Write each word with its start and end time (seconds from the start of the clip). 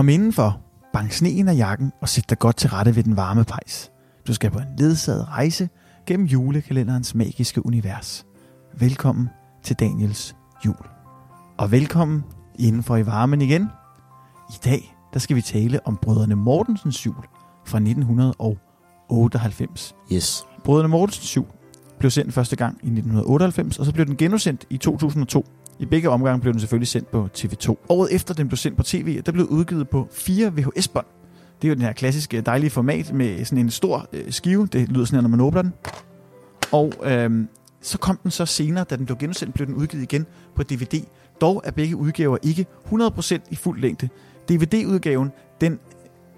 Kom 0.00 0.08
indenfor, 0.08 0.60
bank 0.92 1.12
sneen 1.12 1.48
af 1.48 1.56
jakken 1.56 1.92
og 2.00 2.08
sæt 2.08 2.30
dig 2.30 2.38
godt 2.38 2.56
til 2.56 2.70
rette 2.70 2.96
ved 2.96 3.02
den 3.02 3.16
varme 3.16 3.44
pejs. 3.44 3.90
Du 4.26 4.34
skal 4.34 4.50
på 4.50 4.58
en 4.58 4.66
ledsaget 4.78 5.28
rejse 5.28 5.68
gennem 6.06 6.26
julekalenderens 6.26 7.14
magiske 7.14 7.66
univers. 7.66 8.26
Velkommen 8.78 9.28
til 9.62 9.76
Daniels 9.76 10.36
jul. 10.66 10.86
Og 11.58 11.70
velkommen 11.70 12.24
indenfor 12.58 12.96
i 12.96 13.06
varmen 13.06 13.42
igen. 13.42 13.68
I 14.50 14.54
dag 14.64 14.96
der 15.12 15.18
skal 15.18 15.36
vi 15.36 15.42
tale 15.42 15.86
om 15.86 15.98
Brødrene 16.02 16.36
Mortensens 16.36 17.06
jul 17.06 17.24
fra 17.66 17.78
1998. 17.78 19.94
Yes. 20.12 20.44
Brødrene 20.64 20.88
Mortensens 20.88 21.36
jul 21.36 21.46
blev 21.98 22.10
sendt 22.10 22.34
første 22.34 22.56
gang 22.56 22.74
i 22.74 22.86
1998, 22.86 23.78
og 23.78 23.86
så 23.86 23.92
blev 23.92 24.06
den 24.06 24.16
genudsendt 24.16 24.66
i 24.70 24.76
2002. 24.76 25.46
I 25.80 25.86
begge 25.86 26.10
omgange 26.10 26.40
blev 26.40 26.52
den 26.52 26.60
selvfølgelig 26.60 26.88
sendt 26.88 27.10
på 27.10 27.28
TV2. 27.38 27.76
Året 27.88 28.14
efter 28.14 28.34
den 28.34 28.48
blev 28.48 28.56
sendt 28.56 28.76
på 28.76 28.82
tv, 28.82 29.22
der 29.22 29.32
blev 29.32 29.46
udgivet 29.46 29.88
på 29.88 30.08
fire 30.12 30.52
VHS-bånd. 30.52 31.06
Det 31.62 31.68
er 31.68 31.68
jo 31.68 31.74
den 31.74 31.82
her 31.82 31.92
klassiske 31.92 32.40
dejlige 32.40 32.70
format 32.70 33.12
med 33.12 33.44
sådan 33.44 33.64
en 33.64 33.70
stor 33.70 34.08
øh, 34.12 34.32
skive. 34.32 34.66
Det 34.66 34.88
lyder 34.88 35.04
sådan 35.04 35.16
her, 35.16 35.22
når 35.22 35.28
man 35.28 35.40
åbner 35.40 35.62
den. 35.62 35.72
Og 36.72 36.92
øh, 37.04 37.44
så 37.80 37.98
kom 37.98 38.16
den 38.16 38.30
så 38.30 38.46
senere, 38.46 38.84
da 38.84 38.96
den 38.96 39.06
blev 39.06 39.18
genudsendt, 39.18 39.54
blev 39.54 39.66
den 39.66 39.74
udgivet 39.74 40.02
igen 40.02 40.26
på 40.54 40.62
DVD. 40.62 41.04
Dog 41.40 41.62
er 41.64 41.70
begge 41.70 41.96
udgaver 41.96 42.36
ikke 42.42 42.66
100% 42.92 43.38
i 43.50 43.54
fuld 43.54 43.80
længde. 43.80 44.08
DVD-udgaven, 44.48 45.30
den 45.60 45.78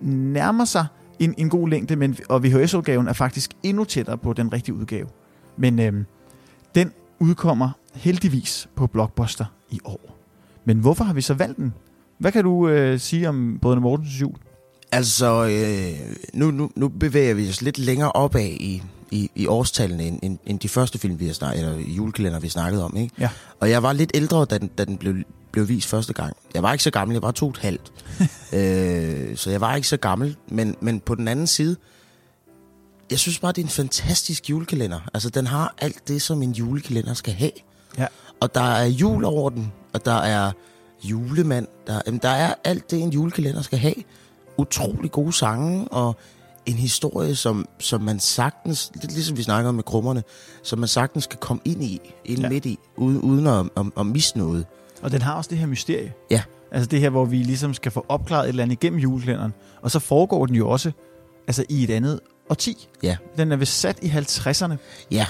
nærmer 0.01 0.65
sig 0.65 0.87
en, 1.19 1.35
en 1.39 1.49
god 1.49 1.69
længde, 1.69 1.97
men, 1.97 2.19
og 2.29 2.45
VHS-udgaven 2.45 3.09
er 3.09 3.13
faktisk 3.13 3.51
endnu 3.63 3.85
tættere 3.85 4.19
på 4.19 4.33
den 4.33 4.53
rigtige 4.53 4.75
udgave. 4.75 5.09
Men 5.57 5.81
øh, 5.81 5.93
den 6.75 6.93
udkommer 7.23 7.71
heldigvis 7.95 8.69
på 8.77 8.87
Blockbuster 8.87 9.45
i 9.71 9.81
år. 9.85 10.19
Men 10.65 10.79
hvorfor 10.79 11.05
har 11.05 11.15
vi 11.15 11.21
så 11.21 11.35
valgt 11.35 11.57
den? 11.57 11.75
Hvad 12.19 12.33
kan 12.33 12.45
du 12.45 12.69
øh, 12.69 13.01
sige 13.01 13.29
om 13.29 13.59
Brødrene 13.63 13.81
Mortens 13.81 14.21
jul? 14.21 14.37
Altså, 14.93 15.45
øh, 15.45 16.17
nu, 16.35 16.51
nu, 16.51 16.71
nu 16.77 16.89
bevæger 16.89 17.35
vi 17.35 17.49
os 17.49 17.63
lidt 17.63 17.79
længere 17.79 18.13
opad 18.13 18.45
i, 18.45 18.83
i, 19.11 19.31
i 19.35 19.47
årstallene, 19.47 20.05
end, 20.05 20.19
end, 20.23 20.39
end 20.47 20.59
de 20.59 20.69
første 20.69 20.99
film, 20.99 21.21
vi 21.21 21.27
har 21.27 21.33
snakket, 21.33 21.61
eller 21.61 21.79
julekalender, 21.79 22.41
vi 22.41 22.49
snakkede 22.49 22.85
om. 22.85 22.97
Ikke? 22.97 23.15
Ja. 23.19 23.29
Og 23.61 23.71
jeg 23.71 23.83
var 23.83 23.93
lidt 23.93 24.11
ældre, 24.15 24.45
da 24.45 24.59
den, 24.59 24.69
da 24.79 24.85
den 24.85 24.97
blev, 24.97 25.15
blev 25.53 25.69
vist 25.69 25.89
første 25.89 26.13
gang. 26.13 26.37
Jeg 26.55 26.63
var 26.63 26.73
ikke 26.73 26.85
så 26.85 26.91
gammel, 26.91 27.15
jeg 27.15 27.23
var 27.23 27.31
to 27.31 27.47
og 27.47 27.51
et 27.51 27.59
halvt. 27.59 27.93
øh, 28.59 29.37
så 29.37 29.51
jeg 29.51 29.61
var 29.61 29.75
ikke 29.75 29.89
så 29.89 29.97
gammel. 29.97 30.37
Men, 30.49 30.77
men 30.81 31.01
på 31.01 31.15
den 31.15 31.29
anden 31.29 31.47
side, 31.47 31.77
jeg 33.13 33.19
synes 33.19 33.39
bare, 33.39 33.53
det 33.53 33.59
er 33.59 33.67
en 33.67 33.71
fantastisk 33.71 34.51
julekalender. 34.51 35.01
Altså, 35.15 35.31
den 35.31 35.47
har 35.47 35.75
alt 35.79 36.09
det, 36.09 36.23
som 36.23 36.43
en 36.43 36.53
julekalender 36.53 37.15
skal 37.15 37.35
have. 37.35 37.51
Ja. 37.99 38.07
Og 38.41 38.55
der 38.55 38.61
er 38.61 38.85
jul 38.87 39.25
over 39.25 39.51
den, 39.51 39.73
og 39.93 40.05
der 40.05 40.15
er 40.15 40.53
julemand. 41.05 41.67
Der, 41.87 42.01
jamen, 42.07 42.21
der 42.23 42.29
er 42.29 42.55
alt 42.65 42.91
det, 42.91 43.03
en 43.03 43.11
julekalender 43.11 43.63
skal 43.63 43.79
have. 43.79 43.95
Utrolig 44.57 45.11
gode 45.11 45.33
sange, 45.33 45.89
og 45.89 46.17
en 46.67 46.75
historie, 46.75 47.35
som, 47.37 47.67
som 47.79 48.01
man 48.01 48.21
sagtens, 48.21 48.93
lidt 48.95 49.13
ligesom 49.13 49.37
vi 49.37 49.43
snakker 49.43 49.69
om 49.69 49.75
med 49.75 49.85
krummerne, 49.85 50.23
som 50.63 50.79
man 50.79 50.89
sagtens 50.89 51.27
kan 51.27 51.39
komme 51.39 51.61
ind 51.65 51.85
i, 51.85 52.01
ind 52.25 52.39
Ja. 52.39 52.45
ja. 52.45 52.49
midt 52.49 52.67
i, 52.67 52.79
uden, 52.97 53.21
uden 53.21 53.47
at, 53.47 53.67
at, 53.77 53.87
at 53.97 54.07
miste 54.07 54.39
noget. 54.39 54.67
Og 55.03 55.13
den 55.13 55.23
har 55.23 55.35
også 55.35 55.51
det 55.51 55.59
her 55.59 55.67
mysterie. 55.67 56.13
Ja. 56.31 56.43
Altså 56.73 56.87
det 56.89 57.01
her, 57.01 57.11
hvor 57.11 57.25
vi 57.25 57.37
ligesom 57.37 57.75
skal 57.75 57.93
få 57.93 58.07
opklaret 58.09 58.45
et 58.45 58.49
eller 58.49 58.63
andet 58.63 58.83
igennem 58.83 58.99
julekalenderen. 58.99 59.55
Og 59.83 59.91
så 59.91 59.99
foregår 59.99 60.47
den 60.47 60.57
jo 60.57 60.69
også 60.69 60.93
altså 61.47 61.65
i 61.69 61.85
et 61.85 61.91
andet 61.91 62.21
årti. 62.53 62.89
Ja. 63.03 63.17
Den 63.37 63.53
er 63.53 63.57
vist 63.57 63.81
sat 63.81 63.99
i 64.03 64.07
50'erne. 64.09 64.75
Ja, 65.11 65.27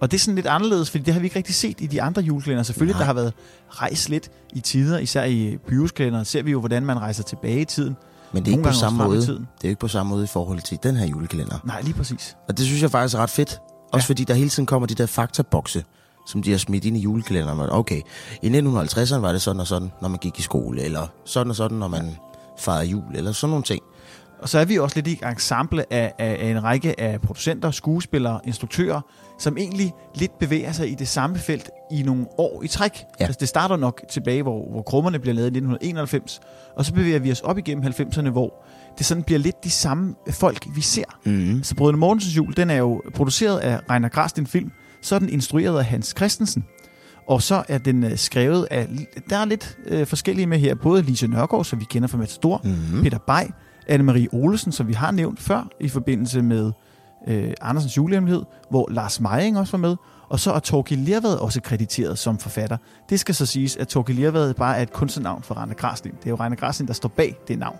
Og 0.00 0.10
det 0.10 0.16
er 0.16 0.20
sådan 0.20 0.34
lidt 0.34 0.46
anderledes, 0.46 0.90
fordi 0.90 1.04
det 1.04 1.14
har 1.14 1.20
vi 1.20 1.26
ikke 1.26 1.36
rigtig 1.36 1.54
set 1.54 1.80
i 1.80 1.86
de 1.86 2.02
andre 2.02 2.22
julekalender. 2.22 2.62
Selvfølgelig, 2.62 2.92
Nej. 2.94 2.98
der 3.00 3.06
har 3.06 3.12
været 3.12 3.32
rejst 3.70 4.08
lidt 4.08 4.30
i 4.52 4.60
tider, 4.60 4.98
især 4.98 5.24
i 5.24 5.56
byhuskalenderen, 5.68 6.24
ser 6.24 6.42
vi 6.42 6.50
jo, 6.50 6.58
hvordan 6.60 6.86
man 6.86 6.98
rejser 7.00 7.22
tilbage 7.22 7.60
i 7.60 7.64
tiden. 7.64 7.96
men 8.32 8.42
det 8.44 8.48
er 8.52 8.56
Nogle 8.56 8.68
ikke 8.68 8.74
på 8.74 8.80
samme 8.80 9.04
måde. 9.04 9.20
Det 9.20 9.64
er 9.64 9.68
ikke 9.68 9.80
på 9.80 9.88
samme 9.88 10.10
måde 10.10 10.24
i 10.24 10.26
forhold 10.26 10.60
til 10.60 10.78
den 10.82 10.96
her 10.96 11.06
julekalender. 11.06 11.58
Nej, 11.64 11.80
lige 11.82 11.94
præcis. 11.94 12.36
Og 12.48 12.58
det 12.58 12.66
synes 12.66 12.82
jeg 12.82 12.90
faktisk 12.90 13.14
er 13.16 13.18
ret 13.22 13.30
fedt. 13.30 13.58
Også 13.92 14.04
Ja. 14.04 14.08
fordi 14.08 14.24
der 14.24 14.34
hele 14.34 14.50
tiden 14.50 14.66
kommer 14.66 14.86
de 14.86 14.94
der 14.94 15.06
faktabokse, 15.06 15.84
som 16.26 16.42
de 16.42 16.50
har 16.50 16.58
smidt 16.58 16.84
ind 16.84 16.96
i 16.96 17.00
julekalenderen. 17.00 17.70
Okay, 17.70 18.00
i 18.42 18.48
1950'erne 18.48 19.16
var 19.16 19.32
det 19.32 19.42
sådan 19.42 19.60
og 19.60 19.66
sådan, 19.66 19.92
når 20.02 20.08
man 20.08 20.18
gik 20.18 20.38
i 20.38 20.42
skole, 20.42 20.82
eller 20.82 21.06
sådan 21.24 21.50
og 21.50 21.56
sådan, 21.56 21.78
når 21.78 21.88
man 21.88 22.16
fejrede 22.58 22.84
jul, 22.86 23.02
eller 23.14 23.32
sådan 23.32 23.50
nogle 23.50 23.64
ting. 23.64 23.82
Og 24.42 24.48
så 24.48 24.58
er 24.58 24.64
vi 24.64 24.78
også 24.78 24.96
lidt 24.96 25.06
i 25.06 25.20
ensemble 25.32 25.92
af, 25.92 26.12
af, 26.18 26.36
af 26.40 26.50
en 26.50 26.64
række 26.64 27.00
af 27.00 27.20
producenter, 27.20 27.70
skuespillere, 27.70 28.40
instruktører, 28.44 29.00
som 29.38 29.56
egentlig 29.56 29.92
lidt 30.14 30.38
bevæger 30.38 30.72
sig 30.72 30.90
i 30.90 30.94
det 30.94 31.08
samme 31.08 31.38
felt 31.38 31.70
i 31.92 32.02
nogle 32.02 32.26
år 32.38 32.62
i 32.62 32.68
træk. 32.68 33.04
Ja. 33.20 33.24
Altså 33.24 33.36
det 33.40 33.48
starter 33.48 33.76
nok 33.76 34.02
tilbage, 34.10 34.42
hvor, 34.42 34.70
hvor 34.70 34.82
krummerne 34.82 35.18
bliver 35.18 35.34
lavet 35.34 35.46
i 35.46 35.56
1991, 35.56 36.40
og 36.76 36.84
så 36.84 36.92
bevæger 36.94 37.18
vi 37.18 37.32
os 37.32 37.40
op 37.40 37.58
igennem 37.58 37.84
90'erne, 37.84 38.28
hvor 38.30 38.64
det 38.98 39.06
sådan 39.06 39.22
bliver 39.22 39.38
lidt 39.38 39.64
de 39.64 39.70
samme 39.70 40.14
folk, 40.30 40.66
vi 40.74 40.80
ser. 40.80 41.04
Mm. 41.24 41.62
Så 41.62 41.74
Brødrene 41.74 41.98
Mortensens 41.98 42.36
jul, 42.36 42.56
den 42.56 42.70
er 42.70 42.76
jo 42.76 43.02
produceret 43.14 43.58
af 43.58 43.80
Reiner 43.90 44.08
Grasten 44.08 44.46
Film, 44.46 44.70
så 45.02 45.14
er 45.14 45.18
den 45.18 45.28
instrueret 45.28 45.78
af 45.78 45.84
Hans 45.84 46.14
Christensen, 46.16 46.64
og 47.28 47.42
så 47.42 47.62
er 47.68 47.78
den 47.78 48.04
øh, 48.04 48.16
skrevet 48.16 48.68
af, 48.70 48.88
der 49.30 49.36
er 49.36 49.44
lidt 49.44 49.78
øh, 49.86 50.06
forskellige 50.06 50.46
med 50.46 50.58
her, 50.58 50.74
både 50.74 51.02
Lise 51.02 51.26
Nørgaard, 51.26 51.64
som 51.64 51.80
vi 51.80 51.84
kender 51.90 52.08
fra 52.08 52.18
Matador, 52.18 52.60
Mm. 52.64 53.02
Peter 53.02 53.18
Bay, 53.18 53.42
Anne-Marie 53.90 54.28
Olesen, 54.32 54.72
som 54.72 54.88
vi 54.88 54.92
har 54.92 55.10
nævnt 55.10 55.40
før 55.40 55.68
i 55.80 55.88
forbindelse 55.88 56.42
med 56.42 56.72
øh, 57.28 57.52
Andersens 57.60 57.96
julehemmelighed, 57.96 58.42
hvor 58.70 58.88
Lars 58.90 59.20
Meiring 59.20 59.58
også 59.58 59.72
var 59.72 59.88
med, 59.88 59.96
og 60.28 60.40
så 60.40 60.52
er 60.52 60.58
Torki 60.58 60.94
Lervad 60.94 61.36
også 61.36 61.60
krediteret 61.60 62.18
som 62.18 62.38
forfatter. 62.38 62.76
Det 63.08 63.20
skal 63.20 63.34
så 63.34 63.46
siges, 63.46 63.76
at 63.76 63.88
Torki 63.88 64.12
Lervad 64.12 64.54
bare 64.54 64.78
er 64.78 64.82
et 64.82 64.92
kunstnernavn 64.92 65.42
for 65.42 65.54
Rainer 65.54 65.74
Graslin. 65.74 66.12
Det 66.12 66.26
er 66.26 66.30
jo 66.30 66.36
Rainer 66.36 66.56
Graslin, 66.56 66.86
der 66.86 66.92
står 66.92 67.08
bag 67.08 67.36
det 67.48 67.58
navn. 67.58 67.76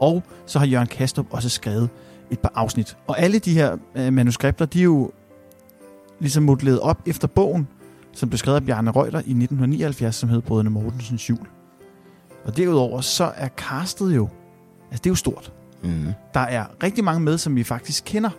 Og 0.00 0.22
så 0.46 0.58
har 0.58 0.66
Jørgen 0.66 0.88
Kastrup 0.88 1.26
også 1.30 1.48
skrevet 1.48 1.88
et 2.30 2.38
par 2.38 2.52
afsnit. 2.54 2.96
Og 3.06 3.20
alle 3.20 3.38
de 3.38 3.52
her 3.52 3.76
øh, 3.94 4.12
manuskripter, 4.12 4.66
de 4.66 4.78
er 4.78 4.84
jo 4.84 5.10
ligesom 6.20 6.42
modelleret 6.42 6.80
op 6.80 7.02
efter 7.06 7.28
bogen, 7.28 7.68
som 8.12 8.28
blev 8.28 8.38
skrevet 8.38 8.56
af 8.56 8.64
Bjarne 8.66 8.90
Reuter 8.90 9.18
i 9.18 9.30
1979, 9.30 10.14
som 10.14 10.28
hed 10.28 10.40
Brødrene 10.40 10.70
Mortensens 10.70 11.30
jul. 11.30 11.46
Og 12.44 12.56
derudover 12.56 13.00
så 13.00 13.32
er 13.36 13.48
castet 13.48 14.16
jo, 14.16 14.28
altså 14.94 15.00
det 15.02 15.06
er 15.06 15.10
jo 15.10 15.14
stort. 15.14 15.52
Mm. 15.82 16.06
Der 16.34 16.40
er 16.40 16.64
rigtig 16.82 17.04
mange 17.04 17.20
med, 17.20 17.38
som 17.38 17.56
vi 17.56 17.64
faktisk 17.64 18.04
kender. 18.06 18.30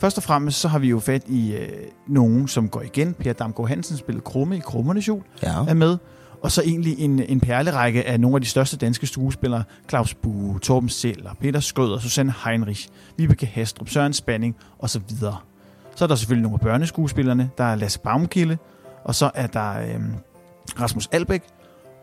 Først 0.00 0.16
og 0.16 0.22
fremmest 0.22 0.60
så 0.60 0.68
har 0.68 0.78
vi 0.78 0.88
jo 0.88 0.98
fat 1.00 1.22
i 1.26 1.52
øh, 1.54 1.68
nogen, 2.08 2.48
som 2.48 2.68
går 2.68 2.82
igen. 2.82 3.14
Per 3.14 3.32
Damgaard 3.32 3.68
Hansen 3.68 3.96
spillede 3.96 4.24
Krumme 4.24 4.56
i 4.56 4.60
Krummernes 4.60 5.08
jul, 5.08 5.22
Ja. 5.42 5.54
er 5.68 5.74
med. 5.74 5.98
Og 6.42 6.52
så 6.52 6.62
egentlig 6.62 6.98
en, 6.98 7.22
en 7.22 7.40
perlerække 7.40 8.04
af 8.06 8.20
nogle 8.20 8.34
af 8.36 8.40
de 8.40 8.46
største 8.46 8.76
danske 8.76 9.06
skuespillere. 9.06 9.64
Claus 9.88 10.14
Bue, 10.14 10.58
Torben 10.58 10.88
Seller, 10.88 11.30
Peter 11.40 11.60
Skrøder, 11.60 11.98
Susanne 11.98 12.34
Heinrich, 12.44 12.88
Vibeke 13.16 13.46
Hastrup, 13.46 13.88
Søren 13.88 14.12
Spanning 14.12 14.56
og 14.78 14.90
så 14.90 15.00
videre. 15.08 15.36
Så 15.96 16.04
er 16.04 16.06
der 16.08 16.14
selvfølgelig 16.14 16.42
nogle 16.42 16.54
af 16.54 16.60
børneskuespillerne. 16.60 17.50
Der 17.58 17.64
er 17.64 17.74
Lasse 17.74 18.00
Baumkilde, 18.00 18.58
og 19.04 19.14
så 19.14 19.30
er 19.34 19.46
der 19.46 19.70
øh, 19.80 20.00
Rasmus 20.80 21.08
Albæk, 21.12 21.42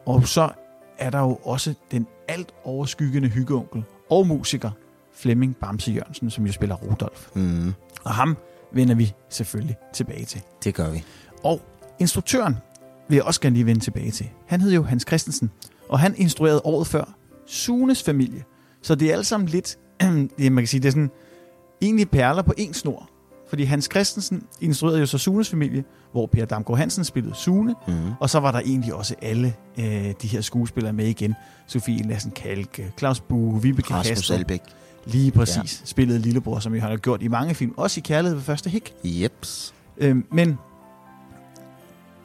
og 0.06 0.28
så 0.28 0.50
er 0.98 1.10
der 1.10 1.20
jo 1.20 1.40
også 1.44 1.74
den 1.92 2.08
alt 2.28 2.54
overskyggende 2.64 3.30
hyggeonkel 3.30 3.84
og 4.10 4.28
musiker 4.28 4.72
Flemming 5.14 5.56
Bamse 5.56 5.92
Jørgensen, 5.92 6.30
som 6.30 6.46
jo 6.46 6.52
spiller 6.52 6.76
Rudolf. 6.76 7.30
Mm. 7.36 7.74
Og 8.04 8.12
ham 8.12 8.38
vender 8.74 8.96
vi 8.96 9.14
selvfølgelig 9.30 9.78
tilbage 9.94 10.26
til. 10.26 10.42
Det 10.64 10.74
gør 10.74 10.90
vi. 10.90 11.04
Og 11.44 11.62
instruktøren 12.00 12.56
vil 13.08 13.16
jeg 13.16 13.24
også 13.24 13.42
gerne 13.42 13.56
lige 13.56 13.66
vende 13.66 13.82
tilbage 13.82 14.12
til. 14.12 14.30
Han 14.48 14.62
hed 14.62 14.74
jo 14.74 14.84
Hans 14.84 15.04
Christensen, 15.08 15.52
og 15.90 16.00
han 16.00 16.16
instruerede 16.18 16.62
året 16.64 16.88
før 16.88 17.14
Sunes 17.48 18.04
familie. 18.04 18.44
Så 18.82 18.96
det 18.96 19.10
er 19.10 19.14
alt 19.14 19.26
sammen 19.28 19.50
lidt, 19.50 19.78
det, 20.38 20.52
man 20.52 20.62
kan 20.64 20.68
sige, 20.68 20.82
det 20.82 20.88
er 20.88 20.92
sådan 20.92 21.12
egentlig 21.82 22.10
perler 22.10 22.42
på 22.42 22.54
en 22.58 22.74
snor. 22.74 23.10
Fordi 23.50 23.64
Hans 23.64 23.90
Christensen 23.92 24.44
instruerede 24.62 25.00
jo 25.00 25.06
så 25.06 25.18
Sunes 25.18 25.50
familie, 25.50 25.84
hvor 26.12 26.26
Per 26.26 26.46
Damgaard 26.46 26.78
Hansen 26.80 27.04
spillede 27.04 27.36
Sune, 27.36 27.76
Mm. 27.88 27.94
og 28.20 28.30
så 28.30 28.40
var 28.40 28.52
der 28.52 28.60
egentlig 28.60 28.94
også 28.94 29.16
alle 29.22 29.54
øh, 29.80 30.14
de 30.22 30.28
her 30.28 30.42
skuespillere 30.42 30.94
med 30.94 31.06
igen. 31.08 31.36
Sofie 31.68 32.04
Lassen 32.08 32.32
Kalk, 32.32 32.80
Claus 33.00 33.20
Bue, 33.20 33.62
Vibeke 33.62 33.94
Rasmus 33.94 34.08
Kastrup. 34.18 34.38
Albæk. 34.38 34.62
Lige 35.06 35.32
præcis. 35.32 35.56
Ja. 35.82 35.86
Spillede 35.86 36.20
Lillebror, 36.20 36.60
som 36.60 36.74
vi 36.74 36.80
har 36.80 36.98
gjort 36.98 37.22
i 37.22 37.28
mange 37.28 37.56
film. 37.56 37.74
Også 37.78 38.00
i 38.00 38.02
Kærlighed 38.06 38.36
ved 38.36 38.44
første 38.44 38.70
hik. 38.70 38.94
Jeps. 39.04 39.74
Øhm, 39.98 40.26
men 40.32 40.58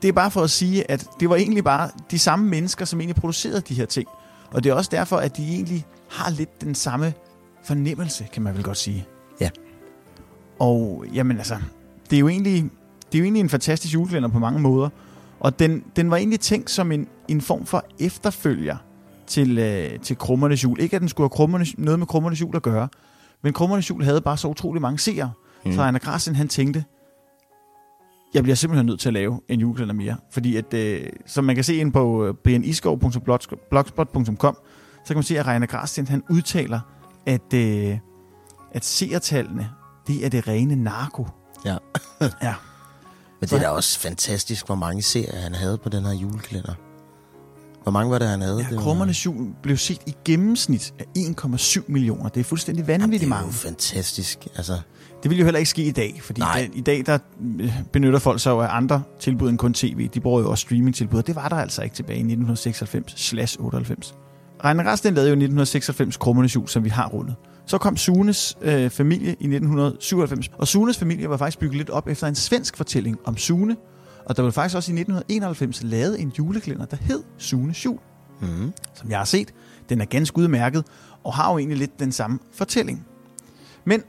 det 0.02 0.08
er 0.08 0.12
bare 0.12 0.30
for 0.30 0.42
at 0.42 0.50
sige, 0.50 0.90
at 0.90 1.06
det 1.20 1.30
var 1.30 1.36
egentlig 1.36 1.64
bare 1.64 1.90
de 2.10 2.18
samme 2.18 2.48
mennesker, 2.48 2.84
som 2.84 3.00
egentlig 3.00 3.16
producerede 3.16 3.60
de 3.60 3.74
her 3.74 3.86
ting. 3.86 4.08
Og 4.50 4.64
det 4.64 4.70
er 4.70 4.74
også 4.74 4.90
derfor, 4.92 5.16
at 5.16 5.36
de 5.36 5.42
egentlig 5.54 5.86
har 6.10 6.30
lidt 6.30 6.60
den 6.60 6.74
samme 6.74 7.12
fornemmelse, 7.64 8.26
kan 8.32 8.42
man 8.42 8.54
vel 8.54 8.62
godt 8.62 8.76
sige. 8.76 9.06
Og 10.60 11.04
jamen 11.14 11.36
altså, 11.36 11.56
det 12.10 12.16
er 12.16 12.20
jo 12.20 12.28
egentlig, 12.28 12.70
det 13.12 13.14
er 13.14 13.18
jo 13.18 13.24
egentlig 13.24 13.40
en 13.40 13.48
fantastisk 13.48 13.94
julekalender 13.94 14.28
på 14.28 14.38
mange 14.38 14.60
måder. 14.60 14.88
Og 15.40 15.58
den, 15.58 15.84
den 15.96 16.10
var 16.10 16.16
egentlig 16.16 16.40
tænkt 16.40 16.70
som 16.70 16.92
en, 16.92 17.08
en 17.28 17.40
form 17.40 17.66
for 17.66 17.84
efterfølger 17.98 18.76
til, 19.26 19.58
øh, 19.58 20.00
til 20.00 20.18
Krummernes 20.18 20.64
jul. 20.64 20.80
Ikke 20.80 20.96
at 20.96 21.00
den 21.00 21.08
skulle 21.08 21.24
have 21.24 21.30
krummernes, 21.30 21.78
noget 21.78 21.98
med 21.98 22.06
Krummernes 22.06 22.40
jul 22.40 22.56
at 22.56 22.62
gøre, 22.62 22.88
men 23.42 23.52
Krummernes 23.52 23.90
jul 23.90 24.04
havde 24.04 24.20
bare 24.20 24.36
så 24.36 24.48
utrolig 24.48 24.82
mange 24.82 24.98
seere. 24.98 25.32
Mm. 25.64 25.72
Så 25.72 25.80
Ejner 25.80 25.98
Grassen, 25.98 26.36
han 26.36 26.48
tænkte, 26.48 26.84
jeg 28.34 28.42
bliver 28.42 28.56
simpelthen 28.56 28.86
nødt 28.86 29.00
til 29.00 29.08
at 29.08 29.12
lave 29.12 29.40
en 29.48 29.60
julekalender 29.60 29.94
mere. 29.94 30.16
Fordi 30.30 30.56
at, 30.56 30.74
øh, 30.74 31.06
som 31.26 31.44
man 31.44 31.54
kan 31.54 31.64
se 31.64 31.74
ind 31.74 31.92
på 31.92 32.26
øh, 32.26 32.34
brianiskov.blogspot.com, 32.34 34.56
så 35.04 35.06
kan 35.06 35.16
man 35.16 35.22
se, 35.22 35.38
at 35.38 35.46
Reiner 35.46 35.66
Grasten, 35.66 36.08
han 36.08 36.22
udtaler, 36.30 36.80
at, 37.26 37.54
øh, 37.54 37.98
at 38.72 38.84
seertallene, 38.84 39.70
det 40.10 40.24
er 40.24 40.28
det 40.28 40.48
rene 40.48 40.76
narko. 40.76 41.26
Ja. 41.64 41.76
Ja. 42.42 42.54
Men 43.40 43.48
det 43.48 43.52
er 43.56 43.60
da 43.60 43.68
også 43.68 43.98
fantastisk, 43.98 44.66
hvor 44.66 44.74
mange 44.74 45.02
serier 45.02 45.36
han 45.40 45.54
havde 45.54 45.78
på 45.78 45.88
den 45.88 46.04
her 46.04 46.12
julekalender. 46.12 46.74
Hvor 47.82 47.92
mange 47.92 48.10
var 48.10 48.18
det, 48.18 48.28
han 48.28 48.40
havde? 48.40 48.56
Ja, 48.58 48.66
Det 48.68 48.76
var- 48.76 48.82
Krummernes 48.82 49.26
jul 49.26 49.48
blev 49.62 49.76
set 49.76 50.00
i 50.06 50.14
gennemsnit 50.24 50.94
af 50.98 51.04
1,7 51.18 51.84
millioner. 51.88 52.28
Det 52.28 52.40
er 52.40 52.44
fuldstændig 52.44 52.86
vanvittigt 52.86 53.20
det 53.20 53.26
er 53.26 53.30
mange. 53.30 53.52
fantastisk. 53.52 54.38
Altså, 54.56 54.78
Det 55.22 55.30
vil 55.30 55.38
jo 55.38 55.44
heller 55.44 55.58
ikke 55.58 55.70
ske 55.70 55.82
i 55.84 55.90
dag, 55.90 56.20
fordi 56.24 56.40
Nej. 56.40 56.62
den, 56.62 56.74
i 56.78 56.80
dag 56.80 57.02
der 57.06 57.18
øh, 57.60 57.82
benytter 57.92 58.18
folk 58.18 58.40
sig 58.40 58.52
af 58.52 58.68
andre 58.76 59.02
tilbud 59.20 59.48
end 59.48 59.58
kun 59.58 59.74
tv. 59.74 60.08
De 60.08 60.20
bruger 60.20 60.40
jo 60.40 60.50
også 60.50 60.62
streamingtilbud, 60.62 61.18
og 61.18 61.26
det 61.26 61.36
var 61.36 61.48
der 61.48 61.56
altså 61.56 61.82
ikke 61.82 61.94
tilbage 61.96 62.18
i 62.18 62.34
1996-98. 62.34 64.14
Reine 64.64 64.84
Rasten 64.90 65.14
lavede 65.14 65.28
jo 65.28 65.32
i 65.34 65.36
1996 65.36 66.16
Krummernes 66.16 66.54
jul, 66.54 66.68
som 66.68 66.84
vi 66.84 66.88
har 66.88 67.08
rundet. 67.08 67.34
Så 67.66 67.78
kom 67.78 67.96
Sunes 67.96 68.58
øh, 68.62 68.90
familie 68.90 69.28
i 69.28 69.30
1997, 69.30 70.50
og 70.58 70.68
Sunes 70.68 70.98
familie 70.98 71.30
var 71.30 71.36
faktisk 71.36 71.58
bygget 71.58 71.76
lidt 71.76 71.90
op 71.90 72.08
efter 72.08 72.26
en 72.26 72.34
svensk 72.34 72.76
fortælling 72.76 73.18
om 73.24 73.36
Sune, 73.36 73.76
og 74.24 74.36
der 74.36 74.42
blev 74.42 74.52
faktisk 74.52 74.76
også 74.76 74.92
i 74.92 74.94
1991 74.94 75.82
lavet 75.82 76.20
en 76.20 76.32
juleklænder, 76.38 76.84
der 76.84 76.96
hed 76.96 77.22
Sunes 77.38 77.84
jul 77.84 77.98
mm, 78.40 78.72
som 78.94 79.10
jeg 79.10 79.18
har 79.18 79.24
set. 79.24 79.54
Den 79.88 80.00
er 80.00 80.04
ganske 80.04 80.38
udmærket, 80.38 80.84
og 81.24 81.34
har 81.34 81.52
jo 81.52 81.58
egentlig 81.58 81.78
lidt 81.78 82.00
den 82.00 82.12
samme 82.12 82.38
fortælling. 82.52 83.06
Men 83.84 84.02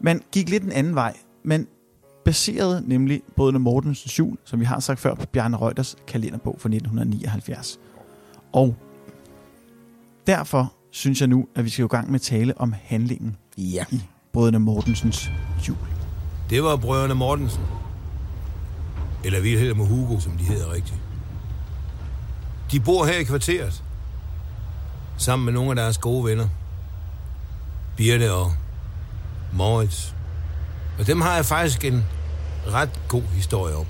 man 0.00 0.22
gik 0.32 0.48
lidt 0.48 0.62
en 0.62 0.72
anden 0.72 0.94
vej. 0.94 1.16
Man 1.44 1.66
baserede 2.24 2.82
nemlig 2.86 3.22
Brødrene 3.36 3.58
Mortensens 3.58 4.18
jul, 4.18 4.36
som 4.44 4.60
vi 4.60 4.64
har 4.64 4.80
sagt 4.80 5.00
før, 5.00 5.14
på 5.14 5.26
Bjarne 5.26 5.56
Reuters 5.56 5.96
kalenderbog 6.06 6.56
fra 6.58 6.68
1979. 6.68 7.80
Og 8.52 8.76
derfor 10.26 10.72
synes 10.90 11.20
jeg 11.20 11.28
nu, 11.28 11.48
at 11.54 11.64
vi 11.64 11.70
skal 11.70 11.84
i 11.84 11.88
gang 11.88 12.10
med 12.10 12.14
at 12.14 12.22
tale 12.22 12.60
om 12.60 12.74
handlingen 12.82 13.36
ja. 13.56 13.84
i 13.90 14.02
Brødrene 14.32 14.58
Mortensens 14.58 15.30
jul. 15.68 15.76
Det 16.50 16.62
var 16.62 16.76
brødrene 16.76 17.14
Mortensen. 17.14 17.62
Eller 19.24 19.40
Wilhelm 19.40 19.80
og 19.80 19.86
Hugo, 19.86 20.20
som 20.20 20.32
de 20.36 20.44
hedder 20.44 20.72
rigtigt. 20.72 21.00
De 22.72 22.80
bor 22.80 23.04
her 23.06 23.18
i 23.18 23.24
kvarteret. 23.24 23.84
Sammen 25.16 25.44
med 25.44 25.52
nogle 25.52 25.70
af 25.70 25.76
deres 25.76 25.98
gode 25.98 26.24
venner. 26.24 26.48
Birte 27.96 28.32
og 28.32 28.52
Moritz. 29.52 30.12
Og 30.98 31.06
dem 31.06 31.20
har 31.20 31.34
jeg 31.34 31.44
faktisk 31.44 31.84
en 31.84 32.04
ret 32.66 33.00
god 33.08 33.22
historie 33.22 33.74
om. 33.74 33.86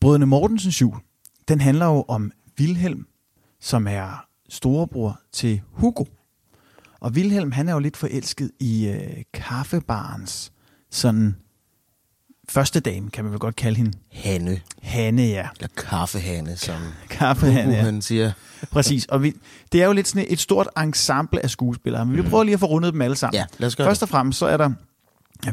Brødrene 0.00 0.26
Mortensens 0.26 0.80
jul, 0.80 0.96
den 1.48 1.60
handler 1.60 1.86
jo 1.86 2.04
om 2.08 2.32
Vilhelm, 2.56 3.06
som 3.60 3.86
er 3.86 4.26
storebror 4.48 5.20
til 5.32 5.62
Hugo. 5.72 6.04
Og 7.06 7.14
Vilhelm, 7.14 7.52
han 7.52 7.68
er 7.68 7.72
jo 7.72 7.78
lidt 7.78 7.96
forelsket 7.96 8.50
i 8.60 8.86
øh, 8.86 9.22
kaffebarens 9.34 10.52
sådan 10.90 11.36
første 12.48 12.80
dame, 12.80 13.10
kan 13.10 13.24
man 13.24 13.32
vel 13.32 13.40
godt 13.40 13.56
kalde 13.56 13.76
hende. 13.76 13.92
Hanne. 14.12 14.60
Hanne, 14.82 15.22
ja. 15.22 15.48
Eller 15.56 15.68
kaffehane, 15.76 16.56
som 16.56 16.76
Kaffehanne, 17.10 17.74
ja. 17.74 17.82
han 17.82 18.02
siger. 18.02 18.32
Præcis. 18.70 19.04
Og 19.04 19.22
vi, 19.22 19.32
det 19.72 19.82
er 19.82 19.86
jo 19.86 19.92
lidt 19.92 20.08
sådan 20.08 20.26
et 20.30 20.40
stort 20.40 20.68
ensemble 20.82 21.42
af 21.42 21.50
skuespillere, 21.50 22.06
men 22.06 22.16
vi 22.16 22.22
prøver 22.22 22.44
lige 22.44 22.54
at 22.54 22.60
få 22.60 22.66
rundet 22.66 22.92
dem 22.92 23.02
alle 23.02 23.16
sammen. 23.16 23.34
Ja, 23.34 23.46
lad 23.58 23.66
os 23.66 23.76
gøre 23.76 23.86
Først 23.86 24.02
og 24.02 24.08
fremmest 24.08 24.38
så 24.38 24.46
er 24.46 24.56
der 24.56 24.70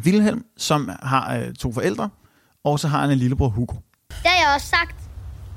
Vilhelm, 0.04 0.46
som 0.58 0.90
har 1.04 1.38
øh, 1.38 1.54
to 1.54 1.72
forældre, 1.72 2.10
og 2.64 2.80
så 2.80 2.88
har 2.88 3.02
han 3.02 3.12
en 3.12 3.18
lillebror 3.18 3.50
Hugo. 3.50 3.76
Det 4.10 4.18
har 4.26 4.48
jeg 4.48 4.56
også 4.56 4.68
sagt. 4.68 4.96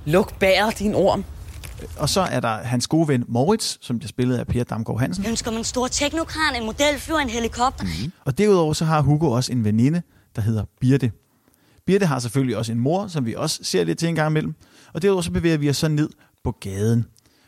Luk 0.05 0.39
bærer 0.39 0.71
din 0.71 0.95
orm. 0.95 1.25
Og 1.99 2.09
så 2.09 2.21
er 2.21 2.41
der 2.41 2.57
hans 2.57 2.87
gode 2.87 3.09
ven 3.09 3.25
Moritz, 3.29 3.77
som 3.81 3.99
bliver 3.99 4.09
spillet 4.09 4.37
af 4.37 4.47
Per 4.47 4.65
Damgaard 4.65 5.01
Hansen. 5.01 5.25
Jeg 5.25 5.31
ønsker 5.31 5.51
mig 5.51 5.59
en 5.59 5.65
stor 5.65 5.89
teknokran, 5.89 6.57
en 6.57 6.65
modelfly 6.65 7.13
og 7.13 7.23
en 7.23 7.29
helikopter. 7.29 7.85
Mm. 7.85 8.13
Og 8.25 8.39
derudover 8.39 8.73
så 8.73 8.85
har 8.85 9.01
Hugo 9.01 9.31
også 9.31 9.53
en 9.53 9.65
veninde, 9.65 10.03
der 10.37 10.43
hedder 10.43 10.65
Birte. 10.81 11.13
Birte 11.87 12.07
har 12.07 12.19
selvfølgelig 12.19 12.57
også 12.57 12.73
en 12.73 12.79
mor, 12.79 13.07
som 13.07 13.27
vi 13.27 13.35
også 13.35 13.59
ser 13.63 13.85
lidt 13.85 13.99
til 13.99 14.09
en 14.09 14.15
gang 14.15 14.31
imellem. 14.31 14.55
Og 14.93 15.03
derudover 15.03 15.23
så 15.23 15.31
bevæger 15.31 15.57
vi 15.57 15.71
os 15.71 15.77
så 15.77 15.89
ned 15.89 16.11
på 16.45 16.57
gaden. 16.61 17.05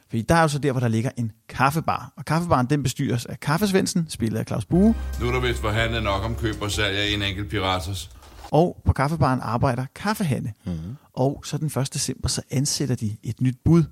Fordi 0.08 0.22
der 0.22 0.34
er 0.34 0.42
jo 0.42 0.48
så 0.48 0.58
der, 0.58 0.72
hvor 0.72 0.80
der 0.80 0.88
ligger 0.88 1.10
en 1.16 1.32
kaffebar. 1.48 2.12
Og 2.16 2.24
kaffebaren 2.24 2.66
den 2.66 2.82
bestyres 2.82 3.26
af 3.26 3.40
Kaffesvendsen, 3.40 4.06
spillet 4.08 4.38
af 4.38 4.46
Claus 4.46 4.64
Bue. 4.64 4.94
Nu 5.20 5.28
er 5.28 5.32
der 5.32 5.40
vist 5.40 5.60
forhandlet 5.60 6.02
nok 6.02 6.24
om 6.24 6.34
køb 6.34 6.62
og 6.62 6.70
salg 6.70 6.96
af 6.96 7.14
en 7.14 7.22
enkelt 7.22 7.50
piratas. 7.50 8.10
Og 8.50 8.82
på 8.84 8.92
kaffebaren 8.92 9.40
arbejder 9.42 9.86
Kaffehanne. 9.94 10.52
Mm-hmm. 10.64 10.96
Og 11.12 11.42
så 11.44 11.58
den 11.58 11.66
1. 11.66 11.94
december, 11.94 12.28
så 12.28 12.42
ansætter 12.50 12.94
de 12.94 13.16
et 13.22 13.40
nyt 13.40 13.56
bud. 13.64 13.84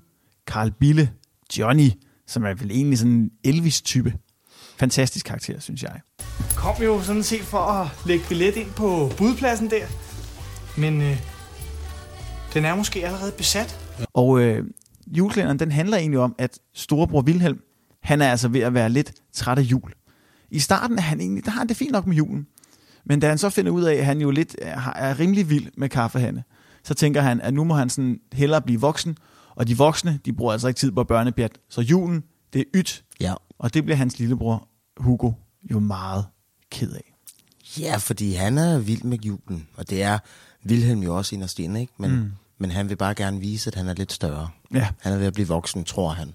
Karl 0.47 0.71
Bille, 0.79 1.09
Johnny, 1.57 1.89
som 2.27 2.45
er 2.45 2.53
vel 2.53 2.71
egentlig 2.71 2.97
sådan 2.97 3.13
en 3.13 3.29
Elvis-type. 3.43 4.13
Fantastisk 4.77 5.25
karakter, 5.25 5.59
synes 5.59 5.83
jeg. 5.83 6.01
kom 6.55 6.83
jo 6.83 7.01
sådan 7.01 7.23
set 7.23 7.41
for 7.41 7.57
at 7.57 7.87
lægge 8.05 8.25
billet 8.29 8.55
ind 8.55 8.71
på 8.71 9.11
budpladsen 9.17 9.69
der. 9.69 9.85
Men 10.77 11.01
øh, 11.01 11.17
den 12.53 12.65
er 12.65 12.75
måske 12.75 13.05
allerede 13.05 13.31
besat. 13.31 13.79
Og 14.13 14.41
øh, 14.41 14.63
juleklænderen, 15.07 15.59
den 15.59 15.71
handler 15.71 15.97
egentlig 15.97 16.19
om, 16.19 16.35
at 16.37 16.59
storebror 16.73 17.21
Vilhelm, 17.21 17.59
han 18.03 18.21
er 18.21 18.31
altså 18.31 18.47
ved 18.47 18.61
at 18.61 18.73
være 18.73 18.89
lidt 18.89 19.13
træt 19.33 19.57
af 19.57 19.61
jul. 19.61 19.91
I 20.51 20.59
starten 20.59 20.97
er 20.97 21.01
han 21.01 21.19
egentlig, 21.19 21.45
der 21.45 21.51
har 21.51 21.59
han 21.59 21.67
det 21.67 21.77
fint 21.77 21.91
nok 21.91 22.07
med 22.07 22.15
julen. 22.15 22.47
Men 23.05 23.19
da 23.19 23.27
han 23.27 23.37
så 23.37 23.49
finder 23.49 23.71
ud 23.71 23.83
af, 23.83 23.95
at 23.95 24.05
han 24.05 24.21
jo 24.21 24.31
lidt 24.31 24.55
er, 24.61 24.93
er 24.95 25.19
rimelig 25.19 25.49
vild 25.49 25.67
med 25.77 25.89
kaffehanne, 25.89 26.43
så 26.83 26.93
tænker 26.93 27.21
han, 27.21 27.41
at 27.41 27.53
nu 27.53 27.63
må 27.63 27.73
han 27.73 27.89
sådan 27.89 28.19
hellere 28.33 28.61
blive 28.61 28.81
voksen. 28.81 29.17
Og 29.57 29.67
de 29.67 29.77
voksne, 29.77 30.19
de 30.25 30.33
bruger 30.33 30.53
altså 30.53 30.67
ikke 30.67 30.77
tid 30.77 30.91
på 30.91 31.03
børnepjat. 31.03 31.51
Så 31.69 31.81
julen, 31.81 32.23
det 32.53 32.59
er 32.59 32.65
ydt. 32.75 33.03
Ja. 33.19 33.33
Og 33.59 33.73
det 33.73 33.83
bliver 33.83 33.97
hans 33.97 34.19
lillebror 34.19 34.67
Hugo 34.97 35.31
jo 35.71 35.79
meget 35.79 36.25
ked 36.71 36.91
af. 36.91 37.13
Ja, 37.79 37.97
fordi 37.97 38.33
han 38.33 38.57
er 38.57 38.79
vild 38.79 39.03
med 39.03 39.17
julen, 39.17 39.67
og 39.77 39.89
det 39.89 40.03
er 40.03 40.19
Wilhelm 40.65 41.03
jo 41.03 41.17
også 41.17 41.35
inderst 41.35 41.59
inde, 41.59 41.81
ikke? 41.81 41.93
Men, 41.97 42.11
mm. 42.11 42.31
men 42.57 42.71
han 42.71 42.89
vil 42.89 42.95
bare 42.95 43.15
gerne 43.15 43.39
vise, 43.39 43.67
at 43.67 43.75
han 43.75 43.87
er 43.87 43.93
lidt 43.93 44.11
større. 44.11 44.49
Ja. 44.73 44.87
Han 44.99 45.13
er 45.13 45.17
ved 45.17 45.27
at 45.27 45.33
blive 45.33 45.47
voksen, 45.47 45.83
tror 45.83 46.09
han. 46.09 46.33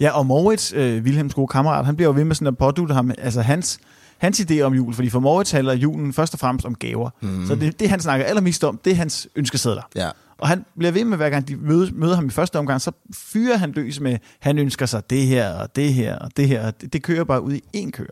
Ja, 0.00 0.10
og 0.10 0.26
Moritz, 0.26 0.72
øh, 0.72 1.02
Wilhelms 1.04 1.34
gode 1.34 1.48
kammerat, 1.48 1.86
han 1.86 1.96
bliver 1.96 2.08
jo 2.08 2.14
ved 2.14 2.24
med 2.24 2.34
sådan 2.34 2.46
at 2.46 2.58
pådute 2.58 2.94
ham, 2.94 3.10
altså 3.18 3.42
hans, 3.42 3.78
hans 4.18 4.40
idé 4.40 4.60
om 4.60 4.74
jul, 4.74 4.94
fordi 4.94 5.10
for 5.10 5.20
Moritz 5.20 5.52
handler 5.52 5.72
julen 5.72 6.12
først 6.12 6.34
og 6.34 6.40
fremmest 6.40 6.66
om 6.66 6.74
gaver. 6.74 7.10
Mm. 7.20 7.46
Så 7.46 7.54
det, 7.54 7.80
det, 7.80 7.90
han 7.90 8.00
snakker 8.00 8.26
allermest 8.26 8.64
om, 8.64 8.80
det 8.84 8.90
er 8.90 8.96
hans 8.96 9.28
ønskesedler. 9.36 9.82
Ja. 9.94 10.10
Og 10.38 10.48
han 10.48 10.64
bliver 10.78 10.92
ved 10.92 11.04
med, 11.04 11.16
hver 11.16 11.30
gang 11.30 11.48
de 11.48 11.56
møder, 11.56 11.90
møder 11.92 12.14
ham 12.14 12.26
i 12.26 12.30
første 12.30 12.58
omgang, 12.58 12.80
så 12.80 12.92
fyrer 13.14 13.56
han 13.56 13.72
løs 13.72 14.00
med, 14.00 14.18
han 14.40 14.58
ønsker 14.58 14.86
sig 14.86 15.10
det 15.10 15.26
her, 15.26 15.52
og 15.52 15.76
det 15.76 15.94
her, 15.94 16.18
og 16.18 16.30
det 16.36 16.48
her. 16.48 16.70
Det, 16.70 16.92
det 16.92 17.02
kører 17.02 17.24
bare 17.24 17.42
ud 17.42 17.52
i 17.52 17.84
én 17.84 17.90
kør. 17.90 18.04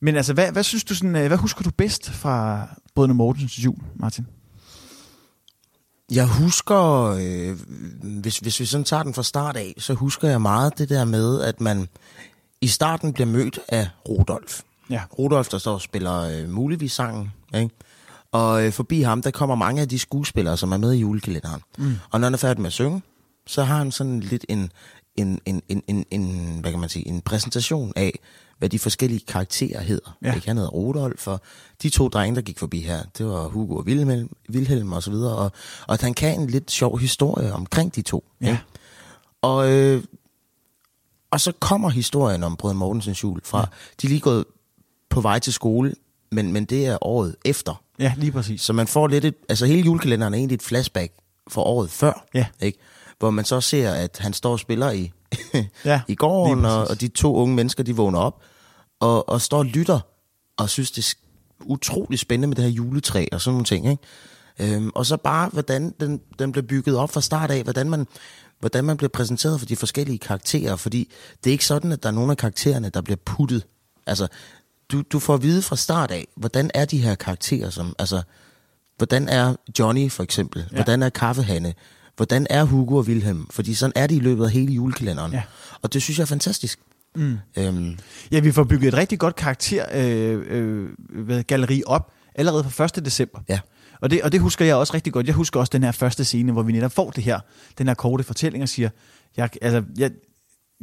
Men 0.00 0.16
altså, 0.16 0.32
hvad, 0.32 0.52
hvad 0.52 0.62
synes 0.62 0.84
du 0.84 0.94
sådan, 0.94 1.16
øh, 1.16 1.26
hvad 1.26 1.36
husker 1.36 1.62
du 1.62 1.70
bedst 1.70 2.10
fra 2.10 2.66
Brødrene 2.94 3.14
Mortensens 3.14 3.64
jul, 3.64 3.78
Martin? 3.96 4.26
Jeg 6.10 6.26
husker, 6.26 7.02
øh, 7.20 7.56
hvis, 8.02 8.38
hvis 8.38 8.60
vi 8.60 8.64
sådan 8.64 8.84
tager 8.84 9.02
den 9.02 9.14
fra 9.14 9.22
start 9.22 9.56
af, 9.56 9.74
så 9.78 9.94
husker 9.94 10.28
jeg 10.28 10.42
meget 10.42 10.78
det 10.78 10.88
der 10.88 11.04
med, 11.04 11.40
at 11.40 11.60
man 11.60 11.88
i 12.60 12.66
starten 12.66 13.12
bliver 13.12 13.26
mødt 13.26 13.58
af 13.68 13.88
Rudolf. 14.08 14.60
Ja. 14.90 15.02
Rudolf, 15.18 15.48
der 15.48 15.58
står 15.58 15.74
og 15.74 15.80
spiller 15.80 16.20
øh, 16.20 16.48
muligvis 16.50 16.92
sangen, 16.92 17.32
ikke? 17.54 17.70
Og 18.32 18.66
øh, 18.66 18.72
forbi 18.72 19.00
ham, 19.00 19.22
der 19.22 19.30
kommer 19.30 19.54
mange 19.54 19.82
af 19.82 19.88
de 19.88 19.98
skuespillere, 19.98 20.56
som 20.56 20.72
er 20.72 20.76
med 20.76 20.92
i 20.92 20.98
julekalenderen. 20.98 21.62
Mm. 21.78 21.94
Og 22.10 22.20
når 22.20 22.26
han 22.26 22.34
er 22.34 22.38
færdig 22.38 22.60
med 22.60 22.66
at 22.66 22.72
synge, 22.72 23.02
så 23.46 23.62
har 23.62 23.78
han 23.78 23.92
sådan 23.92 24.20
lidt 24.20 24.44
en, 24.48 24.72
en, 25.16 25.40
en, 25.44 25.62
en, 25.68 25.82
en, 25.88 26.04
en, 26.10 26.58
hvad 26.60 26.70
kan 26.70 26.80
man 26.80 26.88
sige, 26.88 27.08
en 27.08 27.20
præsentation 27.20 27.92
af, 27.96 28.18
hvad 28.58 28.68
de 28.68 28.78
forskellige 28.78 29.20
karakterer 29.28 29.80
hedder. 29.80 30.16
Ja. 30.22 30.34
Ikke? 30.34 30.46
Han 30.46 30.56
hedder 30.56 30.70
Rudolf, 30.70 31.26
og 31.26 31.40
de 31.82 31.88
to 31.88 32.08
drenge, 32.08 32.36
der 32.36 32.42
gik 32.42 32.58
forbi 32.58 32.80
her, 32.80 33.02
det 33.18 33.26
var 33.26 33.48
Hugo 33.48 33.76
og 33.76 33.84
Wilhelm, 33.84 34.30
Wilhelm 34.50 34.92
og 34.92 35.02
så 35.02 35.10
videre. 35.10 35.36
Og, 35.36 35.52
og 35.86 35.94
at 35.94 36.02
han 36.02 36.14
kan 36.14 36.40
en 36.40 36.46
lidt 36.46 36.70
sjov 36.70 36.98
historie 36.98 37.52
omkring 37.52 37.94
de 37.94 38.02
to. 38.02 38.24
Ja. 38.40 38.46
Ikke? 38.46 38.62
Og, 39.42 39.72
øh, 39.72 40.02
og 41.30 41.40
så 41.40 41.52
kommer 41.60 41.88
historien 41.88 42.44
om 42.44 42.56
Brødre 42.56 42.74
Mortensens 42.74 43.22
jul 43.22 43.40
fra, 43.44 43.58
ja. 43.58 43.64
de 44.02 44.06
er 44.06 44.08
lige 44.08 44.20
gået 44.20 44.44
på 45.10 45.20
vej 45.20 45.38
til 45.38 45.52
skole, 45.52 45.94
men, 46.32 46.52
men 46.52 46.64
det 46.64 46.86
er 46.86 46.98
året 47.00 47.36
efter. 47.44 47.82
Ja, 47.98 48.12
lige 48.16 48.32
præcis. 48.32 48.62
Så 48.62 48.72
man 48.72 48.86
får 48.86 49.06
lidt 49.06 49.24
et, 49.24 49.34
altså 49.48 49.66
hele 49.66 49.82
julekalenderen 49.82 50.34
er 50.34 50.38
egentlig 50.38 50.54
et 50.54 50.62
flashback 50.62 51.12
for 51.48 51.62
året 51.62 51.90
før. 51.90 52.26
Ja. 52.34 52.46
Ikke? 52.60 52.78
Hvor 53.18 53.30
man 53.30 53.44
så 53.44 53.60
ser, 53.60 53.92
at 53.92 54.18
han 54.20 54.32
står 54.32 54.52
og 54.52 54.58
spiller 54.60 54.90
i, 54.90 55.12
Ja, 55.84 56.00
i 56.08 56.14
gården, 56.14 56.64
og, 56.64 56.88
og 56.88 57.00
de 57.00 57.08
to 57.08 57.34
unge 57.34 57.54
mennesker, 57.54 57.82
de 57.82 57.96
vågner 57.96 58.18
op, 58.18 58.42
og, 59.00 59.28
og 59.28 59.40
står 59.40 59.58
og 59.58 59.66
lytter, 59.66 60.00
og 60.56 60.70
synes, 60.70 60.90
det 60.90 61.06
er 61.08 61.14
utrolig 61.64 62.18
spændende 62.18 62.48
med 62.48 62.56
det 62.56 62.64
her 62.64 62.70
juletræ 62.70 63.26
og 63.32 63.40
sådan 63.40 63.52
nogle 63.52 63.64
ting. 63.64 63.90
Ikke? 63.90 64.74
Øhm, 64.74 64.90
og 64.94 65.06
så 65.06 65.16
bare, 65.16 65.48
hvordan 65.48 65.94
den, 66.00 66.20
den 66.38 66.52
bliver 66.52 66.66
bygget 66.66 66.96
op 66.96 67.10
fra 67.10 67.20
start 67.20 67.50
af, 67.50 67.62
hvordan 67.62 67.90
man, 67.90 68.06
hvordan 68.60 68.84
man 68.84 68.96
bliver 68.96 69.08
præsenteret 69.08 69.58
for 69.60 69.66
de 69.66 69.76
forskellige 69.76 70.18
karakterer, 70.18 70.76
fordi 70.76 71.12
det 71.44 71.50
er 71.50 71.52
ikke 71.52 71.66
sådan, 71.66 71.92
at 71.92 72.02
der 72.02 72.08
er 72.08 72.12
nogle 72.12 72.30
af 72.30 72.36
karaktererne, 72.36 72.88
der 72.88 73.00
bliver 73.00 73.18
puttet. 73.24 73.66
Altså, 74.06 74.28
du, 74.92 75.02
du 75.12 75.18
får 75.18 75.34
at 75.34 75.42
vide 75.42 75.62
fra 75.62 75.76
start 75.76 76.10
af, 76.10 76.26
hvordan 76.36 76.70
er 76.74 76.84
de 76.84 76.98
her 76.98 77.14
karakterer, 77.14 77.70
som, 77.70 77.94
altså, 77.98 78.22
hvordan 78.96 79.28
er 79.28 79.54
Johnny 79.78 80.10
for 80.10 80.22
eksempel, 80.22 80.64
ja. 80.70 80.74
hvordan 80.74 81.02
er 81.02 81.08
Kaffehanne, 81.08 81.74
hvordan 82.16 82.46
er 82.50 82.64
Hugo 82.64 82.96
og 82.96 83.04
Wilhelm, 83.04 83.46
fordi 83.50 83.74
sådan 83.74 83.92
er 83.96 84.06
de 84.06 84.16
i 84.16 84.20
løbet 84.20 84.44
af 84.44 84.50
hele 84.50 84.72
julekalenderen. 84.72 85.32
Ja. 85.32 85.42
Og 85.82 85.92
det 85.92 86.02
synes 86.02 86.18
jeg 86.18 86.22
er 86.22 86.26
fantastisk. 86.26 86.78
Mm. 87.16 87.38
Øhm, 87.56 87.98
Ja, 88.32 88.40
vi 88.40 88.52
får 88.52 88.64
bygget 88.64 88.88
et 88.88 88.94
rigtig 88.94 89.18
godt 89.18 89.36
karakter 89.36 89.84
øh, 89.92 90.42
øh, 90.48 90.88
hvad, 91.08 91.42
galleri 91.42 91.82
op 91.86 92.12
allerede 92.34 92.64
fra 92.70 92.84
1. 92.84 93.04
december. 93.04 93.38
Ja. 93.48 93.60
Og 94.00 94.10
det, 94.10 94.22
og 94.22 94.32
det 94.32 94.40
husker 94.40 94.64
jeg 94.64 94.76
også 94.76 94.94
rigtig 94.94 95.12
godt. 95.12 95.26
Jeg 95.26 95.34
husker 95.34 95.60
også 95.60 95.70
den 95.70 95.82
her 95.82 95.92
første 95.92 96.24
scene, 96.24 96.52
hvor 96.52 96.62
vi 96.62 96.72
netop 96.72 96.92
får 96.92 97.10
det 97.10 97.24
her, 97.24 97.40
den 97.78 97.86
her 97.86 97.94
korte 97.94 98.24
fortælling 98.24 98.62
og 98.62 98.68
siger, 98.68 98.88
jeg, 99.36 99.48
altså, 99.62 99.82
jeg, 99.98 100.10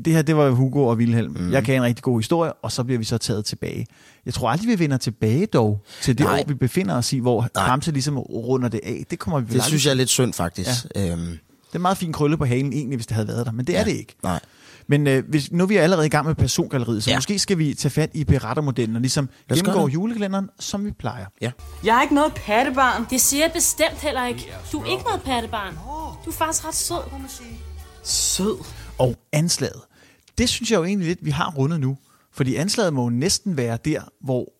det 0.05 0.13
her, 0.13 0.21
det 0.21 0.35
var 0.35 0.49
Hugo 0.49 0.83
og 0.87 0.97
Wilhelm. 0.97 1.35
Mm. 1.39 1.51
Jeg 1.51 1.63
kan 1.63 1.75
en 1.75 1.83
rigtig 1.83 2.03
god 2.03 2.19
historie, 2.19 2.53
og 2.53 2.71
så 2.71 2.83
bliver 2.83 2.97
vi 2.99 3.03
så 3.05 3.17
taget 3.17 3.45
tilbage. 3.45 3.85
Jeg 4.25 4.33
tror 4.33 4.49
aldrig, 4.49 4.67
vi 4.69 4.79
vender 4.79 4.97
tilbage 4.97 5.45
dog 5.45 5.83
til 6.01 6.17
det 6.17 6.25
Nej. 6.25 6.39
år, 6.39 6.43
vi 6.47 6.53
befinder 6.53 6.95
os 6.95 7.13
i, 7.13 7.17
hvor 7.19 7.41
Nej. 7.55 7.63
Ramse 7.67 7.91
ligesom 7.91 8.17
runder 8.17 8.69
det 8.69 8.79
af. 8.83 9.03
Det 9.09 9.19
kommer 9.19 9.39
vi 9.39 9.45
det 9.45 9.51
aldrig 9.53 9.63
synes 9.67 9.85
jeg 9.85 9.91
er 9.91 9.95
lidt 9.95 10.09
synd, 10.09 10.33
faktisk. 10.33 10.69
Ja. 10.95 11.11
Øhm, 11.11 11.21
Det 11.21 11.37
er 11.71 11.75
en 11.75 11.81
meget 11.81 11.97
fin 11.97 12.13
krølle 12.13 12.37
på 12.37 12.45
halen 12.45 12.73
egentlig, 12.73 12.95
hvis 12.97 13.07
det 13.07 13.15
havde 13.15 13.27
været 13.27 13.45
der, 13.45 13.51
men 13.51 13.67
det 13.67 13.75
er 13.75 13.79
Ja. 13.79 13.85
det 13.85 13.91
ikke. 13.91 14.15
nej. 14.23 14.39
Men 14.87 15.07
øh, 15.07 15.29
hvis, 15.29 15.51
nu 15.51 15.63
er 15.63 15.67
vi 15.67 15.75
allerede 15.75 16.05
i 16.05 16.09
gang 16.09 16.27
med 16.27 16.35
persongalleriet, 16.35 17.03
så 17.03 17.09
ja. 17.09 17.17
Måske 17.17 17.39
skal 17.39 17.57
vi 17.57 17.73
tage 17.73 17.89
fat 17.91 18.09
i 18.13 18.23
berettermodellen 18.23 18.95
og 18.95 19.01
ligesom 19.01 19.29
gennemgå 19.49 19.87
julekalenderen, 19.87 20.49
som 20.59 20.85
vi 20.85 20.91
plejer. 20.91 21.25
Ja. 21.41 21.51
Jeg 21.83 21.97
er 21.97 22.01
ikke 22.01 22.15
noget 22.15 22.33
pattebarn. 22.33 23.05
Det 23.09 23.21
siger 23.21 23.43
jeg 23.43 23.51
bestemt 23.53 23.97
heller 24.01 24.25
ikke. 24.25 24.53
Du 24.71 24.79
er 24.79 24.85
ikke 24.85 25.03
noget 25.03 25.21
pattebarn. 25.21 25.73
Du 26.25 26.29
er 26.29 26.33
faktisk 26.33 26.67
ret 26.67 26.75
sød. 26.75 26.97
Sød. 28.03 28.57
Og 28.97 29.15
anslaget. 29.31 29.81
Det 30.37 30.49
synes 30.49 30.71
jeg 30.71 30.77
jo 30.77 30.83
egentlig 30.83 31.07
lidt, 31.07 31.25
vi 31.25 31.31
har 31.31 31.51
rundet 31.57 31.79
nu. 31.79 31.97
Fordi 32.31 32.55
anslaget 32.55 32.93
må 32.93 33.03
jo 33.03 33.09
næsten 33.09 33.57
være 33.57 33.77
der, 33.85 34.01
hvor 34.21 34.53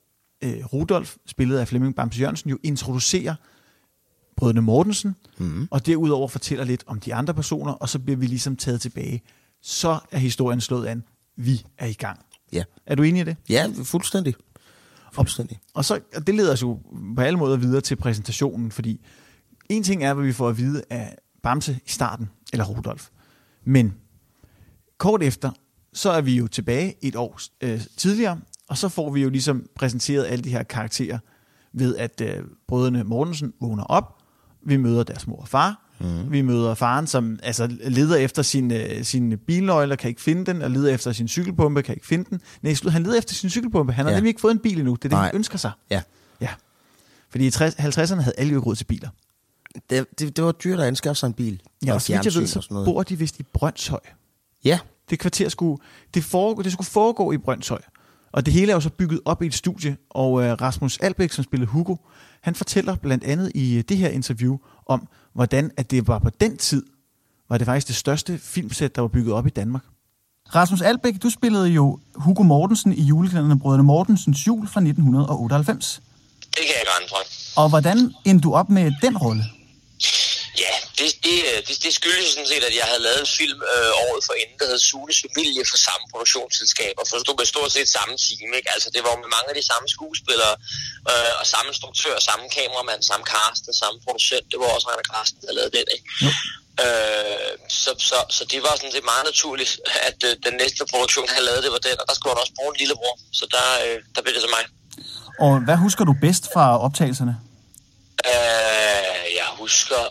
øh, 0.44 0.66
Rudolf, 0.66 1.16
spillet 1.26 1.58
af 1.58 1.68
Flemming 1.68 1.96
Bamse 1.96 2.20
Jørgensen, 2.20 2.50
jo 2.50 2.58
introducerer 2.64 3.36
brødrene 4.38 4.62
Mortensen, 4.62 5.16
mm. 5.38 5.68
og 5.72 5.86
derudover 5.86 6.28
fortæller 6.28 6.66
lidt 6.66 6.84
om 6.88 7.00
de 7.00 7.14
andre 7.14 7.34
personer, 7.34 7.72
og 7.72 7.90
så 7.90 8.00
bliver 8.00 8.18
vi 8.18 8.26
ligesom 8.26 8.56
taget 8.56 8.82
tilbage. 8.82 9.22
Så 9.64 10.00
er 10.12 10.18
historien 10.18 10.62
slået 10.62 10.88
an. 10.88 11.04
Vi 11.36 11.66
er 11.78 11.86
i 11.86 11.94
gang. 11.94 12.20
Ja. 12.52 12.64
Er 12.86 12.96
du 12.96 13.04
enig 13.04 13.22
i 13.22 13.24
det? 13.24 13.38
Ja, 13.50 13.68
fuldstændig. 13.84 14.36
Fuldstændig. 15.14 15.60
Og 15.74 15.86
så, 15.86 16.00
og 16.16 16.28
det 16.28 16.36
leder 16.36 16.54
os 16.54 16.62
jo 16.62 16.80
på 17.16 17.22
alle 17.22 17.40
måder 17.40 17.58
videre 17.58 17.82
til 17.82 17.96
præsentationen, 17.96 18.72
fordi 18.72 19.06
en 19.70 19.84
ting 19.84 20.04
er, 20.04 20.14
hvad 20.14 20.26
vi 20.26 20.34
får 20.34 20.50
at 20.50 20.58
vide 20.58 20.84
af 20.90 21.18
Bamse 21.44 21.80
i 21.86 21.90
starten, 21.90 22.30
eller 22.54 22.66
Rudolf. 22.66 23.10
Men 23.64 23.94
kort 24.98 25.24
efter, 25.24 25.52
så 25.94 26.10
er 26.12 26.22
vi 26.22 26.38
jo 26.38 26.48
tilbage 26.48 26.96
et 27.02 27.16
år 27.16 27.40
øh, 27.62 27.82
tidligere, 27.98 28.40
og 28.68 28.78
så 28.78 28.90
får 28.90 29.12
vi 29.12 29.22
jo 29.22 29.30
ligesom 29.30 29.66
præsenteret 29.76 30.26
alle 30.26 30.44
de 30.44 30.50
her 30.50 30.64
karakterer 30.64 31.20
ved, 31.74 31.96
at 31.96 32.22
øh, 32.22 32.44
brødrene 32.68 33.04
Mortensen 33.04 33.54
vågner 33.62 33.84
op, 33.84 34.18
vi 34.66 34.78
møder 34.78 35.04
deres 35.04 35.28
mor 35.28 35.42
og 35.42 35.48
far, 35.48 35.83
mm. 36.04 36.32
vi 36.32 36.42
møder 36.42 36.74
faren, 36.74 37.08
som 37.08 37.40
altså, 37.44 37.68
leder 37.84 38.16
efter 38.16 38.42
sin, 38.42 38.72
øh, 38.72 39.04
sin 39.04 39.38
bilnøgler, 39.48 39.96
kan 39.96 40.10
ikke 40.10 40.22
finde 40.22 40.46
den, 40.46 40.62
og 40.62 40.72
leder 40.72 40.94
efter 40.94 41.12
sin 41.12 41.28
cykelpumpe, 41.28 41.82
kan 41.84 41.96
ikke 41.96 42.08
finde 42.08 42.26
den. 42.30 42.42
Nej, 42.62 42.74
slut, 42.74 42.94
han 42.94 43.04
leder 43.04 43.18
efter 43.18 43.34
sin 43.36 43.50
cykelpumpe, 43.50 43.94
han 43.94 44.06
har 44.06 44.12
Ja. 44.12 44.18
nemlig 44.18 44.30
ikke 44.30 44.42
fået 44.42 44.52
en 44.52 44.60
bil 44.60 44.78
endnu, 44.80 44.92
det 44.92 44.98
er 44.98 45.02
det, 45.02 45.12
Nej. 45.12 45.26
han 45.26 45.36
ønsker 45.36 45.58
sig. 45.58 45.72
Ja. 45.90 46.02
Ja. 46.42 46.50
Fordi 47.30 47.48
i 47.48 47.52
60, 47.52 47.76
50'erne 47.76 48.22
havde 48.22 48.36
alle 48.38 48.54
jo 48.54 48.60
råd 48.60 48.76
til 48.76 48.86
biler. 48.86 49.10
Det, 49.90 50.20
det, 50.20 50.38
det 50.38 50.44
var 50.44 50.52
dyrt 50.52 50.80
at 50.80 50.86
anskaffe 50.88 51.20
sig 51.20 51.28
en 51.28 51.34
bil. 51.34 51.62
Ja, 51.86 51.94
og 51.94 52.02
så 52.02 52.14
vidt 52.14 52.26
jeg 52.26 52.42
ved, 52.42 52.48
så 52.48 52.82
bor 52.86 53.04
de 53.04 53.18
vist 53.18 53.40
i 53.40 53.44
Brøndshøj. 53.44 54.00
Ja, 54.66 54.80
Det 55.10 55.20
kvarter 55.20 55.50
skulle, 55.50 55.78
det, 56.14 56.24
foregå, 56.24 56.62
det 56.62 56.72
skulle 56.72 56.88
foregå 56.88 57.32
i 57.32 57.38
Brøndshøj. 57.38 57.82
Og 58.34 58.46
det 58.46 58.54
hele 58.54 58.72
er 58.72 58.76
jo 58.76 58.82
så 58.82 58.90
bygget 58.90 59.20
op 59.26 59.42
i 59.42 59.46
et 59.46 59.54
studie, 59.54 59.98
og 60.10 60.44
øh, 60.44 60.52
Rasmus 60.52 60.98
Albæk, 60.98 61.32
som 61.32 61.44
spillede 61.44 61.70
Hugo, 61.70 61.96
han 62.42 62.56
fortæller 62.56 62.96
blandt 62.96 63.24
andet 63.24 63.52
i 63.56 63.78
øh, 63.78 63.84
det 63.90 63.98
her 63.98 64.10
interview 64.10 64.58
om, 64.86 65.08
hvordan 65.34 65.72
at 65.78 65.92
det 65.92 66.08
var 66.08 66.20
på 66.20 66.30
den 66.30 66.58
tid, 66.58 66.84
var 67.50 67.58
det 67.58 67.66
faktisk 67.66 67.88
det 67.88 67.96
største 67.96 68.38
filmsæt, 68.38 68.96
der 68.96 69.02
var 69.02 69.08
bygget 69.08 69.34
op 69.34 69.48
i 69.48 69.50
Danmark. 69.50 69.84
Rasmus 70.56 70.82
Albæk, 70.82 71.24
du 71.24 71.30
spillede 71.30 71.68
jo 71.68 72.00
Hugo 72.16 72.44
Mortensen 72.44 72.94
i 72.94 73.02
julekalenderen 73.02 73.60
Brødrene 73.60 73.84
Mortensens 73.84 74.48
jul 74.48 74.68
fra 74.68 74.80
1998. 74.80 76.02
Det 76.46 76.56
kan 76.56 76.76
jeg 76.76 77.10
fra. 77.10 77.64
Og 77.64 77.70
hvordan 77.70 78.14
endte 78.26 78.44
du 78.44 78.54
op 78.54 78.70
med 78.70 78.92
den 79.02 79.18
rolle? 79.18 79.44
Ja, 81.04 81.08
det, 81.08 81.16
det, 81.28 81.38
øh, 81.52 81.60
det, 81.68 81.76
det 81.86 81.92
skyldes 82.00 82.28
sådan 82.34 82.52
set, 82.54 82.64
at 82.70 82.76
jeg 82.80 82.86
havde 82.92 83.04
lavet 83.08 83.20
en 83.26 83.32
film 83.40 83.60
øh, 83.74 83.92
året 84.06 84.22
for 84.28 84.34
inden, 84.42 84.58
der 84.60 84.68
hed 84.72 84.80
Sunes 84.90 85.18
Familie 85.26 85.64
for 85.72 85.78
samme 85.88 86.04
produktionsselskab, 86.12 86.94
og 87.02 87.06
forstod 87.12 87.36
med 87.42 87.48
stort 87.54 87.72
set 87.76 87.90
samme 87.98 88.14
team. 88.26 88.50
Ikke? 88.58 88.70
Altså, 88.76 88.88
det 88.96 89.02
var 89.08 89.14
med 89.24 89.30
mange 89.36 89.50
af 89.52 89.58
de 89.60 89.66
samme 89.72 89.86
skuespillere, 89.96 90.56
øh, 91.12 91.34
og 91.40 91.46
samme 91.54 91.68
instruktør, 91.74 92.16
samme 92.30 92.46
kameramand, 92.58 93.02
samme 93.10 93.26
cast, 93.34 93.64
og 93.72 93.76
samme 93.82 93.98
producent. 94.06 94.46
Det 94.52 94.58
var 94.62 94.70
også 94.76 94.88
Rainer 94.90 95.08
Carsten, 95.14 95.40
der 95.46 95.54
lavede 95.58 95.74
den. 95.78 95.88
Ikke? 95.96 96.08
Øh, 96.84 97.54
så, 97.84 97.92
så, 98.10 98.18
så 98.38 98.44
det 98.52 98.60
var 98.66 98.74
sådan 98.80 98.96
set 98.96 99.08
meget 99.14 99.26
naturligt, 99.32 99.72
at 100.10 100.20
øh, 100.28 100.32
den 100.48 100.54
næste 100.62 100.82
produktion, 100.94 101.28
han 101.36 101.44
lavede, 101.48 101.62
det 101.66 101.72
var 101.78 101.84
den, 101.90 101.98
og 102.02 102.06
der 102.10 102.16
skulle 102.16 102.32
han 102.34 102.44
også 102.44 102.56
bruge 102.58 102.72
en 102.74 102.80
lillebror. 102.82 103.16
Så 103.40 103.46
der, 103.56 103.68
øh, 103.84 103.98
der 104.14 104.20
blev 104.24 104.34
det 104.36 104.44
så 104.48 104.52
mig. 104.58 104.64
Og 105.46 105.54
hvad 105.68 105.78
husker 105.86 106.04
du 106.10 106.14
bedst 106.26 106.44
fra 106.54 106.66
optagelserne? 106.86 107.36
Øh, 108.32 109.24
jeg 109.40 109.50
husker 109.62 110.02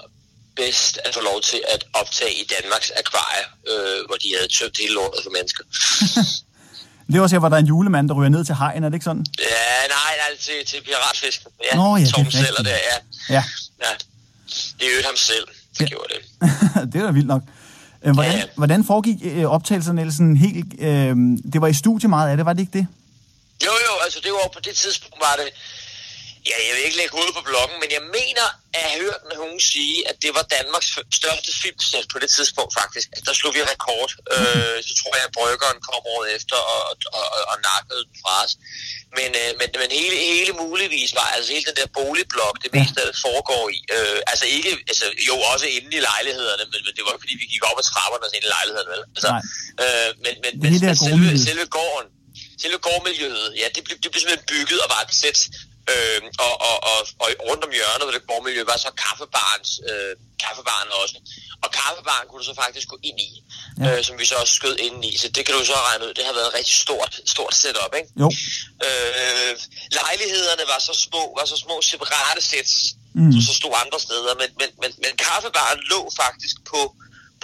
bedst 0.57 0.99
at 1.05 1.15
få 1.15 1.21
lov 1.21 1.41
til 1.51 1.61
at 1.75 1.85
optage 2.01 2.33
i 2.43 2.45
Danmarks 2.55 2.91
akvarie, 3.01 3.45
øh, 3.71 3.99
hvor 4.07 4.17
de 4.23 4.29
havde 4.37 4.49
tømt 4.59 4.77
hele 4.83 4.95
lortet 4.95 5.21
for 5.25 5.31
mennesker. 5.39 5.65
Det 7.13 7.19
var 7.19 7.23
også 7.23 7.35
her, 7.37 7.41
hvor 7.41 7.49
der 7.49 7.57
er 7.57 7.61
en 7.61 7.67
julemand, 7.67 8.09
der 8.09 8.15
ryger 8.15 8.29
ned 8.29 8.45
til 8.45 8.55
hajen, 8.55 8.85
er 8.85 8.89
det 8.89 8.95
ikke 8.95 9.05
sådan? 9.05 9.27
Ja, 9.39 9.45
nej, 9.99 10.13
nej, 10.23 10.37
til, 10.41 10.55
til 10.67 10.79
piratfisken. 10.87 11.51
Ja, 11.73 11.77
Nå, 11.77 11.97
ja, 11.97 12.05
det 12.05 12.59
er 12.59 12.63
der, 12.63 12.71
ja. 12.71 12.97
Ja, 13.35 13.45
ja. 13.85 13.93
Det 14.79 14.87
er 14.89 14.97
jo 14.97 15.03
ham 15.07 15.17
selv, 15.17 15.47
der 15.79 15.85
Ja. 15.85 15.85
gjorde 15.85 16.09
det. 16.15 16.21
det 16.93 17.01
er 17.01 17.05
da 17.07 17.11
vildt 17.11 17.27
nok. 17.29 17.43
Øh, 18.05 18.13
Hvordan, 18.15 18.33
Ja. 18.33 18.43
hvordan 18.57 18.85
foregik 18.85 19.17
øh, 19.23 19.45
optagelserne 19.45 20.01
ellers 20.01 20.15
sådan 20.15 20.37
helt... 20.37 20.67
Øh, 20.81 21.17
det 21.53 21.61
var 21.61 21.67
i 21.67 21.75
studie 21.75 22.09
meget 22.09 22.31
af 22.31 22.37
det, 22.37 22.47
var 22.47 22.53
det 22.53 22.61
ikke 22.61 22.79
det? 22.79 22.87
Jo, 23.67 23.71
jo, 23.89 23.93
altså 24.05 24.19
det 24.25 24.33
var 24.33 24.51
på 24.55 24.61
det 24.65 24.75
tidspunkt 24.77 25.17
var 25.21 25.35
det... 25.39 25.49
Ja, 26.51 26.57
jeg 26.67 26.73
vil 26.77 26.85
ikke 26.89 26.99
lægge 27.01 27.15
hovedet 27.17 27.35
på 27.39 27.45
bloggen, 27.51 27.77
men 27.83 27.91
jeg 27.97 28.03
mener 28.19 28.47
at 28.79 28.85
have 28.91 29.01
hørt 29.07 29.23
nogen 29.35 29.61
sige, 29.73 29.97
at 30.11 30.17
det 30.25 30.31
var 30.37 30.45
Danmarks 30.57 30.91
største 31.21 31.51
filmsæt 31.63 32.07
på 32.13 32.19
det 32.23 32.31
tidspunkt 32.37 32.73
faktisk. 32.81 33.07
Altså, 33.13 33.25
der 33.29 33.35
slog 33.41 33.53
vi 33.57 33.61
rekord. 33.75 34.11
Øh, 34.35 34.79
så 34.89 34.93
tror 35.01 35.13
jeg, 35.19 35.25
at 35.29 35.33
Bryggeren 35.39 35.79
kom 35.89 36.03
året 36.15 36.29
efter 36.39 36.59
og, 36.75 36.81
og, 36.91 37.25
og, 37.37 37.43
og 37.53 37.57
nakkede 37.69 38.03
den 38.09 38.17
fra 38.23 38.35
os. 38.45 38.53
Men, 39.19 39.31
øh, 39.43 39.51
men, 39.61 39.69
men 39.83 39.91
hele, 40.01 40.17
hele 40.33 40.53
muligvis 40.65 41.11
var, 41.19 41.29
altså 41.37 41.49
hele 41.55 41.67
den 41.71 41.77
der 41.81 41.89
boligblok, 41.99 42.55
det 42.65 42.71
meste 42.77 42.97
af 43.03 43.07
det 43.11 43.17
foregår 43.27 43.65
i. 43.77 43.79
Øh, 43.97 44.19
altså 44.33 44.47
ikke, 44.57 44.71
altså 44.91 45.07
jo 45.29 45.35
også 45.53 45.67
inde 45.77 45.91
i 45.99 46.01
lejlighederne, 46.09 46.65
men, 46.73 46.81
men 46.87 46.93
det 46.97 47.03
var 47.07 47.13
fordi, 47.23 47.35
vi 47.43 47.47
gik 47.53 47.63
op 47.71 47.79
ad 47.83 47.87
trapperne 47.93 48.23
og 48.25 48.29
så 48.31 48.37
ind 48.39 48.47
i 48.49 48.53
lejlighederne, 48.57 48.91
vel? 48.95 49.03
Altså, 49.17 49.31
Nej. 49.35 49.43
øh, 49.83 50.09
men, 50.25 50.35
men, 50.45 50.53
men, 50.63 50.71
men 50.83 50.97
selve, 51.07 51.29
selve 51.49 51.67
gården, 51.79 52.09
selve 52.63 52.79
gårdmiljøet, 52.87 53.49
ja, 53.61 53.67
det 53.75 53.81
blev, 53.87 53.97
det 54.03 54.09
blev 54.11 54.21
simpelthen 54.21 54.47
bygget 54.53 54.79
og 54.85 54.89
var 54.95 55.01
et 55.07 55.15
sæt. 55.23 55.41
Øh, 55.91 56.21
og, 56.47 56.55
og, 56.69 56.77
og, 56.91 56.99
og 57.23 57.29
rundt 57.49 57.65
om 57.67 57.73
hjørnet 57.79 58.07
ved 58.07 58.15
det 58.17 58.27
gårdmiljø 58.29 58.63
var 58.73 58.79
så 58.87 58.91
kaffebarens, 59.05 59.71
øh, 59.91 60.13
kaffebaren 60.45 60.91
også. 61.03 61.17
Og 61.65 61.69
kaffebaren 61.81 62.25
kunne 62.27 62.41
du 62.43 62.49
så 62.51 62.57
faktisk 62.65 62.87
gå 62.95 62.99
ind 63.09 63.19
i, 63.29 63.31
ja. 63.81 63.89
øh, 63.89 64.05
som 64.07 64.15
vi 64.21 64.25
så 64.31 64.37
også 64.43 64.55
skød 64.61 64.77
ind 64.87 65.05
i. 65.11 65.13
Så 65.23 65.29
det 65.35 65.43
kan 65.47 65.55
du 65.55 65.65
så 65.65 65.79
regne 65.89 66.05
ud, 66.07 66.15
det 66.19 66.25
har 66.29 66.35
været 66.39 66.49
et 66.51 66.55
rigtig 66.59 66.77
stort, 66.87 67.13
stort 67.35 67.55
setup, 67.61 67.93
ikke? 68.01 68.09
Jo. 68.23 68.29
Øh, 68.87 69.53
lejlighederne 69.99 70.65
var 70.73 70.81
så 70.89 70.95
små, 71.07 71.23
var 71.39 71.47
så 71.53 71.57
små 71.65 71.77
separate 71.93 72.43
sæt, 72.51 72.71
mm. 73.19 73.33
som 73.33 73.41
så 73.49 73.53
stod 73.61 73.73
andre 73.85 74.01
steder. 74.07 74.33
Men, 74.43 74.51
men, 74.61 74.71
men, 74.83 74.91
men 75.05 75.13
kaffebaren 75.27 75.81
lå 75.93 76.01
faktisk 76.23 76.57
på, 76.71 76.81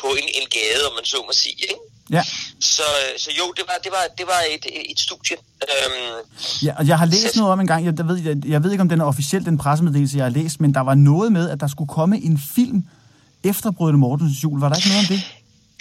på 0.00 0.08
en, 0.20 0.28
en 0.38 0.46
gade, 0.56 0.82
om 0.88 0.94
man 0.98 1.06
så 1.12 1.18
må 1.28 1.32
sige, 1.44 1.62
ikke? 1.72 1.84
Ja. 2.16 2.22
Så, 2.60 2.86
så 3.24 3.30
jo, 3.38 3.46
det 3.56 3.64
var, 3.68 3.76
det 3.84 3.92
var, 3.96 4.04
det 4.18 4.26
var 4.32 4.40
et, 4.54 4.64
et 4.92 5.00
studie. 5.06 5.36
Øhm, 5.72 6.16
ja 6.66 6.72
og 6.78 6.84
jeg 6.90 6.98
har 7.02 7.06
læst 7.14 7.36
noget 7.36 7.52
om 7.52 7.60
en 7.60 7.66
gang, 7.72 7.80
jeg, 7.86 7.92
der 8.00 8.06
ved, 8.10 8.16
jeg, 8.28 8.36
jeg 8.54 8.60
ved 8.64 8.70
ikke, 8.74 8.84
om 8.86 8.88
den 8.88 9.00
er 9.00 9.08
officielt, 9.12 9.44
den 9.50 9.58
pressemeddelelse, 9.64 10.16
jeg 10.20 10.26
har 10.30 10.34
læst, 10.40 10.56
men 10.62 10.70
der 10.78 10.84
var 10.90 10.96
noget 11.10 11.28
med, 11.36 11.44
at 11.54 11.58
der 11.62 11.68
skulle 11.74 11.90
komme 11.98 12.16
en 12.28 12.36
film 12.56 12.78
efter 13.50 13.68
Brødrene 13.76 13.98
Mortensens 14.04 14.40
jul. 14.44 14.56
Var 14.62 14.68
der 14.68 14.76
ikke 14.80 14.90
noget 14.92 15.04
om 15.06 15.10
det? 15.14 15.20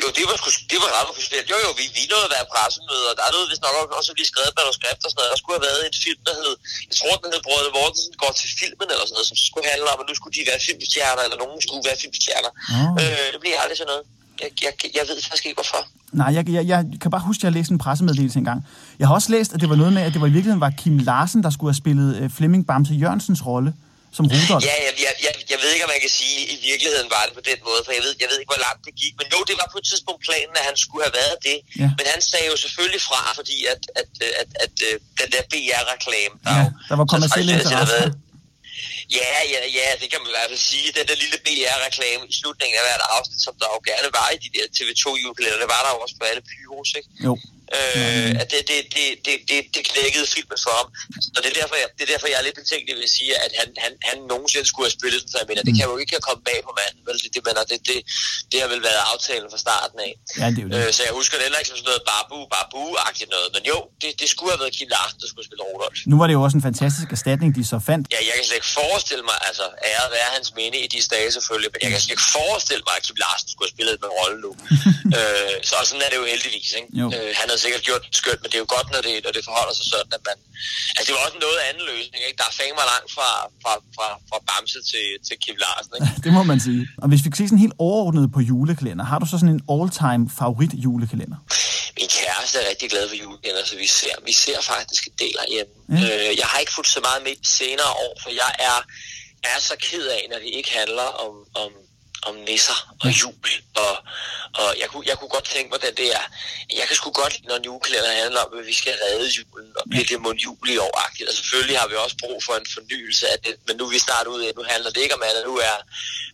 Jo, 0.02 0.08
det 0.18 0.24
var, 0.30 0.38
sgu- 0.42 0.66
det 0.72 0.80
var 0.84 0.90
ret 0.98 1.08
officielt. 1.14 1.48
Jo, 1.54 1.58
jo, 1.66 1.70
vi, 1.80 1.86
vi 1.98 2.04
nåede 2.12 2.26
at 2.30 2.34
være 2.38 2.46
pressemøder, 2.54 3.08
og 3.12 3.16
der 3.20 3.24
er 3.30 3.34
noget, 3.36 3.48
hvis 3.52 3.62
nok 3.66 3.76
også 4.00 4.12
blive 4.18 4.30
skrevet 4.34 4.54
manuskript 4.60 5.02
og 5.06 5.10
sådan 5.10 5.20
noget. 5.20 5.32
Der 5.34 5.40
skulle 5.42 5.56
have 5.58 5.68
været 5.70 5.82
en 5.90 5.96
film, 6.06 6.22
der 6.28 6.34
hed, 6.42 6.54
jeg 6.90 6.96
tror, 7.00 7.14
den 7.24 7.30
hed 7.34 7.42
Brødre 7.48 7.72
Mortensen 7.78 8.14
går 8.24 8.32
til 8.40 8.50
filmen 8.62 8.88
eller 8.94 9.06
sådan 9.08 9.18
noget, 9.18 9.30
som 9.32 9.38
skulle 9.50 9.68
handle 9.74 9.88
om, 9.94 9.98
at 10.02 10.06
nu 10.10 10.14
skulle 10.20 10.36
de 10.38 10.44
være 10.52 10.62
filmstjerner, 10.68 11.22
eller 11.26 11.38
nogen 11.44 11.58
skulle 11.66 11.84
være 11.90 11.98
filmstjerner. 12.04 12.52
Åh. 12.78 12.94
Øh, 13.02 13.28
det 13.34 13.40
blev 13.44 13.54
aldrig 13.64 13.78
sådan 13.82 13.92
noget. 13.94 14.06
Jeg, 14.42 14.50
jeg, 14.64 14.74
jeg 14.98 15.04
ved 15.08 15.16
faktisk 15.24 15.46
ikke, 15.46 15.56
hvorfor. 15.62 15.82
Nej, 16.12 16.30
jeg, 16.36 16.50
jeg, 16.50 16.68
jeg 16.68 16.86
kan 17.02 17.12
bare 17.12 17.22
huske, 17.22 17.40
at 17.42 17.44
jeg 17.44 17.54
læste 17.54 17.72
en 17.72 17.78
pressemeddelelse 17.78 18.40
engang. 18.40 18.60
Jeg 19.00 19.08
har 19.08 19.16
også 19.20 19.32
læst, 19.32 19.54
at 19.54 19.60
det 19.62 19.70
var 19.70 19.76
noget 19.76 19.94
med, 19.94 20.02
at 20.02 20.14
det 20.14 20.22
var 20.22 20.28
i 20.28 20.36
virkeligheden 20.38 20.62
var 20.62 20.74
Kim 20.82 20.98
Larsen, 20.98 21.44
der 21.44 21.50
skulle 21.50 21.70
have 21.72 21.82
spillet 21.84 22.10
øh, 22.18 22.30
Flemming 22.38 22.68
Bamse 22.68 22.94
Jørgensens 22.94 23.46
rolle 23.46 23.74
som 24.18 24.26
Rudolf. 24.34 24.62
Ja, 24.70 24.76
jeg, 24.88 24.94
jeg, 25.06 25.14
jeg, 25.26 25.34
jeg 25.54 25.60
ved 25.64 25.70
ikke, 25.74 25.86
om 25.88 25.92
man 25.96 26.02
kan 26.06 26.14
sige, 26.22 26.38
at 26.44 26.48
i 26.56 26.58
virkeligheden 26.70 27.08
var 27.16 27.24
det 27.28 27.34
på 27.40 27.44
den 27.50 27.60
måde, 27.68 27.82
for 27.86 27.92
jeg 27.98 28.04
ved, 28.06 28.14
jeg 28.24 28.28
ved 28.32 28.38
ikke, 28.42 28.52
hvor 28.54 28.64
langt 28.68 28.82
det 28.88 28.94
gik. 29.02 29.14
Men 29.20 29.26
jo, 29.34 29.40
det 29.50 29.56
var 29.62 29.68
på 29.74 29.78
et 29.82 29.86
tidspunkt 29.92 30.20
planen, 30.28 30.54
at 30.62 30.66
han 30.70 30.78
skulle 30.84 31.04
have 31.08 31.16
været 31.22 31.38
det. 31.48 31.58
Ja. 31.82 31.90
Men 32.00 32.06
han 32.14 32.22
sagde 32.32 32.48
jo 32.52 32.56
selvfølgelig 32.66 33.02
fra, 33.10 33.22
fordi 33.40 33.58
at, 33.74 33.82
at, 34.02 34.10
at, 34.28 34.34
at, 34.42 34.50
at 34.66 34.76
øh, 34.88 34.94
den 35.20 35.28
der 35.34 35.44
BR-reklame, 35.52 36.36
der, 36.46 36.52
Ja, 36.54 36.62
jo 36.64 36.70
der 36.90 36.96
var 37.00 37.06
så 37.06 37.12
kommercielle 37.14 37.52
traditionelt 37.52 37.68
set 37.68 37.78
har 37.80 37.86
interesser. 37.86 38.27
Ja, 39.20 39.34
ja, 39.54 39.62
ja, 39.80 39.88
det 40.02 40.08
kan 40.12 40.20
man 40.22 40.30
i 40.32 40.36
hvert 40.36 40.50
fald 40.52 40.64
sige. 40.72 40.88
Den 40.98 41.06
der 41.10 41.18
lille 41.24 41.38
BR-reklame 41.46 42.24
i 42.32 42.34
slutningen 42.40 42.76
af 42.80 42.84
hvert 42.88 43.06
afsnit, 43.16 43.40
som 43.46 43.54
der 43.62 43.68
jo 43.76 43.80
gerne 43.90 44.10
var 44.20 44.28
i 44.36 44.38
de 44.44 44.50
der 44.56 44.66
TV2 44.78 45.04
julekalender, 45.24 45.60
det 45.64 45.70
var 45.76 45.82
der 45.86 45.92
jo 45.96 46.00
også 46.06 46.16
på 46.20 46.26
alle 46.30 46.44
pyros, 46.50 46.90
ikke? 47.00 47.10
Jo. 47.26 47.34
Øh, 47.76 48.32
at 48.42 48.48
det, 48.54 48.62
det, 48.72 48.80
det, 48.96 49.06
det, 49.26 49.36
det, 49.50 49.60
det 49.76 49.82
knækkede 49.92 50.28
filmen 50.36 50.60
for 50.66 50.74
ham. 50.80 50.88
Og 51.36 51.40
det 51.42 51.48
er 51.54 51.58
derfor, 51.62 51.76
jeg, 51.82 51.88
det 51.98 52.04
er 52.08 52.12
derfor, 52.14 52.28
jeg 52.32 52.38
er 52.42 52.46
lidt 52.48 52.58
betænkelig 52.62 52.94
ved 53.00 53.06
at 53.10 53.14
sige, 53.18 53.32
at 53.46 53.52
han, 53.60 53.70
han, 53.84 53.92
han 54.10 54.18
nogensinde 54.34 54.68
skulle 54.72 54.86
have 54.90 54.98
spillet 55.00 55.20
den, 55.24 55.30
for 55.32 55.38
jeg 55.42 55.48
mener, 55.52 55.64
det 55.68 55.74
kan 55.78 55.86
jo 55.92 55.96
ikke 56.02 56.14
have 56.18 56.26
kommet 56.28 56.44
bag 56.50 56.60
på 56.68 56.72
manden. 56.80 57.02
Vel? 57.08 57.18
Det, 57.24 57.30
det, 57.36 57.42
mener, 57.48 57.62
det, 57.72 57.80
det, 57.90 57.98
det 58.52 58.58
har 58.64 58.70
vel 58.74 58.82
været 58.90 59.02
aftalen 59.14 59.48
fra 59.54 59.60
starten 59.66 59.98
af. 60.08 60.12
Ja, 60.42 60.48
det 60.56 60.62
er 60.64 60.70
det. 60.72 60.88
Øh, 60.88 60.90
så 60.96 61.02
jeg 61.08 61.14
husker 61.20 61.36
det 61.38 61.44
heller 61.48 61.60
ikke 61.62 61.72
som 61.72 61.80
sådan 61.82 61.92
noget 61.92 62.04
babu, 62.12 62.40
babu-agtigt 62.56 63.30
noget. 63.36 63.50
Men 63.56 63.64
jo, 63.72 63.78
det, 64.02 64.10
det 64.22 64.28
skulle 64.34 64.52
have 64.54 64.62
været 64.64 64.74
Kim 64.78 64.90
Larsen, 64.96 65.18
der 65.22 65.28
skulle 65.32 65.46
spille 65.50 65.64
Rudolf. 65.70 65.98
Nu 66.12 66.16
var 66.20 66.26
det 66.30 66.36
jo 66.38 66.42
også 66.46 66.58
en 66.60 66.66
fantastisk 66.70 67.08
erstatning, 67.18 67.50
de 67.58 67.64
så 67.74 67.78
fandt. 67.90 68.04
Ja, 68.16 68.20
jeg 68.30 68.34
kan 68.38 68.44
slet 68.48 68.60
ikke 68.62 68.74
forestille 68.82 69.24
mig, 69.30 69.38
altså 69.50 69.66
æret 69.92 70.10
være 70.18 70.30
hans 70.38 70.50
minde 70.60 70.78
i 70.86 70.88
de 70.94 71.00
dage 71.16 71.30
selvfølgelig, 71.38 71.70
men 71.74 71.80
jeg 71.84 71.90
kan 71.94 72.00
slet 72.04 72.16
ikke 72.18 72.30
forestille 72.40 72.84
mig, 72.88 72.94
at 73.00 73.04
Kim 73.06 73.18
Larsen 73.24 73.48
skulle 73.54 73.68
have 73.68 73.76
spillet 73.78 73.96
med 74.04 74.10
rolle 74.20 74.38
nu. 74.46 74.52
øh, 75.18 75.56
så 75.70 75.76
sådan 75.90 76.02
er 76.06 76.10
det 76.14 76.18
jo 76.22 76.26
heldigvis, 76.34 76.70
ikke? 76.80 76.90
Jo. 77.02 77.06
Øh, 77.16 77.30
han 77.40 77.48
havde 77.58 77.68
sikkert 77.68 77.86
gjort 77.90 78.04
det 78.06 78.16
skønt, 78.22 78.40
men 78.42 78.48
det 78.52 78.58
er 78.60 78.64
jo 78.66 78.72
godt, 78.78 78.88
når 78.94 79.02
det, 79.08 79.14
når 79.26 79.34
det 79.38 79.44
forholder 79.50 79.74
sig 79.80 79.86
sådan, 79.94 80.12
at 80.18 80.24
man... 80.30 80.38
Altså, 80.96 81.06
det 81.08 81.14
var 81.16 81.22
også 81.26 81.38
en 81.40 81.44
noget 81.48 81.60
anden 81.68 81.84
løsning, 81.92 82.20
ikke? 82.28 82.38
Der 82.42 82.48
er 82.52 82.56
fandme 82.60 82.84
langt 82.94 83.10
fra, 83.16 83.30
fra, 83.64 83.74
fra, 83.96 84.08
fra 84.30 84.38
Bamse 84.48 84.80
til, 84.92 85.06
til 85.28 85.36
Kim 85.44 85.58
Larsen, 85.64 85.94
ikke? 85.98 86.10
Det 86.26 86.32
må 86.38 86.42
man 86.52 86.60
sige. 86.68 86.82
Og 87.04 87.08
hvis 87.10 87.22
vi 87.24 87.30
kan 87.30 87.40
se 87.40 87.46
sådan 87.50 87.66
helt 87.66 87.78
overordnet 87.90 88.26
på 88.36 88.40
julekalender, 88.50 89.06
har 89.12 89.18
du 89.22 89.26
så 89.32 89.36
sådan 89.42 89.56
en 89.58 89.64
all-time 89.74 90.24
favorit 90.40 90.74
julekalender? 90.86 91.40
Min 92.00 92.10
kæreste 92.20 92.56
er 92.62 92.66
rigtig 92.72 92.88
glad 92.94 93.04
for 93.12 93.18
julekalender, 93.24 93.66
så 93.72 93.76
vi 93.84 93.88
ser, 94.00 94.16
vi 94.30 94.34
ser 94.46 94.60
faktisk 94.74 95.02
en 95.10 95.16
del 95.24 95.36
herhjemme. 95.42 95.74
Ja. 95.98 96.02
Øh, 96.08 96.32
jeg 96.42 96.48
har 96.52 96.58
ikke 96.64 96.74
fulgt 96.78 96.92
så 96.98 97.02
meget 97.08 97.22
med 97.28 97.36
senere 97.60 97.92
år, 98.06 98.14
for 98.24 98.32
jeg 98.44 98.52
er, 98.70 98.78
er 99.52 99.58
så 99.70 99.76
ked 99.88 100.06
af, 100.18 100.22
når 100.32 100.40
det 100.44 100.52
ikke 100.60 100.72
handler 100.80 101.08
om, 101.26 101.34
om, 101.64 101.72
om 102.28 102.36
nisser 102.36 102.80
og 103.04 103.10
jul. 103.22 103.48
Og, 103.76 103.94
og 104.62 104.70
jeg, 104.82 104.88
kunne, 104.90 105.06
jeg 105.10 105.18
kunne 105.18 105.34
godt 105.38 105.48
tænke 105.54 105.70
mig, 105.70 105.80
det 105.82 106.08
er... 106.20 106.24
Jeg 106.80 106.86
kan 106.88 106.96
sgu 106.96 107.12
godt 107.12 107.34
lide, 107.34 107.48
når 107.48 107.56
en 107.56 107.66
julekalender 107.70 108.12
handler 108.24 108.42
om, 108.42 108.60
at 108.60 108.66
vi 108.66 108.74
skal 108.74 108.94
redde 109.04 109.30
julen 109.38 109.72
og 109.80 109.84
blive 109.90 110.06
det 110.10 110.22
mod 110.22 110.36
jul 110.46 110.70
i 110.70 110.78
år 110.78 110.94
Og 111.30 111.34
selvfølgelig 111.40 111.80
har 111.80 111.88
vi 111.88 111.96
også 111.96 112.18
brug 112.24 112.44
for 112.44 112.54
en 112.62 112.68
fornyelse 112.74 113.28
af 113.34 113.38
det, 113.46 113.54
men 113.68 113.78
nu 113.78 113.84
er 113.86 113.90
vi 113.90 114.00
snart 114.00 114.28
ude 114.28 114.48
af, 114.48 114.52
nu 114.56 114.64
handler 114.74 114.90
det 114.92 115.02
ikke 115.02 115.16
om 115.16 115.24
andet. 115.30 115.44
Nu 115.46 115.56
er 115.58 115.76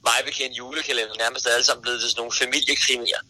mig 0.07 0.19
bekendt 0.25 0.57
julekalender 0.57 1.15
nærmest 1.23 1.47
alle 1.47 1.65
sammen 1.65 1.81
blevet 1.81 1.99
til 2.01 2.09
sådan 2.09 2.19
nogle 2.21 2.35
familiekrimier. 2.41 3.21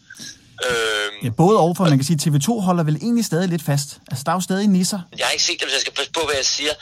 Øhm, 0.68 1.14
Ja, 1.26 1.30
både 1.44 1.56
og, 1.64 1.70
for 1.76 1.84
man 1.92 1.98
kan 2.00 2.06
sige, 2.10 2.18
at 2.20 2.24
TV2 2.26 2.48
holder 2.68 2.84
vel 2.90 2.96
egentlig 3.06 3.24
stadig 3.30 3.48
lidt 3.54 3.64
fast. 3.70 3.88
Altså, 4.10 4.22
der 4.26 4.30
er 4.32 4.38
jo 4.40 4.44
stadig 4.50 4.66
nisser. 4.76 5.00
Jeg 5.18 5.24
har 5.26 5.32
ikke 5.36 5.46
set 5.50 5.58
dem, 5.60 5.68
så 5.70 5.74
jeg 5.78 5.84
skal 5.86 5.96
passe 5.98 6.12
på, 6.18 6.22
hvad 6.28 6.36
jeg 6.42 6.48
siger. 6.58 6.74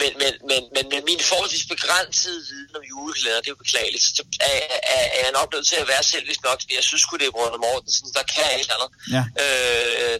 Men, 0.00 0.10
men, 0.22 0.32
men, 0.50 0.60
men 0.76 0.84
med 0.92 1.00
min 1.10 1.20
forholdsvis 1.30 1.64
begrænsede 1.74 2.38
viden 2.50 2.72
om 2.78 2.82
julekalender, 2.92 3.40
det 3.42 3.48
er 3.50 3.54
jo 3.56 3.62
beklageligt, 3.66 4.02
så 4.18 4.22
er, 4.50 4.56
er, 4.96 5.04
er 5.16 5.22
jeg 5.26 5.32
nok 5.40 5.48
nødt 5.54 5.66
til 5.72 5.78
at 5.82 5.86
være 5.92 6.02
selvisk 6.14 6.40
nok. 6.48 6.58
fordi 6.62 6.74
Jeg 6.80 6.86
synes 6.90 7.00
sgu, 7.04 7.12
det 7.22 7.26
er 7.30 7.34
Brødre 7.38 7.58
Mortensen, 7.66 8.08
der 8.18 8.24
kan 8.34 8.46
et 8.56 8.60
eller 8.64 8.76
andet. 8.78 8.90
Ja. 9.16 9.22
Øh, 9.42 10.16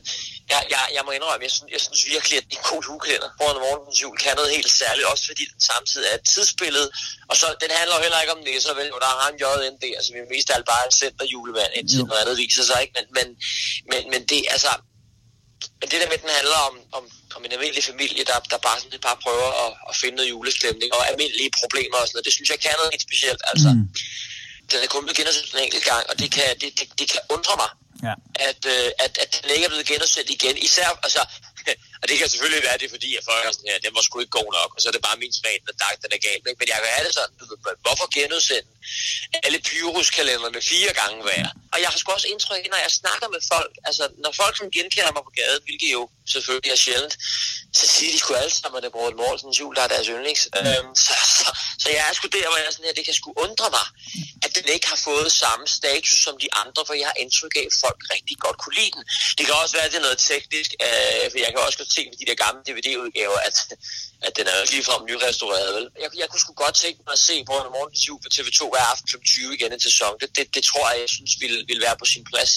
jeg, 0.52 0.60
jeg, 0.74 0.82
jeg 0.96 1.02
må 1.06 1.10
indrømme, 1.16 1.42
jeg 1.48 1.54
synes, 1.56 1.68
jeg 1.76 1.82
synes 1.86 2.02
virkelig, 2.14 2.34
at 2.40 2.44
det 2.48 2.54
er 2.56 2.60
en 2.62 2.68
god 2.72 2.80
julekalender. 2.88 3.28
Brødre 3.40 3.60
Mortensens 3.66 3.98
jul 4.04 4.14
kan 4.24 4.32
noget 4.40 4.50
helt 4.56 4.70
særligt, 4.82 5.06
også 5.12 5.24
fordi 5.30 5.42
den 5.52 5.60
samtidig 5.72 6.06
er 6.10 6.16
et 6.20 6.24
tidsbillede. 6.34 6.88
Og 7.30 7.34
så, 7.40 7.46
den 7.62 7.70
handler 7.78 7.94
jo 7.98 8.02
heller 8.06 8.20
ikke 8.24 8.34
om 8.36 8.42
nisser, 8.48 8.72
vel? 8.78 8.86
Jo, 8.92 8.96
der 9.04 9.10
har 9.20 9.28
en 9.32 9.38
JND, 9.42 9.84
altså 9.98 10.10
vi 10.14 10.18
er 10.24 10.28
mest 10.34 10.48
alt 10.54 10.66
bare 10.72 10.82
en 10.88 10.94
centerjulemand, 11.02 11.70
indtil 11.78 12.00
Jo. 12.02 12.06
noget 12.10 12.20
andet 12.22 12.36
viser 12.44 12.64
sig, 12.70 12.78
ikke? 12.84 12.91
Men, 12.94 13.04
men, 13.16 13.26
men, 13.90 14.00
men 14.12 14.20
det, 14.30 14.40
altså, 14.54 14.72
men 15.80 15.86
det 15.90 15.98
der 16.00 16.08
med, 16.10 16.18
at 16.20 16.24
den 16.26 16.38
handler 16.40 16.58
om, 16.68 16.74
om, 16.98 17.04
om 17.36 17.40
en 17.44 17.52
almindelig 17.56 17.84
familie, 17.92 18.22
der, 18.30 18.38
der 18.52 18.58
bare, 18.66 18.78
sådan, 18.80 19.00
bare 19.08 19.18
prøver 19.26 19.48
at, 19.64 19.70
at 19.88 19.94
finde 20.00 20.16
noget 20.16 20.30
julestemning 20.34 20.90
og 20.96 21.02
almindelige 21.10 21.52
problemer 21.62 21.96
og 22.00 22.06
sådan 22.06 22.16
noget, 22.16 22.26
det 22.28 22.34
synes 22.36 22.50
jeg 22.54 22.60
kan 22.64 22.74
noget 22.78 22.92
helt 22.94 23.06
specielt. 23.08 23.42
Altså, 23.52 23.70
mm. 23.76 23.86
Den 24.70 24.78
er 24.84 24.88
kun 24.94 25.02
blevet 25.04 25.16
genudsendt 25.20 25.54
en 25.54 25.64
enkelt 25.66 25.84
gang, 25.92 26.04
og 26.10 26.14
det 26.20 26.28
kan, 26.36 26.48
det, 26.60 26.70
det, 26.78 26.86
det 26.98 27.06
kan 27.12 27.20
undre 27.34 27.54
mig, 27.62 27.70
Ja. 28.08 28.14
at, 28.48 28.60
øh, 28.74 28.88
at, 29.04 29.12
at 29.24 29.30
den 29.42 29.50
ikke 29.54 29.64
er 29.68 29.72
blevet 29.74 29.86
genudsendt 29.92 30.30
igen. 30.36 30.56
Især, 30.68 30.88
altså, 31.06 31.22
og 32.02 32.08
det 32.08 32.16
kan 32.18 32.28
selvfølgelig 32.32 32.64
være, 32.68 32.78
det 32.80 32.86
er 32.86 32.94
fordi, 32.96 33.10
at 33.18 33.24
folk 33.30 33.42
er 33.48 33.52
sådan 33.52 33.70
her, 33.72 33.78
den 33.86 33.94
var 33.96 34.02
sgu 34.04 34.14
ikke 34.20 34.38
god 34.40 34.50
nok, 34.58 34.70
og 34.74 34.78
så 34.80 34.86
er 34.88 34.94
det 34.96 35.02
bare 35.08 35.22
min 35.24 35.34
smag, 35.40 35.56
der 35.66 35.74
dag, 35.82 35.94
den 36.02 36.10
er 36.16 36.20
galt. 36.28 36.44
ikke? 36.48 36.60
Men 36.60 36.68
jeg 36.72 36.78
kan 36.82 36.90
have 36.96 37.06
det 37.06 37.14
sådan, 37.18 37.34
du 37.40 37.44
ved, 37.50 37.58
hvorfor 37.84 38.06
genudsende 38.16 38.62
alle 39.46 39.58
pyruskalenderne 39.68 40.60
fire 40.72 40.92
gange 41.00 41.18
hver? 41.26 41.46
Og 41.72 41.78
jeg 41.82 41.88
har 41.92 41.98
sgu 41.98 42.08
også 42.12 42.28
indtryk, 42.34 42.64
når 42.74 42.80
jeg 42.86 42.92
snakker 43.00 43.28
med 43.34 43.40
folk, 43.52 43.72
altså 43.88 44.04
når 44.24 44.32
folk 44.42 44.54
som 44.60 44.66
genkender 44.76 45.12
mig 45.16 45.24
på 45.28 45.32
gaden, 45.40 45.62
hvilket 45.66 45.90
jo 45.98 46.02
selvfølgelig 46.34 46.72
er 46.76 46.80
sjældent, 46.86 47.14
så 47.78 47.84
siger 47.94 48.10
de 48.12 48.18
sgu 48.18 48.30
alle 48.34 48.54
sammen, 48.60 48.76
at 48.78 48.82
det 48.82 48.90
er 48.90 48.96
Brødre 48.96 49.18
Mortensens 49.22 49.60
jul, 49.60 49.74
der 49.76 49.82
er 49.86 49.90
deres 49.94 50.06
yndlings. 50.14 50.42
Øhm, 50.58 50.90
så, 51.06 51.14
så, 51.38 51.48
så, 51.82 51.86
jeg 51.94 52.02
er 52.08 52.12
sgu 52.18 52.26
der, 52.38 52.46
hvor 52.48 52.58
jeg 52.60 52.66
er 52.68 52.74
sådan 52.74 52.88
her, 52.88 52.98
det 53.00 53.04
kan 53.08 53.16
sgu 53.20 53.28
undre 53.44 53.68
mig, 53.76 53.86
at 54.44 54.50
den 54.56 54.66
ikke 54.74 54.88
har 54.92 55.00
fået 55.08 55.28
samme 55.42 55.64
status 55.78 56.18
som 56.26 56.34
de 56.44 56.48
andre, 56.62 56.80
for 56.88 56.94
jeg 57.00 57.08
har 57.10 57.18
indtryk 57.24 57.54
af, 57.60 57.64
at 57.70 57.76
folk 57.84 58.00
rigtig 58.14 58.36
godt 58.44 58.58
kunne 58.62 58.76
lide 58.80 58.92
den. 58.96 59.02
Det 59.36 59.42
kan 59.46 59.54
også 59.62 59.74
være, 59.76 59.86
at 59.86 59.92
det 59.92 59.98
er 60.02 60.06
noget 60.08 60.20
teknisk, 60.32 60.70
øh, 60.86 61.24
for 61.30 61.38
jeg 61.44 61.50
kan 61.52 61.60
også 61.66 61.78
se 61.94 62.02
ved 62.10 62.18
de 62.22 62.26
der 62.30 62.38
gamle 62.44 62.60
DVD-udgaver, 62.68 63.38
at, 63.48 63.56
at 64.26 64.32
den 64.38 64.44
er 64.50 64.54
jo 64.60 64.64
ligefrem 64.72 65.02
nyrestaureret. 65.10 65.70
Vel? 65.76 65.86
Jeg, 66.02 66.08
jeg 66.20 66.26
kunne 66.28 66.42
sgu 66.44 66.52
godt 66.64 66.76
tænke 66.84 67.00
mig 67.06 67.14
at 67.18 67.22
se 67.28 67.34
Brødre 67.48 67.70
Mortens 67.76 68.02
jul 68.08 68.20
på 68.24 68.28
TV2 68.34 68.60
hver 68.72 68.84
aften 68.92 69.06
kl. 69.10 69.16
20 69.24 69.54
igen 69.56 69.70
en 69.76 69.82
sæson. 69.88 70.12
Det, 70.20 70.28
det, 70.36 70.44
det 70.56 70.62
tror 70.70 70.84
jeg, 70.90 70.98
jeg 71.04 71.10
synes 71.16 71.32
ville, 71.42 71.58
ville 71.68 71.82
være 71.86 71.96
på 72.02 72.06
sin 72.12 72.24
plads, 72.30 72.52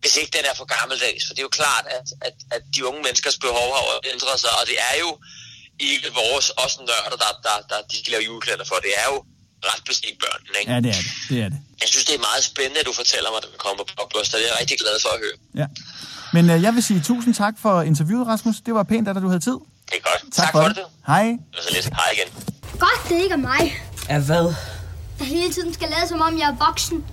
hvis 0.00 0.14
ikke 0.20 0.32
den 0.36 0.44
er 0.50 0.54
for 0.60 0.66
gammeldags. 0.76 1.22
For 1.26 1.32
det 1.34 1.40
er 1.42 1.48
jo 1.50 1.54
klart, 1.62 1.84
at, 1.98 2.06
at, 2.26 2.36
at 2.54 2.62
de 2.74 2.80
unge 2.88 3.00
menneskers 3.06 3.38
behov 3.46 3.68
har 3.76 3.84
ændret 4.12 4.36
sig, 4.44 4.52
og 4.60 4.64
det 4.70 4.78
er 4.90 4.96
jo 5.04 5.10
ikke 5.90 6.08
vores, 6.22 6.46
også 6.62 6.76
nørder, 6.90 7.16
der, 7.24 7.32
der, 7.46 7.56
der 7.70 7.78
de 7.90 7.96
skal 8.00 8.10
lave 8.14 8.24
julekalender 8.28 8.66
for. 8.70 8.76
Det 8.86 8.92
er 9.02 9.06
jo 9.12 9.18
ret 9.70 9.82
bestemt 9.90 10.18
børnene, 10.24 10.56
ikke? 10.60 10.72
Ja, 10.72 10.80
det 10.86 10.90
er 10.96 11.00
det. 11.02 11.10
Det 11.30 11.38
er 11.44 11.48
det. 11.54 11.60
Jeg 11.82 11.88
synes, 11.92 12.04
det 12.08 12.14
er 12.14 12.24
meget 12.30 12.44
spændende, 12.50 12.80
at 12.80 12.86
du 12.86 12.94
fortæller 13.02 13.30
mig, 13.30 13.38
at 13.42 13.46
den 13.50 13.58
kommer 13.66 13.84
på 13.84 13.92
Blockbuster. 13.94 14.38
Det 14.38 14.44
er 14.46 14.50
jeg 14.52 14.60
rigtig 14.62 14.78
glad 14.84 14.96
for 15.04 15.10
at 15.16 15.20
høre. 15.24 15.38
Ja. 15.60 15.66
Men 16.32 16.50
øh, 16.50 16.62
jeg 16.62 16.74
vil 16.74 16.82
sige 16.82 17.00
tusind 17.00 17.34
tak 17.34 17.58
for 17.58 17.82
interviewet, 17.82 18.26
Rasmus. 18.26 18.60
Det 18.60 18.74
var 18.74 18.82
pænt, 18.82 19.08
at 19.08 19.16
du 19.16 19.26
havde 19.28 19.40
tid. 19.40 19.52
Det 19.52 19.94
er 19.94 20.00
godt. 20.02 20.32
Tak, 20.32 20.52
for, 20.52 20.60
det. 20.60 20.76
du. 20.76 20.82
Hej. 21.06 21.38
Og 21.56 21.62
så 21.62 21.68
lidt 21.74 21.84
hej 21.86 22.04
igen. 22.12 22.44
Godt, 22.72 23.08
det 23.08 23.22
ikke 23.22 23.32
er 23.32 23.36
mig, 23.36 23.72
Af 24.08 24.26
hvad? 24.26 24.54
der 25.18 25.24
hele 25.24 25.52
tiden 25.52 25.72
skal 25.74 25.88
lade 25.88 26.08
som 26.08 26.20
om 26.20 26.38
jeg 26.38 26.48
er 26.50 26.66
voksen. 26.66 27.04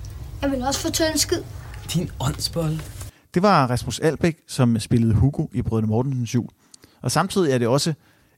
Jeg 0.41 0.51
vil 0.51 0.63
også 0.63 0.79
fortælle 0.79 1.11
en 1.13 1.17
skid. 1.19 1.41
Din 1.93 2.11
åndsbold. 2.19 2.79
Det 3.33 3.41
var 3.43 3.67
Rasmus 3.67 3.99
Albæk, 3.99 4.37
som 4.47 4.79
spillede 4.79 5.13
Hugo 5.13 5.45
i 5.53 5.61
Brødrene 5.61 5.87
Mortensens 5.87 6.35
jul. 6.35 6.49
Og 7.01 7.11
samtidig 7.11 7.51
er 7.51 7.57
det 7.57 7.67
også 7.67 7.93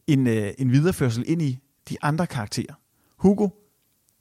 en, 0.07 0.27
øh, 0.27 0.51
en 0.57 0.71
videreførsel 0.71 1.23
ind 1.27 1.41
i 1.41 1.57
de 1.89 1.97
andre 2.01 2.27
karakterer. 2.27 2.73
Hugo, 3.17 3.47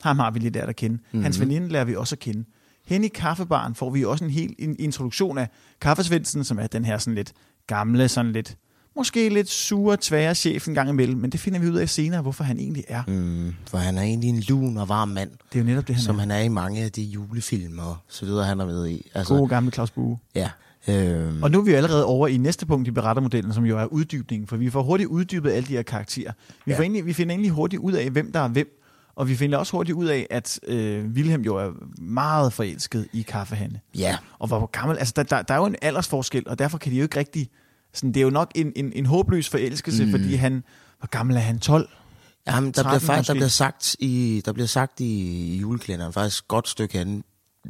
ham 0.02 0.18
har 0.18 0.30
vi 0.30 0.38
lidt 0.38 0.54
lært 0.54 0.68
at 0.68 0.76
kende. 0.76 0.96
Mm-hmm. 0.96 1.22
Hans 1.22 1.40
veninde 1.40 1.68
lærer 1.68 1.84
vi 1.84 1.96
også 1.96 2.14
at 2.14 2.18
kende. 2.18 2.44
Hen 2.86 3.04
i 3.04 3.08
kaffebaren 3.08 3.74
får 3.74 3.90
vi 3.90 4.04
også 4.04 4.24
en 4.24 4.30
hel 4.30 4.54
en 4.58 4.76
introduktion 4.78 5.38
af 5.38 5.48
kaffesvendsen, 5.80 6.44
som 6.44 6.58
er 6.58 6.66
den 6.66 6.84
her 6.84 6.98
sådan 6.98 7.14
lidt 7.14 7.32
gamle, 7.66 8.08
sådan 8.08 8.32
lidt, 8.32 8.56
måske 8.96 9.28
lidt 9.28 9.48
sure, 9.48 9.96
tvære 10.00 10.34
chef 10.34 10.68
en 10.68 10.74
gang 10.74 10.88
imellem, 10.88 11.18
men 11.20 11.30
det 11.32 11.40
finder 11.40 11.58
vi 11.60 11.68
ud 11.70 11.76
af 11.76 11.88
senere, 11.88 12.22
hvorfor 12.22 12.44
han 12.44 12.58
egentlig 12.58 12.84
er. 12.88 13.02
Mm, 13.08 13.54
for 13.66 13.78
han 13.78 13.98
er 13.98 14.02
egentlig 14.02 14.30
en 14.30 14.40
lun 14.48 14.76
og 14.76 14.88
varm 14.88 15.08
mand, 15.08 15.30
Det 15.52 15.58
er 15.58 15.62
jo 15.62 15.66
netop 15.66 15.88
det, 15.88 15.94
han 15.94 16.04
som 16.04 16.16
er. 16.16 16.20
han 16.20 16.30
er 16.30 16.38
i 16.40 16.48
mange 16.48 16.82
af 16.84 16.92
de 16.92 17.02
julefilm 17.02 17.78
og 17.78 17.96
så 18.08 18.26
videre, 18.26 18.44
han 18.44 18.60
er 18.60 18.66
med 18.66 18.88
i. 18.88 19.10
Altså, 19.14 19.34
God 19.34 19.48
gamle 19.48 19.70
Claus 19.70 19.90
Bue. 19.90 20.18
Ja. 20.34 20.50
Øhm, 20.88 21.42
Og 21.42 21.50
nu 21.50 21.58
er 21.58 21.62
vi 21.64 21.70
jo 21.70 21.76
allerede 21.76 22.04
over 22.04 22.28
i 22.28 22.36
næste 22.36 22.66
punkt 22.66 22.88
i 22.88 22.90
berettermodellen, 22.90 23.52
som 23.52 23.64
jo 23.66 23.78
er 23.78 23.84
uddybningen, 23.84 24.46
for 24.48 24.56
vi 24.56 24.70
får 24.70 24.82
hurtigt 24.82 25.08
uddybet 25.08 25.50
alle 25.50 25.68
de 25.68 25.72
her 25.72 25.82
karakterer. 25.82 26.32
Vi, 26.64 26.72
ja. 26.72 26.78
får 26.78 26.82
egentlig, 26.82 27.06
vi 27.06 27.12
finder 27.12 27.32
egentlig 27.32 27.50
hurtigt 27.50 27.80
ud 27.80 27.92
af, 27.92 28.10
hvem 28.10 28.32
der 28.32 28.40
er 28.40 28.48
hvem, 28.48 28.75
og 29.16 29.28
vi 29.28 29.36
finder 29.36 29.58
også 29.58 29.72
hurtigt 29.72 29.96
ud 29.96 30.06
af, 30.06 30.26
at 30.30 30.60
øh, 30.68 31.04
Wilhelm 31.04 31.42
jo 31.42 31.56
er 31.56 31.70
meget 32.02 32.52
forelsket 32.52 33.08
i 33.12 33.22
kaffehandle. 33.22 33.80
ja, 33.98 34.16
Og 34.38 34.48
hvor 34.48 34.66
gammel, 34.66 34.98
altså 34.98 35.12
der, 35.16 35.22
der, 35.22 35.42
der 35.42 35.54
er 35.54 35.58
jo 35.58 35.66
en 35.66 35.76
aldersforskel, 35.82 36.42
og 36.48 36.58
derfor 36.58 36.78
kan 36.78 36.92
de 36.92 36.96
jo 36.96 37.02
ikke 37.02 37.18
rigtig, 37.18 37.48
sådan, 37.94 38.12
det 38.12 38.20
er 38.20 38.24
jo 38.24 38.30
nok 38.30 38.50
en, 38.54 38.72
en, 38.76 38.92
en 38.94 39.06
håbløs 39.06 39.48
forelskelse, 39.48 40.04
mm. 40.04 40.10
fordi 40.10 40.34
han, 40.34 40.64
hvor 40.98 41.08
gammel 41.08 41.36
er 41.36 41.40
han, 41.40 41.58
12? 41.58 41.88
Jamen, 42.46 42.70
der, 42.72 42.82
bliver 42.82 42.98
13 42.98 43.06
faktisk, 43.06 43.28
der, 43.28 43.34
bliver 43.34 43.48
sagt 43.48 43.96
i, 43.98 44.42
der 44.44 44.52
bliver 44.52 44.66
sagt 44.66 45.00
i 45.00 45.56
julekalenderen, 45.60 46.12
faktisk 46.12 46.42
et 46.44 46.48
godt 46.48 46.68
stykke 46.68 46.98
hen, 46.98 47.24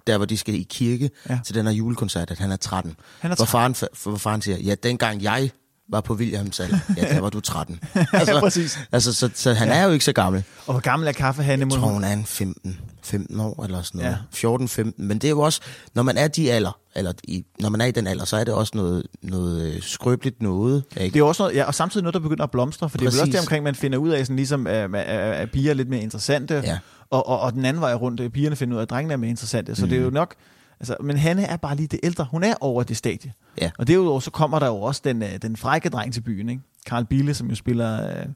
der 0.06 0.16
hvor 0.16 0.26
de 0.26 0.36
skal 0.36 0.54
i 0.54 0.66
kirke 0.70 1.10
Ja. 1.28 1.38
til 1.44 1.54
den 1.54 1.66
her 1.66 1.72
julekoncert, 1.72 2.30
at 2.30 2.38
han 2.38 2.50
er 2.50 2.56
13. 2.56 2.96
Han 3.20 3.30
er 3.30 3.36
Hvor, 3.36 3.44
faren, 3.44 3.74
fa- 3.74 4.02
hvor 4.10 4.16
faren 4.16 4.42
siger, 4.42 4.58
ja, 4.58 4.74
dengang 4.74 5.22
jeg 5.22 5.50
var 5.88 6.00
på 6.00 6.14
Williams 6.14 6.60
alder, 6.60 6.78
ja, 6.96 7.14
der 7.14 7.20
var 7.20 7.30
du 7.30 7.40
13. 7.40 7.80
ja, 8.12 8.40
præcis. 8.40 8.78
Altså, 8.92 9.12
så, 9.12 9.30
så 9.34 9.54
han 9.54 9.68
er 9.68 9.84
jo 9.84 9.90
ikke 9.90 10.04
så 10.04 10.12
gammel. 10.12 10.44
Og 10.66 10.72
hvor 10.74 10.80
gammel 10.80 11.08
er 11.08 11.12
kaffehandle? 11.12 11.66
Jeg 11.70 11.80
tror, 11.80 11.88
hun 11.88 12.04
er 12.04 12.12
en 12.12 12.24
15, 12.24 12.78
15 13.02 13.40
år 13.40 13.64
eller 13.64 13.82
sådan 13.82 13.98
noget. 13.98 14.18
Ja. 14.42 14.48
Ja. 14.48 14.56
14-15. 14.56 14.90
Men 14.96 15.18
det 15.18 15.24
er 15.24 15.30
jo 15.30 15.40
også, 15.40 15.60
når 15.94 16.02
man 16.02 16.16
er 16.16 16.28
de 16.28 16.52
alder, 16.52 16.78
eller 16.96 17.12
i, 17.24 17.44
når 17.60 17.68
man 17.68 17.80
er 17.80 17.84
i 17.84 17.90
den 17.90 18.06
alder, 18.06 18.24
så 18.24 18.36
er 18.36 18.44
det 18.44 18.54
også 18.54 18.72
noget, 18.76 19.06
noget 19.22 19.62
øh, 19.74 19.82
skrøbeligt 19.82 20.42
noget. 20.42 20.84
Ikke? 20.96 21.14
Det 21.14 21.20
er 21.20 21.24
også 21.24 21.42
noget, 21.42 21.56
ja, 21.56 21.64
og 21.64 21.74
samtidig 21.74 22.02
noget, 22.02 22.14
der 22.14 22.20
begynder 22.20 22.44
at 22.44 22.50
blomstre, 22.50 22.90
for 22.90 22.98
det 22.98 23.06
er 23.06 23.10
vel 23.10 23.20
også 23.20 23.20
Præcis. 23.20 23.32
det 23.34 23.40
omkring, 23.40 23.64
man 23.64 23.74
finder 23.74 23.98
ud 23.98 24.08
af, 24.08 24.26
sådan 24.26 24.36
ligesom, 24.36 24.66
at, 24.66 24.94
at, 24.94 25.32
at 25.32 25.50
piger 25.50 25.70
er 25.70 25.74
lidt 25.74 25.88
mere 25.88 26.00
interessante, 26.00 26.54
Ja. 26.64 26.78
og, 27.10 27.28
og, 27.28 27.40
og 27.40 27.52
den 27.52 27.64
anden 27.64 27.80
vej 27.80 27.94
rundt, 27.94 28.20
at 28.20 28.32
pigerne 28.32 28.56
finder 28.56 28.74
ud 28.74 28.78
af, 28.78 28.82
at 28.82 28.90
drengene 28.90 29.12
er 29.12 29.16
mere 29.16 29.30
interessante. 29.30 29.74
Så 29.74 29.84
mm. 29.84 29.88
det 29.88 29.98
er 29.98 30.02
jo 30.02 30.10
nok, 30.10 30.34
altså, 30.80 30.96
men 31.02 31.16
Hanne 31.16 31.42
er 31.44 31.56
bare 31.56 31.76
lige 31.76 31.86
det 31.88 32.00
ældre. 32.02 32.26
Hun 32.30 32.44
er 32.44 32.54
over 32.60 32.82
det 32.82 32.96
stadie. 32.96 33.32
Ja. 33.60 33.70
Og 33.78 33.88
derudover 33.88 34.20
så 34.20 34.30
kommer 34.30 34.58
der 34.58 34.66
jo 34.66 34.76
også 34.80 35.00
den, 35.04 35.22
øh, 35.22 35.28
den 35.42 35.56
frække 35.56 35.88
dreng 35.88 36.12
til 36.14 36.20
byen, 36.20 36.48
ikke? 36.48 36.62
Karl 36.86 37.04
Bille, 37.04 37.34
som 37.34 37.48
jo 37.48 37.54
spiller, 37.54 38.06
øh, 38.08 38.26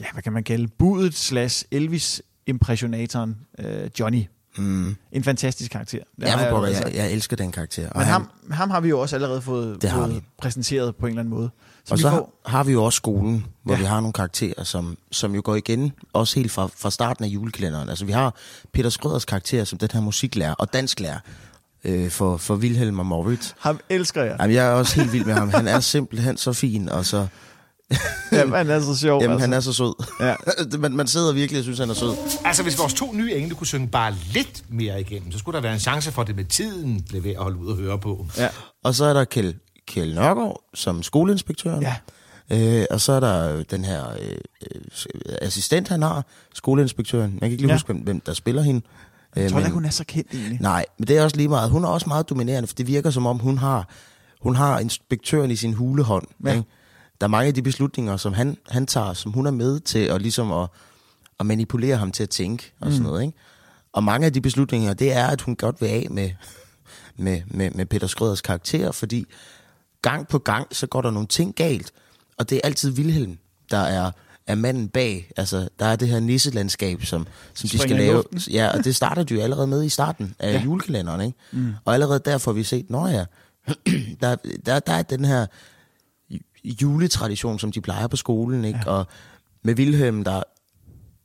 ja, 0.00 0.04
hvad 0.12 0.22
kan 0.22 0.32
man 0.32 0.44
kalde, 0.44 0.68
budet 0.78 1.14
slash 1.14 1.64
Elvis 1.70 2.22
impressionatoren 2.46 3.36
øh, 3.58 3.90
Johnny. 4.00 4.24
Mm. 4.56 4.96
En 5.12 5.24
fantastisk 5.24 5.70
karakter. 5.70 5.98
Den 6.16 6.24
Ja, 6.26 6.50
pokker, 6.50 6.68
altså- 6.68 6.84
jeg, 6.86 6.94
jeg 6.96 7.12
elsker 7.12 7.36
den 7.36 7.52
karakter. 7.52 7.88
Og 7.88 7.92
Men 7.98 8.04
han- 8.04 8.12
ham, 8.12 8.28
ham 8.50 8.70
har 8.70 8.80
vi 8.80 8.88
jo 8.88 9.00
også 9.00 9.16
allerede 9.16 9.42
fået, 9.42 9.82
Det 9.82 9.90
har 9.90 9.98
fået 10.06 10.14
vi. 10.14 10.20
præsenteret 10.38 10.96
på 10.96 11.06
en 11.06 11.10
eller 11.10 11.20
anden 11.20 11.34
måde. 11.34 11.50
Så 11.84 11.94
og 11.94 11.98
vi 11.98 12.02
så 12.02 12.10
får, 12.10 12.40
har, 12.46 12.64
vi 12.64 12.72
jo 12.72 12.84
også 12.84 12.96
skolen, 12.96 13.46
hvor 13.62 13.74
ja. 13.74 13.78
vi 13.80 13.84
har 13.84 14.00
nogle 14.00 14.12
karakterer, 14.12 14.64
som, 14.64 14.98
som 15.10 15.34
jo 15.34 15.42
går 15.44 15.54
igen, 15.56 15.92
også 16.12 16.34
helt 16.40 16.52
fra, 16.52 16.68
fra 16.76 16.90
starten 16.90 17.24
af 17.24 17.28
julekalenderen. 17.28 17.88
Altså 17.88 18.04
vi 18.04 18.12
har 18.12 18.34
Peter 18.72 18.90
Skrøders 18.90 19.24
karakter 19.24 19.64
som 19.64 19.78
den 19.78 19.88
her 19.92 20.00
musiklærer 20.00 20.54
og 20.54 20.72
dansklærer 20.72 21.18
øh, 21.84 22.10
for, 22.10 22.36
for 22.36 22.54
Wilhelm 22.56 22.98
og 22.98 23.06
Moritz. 23.06 23.50
ham 23.58 23.80
elsker 23.88 24.22
jeg. 24.22 24.36
Jamen, 24.40 24.56
jeg 24.56 24.66
er 24.66 24.70
også 24.70 25.00
helt 25.00 25.12
vild 25.12 25.24
med 25.24 25.34
ham. 25.34 25.50
Han 25.50 25.68
er 25.68 25.80
simpelthen 25.80 26.36
så 26.36 26.52
fin, 26.52 26.88
og 26.88 27.06
så... 27.06 27.26
Jamen, 28.32 28.54
han 28.54 28.70
er 28.70 28.80
så 28.80 28.96
sjov. 28.96 29.22
Jamen, 29.22 29.32
altså. 29.34 29.46
han 29.46 29.52
er 29.52 29.60
så 29.60 29.72
sød. 29.72 30.04
Ja. 30.20 30.34
man, 30.78 30.92
man 30.96 31.06
sidder 31.06 31.32
virkelig 31.32 31.58
og 31.58 31.62
synes, 31.64 31.78
han 31.78 31.90
er 31.90 31.94
sød. 31.94 32.14
Altså, 32.44 32.62
hvis 32.62 32.78
vores 32.78 32.94
to 32.94 33.12
nye 33.12 33.32
engle 33.32 33.54
kunne 33.54 33.66
synge 33.66 33.88
bare 33.88 34.14
lidt 34.32 34.64
mere 34.68 35.00
igennem, 35.00 35.32
så 35.32 35.38
skulle 35.38 35.56
der 35.56 35.62
være 35.62 35.72
en 35.72 35.80
chance 35.80 36.12
for, 36.12 36.22
at 36.22 36.28
det 36.28 36.36
med 36.36 36.44
tiden 36.44 37.02
blev 37.08 37.24
ved 37.24 37.30
at 37.30 37.36
holde 37.42 37.56
ud 37.58 37.66
og 37.70 37.76
høre 37.76 37.98
på. 37.98 38.26
Ja. 38.38 38.48
Og 38.84 38.94
så 38.94 39.04
er 39.04 39.12
der 39.12 39.24
Kjell, 39.24 39.54
Kjell 39.86 40.14
Nørgaard 40.14 40.62
som 40.74 41.02
skoleinspektøren. 41.02 41.82
Ja. 41.82 41.94
Øh, 42.50 42.86
og 42.90 43.00
så 43.00 43.12
er 43.12 43.20
der 43.20 43.62
den 43.62 43.84
her 43.84 44.04
øh, 44.10 44.36
øh, 44.74 44.80
assistent, 45.42 45.88
han 45.88 46.02
har, 46.02 46.24
skoleinspektøren. 46.54 47.32
Jeg 47.32 47.40
kan 47.40 47.50
ikke 47.50 47.62
lige 47.62 47.68
Ja. 47.68 47.72
ja. 47.72 47.76
huske, 47.76 47.86
hvem, 47.92 48.02
hvem 48.02 48.20
der 48.20 48.32
spiller 48.32 48.62
hende. 48.62 48.80
Jeg 49.36 49.50
tror 49.50 49.58
da, 49.58 49.64
men- 49.64 49.72
hun 49.72 49.84
er 49.84 49.90
så 49.90 50.04
kendt 50.04 50.34
egentlig. 50.34 50.60
Nej, 50.60 50.84
men 50.98 51.08
det 51.08 51.18
er 51.18 51.24
også 51.24 51.36
lige 51.36 51.48
meget. 51.48 51.70
Hun 51.70 51.84
er 51.84 51.88
også 51.88 52.08
meget 52.08 52.30
dominerende, 52.30 52.66
for 52.66 52.74
det 52.74 52.86
virker 52.86 53.10
som 53.10 53.26
om, 53.26 53.38
hun 53.38 53.58
har, 53.58 53.88
hun 54.40 54.56
har 54.56 54.78
inspektøren 54.78 55.50
i 55.50 55.56
sin 55.56 55.72
hulehånd. 55.74 56.26
Ja. 56.44 56.50
Ikke? 56.52 56.64
Der 57.20 57.26
er 57.26 57.28
mange 57.30 57.48
af 57.48 57.54
de 57.54 57.62
beslutninger, 57.62 58.16
som 58.16 58.32
han, 58.32 58.56
han 58.68 58.86
tager, 58.86 59.12
som 59.12 59.32
hun 59.32 59.46
er 59.46 59.50
med 59.50 59.80
til 59.80 59.98
at, 59.98 60.22
ligesom 60.22 60.52
at, 60.52 60.68
at 61.40 61.46
manipulere 61.46 61.96
ham 61.96 62.12
til 62.12 62.22
at 62.22 62.30
tænke 62.30 62.72
og 62.80 62.86
sådan 62.92 63.02
Mm. 63.02 63.08
noget. 63.08 63.22
Ikke? 63.22 63.38
Og 63.92 64.04
mange 64.04 64.26
af 64.26 64.32
de 64.32 64.40
beslutninger, 64.40 64.94
det 64.94 65.12
er, 65.12 65.26
at 65.26 65.40
hun 65.40 65.56
godt 65.56 65.80
vil 65.80 65.86
af 65.86 66.06
med, 66.10 66.30
med, 67.16 67.42
med, 67.46 67.70
med 67.70 67.86
Peter 67.86 68.06
Skrøders 68.06 68.40
karakter, 68.40 68.92
fordi 68.92 69.26
gang 70.02 70.28
på 70.28 70.38
gang, 70.38 70.66
så 70.76 70.86
går 70.86 71.02
der 71.02 71.10
nogle 71.10 71.28
ting 71.28 71.54
galt. 71.54 71.92
Og 72.38 72.50
det 72.50 72.56
er 72.56 72.60
altid 72.64 72.90
Vilhelm, 72.90 73.38
der 73.70 73.78
er, 73.78 74.10
er 74.46 74.54
manden 74.54 74.88
bag. 74.88 75.30
Altså, 75.36 75.68
der 75.78 75.86
er 75.86 75.96
det 75.96 76.08
her 76.08 76.20
nisselandskab, 76.20 77.04
som, 77.04 77.26
som 77.54 77.68
de 77.68 77.78
skal 77.78 77.96
lave. 77.96 78.12
luften. 78.14 78.38
Ja, 78.52 78.68
og 78.78 78.84
det 78.84 78.96
starter 78.96 79.22
de 79.22 79.34
jo 79.34 79.40
allerede 79.40 79.66
med 79.66 79.84
i 79.84 79.88
starten 79.88 80.34
af 80.38 80.52
Ja. 80.52 80.62
julekalenderen, 80.62 81.20
ikke? 81.20 81.38
Mm. 81.52 81.72
Og 81.84 81.94
allerede 81.94 82.20
der 82.24 82.38
får 82.38 82.52
vi 82.52 82.62
set, 82.64 82.90
nå 82.90 83.06
ja, 83.06 83.24
der, 84.20 84.36
der, 84.66 84.78
der 84.80 84.92
er 84.92 85.02
den 85.02 85.24
her 85.24 85.46
ju- 86.30 86.38
juletradition, 86.82 87.58
som 87.58 87.72
de 87.72 87.80
plejer 87.80 88.06
på 88.06 88.16
skolen, 88.16 88.64
ikke? 88.64 88.78
Ja. 88.86 88.90
Og 88.90 89.06
med 89.64 89.74
Vilhelm, 89.74 90.24
der 90.24 90.42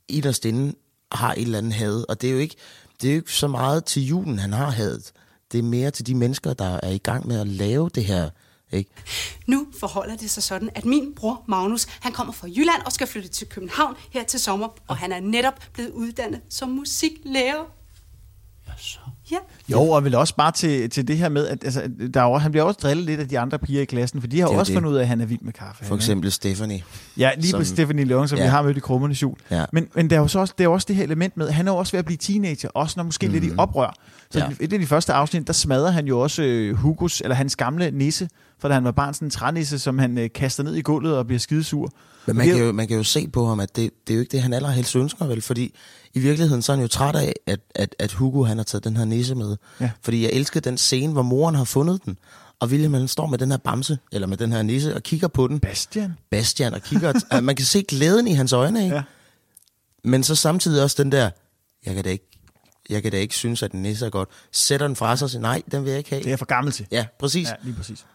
inderst 0.08 0.44
inde 0.44 0.74
har 1.12 1.32
et 1.32 1.42
eller 1.42 1.58
andet 1.58 1.72
had, 1.72 2.04
og 2.08 2.20
det 2.20 2.28
er 2.28 2.32
jo 2.32 2.38
ikke, 2.38 2.56
det 3.02 3.08
er 3.08 3.12
jo 3.14 3.18
ikke 3.20 3.32
så 3.32 3.48
meget 3.48 3.84
til 3.84 4.06
julen, 4.06 4.38
han 4.38 4.52
har 4.52 4.70
hadet. 4.70 5.12
Det 5.52 5.58
er 5.58 5.62
mere 5.62 5.90
til 5.90 6.06
de 6.06 6.14
mennesker, 6.14 6.52
der 6.52 6.80
er 6.82 6.90
i 6.90 6.98
gang 6.98 7.26
med 7.28 7.40
at 7.40 7.46
lave 7.48 7.90
det 7.94 8.04
her, 8.04 8.30
ikke? 8.72 8.90
Nu 9.46 9.66
forholder 9.80 10.16
det 10.16 10.30
sig 10.30 10.42
sådan, 10.42 10.70
at 10.74 10.84
min 10.84 11.12
bror 11.16 11.42
Magnus, 11.48 11.84
han 12.00 12.12
kommer 12.12 12.32
fra 12.32 12.48
Jylland 12.48 12.82
og 12.86 12.92
skal 12.92 13.06
flytte 13.06 13.28
til 13.28 13.46
København 13.48 13.94
her 14.12 14.24
til 14.24 14.40
sommer, 14.40 14.68
og 14.88 14.96
han 14.96 15.12
er 15.12 15.20
netop 15.20 15.54
blevet 15.74 15.90
uddannet 15.90 16.40
som 16.48 16.68
musiklærer. 16.68 17.64
Ja. 19.30 19.36
Jo, 19.68 19.82
og 19.90 20.04
vel 20.04 20.14
også 20.14 20.34
bare 20.36 20.52
til, 20.52 20.90
til 20.90 21.08
det 21.08 21.18
her 21.18 21.28
med, 21.28 21.46
at 21.46 21.64
altså, 21.64 21.90
der 22.14 22.20
er 22.22 22.38
han 22.38 22.50
bliver 22.50 22.64
også 22.64 22.78
drillet 22.82 23.06
lidt 23.06 23.20
af 23.20 23.28
de 23.28 23.38
andre 23.38 23.58
piger 23.58 23.82
i 23.82 23.84
klassen, 23.84 24.20
for 24.20 24.28
de 24.28 24.40
har 24.40 24.48
Det 24.48 24.58
også 24.58 24.70
det. 24.72 24.76
fundet 24.76 24.90
ud 24.90 24.96
af, 24.96 25.00
at 25.00 25.08
han 25.08 25.20
er 25.20 25.26
vild 25.26 25.40
med 25.40 25.52
kaffe. 25.52 25.84
For 25.84 25.94
eksempel 25.96 26.32
Stephanie. 26.32 26.82
Ja, 27.16 27.30
lige 27.36 27.50
som- 27.50 27.60
på 27.60 27.64
Stephanie 27.64 28.04
Leung, 28.04 28.28
som 28.28 28.38
ja. 28.38 28.44
Ja. 28.44 28.48
vi 28.48 28.50
har 28.50 28.62
mødt 28.62 28.76
i 28.76 28.80
Krummernes 28.80 29.22
Jul. 29.22 29.36
Ja. 29.50 29.64
Men, 29.72 29.88
men 29.94 30.10
der 30.10 30.16
er 30.16 30.20
jo 30.20 30.28
så 30.28 30.38
også, 30.38 30.54
det 30.58 30.64
er 30.64 30.68
også 30.68 30.84
det 30.88 30.96
her 30.96 31.04
element 31.04 31.36
med, 31.36 31.48
at 31.48 31.54
han 31.54 31.68
er 31.68 31.72
jo 31.72 31.78
også 31.78 31.92
ved 31.92 31.98
at 31.98 32.04
blive 32.04 32.16
teenager, 32.18 32.68
også 32.74 32.94
når 32.96 33.04
måske 33.04 33.26
mm. 33.26 33.32
lidt 33.32 33.44
i 33.44 33.50
oprør. 33.58 33.94
Så 34.30 34.38
ja. 34.38 34.44
Ja. 34.44 34.54
et 34.60 34.72
af 34.72 34.78
de 34.78 34.86
første 34.86 35.12
afsnit, 35.12 35.46
der 35.46 35.52
smadrer 35.52 35.90
han 35.90 36.06
jo 36.06 36.20
også 36.20 36.42
øh, 36.42 36.74
Hugos, 36.76 37.20
eller 37.20 37.34
hans 37.34 37.56
gamle 37.56 37.90
nisse, 37.90 38.28
for 38.58 38.68
da 38.68 38.74
han 38.74 38.84
var 38.84 38.90
barn, 38.90 39.14
sådan 39.14 39.26
en 39.26 39.30
trænisse, 39.30 39.78
som 39.78 39.98
han 39.98 40.18
øh, 40.18 40.30
kaster 40.34 40.62
ned 40.62 40.74
i 40.74 40.80
gulvet 40.82 41.16
og 41.16 41.26
bliver 41.26 41.38
skidesur. 41.38 41.80
Men 41.82 41.90
Og 42.26 42.36
man 42.36 42.46
det 42.48 42.56
kan, 42.56 42.64
jo, 42.64 42.72
man 42.72 42.88
kan 42.88 42.96
jo 42.96 43.02
se 43.02 43.28
på 43.28 43.46
ham, 43.46 43.60
at 43.60 43.76
det, 43.76 43.90
det 44.06 44.12
er 44.12 44.14
jo 44.14 44.20
ikke 44.20 44.32
det, 44.32 44.42
han 44.42 44.52
allerhelst 44.52 44.96
ønsker, 44.96 45.26
vel? 45.26 45.42
Fordi 45.42 45.74
i 46.14 46.18
virkeligheden, 46.18 46.62
så 46.62 46.72
er 46.72 46.76
han 46.76 46.82
jo 46.82 46.88
træt 46.88 47.16
af, 47.16 47.34
at, 47.46 47.60
at, 47.74 47.94
at 47.98 48.12
Hugo 48.12 48.44
han 48.44 48.56
har 48.56 48.64
taget 48.64 48.84
den 48.84 48.96
her 48.96 49.04
nisse 49.04 49.34
med. 49.34 49.56
Ja. 49.80 49.90
Fordi 50.02 50.22
jeg 50.22 50.30
elsker 50.32 50.60
den 50.60 50.78
scene, 50.78 51.12
hvor 51.12 51.22
moren 51.22 51.54
har 51.54 51.64
fundet 51.64 52.04
den. 52.04 52.18
Og 52.60 52.68
William 52.68 52.94
han 52.94 53.08
står 53.08 53.26
med 53.26 53.38
den 53.38 53.50
her 53.50 53.58
bamse, 53.58 53.98
eller 54.12 54.26
med 54.26 54.36
den 54.36 54.52
her 54.52 54.62
nisse, 54.62 54.94
og 54.94 55.02
kigger 55.02 55.28
på 55.28 55.48
den. 55.48 55.60
Bastian. 55.60 56.14
Bastian, 56.30 56.74
og 56.74 56.82
kigger. 56.82 57.20
at 57.30 57.44
man 57.44 57.56
kan 57.56 57.66
se 57.66 57.82
glæden 57.82 58.28
i 58.28 58.32
hans 58.32 58.52
øjne, 58.52 58.84
ikke? 58.84 58.96
Ja. 58.96 59.02
Men 60.04 60.24
så 60.24 60.34
samtidig 60.34 60.82
også 60.82 61.02
den 61.02 61.12
der, 61.12 61.30
jeg 61.86 61.94
kan 61.94 62.04
da 62.04 62.10
ikke, 62.10 62.28
jeg 62.90 63.02
kan 63.02 63.12
da 63.12 63.18
ikke 63.18 63.34
synes, 63.34 63.62
at 63.62 63.72
den 63.72 63.82
nisse 63.82 64.06
er 64.06 64.10
godt. 64.10 64.28
Sætter 64.52 64.86
den 64.86 64.96
fra 64.96 65.16
sig 65.16 65.24
og 65.26 65.30
siger, 65.30 65.42
nej, 65.42 65.62
den 65.72 65.84
vil 65.84 65.90
jeg 65.90 65.98
ikke 65.98 66.10
have. 66.10 66.22
Det 66.22 66.32
er 66.32 66.36
for 66.36 66.46
gammel 66.46 66.72
til. 66.72 66.86
Ja, 66.90 67.06
præcis. 67.18 67.48
Ja, 67.48 67.54
lige 67.62 67.76
præcis. 67.76 68.06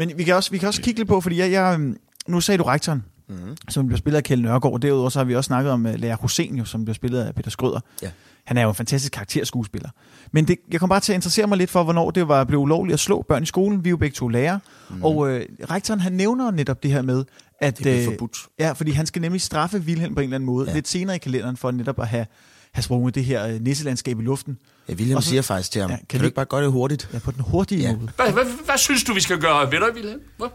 Men 0.00 0.12
vi 0.18 0.24
kan 0.24 0.34
også, 0.34 0.50
vi 0.50 0.58
kan 0.58 0.68
også 0.68 0.82
kigge 0.82 1.00
lidt 1.00 1.08
på, 1.08 1.20
fordi 1.20 1.38
jeg, 1.38 1.52
jeg, 1.52 1.74
øhm, 1.74 1.96
nu 2.28 2.40
sagde 2.40 2.58
du 2.58 2.62
rektoren, 2.62 3.04
mm. 3.28 3.36
som 3.68 3.86
bliver 3.86 3.98
spillet 3.98 4.16
af 4.16 4.24
Kjell 4.24 4.42
Nørgaard. 4.42 4.80
Derudover 4.80 5.08
så 5.08 5.18
har 5.18 5.24
vi 5.24 5.34
også 5.36 5.48
snakket 5.48 5.72
om 5.72 5.86
uh, 5.86 5.94
Lærer 5.94 6.16
Hussein, 6.16 6.56
jo, 6.56 6.64
som 6.64 6.84
bliver 6.84 6.94
spillet 6.94 7.20
af 7.20 7.34
Peter 7.34 7.50
Skrøder. 7.50 7.80
Ja. 8.02 8.10
Han 8.44 8.56
er 8.56 8.62
jo 8.62 8.68
en 8.68 8.74
fantastisk 8.74 9.12
karakterskuespiller. 9.12 9.88
Men 10.32 10.48
det, 10.48 10.56
jeg 10.72 10.80
kom 10.80 10.88
bare 10.88 11.00
til 11.00 11.12
at 11.12 11.14
interessere 11.14 11.46
mig 11.46 11.58
lidt 11.58 11.70
for, 11.70 11.82
hvornår 11.82 12.10
det 12.10 12.28
var 12.28 12.44
blevet 12.44 12.62
ulovligt 12.62 12.94
at 12.94 13.00
slå 13.00 13.24
børn 13.28 13.42
i 13.42 13.46
skolen. 13.46 13.84
Vi 13.84 13.88
er 13.88 13.90
jo 13.90 13.96
begge 13.96 14.14
to 14.14 14.28
lærere. 14.28 14.60
Mm. 14.90 15.04
Og 15.04 15.30
øh, 15.30 15.46
rektoren, 15.70 16.00
han 16.00 16.12
nævner 16.12 16.50
netop 16.50 16.82
det 16.82 16.90
her 16.90 17.02
med, 17.02 17.24
at... 17.60 17.78
Det 17.78 17.82
blev 17.82 17.98
øh, 17.98 18.04
forbudt. 18.04 18.36
Ja, 18.58 18.72
fordi 18.72 18.90
han 18.90 19.06
skal 19.06 19.22
nemlig 19.22 19.40
straffe 19.40 19.78
Wilhelm 19.78 20.14
på 20.14 20.20
en 20.20 20.24
eller 20.24 20.34
anden 20.34 20.46
måde. 20.46 20.68
Ja. 20.68 20.74
Lidt 20.74 20.88
senere 20.88 21.16
i 21.16 21.18
kalenderen, 21.18 21.56
for 21.56 21.70
netop 21.70 22.00
at 22.00 22.08
have, 22.08 22.26
have 22.72 22.82
sprunget 22.82 23.14
det 23.14 23.24
her 23.24 23.46
øh, 23.46 23.60
nisselandskab 23.60 24.20
i 24.20 24.22
luften. 24.22 24.58
Ja, 24.90 24.94
William 24.94 25.16
Og 25.16 25.22
så- 25.22 25.28
siger 25.28 25.42
faktisk 25.42 25.70
til 25.72 25.80
ham, 25.80 25.90
Ja, 25.90 25.96
kan 25.96 26.06
kan, 26.08 26.18
vi- 26.18 26.22
du 26.22 26.26
ikke 26.26 26.34
bare 26.36 26.44
gøre 26.44 26.62
det 26.62 26.72
hurtigt? 26.72 27.08
Ja, 27.12 27.18
på 27.18 27.30
den 27.30 27.40
hurtige 27.40 27.80
Ja. 27.80 27.96
måde. 27.96 28.10
Hvad, 28.16 28.32
hvad, 28.32 28.44
hvad 28.64 28.78
synes 28.78 29.04
du, 29.04 29.14
vi 29.14 29.20
skal 29.20 29.38
gøre 29.40 29.72
ved 29.72 29.80
dig, 29.80 29.88
Wilhelm? 29.94 30.20
Hvad? 30.38 30.48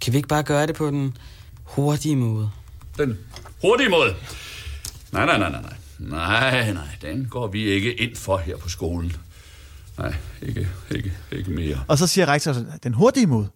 Kan 0.00 0.12
vi 0.12 0.16
ikke 0.16 0.28
bare 0.28 0.42
gøre 0.42 0.66
det 0.66 0.74
på 0.74 0.86
den 0.86 1.16
hurtige 1.64 2.16
måde? 2.16 2.50
Den 2.98 3.18
hurtige 3.60 3.88
måde. 3.88 4.14
Nej, 5.12 5.26
nej, 5.26 5.38
nej, 5.38 5.50
nej, 5.50 5.60
nej. 5.62 5.74
Nej, 5.98 6.72
nej, 6.72 6.82
den 7.02 7.26
går 7.30 7.46
vi 7.46 7.62
ikke 7.64 7.94
ind 7.94 8.16
for 8.16 8.36
her 8.36 8.56
på 8.56 8.68
skolen. 8.68 9.12
Nej, 9.98 10.14
ikke, 10.42 10.68
ikke, 10.90 11.12
ikke 11.32 11.50
mere. 11.50 11.84
Og 11.88 11.98
så 11.98 12.06
siger 12.06 12.26
rektor, 12.28 12.54
den 12.82 12.94
hurtige 12.94 13.26
måde. 13.26 13.48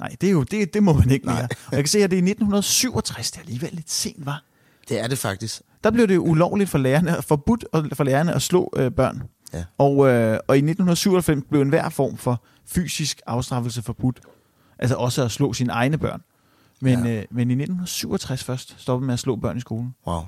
Nej, 0.00 0.16
det, 0.20 0.26
er 0.26 0.30
jo, 0.32 0.42
det, 0.42 0.74
det 0.74 0.82
må 0.82 0.92
man 0.92 1.10
ikke 1.10 1.26
mere. 1.26 1.42
Og 1.66 1.72
jeg 1.72 1.78
kan 1.78 1.86
se, 1.88 1.98
at 2.04 2.10
det 2.10 2.16
er 2.16 2.22
i 2.22 2.30
1967, 2.30 3.30
det 3.30 3.36
er 3.38 3.42
alligevel 3.42 3.70
lidt 3.72 3.90
sent, 3.90 4.26
var. 4.26 4.42
Det 4.88 5.00
er 5.00 5.06
det 5.06 5.18
faktisk. 5.18 5.62
Der 5.84 5.90
blev 5.90 6.08
det 6.08 6.16
ulovligt 6.18 6.70
for 6.70 6.78
lærerne, 6.78 7.22
forbudt 7.22 7.64
for 7.92 8.04
lærerne 8.04 8.34
at 8.34 8.42
slå 8.42 8.72
øh, 8.76 8.90
børn. 8.90 9.22
Ja. 9.52 9.64
Og, 9.78 10.08
øh, 10.08 10.38
og 10.48 10.56
i 10.56 10.58
1997 10.58 11.44
blev 11.50 11.62
enhver 11.62 11.88
form 11.88 12.16
for 12.16 12.44
fysisk 12.66 13.20
afstraffelse 13.26 13.82
forbudt. 13.82 14.20
Altså 14.78 14.96
også 14.96 15.24
at 15.24 15.30
slå 15.30 15.52
sine 15.52 15.72
egne 15.72 15.98
børn. 15.98 16.22
Men, 16.80 17.06
ja. 17.06 17.20
øh, 17.20 17.24
men 17.30 17.50
i 17.50 17.54
1967 17.54 18.44
først 18.44 18.74
stoppede 18.78 19.06
med 19.06 19.14
at 19.14 19.18
slå 19.18 19.36
børn 19.36 19.56
i 19.56 19.60
skolen. 19.60 19.94
Wow. 20.06 20.22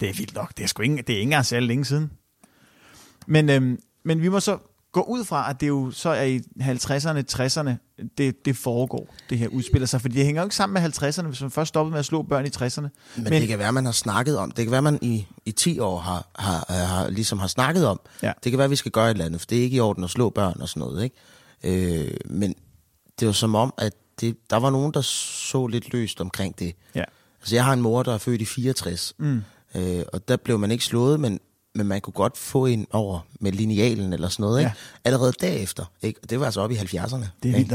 Det 0.00 0.08
er 0.08 0.14
vildt 0.14 0.34
nok. 0.34 0.56
Det 0.56 0.62
er, 0.62 0.66
sgu 0.66 0.82
ikke, 0.82 0.96
det 0.96 1.10
er 1.10 1.12
ikke 1.12 1.22
engang 1.22 1.46
særlig 1.46 1.68
længe 1.68 1.84
siden. 1.84 2.10
Men, 3.26 3.50
øhm, 3.50 3.78
men 4.04 4.22
vi 4.22 4.28
må 4.28 4.40
så 4.40 4.58
gå 4.92 5.02
ud 5.02 5.24
fra, 5.24 5.50
at 5.50 5.60
det 5.60 5.68
jo 5.68 5.90
så 5.90 6.08
er 6.08 6.22
i 6.22 6.40
50'erne, 6.60 7.22
60'erne, 7.32 7.70
det, 8.18 8.44
det 8.44 8.56
foregår, 8.56 9.14
det 9.30 9.38
her 9.38 9.48
udspiller 9.48 9.86
sig. 9.86 10.00
Fordi 10.00 10.14
det 10.14 10.24
hænger 10.24 10.42
jo 10.42 10.46
ikke 10.46 10.56
sammen 10.56 10.82
med 10.82 10.90
50'erne, 11.02 11.26
hvis 11.26 11.40
man 11.40 11.50
først 11.50 11.68
stoppede 11.68 11.90
med 11.90 11.98
at 11.98 12.04
slå 12.04 12.22
børn 12.22 12.46
i 12.46 12.48
60'erne. 12.48 12.80
Men, 12.80 12.90
Men 13.16 13.32
det 13.32 13.48
kan 13.48 13.58
være, 13.58 13.72
man 13.72 13.84
har 13.84 13.92
snakket 13.92 14.38
om. 14.38 14.50
Det 14.50 14.64
kan 14.64 14.72
være, 14.72 14.82
man 14.82 14.98
i, 15.02 15.26
i 15.44 15.52
10 15.52 15.78
år 15.78 15.98
har, 15.98 16.26
har, 16.36 16.72
har, 16.72 17.08
ligesom 17.08 17.38
har 17.38 17.46
snakket 17.46 17.86
om. 17.86 18.00
Ja. 18.22 18.32
Det 18.44 18.52
kan 18.52 18.58
være, 18.58 18.68
vi 18.68 18.76
skal 18.76 18.92
gøre 18.92 19.06
et 19.06 19.10
eller 19.10 19.24
andet, 19.24 19.40
for 19.40 19.46
det 19.46 19.58
er 19.58 19.62
ikke 19.62 19.76
i 19.76 19.80
orden 19.80 20.04
at 20.04 20.10
slå 20.10 20.30
børn 20.30 20.60
og 20.60 20.68
sådan 20.68 20.80
noget. 20.80 21.04
Ikke? 21.04 22.04
Øh, 22.04 22.14
men 22.24 22.54
det 23.20 23.26
var 23.26 23.32
som 23.32 23.54
om, 23.54 23.74
at 23.78 23.92
det, 24.20 24.50
der 24.50 24.56
var 24.56 24.70
nogen, 24.70 24.94
der 24.94 25.00
så 25.00 25.66
lidt 25.66 25.92
løst 25.92 26.20
omkring 26.20 26.58
det. 26.58 26.74
Ja. 26.94 27.04
Altså, 27.40 27.54
jeg 27.54 27.64
har 27.64 27.72
en 27.72 27.80
mor, 27.80 28.02
der 28.02 28.14
er 28.14 28.18
født 28.18 28.40
i 28.40 28.44
64. 28.44 29.14
Mm. 29.18 29.42
Øh, 29.74 30.02
og 30.12 30.28
der 30.28 30.36
blev 30.36 30.58
man 30.58 30.70
ikke 30.70 30.84
slået, 30.84 31.20
men, 31.20 31.40
men 31.74 31.86
man 31.86 32.00
kunne 32.00 32.12
godt 32.14 32.36
få 32.38 32.66
en 32.66 32.86
over 32.90 33.20
med 33.40 33.52
linealen 33.52 34.12
eller 34.12 34.28
sådan 34.28 34.42
noget. 34.44 34.60
Ikke? 34.60 34.68
Ja. 34.68 34.72
Allerede 35.04 35.32
derefter. 35.40 35.84
Ikke? 36.02 36.20
Og 36.22 36.30
det 36.30 36.40
var 36.40 36.44
altså 36.46 36.60
op 36.60 36.70
i 36.70 36.74
70'erne. 36.74 37.26
Det 37.42 37.50
er 37.50 37.56
vildt. 37.56 37.74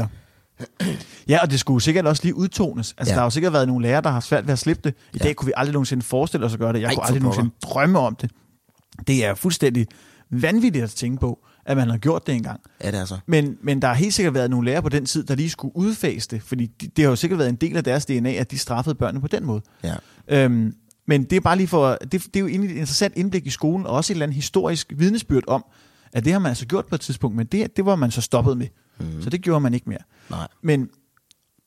Ja, 1.28 1.38
og 1.42 1.50
det 1.50 1.60
skulle 1.60 1.82
sikkert 1.82 2.06
også 2.06 2.22
lige 2.24 2.34
udtones. 2.34 2.94
Altså, 2.98 3.12
ja. 3.12 3.14
Der 3.14 3.20
har 3.20 3.26
jo 3.26 3.30
sikkert 3.30 3.52
været 3.52 3.68
nogle 3.68 3.82
lærere, 3.82 4.02
der 4.02 4.10
har 4.10 4.20
svært 4.20 4.46
ved 4.46 4.52
at 4.52 4.58
slippe 4.58 4.82
det. 4.84 4.94
I 5.14 5.18
Ja. 5.18 5.24
dag 5.24 5.36
kunne 5.36 5.46
vi 5.46 5.52
aldrig 5.56 5.72
nogensinde 5.72 6.02
forestille 6.02 6.46
os 6.46 6.52
at 6.52 6.58
gøre 6.58 6.72
det. 6.72 6.80
Jeg 6.80 6.86
Ej, 6.88 6.94
kunne 6.94 7.04
aldrig 7.06 7.22
nogensinde 7.22 7.50
drømme 7.62 7.98
om 7.98 8.16
det. 8.16 8.30
Det 9.06 9.24
er 9.24 9.34
fuldstændig 9.34 9.86
vanvittigt 10.30 10.84
at 10.84 10.90
tænke 10.90 11.20
på, 11.20 11.38
at 11.66 11.76
man 11.76 11.90
har 11.90 11.98
gjort 11.98 12.26
det 12.26 12.34
engang. 12.34 12.60
Ja, 12.84 12.90
det 12.90 13.00
er 13.00 13.04
så. 13.04 13.18
Men, 13.26 13.56
men 13.62 13.82
der 13.82 13.88
har 13.88 13.94
helt 13.94 14.14
sikkert 14.14 14.34
været 14.34 14.50
nogle 14.50 14.64
lærere 14.70 14.82
på 14.82 14.88
den 14.88 15.06
tid, 15.06 15.24
der 15.24 15.34
lige 15.34 15.50
skulle 15.50 15.76
udfase 15.76 16.28
det, 16.30 16.42
fordi 16.42 16.66
det, 16.66 16.96
det 16.96 17.04
har 17.04 17.10
jo 17.10 17.16
sikkert 17.16 17.38
været 17.38 17.48
en 17.48 17.56
del 17.56 17.76
af 17.76 17.84
deres 17.84 18.06
DNA, 18.06 18.32
at 18.32 18.50
de 18.50 18.58
straffede 18.58 18.94
børnene 18.94 19.20
på 19.20 19.28
den 19.28 19.44
måde. 19.44 19.60
Ja. 19.84 19.94
Øhm, 20.28 20.74
men 21.08 21.24
det 21.24 21.36
er 21.36 21.40
bare 21.40 21.56
lige 21.56 21.66
for, 21.68 21.94
det, 22.02 22.12
det 22.12 22.36
er 22.36 22.40
jo 22.40 22.46
egentlig 22.46 22.70
et 22.70 22.74
interessant 22.76 23.16
indblik 23.16 23.46
i 23.46 23.50
skolen, 23.50 23.86
og 23.86 23.92
også 23.92 24.12
et 24.12 24.14
eller 24.14 24.26
andet 24.26 24.34
historisk 24.34 24.92
vidnesbyrd 24.96 25.44
om, 25.46 25.64
at 26.12 26.24
det 26.24 26.32
har 26.32 26.38
man 26.40 26.48
altså 26.48 26.66
gjort 26.66 26.86
på 26.86 26.94
et 26.94 27.00
tidspunkt, 27.00 27.36
men 27.36 27.46
det, 27.46 27.76
det 27.76 27.84
var 27.86 27.96
man 27.96 28.10
så 28.10 28.20
stoppet 28.20 28.58
med. 28.58 28.66
Mm. 29.00 29.22
Så 29.22 29.30
det 29.30 29.40
gjorde 29.42 29.60
man 29.60 29.74
ikke 29.74 29.88
mere. 29.88 29.98
Nej. 30.30 30.48
Men 30.62 30.90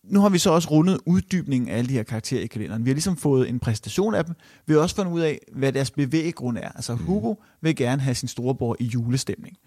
nu 0.04 0.20
har 0.20 0.30
vi 0.30 0.38
så 0.38 0.50
også 0.52 0.70
rundet 0.72 1.00
uddybningen 1.06 1.70
af 1.70 1.78
alle 1.78 1.90
de 1.90 1.94
her 1.94 2.04
karakterer 2.04 2.42
i 2.44 2.48
kalenderen. 2.48 2.86
Vi 2.86 2.90
har 2.90 2.94
ligesom 2.96 3.18
fået 3.18 3.50
en 3.50 3.60
præstation 3.60 4.16
af 4.16 4.26
dem. 4.26 4.36
Vi 4.68 4.74
har 4.74 4.80
også 4.80 4.96
fundet 4.96 5.12
ud 5.12 5.22
af, 5.22 5.40
hvad 5.54 5.74
deres 5.74 5.92
bevæggrund 5.92 6.58
er. 6.58 6.70
Altså 6.70 6.94
Hugo 6.94 7.36
vil 7.62 7.76
gerne 7.76 8.02
have 8.02 8.16
sin 8.16 8.28
storebror 8.28 8.76
i 8.80 8.86
julestemning. 8.86 9.58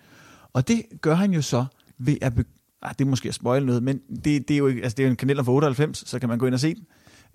Og 0.52 0.68
det 0.68 0.82
gør 1.00 1.14
han 1.14 1.32
jo 1.32 1.42
så 1.42 1.64
ved 1.98 2.16
at... 2.20 2.34
Be- 2.34 2.44
ah, 2.82 2.94
det 2.98 3.04
er 3.04 3.08
måske 3.08 3.28
at 3.28 3.34
spoil 3.34 3.66
noget, 3.66 3.82
men 3.82 3.98
det, 4.24 4.48
det, 4.48 4.50
er 4.50 4.58
jo, 4.58 4.66
ikke- 4.66 4.82
altså, 4.82 4.96
det 4.96 5.02
er 5.02 5.06
jo 5.06 5.10
en 5.10 5.16
kalender 5.16 5.42
fra 5.42 5.52
98, 5.52 6.04
så 6.08 6.18
kan 6.18 6.28
man 6.28 6.38
gå 6.38 6.46
ind 6.46 6.54
og 6.54 6.60
se 6.60 6.74
den. 6.74 6.84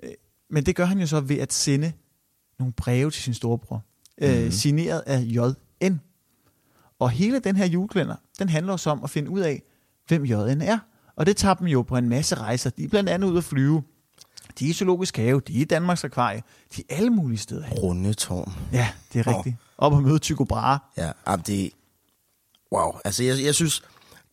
Øh, 0.04 0.10
Men 0.50 0.64
det 0.66 0.76
gør 0.76 0.86
han 0.86 1.00
jo 1.00 1.08
så 1.08 1.20
ved 1.20 1.38
at 1.38 1.54
sende 1.54 1.92
nogle 2.60 2.74
breve 2.74 3.12
til 3.12 3.24
sin 3.24 3.34
storebror. 3.34 3.84
Øh, 4.22 4.42
Mhm. 4.42 4.52
signeret 4.52 5.04
af 5.06 5.20
J.N. 5.26 6.00
Og 7.00 7.10
hele 7.10 7.40
den 7.40 7.56
her 7.56 7.66
julekalender, 7.66 8.16
den 8.40 8.50
handler 8.50 8.74
også 8.74 8.90
om 8.90 9.04
at 9.04 9.10
finde 9.10 9.30
ud 9.30 9.40
af, 9.40 9.62
hvem 10.08 10.26
J.N. 10.26 10.62
er. 10.62 10.80
Og 11.16 11.26
det 11.26 11.38
tager 11.38 11.54
dem 11.54 11.68
jo 11.68 11.82
på 11.82 11.98
en 11.98 12.10
masse 12.10 12.36
rejser. 12.36 12.70
De 12.70 12.84
er 12.84 12.88
blandt 12.88 13.10
andet 13.10 13.28
ude 13.30 13.38
at 13.38 13.44
flyve. 13.44 13.84
De 14.60 14.66
er 14.66 14.70
i 14.70 14.74
Zoologisk 14.74 15.18
Have, 15.18 15.42
de 15.48 15.58
er 15.58 15.62
i 15.62 15.64
Danmarks 15.64 16.04
Akvarie, 16.04 16.44
de 16.76 16.84
er 16.90 16.96
alle 16.96 17.10
mulige 17.10 17.38
steder. 17.38 17.70
Rundetårn. 17.70 18.54
Ja, 18.74 18.90
det 19.14 19.28
er 19.28 19.38
rigtigt. 19.38 19.56
Op 19.78 19.94
og 19.94 20.04
møde 20.04 20.20
Tycho 20.20 20.44
Brahe. 20.44 20.80
Ja, 20.98 21.12
jamen 21.28 21.44
det... 21.48 21.72
Wow. 22.72 22.92
Altså, 23.06 23.24
jeg, 23.24 23.44
jeg 23.44 23.56
synes, 23.56 23.84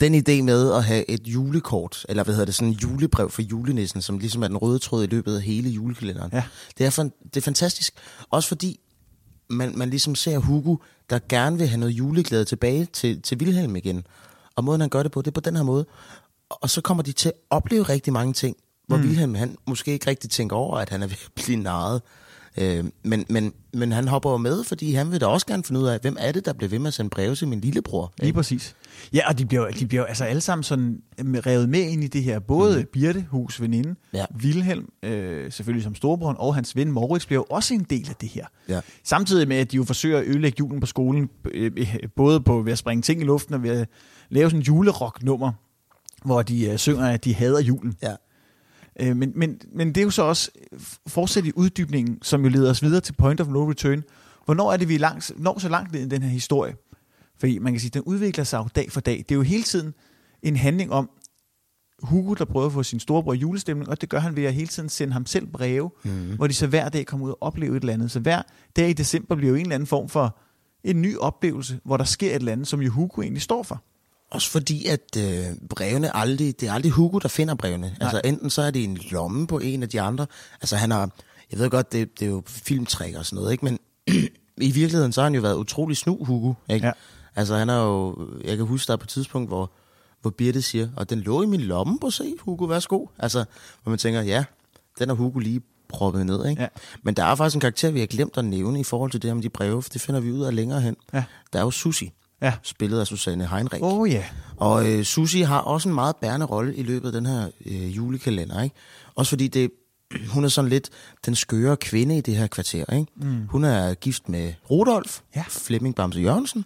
den 0.00 0.14
idé 0.14 0.42
med 0.42 0.72
at 0.72 0.84
have 0.84 1.10
et 1.10 1.26
julekort, 1.26 2.06
eller 2.08 2.24
hvad 2.24 2.34
hedder 2.34 2.44
det, 2.46 2.54
sådan 2.54 2.68
en 2.68 2.74
julebrev 2.74 3.30
for 3.30 3.42
julenissen, 3.42 4.02
som 4.02 4.18
ligesom 4.18 4.42
er 4.42 4.48
den 4.48 4.56
røde 4.56 4.78
tråd 4.78 5.04
i 5.04 5.06
løbet 5.06 5.36
af 5.36 5.42
hele 5.42 5.70
julekalenderen, 5.70 6.30
Ja. 6.32 6.42
det, 6.78 6.86
er 6.86 6.90
fan, 6.90 7.12
det 7.24 7.36
er 7.36 7.40
fantastisk. 7.40 7.94
Også 8.30 8.48
fordi 8.48 8.80
man, 9.50 9.78
man 9.78 9.90
ligesom 9.90 10.14
ser 10.14 10.38
Hugo, 10.38 10.76
der 11.10 11.18
gerne 11.28 11.58
vil 11.58 11.68
have 11.68 11.80
noget 11.80 11.92
juleglæde 11.92 12.44
tilbage 12.44 12.84
til, 12.92 13.22
til 13.22 13.38
Wilhelm 13.38 13.76
igen. 13.76 14.06
Og 14.56 14.64
måden, 14.64 14.80
han 14.80 14.90
gør 14.90 15.02
det 15.02 15.12
på, 15.12 15.22
det 15.22 15.26
er 15.26 15.32
på 15.32 15.40
den 15.40 15.56
her 15.56 15.62
måde. 15.62 15.86
Og 16.50 16.70
så 16.70 16.80
kommer 16.80 17.02
de 17.02 17.12
til 17.12 17.28
at 17.28 17.34
opleve 17.50 17.82
rigtig 17.82 18.12
mange 18.12 18.32
ting, 18.32 18.56
hvor 18.86 18.96
Mm. 18.96 19.02
Wilhelm, 19.02 19.34
han 19.34 19.56
måske 19.66 19.92
ikke 19.92 20.06
rigtig 20.10 20.30
tænker 20.30 20.56
over, 20.56 20.78
at 20.78 20.88
han 20.90 21.02
er 21.02 21.06
ved 21.06 21.16
at 21.24 21.30
blive 21.34 21.56
narret. 21.58 22.02
Øh, 22.58 22.84
men, 23.02 23.24
men, 23.28 23.52
men 23.72 23.92
han 23.92 24.08
hopper 24.08 24.30
jo 24.30 24.36
med, 24.36 24.64
fordi 24.64 24.92
han 24.92 25.12
vil 25.12 25.20
da 25.20 25.26
også 25.26 25.46
gerne 25.46 25.64
finde 25.64 25.80
ud 25.80 25.86
af, 25.86 25.98
hvem 26.02 26.16
er 26.20 26.32
det, 26.32 26.44
der 26.46 26.52
bliver 26.52 26.70
ved 26.70 26.78
med 26.78 26.88
at 26.88 26.94
sende 26.94 27.10
breve 27.10 27.34
til 27.34 27.48
min 27.48 27.60
lillebror. 27.60 28.12
Lige 28.20 28.32
præcis. 28.32 28.76
Ja, 29.12 29.28
og 29.28 29.38
de 29.38 29.46
bliver, 29.46 29.70
de 29.70 29.86
bliver 29.86 30.04
altså 30.04 30.24
alle 30.24 30.40
sammen 30.40 30.62
sådan 30.62 31.00
øh, 31.18 31.26
revet 31.26 31.68
med 31.68 31.80
ind 31.80 32.04
i 32.04 32.06
det 32.06 32.22
her. 32.22 32.38
Både 32.38 32.78
mm. 32.78 32.86
Birte, 32.92 33.26
hus 33.30 33.60
veninde, 33.60 33.94
Ja. 34.12 34.24
Wilhelm, 34.42 34.88
øh, 35.02 35.52
selvfølgelig 35.52 35.84
som 35.84 35.94
storebroren, 35.94 36.36
og 36.38 36.54
hans 36.54 36.76
ven 36.76 36.92
Moritz 36.92 37.26
bliver 37.26 37.38
jo 37.40 37.46
også 37.50 37.74
en 37.74 37.86
del 37.90 38.06
af 38.10 38.16
det 38.20 38.28
her. 38.28 38.46
Ja. 38.68 38.80
Samtidig 39.04 39.48
med, 39.48 39.56
at 39.56 39.72
de 39.72 39.76
jo 39.76 39.84
forsøger 39.84 40.18
at 40.18 40.24
ødelægge 40.26 40.56
julen 40.58 40.80
på 40.80 40.86
skolen, 40.86 41.28
øh, 41.52 41.70
øh, 41.76 41.96
både 42.16 42.40
på 42.40 42.62
ved 42.62 42.72
at 42.72 42.78
springe 42.78 43.02
ting 43.02 43.20
i 43.20 43.24
luften 43.24 43.54
og 43.54 43.62
ved 43.62 43.70
at 43.70 43.88
lave 44.30 44.50
sådan 44.50 44.60
en 44.60 44.64
julerock-nummer, 44.64 45.52
hvor 46.24 46.42
de 46.42 46.66
øh, 46.66 46.78
synger, 46.78 47.06
at 47.06 47.24
de 47.24 47.34
hader 47.34 47.60
julen. 47.60 47.94
Ja. 48.02 48.14
Øh, 49.00 49.16
men, 49.16 49.32
men, 49.34 49.60
men 49.72 49.88
det 49.88 49.96
er 49.96 50.04
jo 50.04 50.10
så 50.10 50.22
også 50.22 50.50
fortsat 51.06 51.46
i 51.46 51.52
uddybningen, 51.56 52.18
som 52.22 52.42
jo 52.42 52.48
leder 52.48 52.70
os 52.70 52.82
videre 52.82 53.00
til 53.00 53.12
Point 53.12 53.40
of 53.40 53.48
No 53.48 53.70
Return. 53.70 54.02
Hvornår 54.44 54.72
er 54.72 54.76
det, 54.76 54.88
vi 54.88 54.98
langt, 54.98 55.32
når 55.36 55.58
så 55.58 55.68
langt 55.68 55.92
ned 55.92 56.00
i 56.00 56.08
den 56.08 56.22
her 56.22 56.30
historie? 56.30 56.76
Fordi 57.38 57.58
man 57.58 57.72
kan 57.72 57.80
sige, 57.80 57.88
at 57.88 57.94
den 57.94 58.02
udvikler 58.02 58.44
sig 58.44 58.58
jo 58.58 58.68
dag 58.76 58.92
for 58.92 59.00
dag. 59.00 59.18
Det 59.18 59.30
er 59.30 59.36
jo 59.36 59.42
hele 59.42 59.62
tiden 59.62 59.94
en 60.42 60.56
handling 60.56 60.92
om 60.92 61.10
Hugo, 62.02 62.34
der 62.34 62.44
prøver 62.44 62.66
at 62.66 62.72
få 62.72 62.82
sin 62.82 63.00
storebror 63.00 63.32
i 63.32 63.36
julestemning, 63.36 63.88
og 63.88 64.00
det 64.00 64.08
gør 64.08 64.18
han 64.18 64.36
ved 64.36 64.44
at 64.44 64.54
hele 64.54 64.66
tiden 64.66 64.88
sende 64.88 65.12
ham 65.12 65.26
selv 65.26 65.46
breve, 65.46 65.90
mm. 66.04 66.36
hvor 66.36 66.46
de 66.46 66.54
så 66.54 66.66
hver 66.66 66.88
dag 66.88 67.06
kommer 67.06 67.26
ud 67.26 67.30
og 67.30 67.38
oplever 67.40 67.76
et 67.76 67.80
eller 67.80 67.92
andet. 67.92 68.10
Så 68.10 68.20
hver 68.20 68.42
dag 68.76 68.90
i 68.90 68.92
december 68.92 69.34
bliver 69.34 69.50
jo 69.50 69.54
en 69.54 69.62
eller 69.62 69.74
anden 69.74 69.86
form 69.86 70.08
for 70.08 70.38
en 70.84 71.02
ny 71.02 71.16
oplevelse, 71.16 71.80
hvor 71.84 71.96
der 71.96 72.04
sker 72.04 72.30
et 72.30 72.34
eller 72.34 72.52
andet, 72.52 72.68
som 72.68 72.82
jo 72.82 72.90
Hugo 72.90 73.22
egentlig 73.22 73.42
står 73.42 73.62
for. 73.62 73.84
Også 74.30 74.50
fordi, 74.50 74.86
at 74.86 75.16
øh, 75.18 75.44
brevene 75.70 76.16
aldrig, 76.16 76.60
det 76.60 76.68
er 76.68 76.72
aldrig 76.72 76.92
Hugo, 76.92 77.18
der 77.18 77.28
finder 77.28 77.54
brevene. 77.54 77.86
Nej. 77.86 77.96
Altså 78.00 78.20
enten 78.24 78.50
så 78.50 78.62
er 78.62 78.70
det 78.70 78.84
en 78.84 78.98
lomme 79.10 79.46
på 79.46 79.58
en 79.58 79.82
af 79.82 79.88
de 79.88 80.00
andre. 80.00 80.26
Altså 80.60 80.76
han 80.76 80.90
har, 80.90 81.10
jeg 81.50 81.58
ved 81.58 81.70
godt, 81.70 81.92
det, 81.92 82.20
det 82.20 82.26
er 82.26 82.30
jo 82.30 82.42
filmtræk 82.46 83.14
og 83.14 83.26
sådan 83.26 83.36
noget, 83.36 83.52
ikke? 83.52 83.64
men 83.64 83.78
i 84.68 84.70
virkeligheden 84.70 85.12
så 85.12 85.20
har 85.20 85.24
han 85.24 85.34
jo 85.34 85.40
været 85.40 85.56
utrolig 85.56 85.96
snu, 85.96 86.24
Hugo. 86.24 86.54
Ikke? 86.70 86.86
Ja. 86.86 86.92
Altså 87.36 87.56
han 87.56 87.68
har 87.68 87.82
jo, 87.82 88.28
jeg 88.44 88.56
kan 88.56 88.66
huske, 88.66 88.86
der 88.86 88.92
er 88.92 88.96
på 88.96 89.04
et 89.04 89.08
tidspunkt, 89.08 89.50
hvor, 89.50 89.70
hvor 90.22 90.30
Birte 90.30 90.62
siger, 90.62 90.88
og 90.96 91.10
den 91.10 91.20
lå 91.20 91.42
i 91.42 91.46
min 91.46 91.60
lomme 91.60 91.98
på 91.98 92.10
se, 92.10 92.34
Hugo, 92.40 92.64
værsgo. 92.64 93.06
Altså, 93.18 93.44
hvor 93.82 93.90
man 93.90 93.98
tænker, 93.98 94.20
ja, 94.20 94.44
den 94.98 95.08
har 95.08 95.16
Hugo 95.16 95.38
lige 95.38 95.60
proppet 95.88 96.26
ned. 96.26 96.46
Ikke? 96.46 96.62
Ja. 96.62 96.68
Men 97.02 97.14
der 97.14 97.24
er 97.24 97.34
faktisk 97.34 97.54
en 97.54 97.60
karakter, 97.60 97.90
vi 97.90 98.00
har 98.00 98.06
glemt 98.06 98.36
at 98.36 98.44
nævne 98.44 98.80
i 98.80 98.84
forhold 98.84 99.10
til 99.10 99.22
det 99.22 99.30
her 99.30 99.34
med 99.34 99.42
de 99.42 99.48
breve, 99.48 99.82
for 99.82 99.90
det 99.90 100.00
finder 100.00 100.20
vi 100.20 100.32
ud 100.32 100.44
af 100.44 100.54
længere 100.54 100.80
hen. 100.80 100.96
Ja. 101.12 101.24
Der 101.52 101.58
er 101.58 101.62
jo 101.62 101.70
Susi, 101.70 102.12
Ja. 102.42 102.52
spillet 102.62 103.00
af 103.00 103.06
Susanne 103.06 103.46
Heinrich. 103.46 103.82
Oh, 103.84 104.10
ja. 104.10 104.24
Og 104.56 104.92
øh, 104.92 105.04
Susi 105.04 105.40
har 105.40 105.58
også 105.58 105.88
en 105.88 105.94
meget 105.94 106.16
bærende 106.16 106.46
rolle 106.46 106.74
i 106.76 106.82
løbet 106.82 107.06
af 107.06 107.12
den 107.12 107.26
her 107.26 107.50
øh, 107.66 107.96
julekalender. 107.96 108.62
Ikke? 108.62 108.76
Også 109.14 109.30
fordi 109.30 109.48
det, 109.48 109.70
hun 110.34 110.44
er 110.44 110.48
sådan 110.48 110.68
lidt 110.68 110.90
den 111.26 111.34
skøre 111.34 111.76
kvinde 111.76 112.18
i 112.18 112.20
det 112.20 112.36
her 112.36 112.46
kvarter. 112.46 112.92
Ikke? 112.94 113.12
Mm. 113.16 113.46
Hun 113.46 113.64
er 113.64 113.94
gift 113.94 114.28
med 114.28 114.52
Rudolf, 114.70 115.20
Ja. 115.36 115.44
Flemming 115.48 115.94
Bamse 115.94 116.20
Jørgensen, 116.20 116.64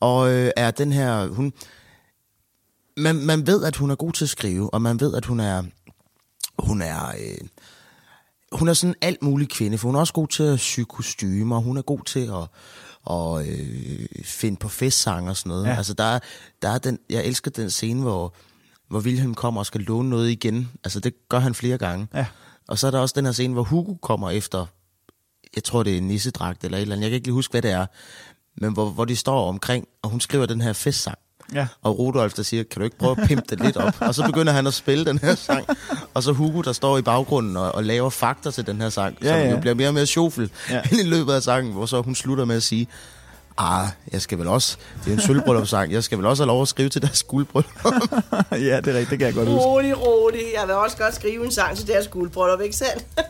og 0.00 0.32
øh, 0.32 0.50
er 0.56 0.70
den 0.70 0.92
her... 0.92 1.26
Hun, 1.26 1.52
man, 2.96 3.16
man 3.16 3.46
ved, 3.46 3.64
at 3.64 3.76
hun 3.76 3.90
er 3.90 3.94
god 3.94 4.12
til 4.12 4.24
at 4.24 4.28
skrive, 4.30 4.74
og 4.74 4.82
man 4.82 5.00
ved, 5.00 5.14
at 5.14 5.24
hun 5.24 5.40
er... 5.40 5.62
Hun 6.58 6.82
er... 6.82 7.08
Øh, 7.08 7.48
hun 8.52 8.68
er 8.68 8.72
sådan 8.72 8.94
alt 9.00 9.22
mulig 9.22 9.48
kvinde, 9.48 9.78
for 9.78 9.88
hun 9.88 9.94
er 9.94 10.00
også 10.00 10.12
god 10.12 10.28
til 10.28 10.42
at 10.42 10.60
sy 10.60 10.80
kostymer, 10.80 11.58
hun 11.58 11.76
er 11.76 11.82
god 11.82 12.04
til 12.04 12.20
at, 12.20 12.48
og, 13.04 13.48
øh, 13.48 14.06
finde 14.24 14.56
på 14.56 14.68
festsang 14.68 15.28
og 15.28 15.36
sådan 15.36 15.50
noget. 15.50 15.64
Ja. 15.64 15.70
Ja. 15.70 15.76
Altså 15.76 15.94
der 15.94 16.04
er, 16.04 16.18
der 16.62 16.68
er 16.68 16.78
den, 16.78 16.98
jeg 17.10 17.24
elsker 17.24 17.50
den 17.50 17.70
scene, 17.70 18.02
hvor, 18.02 18.34
hvor 18.88 19.00
Wilhelm 19.00 19.34
kommer 19.34 19.60
og 19.60 19.66
skal 19.66 19.80
låne 19.80 20.10
noget 20.10 20.30
igen. 20.30 20.70
Altså 20.84 21.00
det 21.00 21.28
gør 21.28 21.38
han 21.38 21.54
flere 21.54 21.78
gange. 21.78 22.08
Ja. 22.14 22.26
Og 22.68 22.78
så 22.78 22.86
er 22.86 22.90
der 22.90 22.98
også 22.98 23.12
den 23.16 23.24
her 23.24 23.32
scene, 23.32 23.52
hvor 23.54 23.62
Hugo 23.62 23.94
kommer 23.94 24.30
efter, 24.30 24.66
jeg 25.56 25.64
tror 25.64 25.82
det 25.82 25.92
er 25.92 25.98
en 25.98 26.08
nissedragt 26.08 26.64
eller 26.64 26.78
et 26.78 26.82
eller 26.82 26.94
andet, 26.96 27.02
jeg 27.02 27.10
kan 27.10 27.14
ikke 27.14 27.26
lige 27.26 27.34
huske, 27.34 27.52
hvad 27.52 27.62
det 27.62 27.70
er, 27.70 27.86
men 28.60 28.72
hvor, 28.72 28.90
hvor 28.90 29.04
de 29.04 29.16
står 29.16 29.48
omkring, 29.48 29.88
og 30.02 30.10
hun 30.10 30.20
skriver 30.20 30.46
den 30.46 30.60
her 30.60 30.72
festsang. 30.72 31.18
Ja. 31.54 31.66
Og 31.82 31.98
Rudolf, 31.98 32.34
der 32.34 32.42
siger, 32.42 32.62
kan 32.62 32.78
du 32.80 32.84
ikke 32.84 32.98
prøve 32.98 33.16
at 33.20 33.28
pimpe 33.28 33.44
det 33.50 33.60
lidt 33.60 33.76
op? 33.76 33.94
Og 34.00 34.14
så 34.14 34.24
begynder 34.26 34.52
han 34.52 34.66
at 34.66 34.74
spille 34.74 35.04
den 35.04 35.18
her 35.18 35.34
sang. 35.34 35.66
Og 36.14 36.22
så 36.22 36.32
Hugo, 36.32 36.60
der 36.60 36.72
står 36.72 36.98
i 36.98 37.02
baggrunden 37.02 37.56
og, 37.56 37.74
og 37.74 37.84
laver 37.84 38.10
fakter 38.10 38.50
til 38.50 38.66
den 38.66 38.80
her 38.80 38.88
sang, 38.90 39.16
Ja, 39.22 39.28
som 39.28 39.38
ja. 39.38 39.50
jo 39.50 39.60
bliver 39.60 39.74
mere 39.74 39.88
og 39.88 39.94
mere 39.94 40.06
sjofel 40.06 40.50
ja. 40.70 40.82
i 41.00 41.02
løbet 41.02 41.32
af 41.32 41.42
sangen, 41.42 41.72
hvor 41.72 41.86
så 41.86 42.02
hun 42.02 42.14
slutter 42.14 42.44
med 42.44 42.56
at 42.56 42.62
sige, 42.62 42.88
ah, 43.58 43.88
jeg 44.12 44.22
skal 44.22 44.38
vel 44.38 44.48
også, 44.48 44.76
det 45.04 45.10
er 45.10 45.14
en 45.14 45.20
sølvbryllupssang, 45.22 45.92
jeg 45.92 46.04
skal 46.04 46.18
vel 46.18 46.26
også 46.26 46.42
have 46.42 46.48
lov 46.48 46.62
at 46.62 46.68
skrive 46.68 46.88
til 46.88 47.02
deres 47.02 47.22
guldbryllup. 47.22 47.72
ja, 48.50 48.56
det 48.56 48.88
er 48.88 48.98
rigtigt, 48.98 49.10
det 49.10 49.18
kan 49.18 49.26
jeg 49.26 49.34
godt 49.34 49.48
huske. 49.48 49.64
Rolig, 49.64 50.06
rolig. 50.06 50.42
Jeg 50.54 50.66
vil 50.66 50.74
også 50.74 50.96
godt 50.96 51.14
skrive 51.14 51.44
en 51.44 51.52
sang 51.52 51.76
til 51.76 51.86
deres 51.86 52.08
guldbryllup, 52.08 52.60
ikke 52.60 52.76
sandt? 52.76 53.04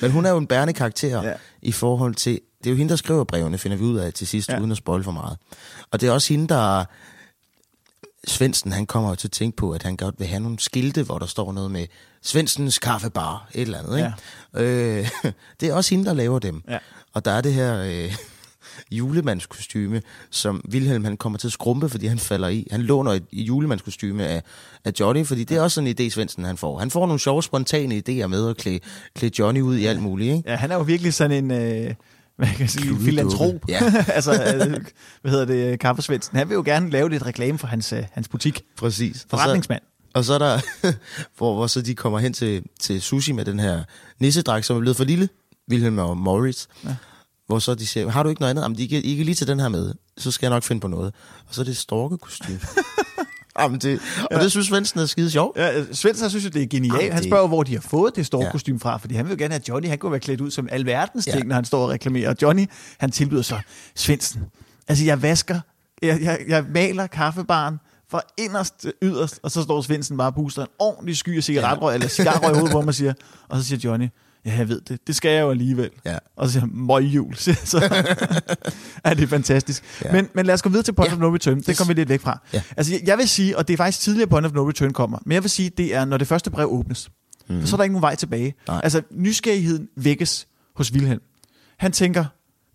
Men 0.00 0.10
hun 0.10 0.26
er 0.26 0.30
jo 0.30 0.36
en 0.38 0.46
bærende 0.46 0.72
karakter 0.72 1.22
Ja. 1.22 1.32
i 1.62 1.72
forhold 1.72 2.14
til... 2.14 2.40
Det 2.58 2.66
er 2.66 2.70
jo 2.70 2.76
hende, 2.76 2.90
der 2.90 2.96
skriver 2.96 3.24
brevene, 3.24 3.58
finder 3.58 3.76
vi 3.76 3.84
ud 3.84 3.96
af 3.98 4.12
til 4.12 4.26
sidst, 4.26 4.48
ja. 4.48 4.60
uden 4.60 4.70
at 4.70 4.76
spoil 4.76 5.04
for 5.04 5.10
meget. 5.12 5.36
Og 5.90 6.00
det 6.00 6.08
er 6.08 6.12
også 6.12 6.32
hende, 6.32 6.48
der... 6.48 6.84
Svendsen, 8.28 8.72
han 8.72 8.86
kommer 8.86 9.08
jo 9.10 9.14
til 9.16 9.28
at 9.28 9.32
tænke 9.32 9.56
på, 9.56 9.70
at 9.72 9.82
han 9.82 9.96
godt 9.96 10.14
vil 10.18 10.26
have 10.26 10.40
nogle 10.40 10.58
skilte, 10.58 11.02
hvor 11.02 11.18
der 11.18 11.26
står 11.26 11.52
noget 11.52 11.70
med 11.70 11.86
Svendsens 12.22 12.78
kaffebar, 12.78 13.48
et 13.54 13.62
eller 13.62 13.78
andet. 13.78 13.96
Ikke? 13.96 14.12
Ja. 14.54 14.62
Øh, 14.62 15.08
det 15.60 15.68
er 15.68 15.74
også 15.74 15.90
hende, 15.90 16.04
der 16.04 16.12
laver 16.12 16.38
dem. 16.38 16.62
Ja. 16.68 16.78
Og 17.12 17.24
der 17.24 17.30
er 17.30 17.40
det 17.40 17.54
her 17.54 17.78
øh, 17.80 18.14
julemandskostyme, 18.92 20.02
som 20.30 20.64
Wilhelm 20.72 21.04
han 21.04 21.16
kommer 21.16 21.38
til 21.38 21.48
at 21.48 21.52
skrumpe, 21.52 21.88
fordi 21.88 22.06
han 22.06 22.18
falder 22.18 22.48
i. 22.48 22.66
Han 22.70 22.82
låner 22.82 23.12
et 23.12 23.24
julemandskostyme 23.32 24.26
af, 24.26 24.42
af 24.84 24.92
Johnny, 25.00 25.26
fordi 25.26 25.44
det 25.44 25.56
er 25.56 25.60
også 25.60 25.74
sådan 25.74 25.88
en 25.88 25.96
idé, 26.00 26.10
Svendsen 26.10 26.44
han 26.44 26.56
får. 26.56 26.78
Han 26.78 26.90
får 26.90 27.06
nogle 27.06 27.20
sjove, 27.20 27.42
spontane 27.42 28.02
idéer 28.08 28.26
med 28.26 28.48
at 28.48 28.56
klæde, 28.56 28.80
klæde 29.16 29.32
Johnny 29.38 29.60
ud 29.60 29.76
i 29.76 29.86
alt 29.86 30.02
muligt. 30.02 30.36
Ikke? 30.36 30.50
Ja, 30.50 30.56
han 30.56 30.70
er 30.70 30.76
jo 30.76 30.82
virkelig 30.82 31.14
sådan 31.14 31.44
en, 31.44 31.50
øh, 31.50 31.94
hvad 32.36 32.48
kan 32.48 32.60
jeg 32.60 32.70
sige, 32.70 32.96
filantrop. 33.00 33.54
Ja. 33.68 33.80
altså, 34.08 34.32
øh, 34.32 34.84
hvad 35.22 35.30
hedder 35.30 35.44
det, 35.44 35.80
Kaffesvendsen. 35.80 36.36
Han 36.36 36.48
vil 36.48 36.54
jo 36.54 36.62
gerne 36.64 36.90
lave 36.90 37.10
lidt 37.10 37.26
reklame 37.26 37.58
for 37.58 37.66
hans, 37.66 37.92
øh, 37.92 38.04
hans 38.12 38.28
butik. 38.28 38.62
Præcis. 38.76 39.26
Forretningsmand. 39.30 39.82
Og 40.14 40.24
så 40.24 40.34
er 40.34 40.38
der, 40.38 40.60
hvor, 41.36 41.54
hvor 41.54 41.66
så 41.66 41.82
de 41.82 41.94
kommer 41.94 42.18
hen 42.18 42.32
til, 42.32 42.62
til 42.80 43.02
sushi 43.02 43.32
med 43.32 43.44
den 43.44 43.60
her 43.60 43.82
nissedræk, 44.20 44.64
som 44.64 44.76
er 44.76 44.80
blevet 44.80 44.96
for 44.96 45.04
lille, 45.04 45.28
Wilhelm 45.70 45.98
og 45.98 46.16
Moritz. 46.16 46.66
Ja. 46.84 46.96
Hvor 47.46 47.58
så 47.58 47.74
de 47.74 47.86
siger, 47.86 48.10
har 48.10 48.22
du 48.22 48.28
ikke 48.28 48.40
noget 48.40 48.50
andet? 48.50 48.62
Jamen, 48.62 48.78
de 48.78 48.88
kan, 48.88 49.00
I 49.04 49.14
kan 49.16 49.24
lige 49.24 49.34
tage 49.34 49.50
den 49.50 49.60
her 49.60 49.68
med, 49.68 49.94
så 50.18 50.30
skal 50.30 50.46
jeg 50.46 50.50
nok 50.50 50.62
finde 50.62 50.80
på 50.80 50.88
noget. 50.88 51.14
Og 51.48 51.54
så 51.54 51.60
er 51.60 51.64
det 51.64 51.76
storkekostyme. 51.76 52.60
Jamen, 53.58 53.78
det, 53.80 54.00
og 54.30 54.36
Ja. 54.36 54.42
det 54.42 54.50
synes 54.50 54.66
Svendsen 54.66 55.00
er 55.00 55.06
skide 55.06 55.30
sjovt. 55.30 55.56
Ja, 55.58 55.78
øh, 55.78 55.86
Svendsen 55.92 56.30
synes 56.30 56.44
jo, 56.44 56.48
det 56.50 56.62
er 56.62 56.66
genialt. 56.66 56.94
Jamen, 56.94 57.12
Han 57.12 57.22
det- 57.22 57.30
spørger, 57.30 57.48
hvor 57.48 57.62
de 57.62 57.72
har 57.74 57.80
fået 57.80 58.16
det 58.16 58.26
store 58.26 58.44
ja. 58.44 58.50
Kostume 58.50 58.80
fra, 58.80 58.96
fordi 58.96 59.14
han 59.14 59.24
vil 59.24 59.30
jo 59.32 59.38
gerne 59.38 59.54
have, 59.54 59.62
Johnny 59.68 59.88
han 59.88 59.98
kunne 59.98 60.12
være 60.12 60.20
klædt 60.20 60.40
ud 60.40 60.50
som 60.50 60.68
alverdens 60.72 61.24
ting, 61.24 61.38
Ja. 61.38 61.42
når 61.44 61.54
han 61.54 61.64
står 61.64 61.82
og 61.82 61.88
reklamerer. 61.90 62.28
Og 62.30 62.36
Johnny, 62.42 62.66
han 62.98 63.10
tilbyder 63.10 63.42
så, 63.42 63.58
Svendsen, 63.94 64.42
altså 64.88 65.04
jeg 65.04 65.22
vasker, 65.22 65.60
jeg, 66.02 66.20
jeg, 66.22 66.38
jeg 66.48 66.64
maler 66.74 67.06
kaffebaren 67.06 67.78
fra 68.10 68.20
inderst 68.38 68.80
til 68.80 68.92
yderst, 69.02 69.40
og 69.42 69.50
så 69.50 69.62
står 69.62 69.82
Svendsen 69.82 70.16
bare 70.16 70.28
og 70.28 70.34
puster 70.34 70.62
en 70.62 70.68
ordentlig 70.78 71.16
sky 71.16 71.36
af 71.36 71.44
cigaretrøg, 71.44 71.90
ja. 71.90 71.94
eller 71.94 72.08
cigarrøg 72.08 72.50
i 72.50 72.54
hovedet 72.54 72.72
på 72.72 72.80
mig 72.80 72.88
og 72.88 72.94
siger, 72.94 73.12
og 73.48 73.58
så 73.58 73.64
siger 73.64 73.78
Johnny, 73.84 74.08
ja, 74.46 74.54
jeg 74.56 74.68
ved 74.68 74.80
det, 74.80 75.06
det 75.06 75.16
skal 75.16 75.30
jeg 75.30 75.40
jo 75.42 75.50
alligevel. 75.50 75.90
Ja. 76.04 76.18
Og 76.36 76.46
så 76.46 76.52
siger 76.52 76.60
han, 76.60 76.70
møgjul. 76.74 77.34
Så, 77.36 77.78
er 79.04 79.14
det 79.14 79.28
fantastisk. 79.28 79.84
Ja. 80.04 80.12
Men, 80.12 80.28
men 80.34 80.46
lad 80.46 80.54
os 80.54 80.62
gå 80.62 80.68
videre 80.68 80.82
til 80.84 80.92
Point 80.92 81.10
Ja. 81.10 81.14
of 81.16 81.20
No 81.20 81.34
Return. 81.34 81.56
Det 81.58 81.66
Yes. 81.70 81.78
kommer 81.78 81.94
vi 81.94 82.00
lidt 82.00 82.08
væk 82.08 82.20
fra. 82.20 82.40
Ja. 82.52 82.62
Altså, 82.76 83.00
jeg, 83.06 83.18
vil 83.18 83.28
sige, 83.28 83.58
og 83.58 83.68
det 83.68 83.74
er 83.74 83.76
faktisk 83.76 84.00
tidligere 84.00 84.28
Point 84.28 84.46
of 84.46 84.52
No 84.52 84.68
Return 84.68 84.92
kommer, 84.92 85.18
men 85.26 85.32
jeg 85.34 85.42
vil 85.42 85.50
sige, 85.50 85.70
det 85.70 85.94
er, 85.94 86.04
når 86.04 86.16
det 86.16 86.26
første 86.28 86.50
brev 86.50 86.66
åbnes. 86.72 87.10
Mm. 87.48 87.60
For 87.60 87.66
så 87.66 87.76
er 87.76 87.76
der 87.76 87.84
ikke 87.84 87.92
nogen 87.92 88.02
vej 88.02 88.14
tilbage. 88.14 88.54
Nej. 88.68 88.80
Altså, 88.82 89.02
nysgerrigheden 89.10 89.88
vækkes 89.96 90.46
hos 90.76 90.92
Wilhelm. 90.92 91.20
Han 91.78 91.92
tænker, 91.92 92.24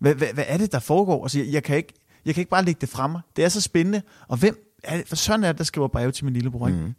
hvad, 0.00 0.14
hvad, 0.14 0.28
hvad 0.34 0.44
er 0.46 0.56
det, 0.56 0.72
der 0.72 0.78
foregår? 0.78 1.24
Altså, 1.24 1.38
jeg, 1.38 1.48
jeg, 1.52 1.62
kan 1.62 1.76
ikke, 1.76 1.92
jeg 2.26 2.34
kan 2.34 2.40
ikke 2.40 2.50
bare 2.50 2.64
lægge 2.64 2.78
det 2.80 2.88
frem 2.88 3.10
mig. 3.10 3.20
Det 3.36 3.44
er 3.44 3.48
så 3.48 3.60
spændende. 3.60 4.02
Og 4.28 4.36
hvem 4.36 4.56
er 4.84 4.96
det, 4.96 5.08
for 5.08 5.16
sådan 5.16 5.44
er 5.44 5.48
det, 5.52 5.58
der 5.58 5.64
skriver 5.64 5.88
breve 5.88 6.12
til 6.12 6.24
min 6.24 6.34
lillebror? 6.34 6.68
Mm. 6.68 6.74
Mhm. 6.74 6.94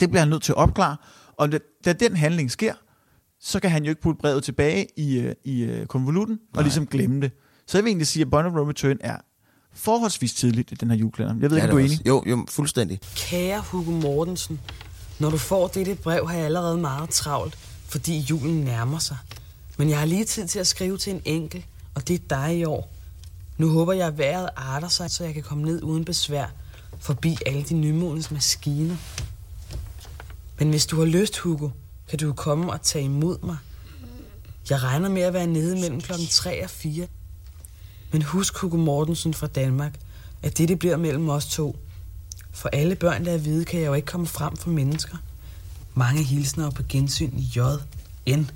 Det 0.00 0.08
bliver 0.10 0.20
han 0.20 0.28
nødt 0.28 0.42
til 0.42 0.52
at 0.52 0.56
opklare. 0.56 0.96
Og 1.36 1.52
da, 1.52 1.58
da 1.84 1.92
den 1.92 2.16
handling 2.16 2.50
sker, 2.50 2.74
så 3.46 3.60
kan 3.60 3.70
han 3.70 3.84
jo 3.84 3.90
ikke 3.90 4.02
putte 4.02 4.18
brevet 4.20 4.44
tilbage 4.44 4.86
i, 4.96 5.18
øh, 5.18 5.34
i 5.44 5.62
øh, 5.62 5.86
konvolutten 5.86 6.38
og 6.54 6.62
ligesom 6.62 6.86
glemme 6.86 7.20
det. 7.20 7.30
Så 7.66 7.78
jeg 7.78 7.84
vil 7.84 7.90
egentlig 7.90 8.06
sige, 8.06 8.20
at 8.22 8.30
Bond 8.30 8.46
of 8.46 8.52
No 8.52 8.68
Return 8.68 8.96
er 9.00 9.16
forholdsvis 9.74 10.34
tidligt 10.34 10.72
i 10.72 10.74
den 10.74 10.90
her 10.90 10.96
julekalender. 10.96 11.40
Jeg 11.40 11.50
ved 11.50 11.58
Ja, 11.58 11.64
ikke, 11.64 11.72
om 11.72 11.78
du 11.78 11.82
det 11.82 11.90
er 11.90 11.94
enig? 11.94 12.06
Jo, 12.06 12.22
jo, 12.26 12.46
fuldstændig. 12.48 13.00
Kære 13.16 13.60
Hugo 13.60 13.90
Mortensen, 13.90 14.60
når 15.18 15.30
du 15.30 15.36
får 15.38 15.66
dette 15.68 15.94
brev, 15.94 16.28
har 16.28 16.36
jeg 16.36 16.44
allerede 16.44 16.78
meget 16.78 17.10
travlt, 17.10 17.58
fordi 17.88 18.18
julen 18.18 18.60
nærmer 18.64 18.98
sig. 18.98 19.16
Men 19.78 19.90
jeg 19.90 19.98
har 19.98 20.06
lige 20.06 20.24
tid 20.24 20.46
til 20.48 20.58
at 20.58 20.66
skrive 20.66 20.98
til 20.98 21.12
en 21.14 21.22
enkel, 21.24 21.64
og 21.94 22.08
det 22.08 22.14
er 22.14 22.36
dig 22.36 22.58
i 22.58 22.64
år. 22.64 22.92
Nu 23.58 23.68
håber 23.68 23.92
jeg, 23.92 24.06
at 24.06 24.18
vejret 24.18 24.48
arter 24.56 24.88
sig, 24.88 25.10
så 25.10 25.24
jeg 25.24 25.34
kan 25.34 25.42
komme 25.42 25.64
ned 25.64 25.82
uden 25.82 26.04
besvær, 26.04 26.46
forbi 26.98 27.38
alle 27.46 27.62
de 27.62 27.74
nymodens 27.74 28.30
maskiner. 28.30 28.96
Men 30.58 30.70
hvis 30.70 30.86
du 30.86 30.98
har 30.98 31.04
lyst, 31.06 31.38
Hugo, 31.38 31.68
kan 32.08 32.18
du 32.18 32.32
komme 32.32 32.72
og 32.72 32.82
tage 32.82 33.04
imod 33.04 33.38
mig. 33.42 33.56
Jeg 34.70 34.82
regner 34.82 35.08
med 35.08 35.22
at 35.22 35.32
være 35.32 35.46
nede 35.46 35.74
mellem 35.80 36.00
klokken 36.00 36.26
3 36.26 36.64
og 36.64 36.70
4. 36.70 37.06
Men 38.12 38.22
husk, 38.22 38.56
Hugo 38.58 38.76
Mortensen 38.76 39.34
fra 39.34 39.46
Danmark, 39.46 39.94
at 40.42 40.58
det, 40.58 40.68
det 40.68 40.78
bliver 40.78 40.96
mellem 40.96 41.28
os 41.28 41.46
to. 41.46 41.76
For 42.52 42.68
alle 42.68 42.94
børn, 42.94 43.24
der 43.24 43.32
er 43.32 43.38
hvide, 43.38 43.64
kan 43.64 43.80
jeg 43.80 43.86
jo 43.86 43.94
ikke 43.94 44.06
komme 44.06 44.26
frem 44.26 44.56
for 44.56 44.70
mennesker. 44.70 45.16
Mange 45.94 46.22
hilsner 46.22 46.70
på 46.70 46.82
gensyn 46.88 47.38
i 47.38 47.50
J. 47.56 47.60
N. 48.36 48.50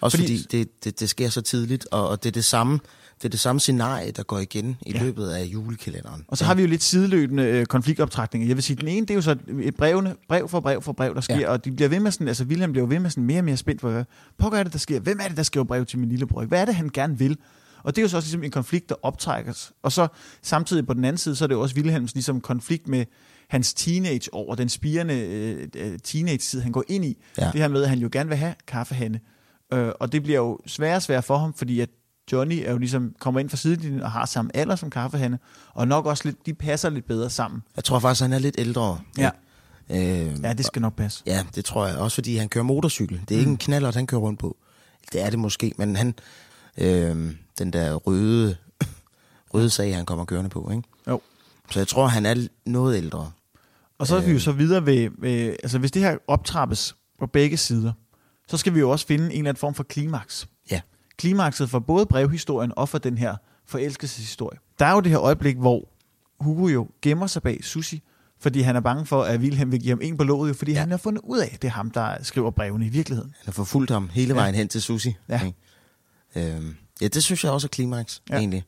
Også 0.00 0.16
Fordi- 0.18 0.42
fordi, 0.42 0.58
det, 0.58 0.84
det, 0.84 1.00
det 1.00 1.10
sker 1.10 1.28
så 1.30 1.40
tidligt, 1.40 1.86
og, 1.90 2.08
og 2.08 2.22
det 2.22 2.28
er 2.28 2.32
det 2.32 2.44
samme 2.44 2.80
det 3.18 3.24
er 3.24 3.28
det 3.28 3.40
samme 3.40 3.60
scenarie, 3.60 4.10
der 4.10 4.22
går 4.22 4.38
igen 4.38 4.76
i 4.86 4.92
Ja. 4.92 5.02
løbet 5.02 5.28
af 5.28 5.44
julekalenderen. 5.44 6.24
Og 6.28 6.38
så 6.38 6.44
har 6.44 6.54
vi 6.54 6.62
jo 6.62 6.68
lidt 6.68 6.82
sideløbende 6.82 7.42
øh, 7.42 7.66
konfliktoptrækninger. 7.66 8.46
Jeg 8.48 8.56
vil 8.56 8.62
sige, 8.62 8.76
den 8.76 8.88
ene, 8.88 9.00
det 9.00 9.10
er 9.10 9.14
jo 9.14 9.22
så 9.22 9.36
et 9.62 9.76
brevne, 9.76 10.14
brev 10.28 10.48
for 10.48 10.60
brev 10.60 10.82
for 10.82 10.92
brev, 10.92 11.14
der 11.14 11.20
sker, 11.20 11.38
ja. 11.38 11.50
Og 11.50 11.64
de 11.64 11.72
bliver 11.72 11.88
ved 11.88 12.00
med 12.00 12.10
sådan, 12.10 12.28
altså 12.28 12.44
Wilhelm 12.44 12.72
bliver 12.72 12.86
ved 12.86 12.98
med 13.00 13.10
sådan 13.10 13.24
mere 13.24 13.38
og 13.40 13.44
mere 13.44 13.56
spændt 13.56 13.80
for, 13.80 13.90
hvad 14.48 14.58
er 14.58 14.62
det, 14.62 14.72
der 14.72 14.78
sker? 14.78 15.00
Hvem 15.00 15.18
er 15.22 15.28
det, 15.28 15.36
der 15.36 15.42
skriver 15.42 15.64
brev 15.64 15.86
til 15.86 15.98
min 15.98 16.08
lillebror? 16.08 16.44
Hvad 16.44 16.60
er 16.60 16.64
det, 16.64 16.74
han 16.74 16.88
gerne 16.94 17.18
vil? 17.18 17.36
Og 17.82 17.96
det 17.96 18.00
er 18.00 18.04
jo 18.04 18.08
så 18.08 18.16
også 18.16 18.26
ligesom 18.26 18.44
en 18.44 18.50
konflikt, 18.50 18.88
der 18.88 18.94
optrækkes. 19.02 19.72
Og 19.82 19.92
så 19.92 20.08
samtidig 20.42 20.86
på 20.86 20.94
den 20.94 21.04
anden 21.04 21.18
side, 21.18 21.36
så 21.36 21.44
er 21.44 21.46
det 21.46 21.54
jo 21.54 21.60
også 21.60 21.76
Wilhelms 21.76 22.14
ligesom 22.14 22.40
konflikt 22.40 22.88
med 22.88 23.04
hans 23.48 23.74
teenageår, 23.74 24.50
og 24.50 24.58
den 24.58 24.68
spirende 24.68 25.14
øh, 25.14 25.68
øh, 25.76 25.98
teenage-tid, 26.04 26.60
han 26.60 26.72
går 26.72 26.84
ind 26.88 27.04
i. 27.04 27.18
Ja. 27.38 27.50
Det 27.52 27.60
her 27.60 27.68
med, 27.68 27.82
at 27.82 27.88
han 27.88 27.98
jo 27.98 28.08
gerne 28.12 28.28
vil 28.28 28.38
have 28.38 28.54
kaffehande. 28.66 29.18
Øh, 29.72 29.88
og 30.00 30.12
det 30.12 30.22
bliver 30.22 30.38
jo 30.38 30.58
sværere 30.66 30.96
og 30.96 31.02
sværere 31.02 31.22
for 31.22 31.38
ham, 31.38 31.54
fordi 31.54 31.80
at 31.80 31.88
Johnny 32.32 32.62
er 32.66 32.70
jo 32.72 32.78
ligesom 32.78 33.14
kommer 33.18 33.40
ind 33.40 33.50
fra 33.50 33.56
sidelinjen 33.56 34.02
og 34.02 34.10
har 34.12 34.26
samme 34.26 34.56
alder 34.56 34.76
som 34.76 34.90
kaffehande, 34.90 35.38
og 35.74 35.88
nok 35.88 36.06
også 36.06 36.22
lidt, 36.24 36.46
de 36.46 36.54
passer 36.54 36.90
lidt 36.90 37.06
bedre 37.06 37.30
sammen. 37.30 37.62
Jeg 37.76 37.84
tror 37.84 37.98
faktisk, 37.98 38.22
han 38.22 38.32
er 38.32 38.38
lidt 38.38 38.54
ældre. 38.58 39.00
Ja. 39.18 39.30
Øh, 39.90 40.42
Ja, 40.42 40.52
det 40.52 40.66
skal 40.66 40.82
nok 40.82 40.96
passe. 40.96 41.22
Ja, 41.26 41.44
det 41.54 41.64
tror 41.64 41.86
jeg. 41.86 41.96
Også 41.96 42.14
fordi 42.14 42.36
han 42.36 42.48
kører 42.48 42.64
motorcykel. 42.64 43.20
Det 43.28 43.34
er 43.34 43.38
ikke 43.38 43.48
Mm. 43.48 43.52
en 43.52 43.58
knaller, 43.58 43.92
han 43.92 44.06
kører 44.06 44.20
rundt 44.20 44.40
på. 44.40 44.56
Det 45.12 45.22
er 45.22 45.30
det 45.30 45.38
måske, 45.38 45.72
men 45.78 45.96
han... 45.96 46.14
Øh, 46.78 47.34
den 47.58 47.72
der 47.72 47.94
røde, 47.94 48.56
røde 49.54 49.70
sag, 49.70 49.96
han 49.96 50.06
kommer 50.06 50.24
kørende 50.24 50.50
på, 50.50 50.70
ikke? 50.70 50.82
Jo. 51.08 51.20
Så 51.70 51.80
jeg 51.80 51.88
tror, 51.88 52.06
han 52.06 52.26
er 52.26 52.46
noget 52.66 52.96
ældre. 52.96 53.30
Og 53.98 54.06
så 54.06 54.16
er 54.16 54.20
vi 54.20 54.32
jo 54.32 54.38
så 54.38 54.52
videre 54.52 54.86
ved, 54.86 55.10
ved, 55.18 55.56
altså 55.62 55.78
hvis 55.78 55.90
det 55.92 56.02
her 56.02 56.16
optrappes 56.28 56.96
på 57.18 57.26
begge 57.26 57.56
sider, 57.56 57.92
så 58.48 58.56
skal 58.56 58.74
vi 58.74 58.80
jo 58.80 58.90
også 58.90 59.06
finde 59.06 59.24
en 59.24 59.30
eller 59.30 59.48
anden 59.48 59.60
form 59.60 59.74
for 59.74 59.82
klimaks. 59.82 60.48
Klimakset 61.18 61.70
for 61.70 61.78
både 61.78 62.06
brevhistorien 62.06 62.72
og 62.76 62.88
for 62.88 62.98
den 62.98 63.18
her 63.18 63.36
forelskelseshistorie. 63.66 64.58
Der 64.78 64.86
er 64.86 64.92
jo 64.92 65.00
det 65.00 65.10
her 65.10 65.20
øjeblik, 65.20 65.56
hvor 65.56 65.88
Hugo 66.40 66.66
jo 66.68 66.88
gemmer 67.02 67.26
sig 67.26 67.42
bag 67.42 67.64
Susi, 67.64 68.02
fordi 68.40 68.60
han 68.60 68.76
er 68.76 68.80
bange 68.80 69.06
for, 69.06 69.22
at 69.22 69.40
Wilhelm 69.40 69.72
vil 69.72 69.80
give 69.80 69.90
ham 69.90 70.00
en 70.02 70.16
på 70.16 70.24
låget, 70.24 70.56
fordi 70.56 70.72
ja. 70.72 70.78
han 70.80 70.90
har 70.90 70.96
fundet 70.98 71.20
ud 71.24 71.38
af, 71.38 71.50
at 71.54 71.62
det 71.62 71.68
er 71.68 71.72
ham, 71.72 71.90
der 71.90 72.22
skriver 72.22 72.50
brevene 72.50 72.86
i 72.86 72.88
virkeligheden. 72.88 73.30
Han 73.38 73.44
har 73.46 73.52
forfulgt 73.52 73.90
ham 73.90 74.08
hele 74.08 74.34
vejen 74.34 74.54
Ja. 74.54 74.58
hen 74.58 74.68
til 74.68 74.82
Susi. 74.82 75.16
Ja. 75.28 75.40
ikke? 75.46 76.54
Øhm, 76.56 76.76
ja, 77.00 77.08
det 77.08 77.24
synes 77.24 77.44
jeg 77.44 77.52
også 77.52 77.66
er 77.66 77.68
klimaks, 77.68 78.22
Ja. 78.30 78.36
egentlig. 78.38 78.64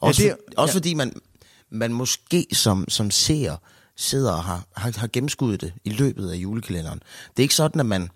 Også, 0.00 0.22
det 0.22 0.28
ja, 0.28 0.32
er- 0.32 0.36
for, 0.54 0.60
også 0.62 0.72
ja. 0.72 0.76
fordi 0.78 0.94
man, 0.94 1.12
man 1.70 1.92
måske 1.92 2.46
som, 2.52 2.84
som 2.88 3.10
seer 3.10 3.56
sidder 3.96 4.32
og 4.32 4.44
har, 4.44 4.64
har, 4.76 4.98
har 4.98 5.06
gennemskuddet 5.12 5.60
det 5.60 5.72
i 5.84 5.90
løbet 5.90 6.30
af 6.30 6.36
julekalenderen. 6.36 6.98
Det 7.30 7.38
er 7.38 7.42
ikke 7.42 7.54
sådan, 7.54 7.80
at 7.80 7.86
man... 7.86 8.08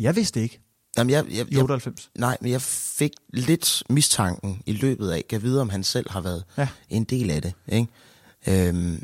Jeg 0.00 0.16
vidste 0.16 0.38
det 0.40 0.44
ikke. 0.44 0.60
Jamen, 0.98 1.10
jeg, 1.10 1.24
jeg, 1.30 1.46
I 1.48 1.54
jeg, 1.54 1.62
98. 1.62 2.10
nej, 2.18 2.36
men 2.40 2.50
jeg 2.52 2.62
fik 2.62 3.10
lidt 3.32 3.82
mistanken 3.90 4.62
i 4.66 4.72
løbet 4.72 5.10
af, 5.10 5.24
kan 5.30 5.42
vide, 5.42 5.60
om 5.60 5.68
han 5.68 5.82
selv 5.84 6.10
har 6.10 6.20
været 6.20 6.44
Ja. 6.58 6.68
en 6.88 7.04
del 7.04 7.30
af 7.30 7.42
det. 7.42 7.52
Ikke? 7.68 8.68
Øhm, 8.68 9.02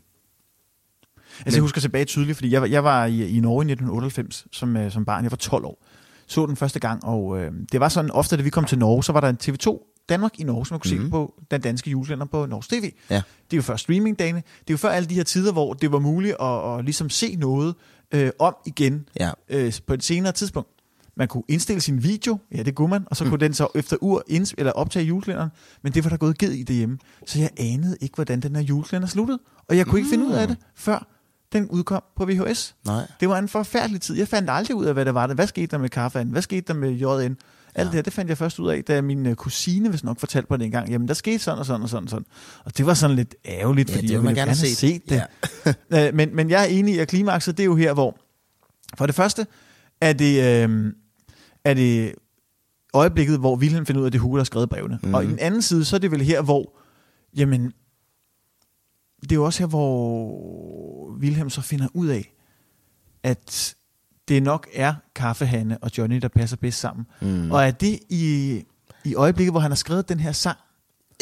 Altså, 1.45 1.57
jeg 1.57 1.63
husker 1.63 1.81
tilbage 1.81 2.05
tydeligt, 2.05 2.37
fordi 2.37 2.51
jeg, 2.51 2.61
var- 2.61 2.69
jeg 2.69 2.85
var 2.85 3.07
i, 3.07 3.37
i 3.37 3.41
Norge 3.41 3.63
i 3.63 3.67
1998 3.73 4.47
som, 4.53 4.77
øh, 4.77 4.93
som 4.93 5.05
barn. 5.05 5.25
Jeg 5.25 5.31
var 5.31 5.37
12 5.37 5.65
år. 5.65 5.85
Så 6.27 6.47
den 6.47 6.57
første 6.57 6.81
gang, 6.81 7.05
og 7.05 7.39
øh, 7.41 7.53
det 7.73 7.81
var 7.81 7.89
sådan, 7.89 8.11
ofte 8.11 8.37
da 8.37 8.43
vi 8.43 8.51
kom 8.51 8.65
til 8.65 8.79
Norge, 8.79 9.05
så 9.05 9.13
var 9.13 9.21
der 9.21 9.29
en 9.29 9.39
TV2 9.43 9.95
Danmark 10.09 10.41
i 10.41 10.43
Norge, 10.43 10.67
som 10.67 10.75
man 10.75 10.81
kunne 10.81 10.93
mm-hmm. 10.95 11.07
se 11.07 11.11
på 11.11 11.35
den 11.51 11.61
danske 11.61 11.91
julekalender 11.91 12.27
på 12.27 12.47
Norges 12.47 12.69
TV. 12.69 12.93
Ja. 13.11 13.15
Det 13.15 13.23
er 13.53 13.57
jo 13.57 13.63
før 13.63 13.77
streamingdagene. 13.77 14.39
Det 14.61 14.71
er 14.71 14.75
jo 14.75 14.77
før 14.77 14.89
alle 14.89 15.09
de 15.09 15.15
her 15.15 15.23
tider, 15.23 15.53
hvor 15.53 15.75
det 15.75 15.93
var 15.93 15.99
muligt 15.99 16.37
at, 16.41 16.79
at 16.79 16.85
ligesom 16.85 17.11
se 17.11 17.37
noget 17.37 17.75
øh, 18.15 18.31
om 18.39 18.57
igen 18.67 19.09
ja. 19.21 19.31
øh, 19.49 19.73
på 19.87 19.95
et 19.95 20.05
senere 20.05 20.33
tidspunkt. 20.33 20.71
Man 21.19 21.29
kunne 21.29 21.43
indstille 21.49 21.81
sin 21.81 22.03
video, 22.03 22.39
ja 22.55 22.63
det 22.63 22.75
kunne 22.75 22.91
man, 22.91 23.05
og 23.07 23.17
så 23.17 23.25
kunne 23.25 23.41
den 23.41 23.55
så 23.55 23.69
efter 23.75 23.97
ur 24.01 24.23
inds- 24.31 24.53
eller 24.59 24.73
optage 24.73 25.05
julekalenderen, 25.05 25.51
men 25.83 25.93
det 25.95 26.05
var 26.05 26.11
der 26.11 26.17
gået 26.17 26.39
ged 26.39 26.53
i 26.53 26.63
derhjemme. 26.63 26.99
Så 27.27 27.39
jeg 27.39 27.51
anede 27.57 27.97
ikke, 28.01 28.15
hvordan 28.15 28.41
den 28.41 28.57
her 28.57 28.63
julekalender 28.63 29.09
sluttede, 29.09 29.39
og 29.69 29.77
jeg 29.77 29.87
kunne 29.87 29.99
ikke 29.99 30.11
finde 30.11 30.27
ud 30.27 30.33
af 30.33 30.49
det, 30.49 30.57
før 30.75 31.07
den 31.53 31.69
udkom 31.69 32.03
på 32.17 32.27
VHS. 32.27 32.75
Nej. 32.87 33.03
Det 33.21 33.29
var 33.29 33.39
en 33.39 33.49
forfærdelig 33.49 34.01
tid. 34.01 34.17
Jeg 34.19 34.29
fandt 34.29 34.51
aldrig 34.51 34.77
ud 34.77 34.85
af, 34.85 34.95
hvad 34.95 35.05
der 35.05 35.13
var 35.13 35.27
det. 35.27 35.37
Hvad 35.37 35.47
skete 35.47 35.67
der 35.67 35.79
med 35.79 35.89
kaffen? 35.89 36.29
Hvad 36.29 36.43
skete 36.43 36.61
der 36.61 36.75
med 36.75 36.91
JN? 36.91 37.37
Alt 37.75 37.87
det 37.87 37.95
her, 37.95 38.03
det 38.03 38.13
fandt 38.13 38.29
jeg 38.29 38.39
først 38.39 38.59
ud 38.59 38.69
af, 38.71 38.85
da 38.85 39.01
min 39.03 39.27
øh, 39.27 39.35
kusine, 39.35 39.89
hvis 39.89 40.05
nok, 40.05 40.21
fortalte 40.21 40.47
mig 40.51 40.59
det 40.59 40.65
engang. 40.65 40.91
Jamen, 40.91 41.09
der 41.09 41.15
skete 41.15 41.39
sådan 41.39 41.59
og 41.59 41.67
sådan 41.67 41.83
og 41.83 41.89
sådan 41.89 42.05
og 42.05 42.11
sådan. 42.11 42.27
Og 42.65 42.79
det 42.79 42.87
var 42.87 42.95
sådan 42.95 43.17
lidt 43.17 43.35
ærgerligt, 43.47 43.91
Ja, 43.91 43.95
fordi 43.95 44.07
det 44.07 44.13
jeg 44.13 44.23
ville 44.23 44.35
gerne 44.35 44.41
gerne 44.41 44.51
have 44.51 44.69
set 44.69 44.77
set. 44.77 45.11
det. 45.11 45.23
Øh, 46.09 46.15
men, 46.15 46.37
men 46.37 46.51
jeg 46.51 46.61
er 46.63 46.67
enig 46.67 46.95
i, 46.95 46.99
at 46.99 47.09
klimakset, 47.09 47.57
det 47.57 47.63
er 47.63 47.65
jo 47.65 47.77
her, 47.77 47.93
hvor... 47.95 48.19
For 48.99 49.07
det 49.07 49.15
første 49.15 49.47
er 50.01 50.13
det, 50.13 50.65
øh, 50.69 50.93
er 51.71 51.75
det 51.75 52.15
øjeblikket, 52.95 53.39
hvor 53.39 53.57
Wilhelm 53.57 53.87
finder 53.87 54.01
ud 54.01 54.05
af, 54.05 54.09
at 54.09 54.13
det 54.13 54.19
er 54.19 54.23
Hugo, 54.23 54.35
der 54.35 54.41
har 54.41 54.45
skrevet 54.45 54.69
brevene. 54.69 54.99
Mm. 55.03 55.15
Og 55.15 55.25
i 55.25 55.27
den 55.27 55.39
anden 55.39 55.63
side, 55.63 55.85
så 55.85 55.97
er 55.97 56.01
det 56.01 56.11
vel 56.11 56.21
her, 56.21 56.43
hvor... 56.43 56.79
Jamen, 57.37 57.73
det 59.23 59.33
er 59.33 59.37
jo 59.37 59.45
også 59.45 59.59
her, 59.59 59.67
hvor 59.67 61.17
Wilhelm 61.21 61.51
så 61.51 61.61
finder 61.61 61.89
ud 61.95 62.07
af, 62.07 62.33
at 63.23 63.75
det 64.29 64.43
nok 64.43 64.69
er 64.75 64.95
Kaffehanne 65.15 65.79
og 65.79 65.91
Johnny, 65.99 66.17
der 66.17 66.29
passer 66.29 66.57
bedst 66.57 66.81
sammen. 66.81 67.07
Mm. 67.21 67.51
Og 67.51 67.67
er 67.67 67.71
det 67.71 67.99
i, 68.09 68.63
i 69.05 69.15
øjeblikket, 69.15 69.53
hvor 69.53 69.61
han 69.61 69.71
har 69.71 69.77
skrevet 69.77 70.09
den 70.09 70.21
her 70.21 70.33
sang? 70.33 70.59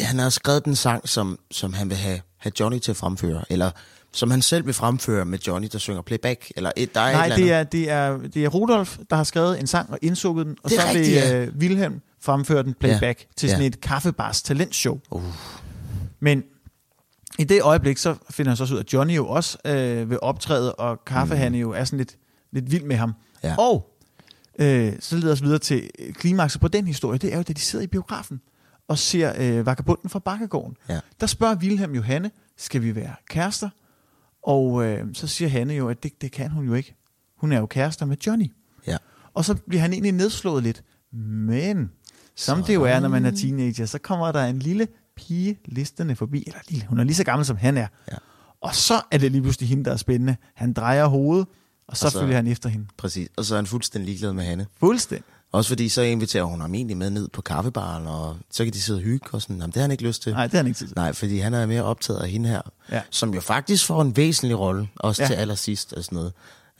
han 0.00 0.18
har 0.18 0.28
skrevet 0.28 0.64
den 0.64 0.76
sang, 0.76 1.08
som, 1.08 1.38
som 1.50 1.72
han 1.72 1.88
vil 1.88 1.96
have, 1.96 2.20
have 2.36 2.52
Johnny 2.60 2.78
til 2.78 2.90
at 2.90 2.96
fremføre, 2.96 3.44
eller 3.50 3.70
som 4.16 4.30
han 4.30 4.42
selv 4.42 4.66
vil 4.66 4.74
fremføre 4.74 5.24
med 5.24 5.38
Johnny, 5.38 5.68
der 5.72 5.78
synger 5.78 6.02
playback, 6.02 6.52
eller 6.56 6.70
et, 6.76 6.94
der 6.94 7.00
er 7.00 7.08
et 7.08 7.14
Nej, 7.14 7.24
eller 7.24 7.36
det 7.36 7.52
er, 7.52 7.62
det, 7.62 7.90
er, 7.90 8.18
det 8.18 8.44
er 8.44 8.48
Rudolf, 8.48 8.98
der 9.10 9.16
har 9.16 9.24
skrevet 9.24 9.60
en 9.60 9.66
sang 9.66 9.90
og 9.90 9.98
indsukket 10.02 10.46
den, 10.46 10.56
og 10.62 10.70
Det 10.70 10.80
så 10.80 10.86
rigtigt, 10.86 11.06
vil 11.06 11.12
ja. 11.12 11.44
øh, 11.44 11.56
Wilhelm 11.58 12.00
fremføre 12.20 12.62
den 12.62 12.74
playback 12.74 13.20
ja. 13.20 13.24
til 13.36 13.48
sådan 13.48 13.62
Ja. 13.62 13.66
et 13.66 13.80
kaffebars 13.80 14.42
talentshow. 14.42 15.00
Uh. 15.10 15.22
Men 16.20 16.42
i 17.38 17.44
det 17.44 17.62
øjeblik, 17.62 17.98
så 17.98 18.14
finder 18.30 18.50
han 18.50 18.56
så 18.56 18.64
ud 18.74 18.78
af, 18.78 18.82
at 18.82 18.92
Johnny 18.92 19.16
jo 19.16 19.28
også 19.28 19.58
øh, 19.64 20.10
vil 20.10 20.18
optræde, 20.22 20.74
og 20.74 21.04
Kaffehanne 21.04 21.58
jo 21.58 21.70
er 21.70 21.84
sådan 21.84 21.96
lidt, 21.96 22.16
lidt 22.52 22.70
vild 22.70 22.84
med 22.84 22.96
ham. 22.96 23.12
Ja. 23.42 23.54
Og 23.58 23.96
øh, 24.58 24.92
så 25.00 25.16
leder 25.16 25.32
os 25.32 25.42
videre 25.42 25.58
til 25.58 25.90
klimakset 26.14 26.60
på 26.60 26.68
den 26.68 26.86
historie, 26.86 27.18
det 27.18 27.32
er 27.32 27.36
jo, 27.36 27.42
da 27.42 27.52
de 27.52 27.60
sidder 27.60 27.84
i 27.84 27.86
biografen 27.88 28.40
og 28.88 28.98
ser 28.98 29.32
øh, 29.38 29.66
Vagabunden 29.66 30.10
fra 30.10 30.18
Bakkegården. 30.18 30.76
Ja. 30.88 31.00
Der 31.20 31.26
spørger 31.26 31.54
Wilhelm 31.56 31.94
jo 31.94 32.02
Hanne, 32.02 32.30
skal 32.56 32.82
vi 32.82 32.94
være 32.94 33.14
kærester? 33.30 33.68
Og 34.46 34.84
øh, 34.84 35.06
så 35.14 35.26
siger 35.26 35.48
Hanne 35.48 35.74
jo, 35.74 35.88
at 35.88 36.02
det, 36.02 36.20
det 36.22 36.32
kan 36.32 36.50
hun 36.50 36.64
jo 36.66 36.74
ikke. 36.74 36.94
Hun 37.38 37.52
er 37.52 37.58
jo 37.58 37.66
kærester 37.66 38.06
med 38.06 38.16
Johnny. 38.26 38.52
Ja. 38.86 38.96
Og 39.34 39.44
så 39.44 39.54
bliver 39.68 39.80
han 39.82 39.92
egentlig 39.92 40.12
nedslået 40.12 40.62
lidt. 40.62 40.82
Men 41.12 41.90
som 42.36 42.62
det 42.62 42.74
jo 42.74 42.82
er, 42.82 43.00
når 43.00 43.08
man 43.08 43.24
er 43.26 43.30
teenager, 43.30 43.86
så 43.86 43.98
kommer 43.98 44.32
der 44.32 44.44
en 44.44 44.58
lille 44.58 44.88
pige 45.16 45.58
listende 45.64 46.16
forbi. 46.16 46.44
Eller 46.46 46.60
lille, 46.68 46.86
hun 46.86 47.00
er 47.00 47.04
lige 47.04 47.14
så 47.14 47.24
gammel, 47.24 47.46
som 47.46 47.56
han 47.56 47.76
er. 47.76 47.86
Ja. 48.12 48.16
Og 48.60 48.74
så 48.74 49.00
er 49.10 49.18
det 49.18 49.32
lige 49.32 49.42
pludselig 49.42 49.68
hende, 49.68 49.84
der 49.84 49.92
er 49.92 49.96
spændende. 49.96 50.36
Han 50.54 50.72
drejer 50.72 51.06
hovedet, 51.06 51.46
og 51.88 51.96
så, 51.96 52.06
Og 52.06 52.12
så- 52.12 52.20
følger 52.20 52.36
han 52.36 52.46
efter 52.46 52.68
hende. 52.68 52.86
Præcis, 52.96 53.28
og 53.36 53.44
så 53.44 53.54
er 53.54 53.58
han 53.58 53.66
fuldstændig 53.66 54.06
ligeglad 54.06 54.32
med 54.32 54.44
Hanne. 54.44 54.66
Fuldstændig. 54.80 55.24
Også 55.56 55.68
fordi 55.68 55.88
så 55.88 56.02
inviterer 56.02 56.44
hun 56.44 56.60
ham 56.60 56.74
egentlig 56.74 56.96
med 56.96 57.10
ned 57.10 57.28
på 57.28 57.42
kaffebaren, 57.42 58.06
og 58.06 58.36
så 58.50 58.64
kan 58.64 58.72
de 58.72 58.80
sidde 58.80 58.98
og 58.98 59.02
hygge 59.02 59.26
og 59.32 59.42
sådan. 59.42 59.56
Jamen, 59.56 59.66
det 59.68 59.74
har 59.76 59.82
han 59.82 59.90
ikke 59.90 60.02
lyst 60.04 60.22
til. 60.22 60.32
Nej, 60.32 60.42
det 60.42 60.52
har 60.52 60.58
han 60.58 60.66
ikke 60.66 60.78
tid 60.78 60.86
til. 60.86 60.96
Nej, 60.96 61.12
fordi 61.12 61.38
han 61.38 61.54
er 61.54 61.66
mere 61.66 61.82
optaget 61.82 62.20
af 62.20 62.28
hende 62.28 62.48
her, 62.48 62.60
Ja. 62.92 63.02
som 63.10 63.34
jo 63.34 63.40
faktisk 63.40 63.86
får 63.86 64.02
en 64.02 64.16
væsentlig 64.16 64.58
rolle, 64.58 64.88
også 64.96 65.22
Ja. 65.22 65.26
til 65.26 65.34
allersidst 65.34 65.92
og 65.92 66.04
sådan 66.04 66.16
noget. 66.16 66.32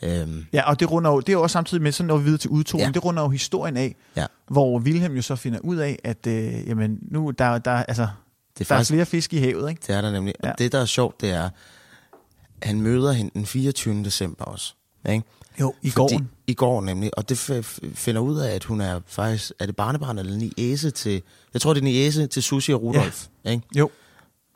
Øhm, 0.03 0.47
Ja, 0.53 0.71
og 0.71 0.81
det 0.81 0.91
runder 0.91 1.11
jo, 1.11 1.21
det 1.21 1.29
er 1.29 1.33
jo 1.33 1.43
også 1.43 1.53
samtidig 1.53 1.83
med, 1.83 1.93
sådan 1.93 2.07
når 2.09 2.17
vi 2.17 2.25
videre 2.25 2.39
til 2.39 2.51
udtonen, 2.51 2.87
ja. 2.87 2.91
Det 2.93 3.05
runder 3.05 3.23
jo 3.23 3.29
historien 3.29 3.77
af, 3.77 3.97
Ja. 4.17 4.27
hvor 4.49 4.79
Wilhelm 4.79 5.15
jo 5.17 5.23
så 5.23 5.37
finder 5.37 5.59
ud 5.59 5.77
af, 5.77 5.99
at 6.05 6.27
øh, 6.27 6.69
jamen, 6.69 6.99
nu 7.11 7.31
der, 7.31 7.59
der, 7.59 7.71
altså, 7.73 8.03
Det 8.03 8.09
er 8.09 8.09
der 8.59 8.75
er 8.75 8.79
faktisk- 8.79 8.91
flere 8.91 9.07
fisk 9.07 9.33
i 9.33 9.39
havet, 9.39 9.71
ikke? 9.71 9.83
Det 9.87 9.95
er 9.97 10.01
der 10.01 10.11
nemlig. 10.11 10.35
Ja. 10.45 10.51
Og 10.53 10.59
det, 10.59 10.73
der 10.73 10.79
er 10.81 10.85
sjovt, 10.85 11.21
det 11.21 11.31
er, 11.31 11.49
han 12.63 12.81
møder 12.81 13.13
hende 13.13 13.31
den 13.35 13.47
24. 13.47 14.05
december 14.05 14.45
også. 14.45 14.75
Ikke? 15.09 15.25
Jo, 15.61 15.75
i 15.83 15.91
Fordi, 15.91 16.15
gården. 16.15 16.31
I 16.47 16.55
går 16.55 16.81
nemlig. 16.81 17.19
Og 17.19 17.29
det 17.29 17.39
finder 17.95 18.21
ud 18.21 18.39
af, 18.39 18.55
at 18.55 18.65
hun 18.65 18.81
er 18.81 19.01
faktisk... 19.07 19.53
Er 19.59 19.67
det 19.67 19.77
barnebarn 19.77 20.19
eller 20.19 20.37
niæse 20.37 20.91
til... 20.91 21.23
Jeg 21.55 21.61
tror, 21.61 21.75
det 21.75 21.81
er 21.81 21.85
niæse 21.85 22.27
til 22.27 22.43
Susie 22.43 22.75
og 22.75 22.83
Rudolf. 22.83 23.27
Ja. 23.45 23.51
Ikke? 23.51 23.63
Jo. 23.77 23.91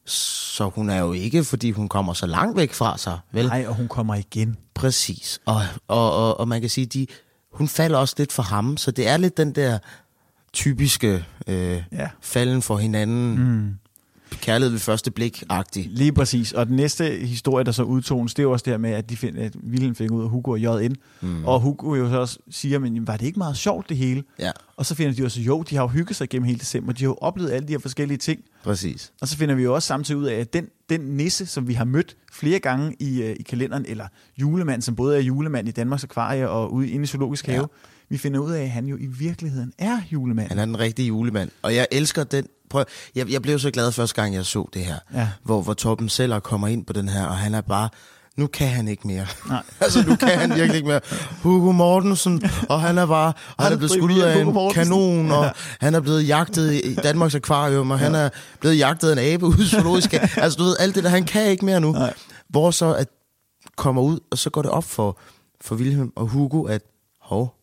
Så 0.06 0.68
hun 0.68 0.90
er 0.90 0.98
jo 1.00 1.12
ikke, 1.12 1.44
fordi 1.44 1.70
hun 1.70 1.88
kommer 1.88 2.12
så 2.12 2.26
langt 2.26 2.56
væk 2.56 2.72
fra 2.72 2.98
sig. 2.98 3.18
Vel? 3.32 3.46
Nej, 3.46 3.64
og 3.68 3.74
hun 3.74 3.88
kommer 3.88 4.14
igen. 4.14 4.56
Præcis. 4.74 5.40
Og, 5.46 5.62
og, 5.88 6.12
og, 6.12 6.40
og 6.40 6.48
man 6.48 6.60
kan 6.60 6.70
sige, 6.70 6.86
de, 6.86 7.06
hun 7.52 7.68
falder 7.68 7.98
også 7.98 8.14
lidt 8.18 8.32
for 8.32 8.42
ham. 8.42 8.76
Så 8.76 8.90
det 8.90 9.08
er 9.08 9.16
lidt 9.16 9.36
den 9.36 9.52
der 9.52 9.78
typiske 10.52 11.24
øh, 11.46 11.82
Ja. 11.92 12.08
falden 12.20 12.62
for 12.62 12.76
hinanden. 12.76 13.38
Mm. 13.38 13.74
Kærlighed 14.30 14.70
ved 14.70 14.78
første 14.78 15.10
blik-agtig. 15.10 15.86
Lige 15.90 16.12
præcis. 16.12 16.52
Og 16.52 16.66
den 16.66 16.76
næste 16.76 17.04
historie, 17.04 17.64
der 17.64 17.72
så 17.72 17.82
udtones, 17.82 18.34
det 18.34 18.42
er 18.42 18.44
jo 18.44 18.52
også 18.52 18.62
det 18.64 18.72
her 18.72 18.78
med, 18.78 18.90
at, 18.90 19.10
de 19.10 19.16
find, 19.16 19.38
at 19.38 19.52
Wilhelm 19.70 19.94
fik 19.94 20.10
ud 20.10 20.22
af 20.22 20.28
Hugo 20.28 20.50
og 20.50 20.60
JN. 20.60 20.94
Mm. 21.20 21.44
Og 21.44 21.60
Hugo 21.60 21.94
jo 21.94 22.08
så 22.10 22.16
også 22.18 22.38
siger, 22.50 22.78
men 22.78 22.94
jamen, 22.94 23.06
var 23.06 23.16
det 23.16 23.26
ikke 23.26 23.38
meget 23.38 23.56
sjovt 23.56 23.88
det 23.88 23.96
hele? 23.96 24.22
Ja, 24.38 24.50
Og 24.76 24.86
så 24.86 24.94
finder 24.94 25.12
de 25.14 25.24
også, 25.24 25.40
jo, 25.40 25.62
de 25.62 25.74
har 25.76 25.82
jo 25.82 25.88
hygget 25.88 26.16
sig 26.16 26.28
gennem 26.28 26.46
hele 26.46 26.58
december. 26.58 26.92
De 26.92 27.04
har 27.04 27.08
jo 27.08 27.16
oplevet 27.20 27.50
alle 27.50 27.68
de 27.68 27.72
her 27.72 27.78
forskellige 27.78 28.18
ting. 28.18 28.40
præcis. 28.64 29.12
Og 29.20 29.28
så 29.28 29.36
finder 29.36 29.54
vi 29.54 29.62
jo 29.62 29.74
også 29.74 29.86
samtidig 29.86 30.20
ud 30.20 30.26
af, 30.26 30.34
at 30.34 30.52
den, 30.52 30.66
den 30.90 31.00
nisse, 31.00 31.46
som 31.46 31.68
vi 31.68 31.74
har 31.74 31.84
mødt 31.84 32.16
flere 32.32 32.58
gange 32.58 32.96
i, 32.98 33.22
øh, 33.22 33.36
i 33.40 33.42
kalenderen, 33.42 33.84
eller 33.88 34.06
julemand, 34.40 34.82
som 34.82 34.96
både 34.96 35.16
er 35.16 35.20
julemand 35.20 35.68
i 35.68 35.70
Danmarks 35.70 36.04
Akvarie 36.04 36.48
og 36.48 36.72
ude 36.72 36.90
inde 36.90 37.02
i 37.02 37.06
Zoologisk 37.06 37.46
Have, 37.46 37.68
vi 38.08 38.18
finder 38.18 38.40
ud 38.40 38.52
af, 38.52 38.62
at 38.62 38.70
han 38.70 38.86
jo 38.86 38.96
i 38.96 39.06
virkeligheden 39.06 39.72
er 39.78 40.00
julemand. 40.12 40.48
Han 40.48 40.58
er 40.58 40.64
den 40.64 40.78
rigtige 40.78 41.08
julemand. 41.08 41.50
Og 41.62 41.74
jeg 41.74 41.86
elsker 41.92 42.24
den... 42.24 42.44
Prøv, 42.70 42.84
jeg, 43.14 43.30
jeg 43.30 43.42
blev 43.42 43.58
så 43.58 43.70
glad 43.70 43.92
første 43.92 44.22
gang, 44.22 44.34
jeg 44.34 44.46
så 44.46 44.68
det 44.74 44.84
her. 44.84 44.96
Ja. 45.14 45.28
Hvor, 45.42 45.62
hvor 45.62 45.74
Torben 45.74 46.08
Seller 46.08 46.40
kommer 46.40 46.68
ind 46.68 46.86
på 46.86 46.92
den 46.92 47.08
her, 47.08 47.26
og 47.26 47.36
han 47.36 47.54
er 47.54 47.60
bare... 47.60 47.88
Nu 48.36 48.46
kan 48.46 48.68
han 48.68 48.88
ikke 48.88 49.06
mere. 49.06 49.26
Nej. 49.48 49.62
altså, 49.80 50.02
nu 50.06 50.16
kan 50.16 50.28
han 50.28 50.50
virkelig 50.54 50.76
ikke 50.76 50.88
mere. 50.88 51.00
Hugo 51.42 51.72
Mortensen, 51.72 52.42
og 52.68 52.80
han 52.80 52.98
er 52.98 53.06
bare... 53.06 53.32
Og 53.56 53.64
han 53.64 53.72
er 53.72 53.76
blevet 53.76 53.90
skudt 53.90 54.12
ud 54.12 54.18
af 54.20 54.40
en 54.40 54.72
kanon, 54.72 55.30
og 55.32 55.44
Ja. 55.44 55.50
han 55.80 55.94
er 55.94 56.00
blevet 56.00 56.28
jagtet 56.28 56.72
i 56.84 56.94
Danmarks 56.94 57.34
Akvarium, 57.34 57.90
og 57.90 57.98
han 57.98 58.14
er 58.14 58.28
blevet 58.60 58.78
jagtet 58.78 59.08
af 59.08 59.12
en 59.12 59.18
abe 59.18 59.46
ude 59.46 59.62
i 59.62 59.66
zoologisk. 59.66 60.14
Altså, 60.36 60.56
du 60.58 60.64
ved, 60.64 60.76
alt 60.80 60.94
det 60.94 61.04
der, 61.04 61.10
han 61.10 61.24
kan 61.24 61.46
ikke 61.46 61.64
mere 61.64 61.80
nu. 61.80 61.92
Nej. 61.92 62.14
Hvor 62.48 62.70
så 62.70 62.94
at 62.94 63.08
kommer 63.76 64.02
ud, 64.02 64.18
og 64.30 64.38
så 64.38 64.50
går 64.50 64.62
det 64.62 64.70
op 64.70 64.84
for, 64.84 65.18
for 65.60 65.74
Wilhelm 65.74 66.12
og 66.16 66.26
Hugo, 66.26 66.62
at 66.64 66.82
hov, 67.20 67.54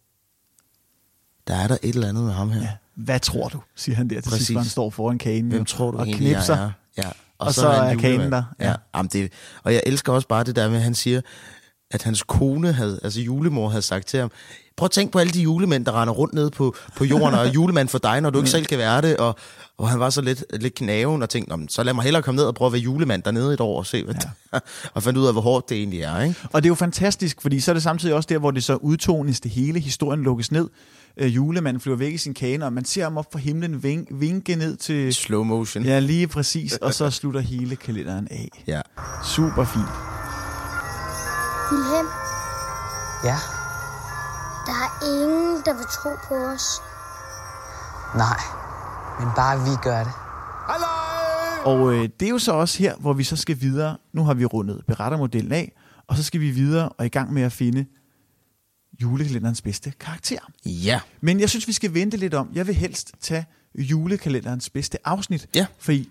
der 1.47 1.55
er 1.55 1.67
der 1.67 1.77
et 1.83 1.95
eller 1.95 2.07
andet 2.09 2.23
med 2.23 2.33
ham 2.33 2.51
her. 2.51 2.61
Ja. 2.61 2.69
Hvad 2.97 3.19
tror 3.19 3.47
du, 3.47 3.59
siger 3.75 3.95
han 3.95 4.09
der 4.09 4.15
til 4.15 4.23
sidst, 4.23 4.31
Præcis. 4.31 4.49
hvor 4.49 4.59
han 4.61 4.69
står 4.69 4.89
foran 4.89 5.17
kagen 5.17 5.47
Hvem 5.49 5.65
tror 5.65 5.91
du 5.91 5.97
og 5.97 6.07
egentlig, 6.07 6.31
knipser. 6.33 6.55
jeg 6.55 6.63
er? 6.63 6.71
Ja. 7.03 7.09
Og 7.39 7.53
så 7.53 7.67
er 7.67 7.83
han 7.83 7.97
kagen 7.99 8.31
der. 8.31 8.43
Ja. 8.59 8.69
Ja. 8.69 8.75
Jamen, 8.95 9.09
det, 9.13 9.31
og 9.63 9.73
jeg 9.73 9.83
elsker 9.85 10.13
også 10.13 10.27
bare 10.27 10.43
det 10.43 10.55
der 10.55 10.69
med, 10.69 10.77
at 10.77 10.83
han 10.83 10.95
siger, 10.95 11.21
at 11.91 12.03
hans 12.03 12.23
kone, 12.23 12.71
havde, 12.71 12.99
altså 13.03 13.21
julemor, 13.21 13.69
havde 13.69 13.81
sagt 13.81 14.07
til 14.07 14.19
ham, 14.19 14.31
prøv 14.77 14.85
at 14.85 14.91
tænke 14.91 15.11
på 15.11 15.19
alle 15.19 15.33
de 15.33 15.41
julemænd, 15.41 15.85
der 15.85 16.01
render 16.01 16.13
rundt 16.13 16.33
ned 16.33 16.49
på, 16.49 16.75
på 16.97 17.05
jorden, 17.05 17.33
og 17.33 17.47
er 17.47 17.51
julemand 17.51 17.87
for 17.87 17.97
dig, 17.97 18.21
når 18.21 18.29
du 18.29 18.37
ikke 18.37 18.49
selv 18.49 18.65
kan 18.65 18.77
være 18.77 19.01
det. 19.01 19.17
Og, 19.17 19.35
og 19.77 19.89
han 19.89 19.99
var 19.99 20.09
så 20.09 20.21
lidt, 20.21 20.43
lidt 20.53 20.75
knaven 20.75 21.23
og 21.23 21.29
tænkte, 21.29 21.49
"Nå, 21.49 21.55
men 21.55 21.69
så 21.69 21.83
lad 21.83 21.93
mig 21.93 22.03
hellere 22.03 22.23
komme 22.23 22.35
ned 22.37 22.45
og 22.45 22.55
prøve 22.55 22.67
at 22.67 22.73
være 22.73 22.81
julemand 22.81 23.23
dernede 23.23 23.53
et 23.53 23.61
år 23.61 23.77
og 23.77 23.85
se, 23.85 24.03
hvad 24.03 24.15
ja. 24.53 24.59
og 24.93 25.03
fandt 25.03 25.19
ud 25.19 25.27
af, 25.27 25.33
hvor 25.33 25.41
hårdt 25.41 25.69
det 25.69 25.77
egentlig 25.77 26.01
er. 26.01 26.21
Ikke? 26.21 26.35
Og 26.53 26.63
det 26.63 26.67
er 26.67 26.71
jo 26.71 26.75
fantastisk, 26.75 27.41
fordi 27.41 27.59
så 27.59 27.71
er 27.71 27.73
det 27.73 27.83
samtidig 27.83 28.15
også 28.15 28.27
der, 28.27 28.37
hvor 28.37 28.51
det 28.51 28.63
så 28.63 28.75
udtones 28.75 29.39
det 29.39 29.51
hele, 29.51 29.79
historien 29.79 30.23
lukkes 30.23 30.51
ned. 30.51 30.67
Øh, 31.19 31.35
julemanden 31.35 31.81
flyver 31.81 31.97
væk 31.97 32.13
i 32.13 32.17
sin 32.17 32.33
kane, 32.33 32.65
og 32.65 32.73
man 32.73 32.85
ser 32.85 33.03
ham 33.03 33.17
op 33.17 33.31
fra 33.31 33.39
himlen 33.39 33.83
vink, 33.83 34.07
vinke 34.11 34.55
ned 34.55 34.77
til... 34.77 35.13
Slow 35.13 35.43
motion. 35.43 35.83
Ja, 35.83 35.99
lige 35.99 36.27
præcis. 36.27 36.77
Og 36.77 36.93
så 36.93 37.09
slutter 37.09 37.39
hele 37.39 37.75
kalenderen 37.75 38.27
af. 38.31 38.49
Ja. 38.67 38.81
Super 39.23 39.63
fint. 39.63 39.85
Wilhelm, 41.71 42.07
Ja, 43.23 43.37
der 44.65 44.73
er 44.73 45.21
ingen, 45.23 45.61
der 45.65 45.73
vil 45.73 45.85
tro 45.91 46.09
på 46.27 46.35
os. 46.35 46.63
nej. 48.15 48.39
Men 49.19 49.27
bare 49.35 49.59
vi 49.59 49.75
gør 49.83 49.99
det. 50.03 50.13
Og 51.65 51.93
øh, 51.93 52.09
det 52.19 52.25
er 52.25 52.29
jo 52.29 52.39
så 52.39 52.51
også 52.51 52.79
her, 52.79 52.95
hvor 52.95 53.13
vi 53.13 53.23
så 53.23 53.35
skal 53.35 53.61
videre. 53.61 53.97
Nu 54.13 54.23
har 54.23 54.33
vi 54.33 54.45
rundet 54.45 54.81
berettermodellen 54.87 55.51
af, 55.51 55.71
og 56.07 56.17
så 56.17 56.23
skal 56.23 56.39
vi 56.41 56.49
videre 56.51 56.89
og 56.89 57.05
i 57.05 57.09
gang 57.09 57.33
med 57.33 57.41
at 57.41 57.51
finde 57.51 57.85
julekalenderens 59.01 59.61
bedste 59.61 59.93
karakter. 59.99 60.39
Ja. 60.65 60.99
Men 61.21 61.39
jeg 61.39 61.49
synes, 61.49 61.67
vi 61.67 61.73
skal 61.73 61.93
vente 61.93 62.17
lidt 62.17 62.33
om. 62.33 62.49
Jeg 62.53 62.67
vil 62.67 62.75
helst 62.75 63.11
tage 63.21 63.45
julekalenderens 63.75 64.69
bedste 64.69 65.07
afsnit. 65.07 65.47
Ja. 65.55 65.65
Fordi 65.79 66.09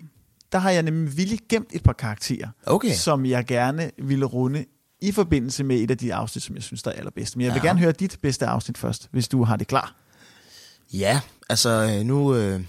der 0.51 0.57
har 0.59 0.69
jeg 0.71 0.83
nemlig 0.83 1.17
vildt 1.17 1.47
gemt 1.47 1.67
et 1.71 1.83
par 1.83 1.93
karakterer, 1.93 2.47
Okay. 2.65 2.93
som 2.93 3.25
jeg 3.25 3.45
gerne 3.45 3.91
ville 3.97 4.25
runde 4.25 4.65
i 5.01 5.11
forbindelse 5.11 5.63
med 5.63 5.77
et 5.77 5.91
af 5.91 5.97
de 5.97 6.13
afsnit, 6.13 6.43
som 6.43 6.55
jeg 6.55 6.63
synes, 6.63 6.83
der 6.83 6.91
er 6.91 6.95
allerbedst. 6.95 7.37
Men 7.37 7.45
jeg 7.45 7.53
vil 7.53 7.61
Ja. 7.63 7.67
gerne 7.67 7.79
høre 7.79 7.91
dit 7.91 8.17
bedste 8.21 8.45
afsnit 8.45 8.77
først, 8.77 9.07
hvis 9.11 9.27
du 9.27 9.43
har 9.43 9.55
det 9.55 9.67
klar. 9.67 9.95
Ja, 10.93 11.19
altså 11.49 11.69
øh, 11.99 12.05
nu... 12.05 12.35
Øh, 12.35 12.61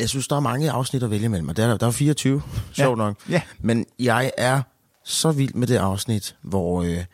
jeg 0.00 0.08
synes, 0.08 0.28
der 0.28 0.36
er 0.36 0.40
mange 0.40 0.70
afsnit 0.70 1.02
at 1.02 1.10
vælge 1.10 1.28
mellem, 1.28 1.48
og 1.48 1.56
der 1.56 1.66
er, 1.66 1.76
der 1.76 1.86
er 1.86 1.90
24, 1.90 2.42
sjovt 2.72 2.98
nok. 2.98 3.16
Ja. 3.28 3.42
Men 3.60 3.86
jeg 3.98 4.32
er 4.38 4.62
så 5.04 5.32
vild 5.32 5.54
med 5.54 5.66
det 5.66 5.76
afsnit, 5.76 6.36
hvor, 6.42 6.82
øh, 6.82 7.04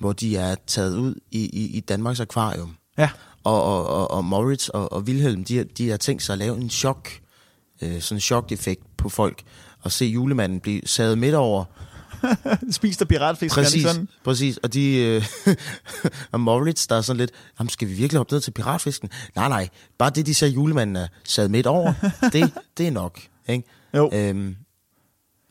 hvor 0.00 0.12
de 0.12 0.36
er 0.36 0.54
taget 0.66 0.96
ud 0.96 1.14
i, 1.30 1.44
i, 1.44 1.76
i 1.76 1.80
Danmarks 1.80 2.20
Akvarium. 2.20 2.76
Ja. 2.98 3.10
Og, 3.44 3.62
og, 3.62 3.86
og, 3.86 4.10
og 4.10 4.24
Moritz 4.24 4.68
og, 4.68 4.92
og 4.92 5.02
Wilhelm, 5.02 5.44
de, 5.44 5.64
de 5.64 5.90
har 5.90 5.96
tænkt 5.96 6.22
sig 6.22 6.32
at 6.32 6.38
lave 6.38 6.56
en 6.56 6.70
chok, 6.70 7.08
øh, 7.82 8.00
sådan 8.00 8.16
en 8.16 8.20
chok-effekt 8.20 8.82
på 8.96 9.08
folk, 9.08 9.42
og 9.82 9.92
se 9.92 10.04
julemanden 10.04 10.60
blive 10.60 10.80
sadet 10.86 11.18
midt 11.18 11.34
over. 11.34 11.64
Spist 12.70 13.00
af 13.00 13.08
piratfisk, 13.08 13.54
Præcis, 13.54 13.82
sådan? 13.82 14.08
præcis. 14.24 14.56
Og 14.56 14.74
de, 14.74 14.96
øh, 14.96 15.26
og 16.32 16.40
Moritz, 16.40 16.86
der 16.86 16.96
er 16.96 17.00
sådan 17.00 17.20
lidt, 17.20 17.30
jamen, 17.58 17.68
skal 17.68 17.88
vi 17.88 17.92
virkelig 17.92 18.18
hoppe 18.18 18.34
ned 18.34 18.40
til 18.40 18.50
piratfisken? 18.50 19.10
Nej, 19.36 19.48
nej, 19.48 19.68
bare 19.98 20.10
det, 20.10 20.26
de 20.26 20.34
ser 20.34 20.46
julemanden 20.46 20.96
er 20.96 21.06
sad 21.24 21.48
midt 21.48 21.66
over, 21.66 21.92
det, 22.32 22.52
det 22.78 22.86
er 22.86 22.90
nok. 22.90 23.20
Ikke? 23.48 23.68
Jo. 23.94 24.10
Øhm, 24.12 24.56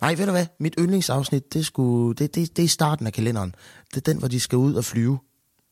nej, 0.01 0.13
ved 0.13 0.25
du 0.25 0.31
hvad? 0.31 0.45
Mit 0.59 0.75
yndlingsafsnit, 0.79 1.53
det, 1.53 1.65
skulle, 1.65 2.15
det, 2.15 2.35
det, 2.35 2.57
det 2.57 2.65
er 2.65 2.69
starten 2.69 3.07
af 3.07 3.13
kalenderen. 3.13 3.55
Det 3.89 3.97
er 3.97 4.11
den, 4.11 4.17
hvor 4.17 4.27
de 4.27 4.39
skal 4.39 4.57
ud 4.57 4.73
og 4.73 4.85
flyve. 4.85 5.19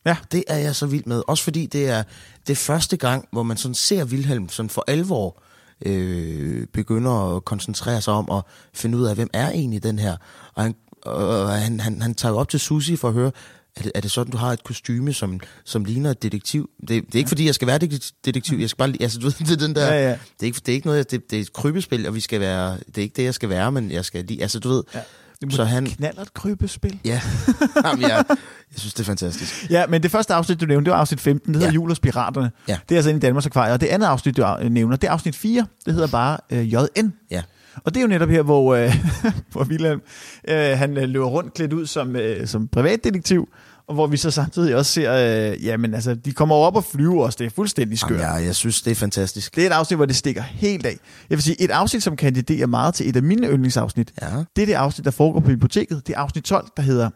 Ja. 0.05 0.18
Det 0.32 0.43
er 0.47 0.57
jeg 0.57 0.76
så 0.76 0.86
vild 0.86 1.03
med. 1.05 1.22
Også 1.28 1.43
fordi 1.43 1.65
det 1.65 1.89
er 1.89 2.03
det 2.47 2.57
første 2.57 2.97
gang, 2.97 3.28
hvor 3.32 3.43
man 3.43 3.57
sådan 3.57 3.76
ser 3.76 4.05
Wilhelm 4.05 4.49
sådan 4.49 4.70
for 4.70 4.84
alvor 4.88 5.41
øh, 5.86 6.68
begynder 6.74 7.36
at 7.36 7.45
koncentrere 7.45 8.01
sig 8.01 8.13
om 8.13 8.32
at 8.32 8.43
finde 8.74 8.97
ud 8.97 9.05
af, 9.05 9.15
hvem 9.15 9.30
er 9.34 9.49
egentlig 9.49 9.84
den 9.84 9.99
her. 9.99 10.18
Og 10.53 10.63
han, 10.63 10.76
og 11.01 11.49
han, 11.49 11.80
han, 11.80 12.01
han 12.01 12.15
tager 12.15 12.32
jo 12.34 12.38
op 12.39 12.49
til 12.49 12.59
Susie 12.59 12.97
for 12.97 13.07
at 13.07 13.13
høre, 13.13 13.32
er 13.76 13.82
det, 13.82 13.91
er 13.95 14.01
det 14.01 14.11
sådan, 14.11 14.32
du 14.32 14.38
har 14.38 14.51
et 14.53 14.63
kostyme, 14.63 15.13
som, 15.13 15.39
som 15.65 15.86
ligner 15.86 16.11
et 16.11 16.24
detektiv? 16.24 16.70
Det, 16.82 16.89
det 16.89 17.15
er 17.15 17.18
ikke, 17.18 17.28
fordi 17.28 17.45
jeg 17.45 17.55
skal 17.55 17.68
være 17.68 17.78
det- 17.78 18.11
detektiv. 18.26 18.57
Jeg 18.59 18.70
skal 18.70 18.78
bare, 18.78 18.93
altså, 18.99 19.20
du 19.20 19.26
ved, 19.26 19.34
det 19.34 19.51
er 19.51 19.68
den 19.68 19.76
der... 19.76 19.93
Ja, 19.93 20.03
ja. 20.03 20.11
Det, 20.11 20.18
er 20.41 20.45
ikke, 20.45 20.61
det 20.65 20.70
er 20.70 20.74
ikke 20.74 20.88
noget, 20.88 21.11
det, 21.11 21.32
det 21.32 21.38
er 21.38 21.41
et 21.41 21.53
krybespil, 21.53 22.07
og 22.07 22.15
vi 22.15 22.20
skal 22.20 22.39
være... 22.39 22.78
Det 22.88 22.97
er 22.97 23.01
ikke 23.01 23.15
det, 23.15 23.24
jeg 23.24 23.34
skal 23.34 23.49
være, 23.49 23.72
men 23.72 23.91
jeg 23.91 24.05
skal 24.05 24.26
lige... 24.26 24.41
Altså, 24.41 24.59
du 24.59 24.70
ved... 24.70 24.84
Ja. 24.95 25.01
Så 25.49 25.63
han... 25.63 25.85
Knaller 25.85 26.21
et 26.21 26.33
krybespil. 26.33 26.99
Ja, 27.05 27.21
Jamen, 27.85 28.01
jeg, 28.01 28.25
jeg 28.29 28.38
synes, 28.77 28.93
det 28.93 28.99
er 28.99 29.05
fantastisk. 29.05 29.69
Ja, 29.69 29.88
men 29.88 30.03
det 30.03 30.11
første 30.11 30.33
afsnit, 30.33 30.61
du 30.61 30.65
nævnte, 30.65 30.85
det 30.85 30.93
var 30.93 30.99
afsnit 30.99 31.19
15. 31.21 31.53
Det 31.53 31.59
hedder 31.59 31.71
Ja. 31.71 31.75
Jul 31.75 31.89
hos 31.89 31.99
Piraterne. 31.99 32.51
Ja. 32.67 32.77
Det 32.89 32.95
er 32.95 32.97
altså 32.97 33.09
inde 33.09 33.17
i 33.17 33.21
Danmarks 33.21 33.45
Akvarium. 33.45 33.73
Og 33.73 33.81
det 33.81 33.88
andet 33.88 34.07
afsnit, 34.07 34.38
du 34.38 34.57
nævner, 34.69 34.95
det 34.95 35.07
er 35.07 35.11
afsnit 35.11 35.35
4. 35.35 35.65
Det 35.85 35.93
hedder 35.93 36.07
bare 36.07 36.38
øh, 36.49 36.73
JN. 36.73 37.13
Ja. 37.31 37.41
Og 37.85 37.93
det 37.93 37.97
er 37.97 38.01
jo 38.01 38.07
netop 38.07 38.29
her, 38.29 38.41
hvor, 38.41 38.75
øh, 38.75 38.95
hvor 39.51 39.63
Wilhelm, 39.63 40.01
øh, 40.47 40.77
han 40.77 40.97
øh, 40.97 41.09
løber 41.09 41.25
rundt 41.27 41.53
klædt 41.53 41.73
ud 41.73 41.85
som, 41.85 42.15
øh, 42.15 42.47
som 42.47 42.67
privatdetektiv, 42.67 43.49
og 43.88 43.93
hvor 43.93 44.07
vi 44.07 44.17
så 44.17 44.31
samtidig 44.31 44.75
også 44.75 44.91
ser, 44.91 45.51
øh, 45.51 45.65
jamen 45.65 45.93
altså, 45.93 46.15
de 46.15 46.31
kommer 46.31 46.55
op 46.55 46.75
og 46.75 46.83
flyver 46.83 47.23
også. 47.25 47.38
Det 47.39 47.45
er 47.45 47.49
fuldstændig 47.49 47.99
skørt. 47.99 48.19
Jamen, 48.21 48.38
jeg, 48.38 48.45
jeg 48.45 48.55
synes, 48.55 48.81
det 48.81 48.91
er 48.91 48.95
fantastisk. 48.95 49.55
Det 49.55 49.63
er 49.63 49.67
et 49.67 49.73
afsnit, 49.73 49.97
hvor 49.97 50.05
det 50.05 50.15
stikker 50.15 50.41
helt 50.41 50.85
af. 50.85 50.97
Jeg 51.29 51.35
vil 51.38 51.43
sige, 51.43 51.61
et 51.61 51.71
afsnit, 51.71 52.03
som 52.03 52.15
kandiderer 52.15 52.67
meget 52.67 52.93
til 52.93 53.09
et 53.09 53.15
af 53.15 53.23
mine 53.23 53.47
yndlingsafsnit, 53.47 54.13
Ja. 54.21 54.27
det 54.55 54.61
er 54.61 54.65
det 54.65 54.73
afsnit, 54.73 55.05
der 55.05 55.11
foregår 55.11 55.39
på 55.39 55.45
biblioteket. 55.47 56.07
Det 56.07 56.15
er 56.15 56.19
afsnit 56.19 56.43
12, 56.43 56.67
der 56.77 56.83
hedder 56.83 57.09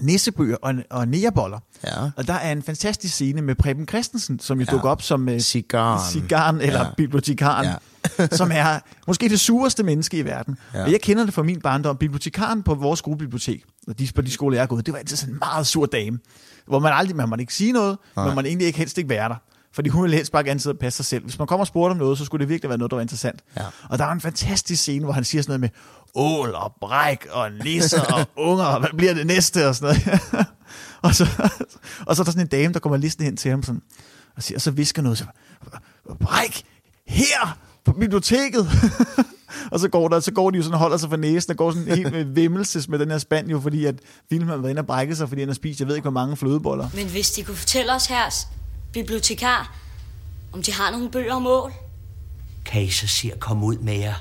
Nissebøger 0.00 0.56
og, 0.62 0.74
og 0.90 1.08
Nægerboller. 1.08 1.58
Ja. 1.84 2.10
Og 2.16 2.26
der 2.26 2.34
er 2.34 2.52
en 2.52 2.62
fantastisk 2.62 3.14
scene 3.14 3.42
med 3.42 3.54
Preben 3.54 3.88
Christensen, 3.88 4.38
som 4.38 4.58
jo 4.60 4.66
Ja. 4.68 4.72
dukker 4.72 4.88
op 4.90 5.02
som 5.02 5.28
uh, 5.28 5.38
Cigaren. 5.38 6.10
cigaren 6.10 6.60
eller 6.60 6.80
Ja. 6.80 6.86
bibliotekaren, 6.96 7.66
ja. 8.18 8.26
som 8.36 8.50
er 8.54 8.78
måske 9.06 9.28
det 9.28 9.40
sureste 9.40 9.82
menneske 9.82 10.18
i 10.18 10.24
verden. 10.24 10.56
Ja. 10.74 10.82
Og 10.82 10.92
jeg 10.92 11.00
kender 11.00 11.24
det 11.24 11.34
fra 11.34 11.42
min 11.42 11.60
barndom. 11.60 11.96
Bibliotekaren 11.96 12.62
på 12.62 12.74
vores 12.74 12.98
skolebibliotek, 12.98 13.64
og 13.88 13.98
de, 13.98 14.08
på 14.14 14.22
de 14.22 14.30
skoler, 14.30 14.56
jeg 14.56 14.62
er 14.62 14.66
gået, 14.66 14.86
det 14.86 14.92
var 14.92 14.98
altid 14.98 15.16
sådan 15.16 15.34
en 15.34 15.38
meget 15.38 15.66
sur 15.66 15.86
dame, 15.86 16.18
hvor 16.66 16.78
man 16.78 16.92
aldrig, 16.92 17.16
man 17.16 17.28
måtte 17.28 17.42
ikke 17.42 17.54
sige 17.54 17.72
noget, 17.72 17.98
Nej. 18.16 18.26
men 18.26 18.34
man 18.34 18.46
egentlig 18.46 18.66
ikke 18.66 18.78
helst 18.78 18.98
ikke 18.98 19.10
være 19.10 19.28
der. 19.28 19.34
Fordi 19.72 19.88
hun 19.88 20.02
ville 20.02 20.16
helst 20.16 20.32
bare 20.32 20.44
gerne 20.44 20.60
sidde 20.60 20.74
og 20.74 20.78
passe 20.78 20.96
sig 20.96 21.06
selv. 21.06 21.24
Hvis 21.24 21.38
man 21.38 21.46
kommer 21.46 21.60
og 21.62 21.66
spurgte 21.66 21.90
om 21.92 21.96
noget, 21.96 22.18
så 22.18 22.24
skulle 22.24 22.40
det 22.40 22.48
virkelig 22.48 22.68
være 22.68 22.78
noget, 22.78 22.90
der 22.90 22.96
var 22.96 23.00
interessant. 23.02 23.40
Ja. 23.56 23.62
Og 23.88 23.98
der 23.98 24.04
var 24.04 24.12
en 24.12 24.20
fantastisk 24.20 24.82
scene, 24.82 25.04
hvor 25.04 25.12
han 25.12 25.24
siger 25.24 25.42
sådan 25.42 25.50
noget 25.50 25.60
med 25.60 25.68
ål 26.14 26.54
og 26.54 26.74
bræk 26.80 27.26
og 27.30 27.52
nisser 27.64 28.00
og 28.00 28.26
unger, 28.48 28.64
og 28.64 28.80
hvad 28.80 28.90
bliver 28.96 29.14
det 29.14 29.26
næste 29.26 29.68
og 29.68 29.74
sådan 29.74 30.00
noget. 30.06 30.20
og, 31.02 31.14
så, 31.14 31.24
og 32.06 32.16
så 32.16 32.22
er 32.22 32.24
der 32.24 32.32
sådan 32.32 32.40
en 32.40 32.46
dame, 32.46 32.72
der 32.74 32.80
kommer 32.80 32.96
listen 32.96 33.24
hen 33.24 33.36
til 33.36 33.50
ham 33.50 33.62
sådan, 33.62 33.82
og, 34.36 34.42
siger, 34.42 34.58
og 34.58 34.62
så 34.62 34.70
visker 34.70 35.02
noget, 35.02 35.18
så, 35.18 35.24
bræk, 36.20 36.62
her 37.06 37.58
på 37.84 37.92
biblioteket. 37.92 38.68
og 39.72 39.80
så 39.80 39.88
går, 39.88 40.08
der, 40.08 40.20
så 40.20 40.32
går 40.32 40.50
de 40.50 40.56
jo 40.56 40.62
sådan 40.62 40.74
og 40.74 40.78
holder 40.78 40.96
sig 40.96 41.10
for 41.10 41.16
næsen, 41.16 41.50
og 41.50 41.56
går 41.56 41.70
sådan 41.70 41.96
helt 41.96 42.12
med 42.12 42.24
vimmelses 42.24 42.88
med 42.88 42.98
den 42.98 43.10
her 43.10 43.18
spand 43.18 43.48
jo, 43.50 43.60
fordi 43.60 43.84
at 43.84 43.94
Wilhelm 44.30 44.50
har 44.50 44.56
været 44.56 44.70
inde 44.70 44.80
og 44.80 44.86
brække 44.86 45.16
sig, 45.16 45.28
fordi 45.28 45.42
han 45.42 45.48
har 45.48 45.54
spist, 45.54 45.80
jeg 45.80 45.88
ved 45.88 45.94
ikke, 45.94 46.04
hvor 46.04 46.20
mange 46.20 46.36
flødeboller. 46.36 46.88
Men 46.94 47.06
hvis 47.06 47.30
de 47.30 47.42
kunne 47.44 47.56
fortælle 47.56 47.94
os 47.94 48.06
her, 48.06 48.46
bibliotekar, 48.92 49.76
om 50.52 50.62
de 50.62 50.72
har 50.72 50.90
nogle 50.90 51.10
bøger 51.10 51.34
om 51.34 51.42
mål. 51.42 51.72
Kan 52.64 52.82
I 52.82 52.90
så 52.90 53.06
se 53.06 53.30
at 53.32 53.40
komme 53.40 53.66
ud 53.66 53.78
med 53.78 53.94
jer? 53.94 54.14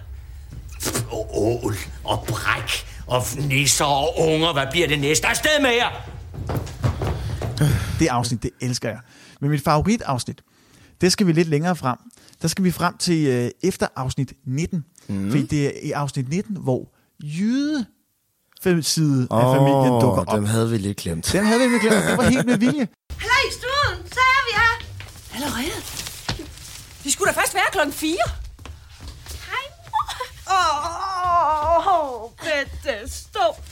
Og 1.12 1.30
ål 1.42 1.76
og 2.04 2.26
bræk 2.28 2.86
og 3.08 3.24
nisser 3.40 3.86
og 3.86 4.20
unger. 4.20 4.54
Hvad 4.54 4.66
bliver 4.72 4.88
det 4.88 5.00
næste? 5.00 5.28
Afsted 5.28 5.62
med 5.62 5.70
jer! 5.72 6.10
Det 8.00 8.08
afsnit, 8.08 8.44
det 8.44 8.52
elsker 8.62 8.90
jeg. 8.90 9.00
Men 9.42 9.50
mit 9.50 9.64
favoritafsnit, 9.64 10.42
det 11.02 11.12
skal 11.12 11.28
vi 11.28 11.32
lidt 11.32 11.48
længere 11.50 11.76
frem. 11.76 11.98
Der 12.42 12.48
skal 12.48 12.64
vi 12.64 12.72
frem 12.72 12.98
til 12.98 13.28
øh, 13.28 13.52
efter 13.64 13.88
afsnit 13.96 14.34
19. 14.48 14.86
Mm. 15.08 15.30
Fordi 15.32 15.46
det 15.46 15.66
er 15.66 15.72
i 15.84 15.92
afsnit 15.92 16.30
19, 16.30 16.58
hvor 16.58 16.94
jyde 17.24 17.86
side 18.82 19.28
af 19.32 19.46
Åh, 19.46 19.56
familien 19.56 20.02
dukker 20.02 20.24
op. 20.28 20.36
dem 20.36 20.46
havde 20.46 20.70
vi 20.70 20.78
lidt 20.78 20.98
glemt. 20.98 21.30
Den 21.32 21.46
havde 21.46 21.60
vi 21.60 21.68
lidt 21.68 21.82
glemt. 21.82 22.06
Det 22.06 22.18
var 22.18 22.30
helt 22.30 22.46
med 22.46 22.58
vilje. 22.58 22.88
Hej 23.22 23.42
i 23.50 23.52
stuen, 23.52 24.08
så 24.12 24.20
er 24.20 24.42
vi 24.48 24.54
her. 24.62 24.74
Allerede? 25.36 25.82
Vi 27.04 27.12
skulle 27.12 27.32
da 27.34 27.40
først 27.40 27.54
være 27.54 27.64
klokken 27.72 27.94
4. 27.94 28.16
Åh, 30.54 31.88
oh, 31.88 32.30
Bette, 32.32 33.10
stop. 33.12 33.66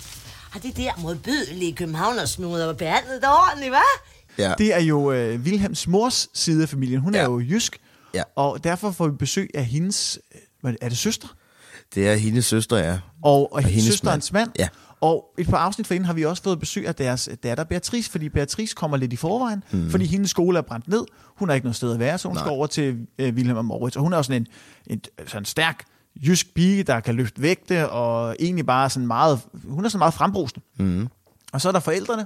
Har 0.52 0.60
det 0.60 0.78
der 0.78 0.92
modbydelige 1.02 1.74
københavnersnuder 1.74 2.66
var 2.66 2.74
behandlet 2.74 3.22
dig 3.22 3.30
ordentligt, 3.30 3.74
hva'? 3.74 4.08
Ja. 4.38 4.54
Det 4.58 4.74
er 4.76 4.80
jo 4.80 5.12
øh, 5.12 5.40
Wilhelms 5.42 5.88
mors 5.88 6.30
side 6.34 6.64
af 6.64 6.70
familien. 6.70 7.00
Hun 7.02 7.14
ja. 7.16 7.20
er 7.20 7.24
jo 7.24 7.40
jysk. 7.40 7.78
Ja. 8.14 8.24
Og 8.36 8.64
derfor 8.64 8.92
får 8.92 9.08
vi 9.08 9.16
besøg 9.16 9.50
af 9.54 9.66
hendes... 9.66 10.20
øh, 10.36 10.42
hvad 10.62 10.72
er 10.72 10.74
det- 10.76 10.84
Er 10.86 10.90
det 10.90 10.98
søster? 10.98 11.28
Det 11.96 12.10
er 12.10 12.16
hendes 12.16 12.46
søster, 12.46 12.78
ja. 12.78 13.00
Og, 13.24 13.54
og 13.54 13.60
hendes 13.60 13.76
hendes 13.76 13.94
søsterens 13.94 14.32
mand. 14.34 14.50
Ja. 14.60 14.68
Og 15.02 15.26
et 15.38 15.48
par 15.48 15.58
afsnit 15.58 15.88
forinden 15.88 16.06
har 16.06 16.14
vi 16.14 16.26
også 16.26 16.44
fået 16.44 16.60
besøg 16.60 16.88
af 16.88 16.96
deres 16.96 17.30
datter 17.44 17.64
Beatrice, 17.64 18.12
fordi 18.12 18.30
Beatrice 18.30 18.76
kommer 18.76 18.98
lidt 18.98 19.14
i 19.14 19.16
forvejen, 19.16 19.64
mm. 19.72 19.92
fordi 19.92 20.06
hendes 20.06 20.30
skole 20.30 20.58
er 20.58 20.62
brændt 20.62 20.88
ned. 20.88 21.06
Hun 21.38 21.50
har 21.50 21.54
ikke 21.56 21.66
noget 21.66 21.76
sted 21.76 21.94
at 21.94 22.00
være, 22.00 22.18
så 22.18 22.28
hun 22.28 22.36
Nej. 22.38 22.44
skal 22.44 22.52
over 22.52 22.68
til 22.68 22.98
øh, 23.20 23.34
Wilhelm 23.34 23.58
og 23.58 23.66
Moritz. 23.66 23.96
Og 23.96 24.02
hun 24.02 24.14
er 24.14 24.18
jo 24.18 24.24
sådan 24.24 24.42
en, 24.42 24.48
en 24.94 25.02
sådan 25.28 25.46
stærk 25.46 25.84
jysk 26.16 26.54
pige, 26.56 26.84
der 26.84 27.00
kan 27.00 27.16
løfte 27.16 27.42
vægte, 27.42 27.90
og 27.90 28.36
egentlig 28.40 28.66
bare 28.66 28.90
sådan 28.90 29.08
meget, 29.08 29.40
hun 29.68 29.86
er 29.86 29.90
sådan 29.90 30.00
meget 30.00 30.14
frembrusende. 30.14 30.66
Mm. 30.80 31.08
Og 31.54 31.62
så 31.62 31.68
er 31.68 31.72
der 31.72 31.80
forældrene, 31.80 32.26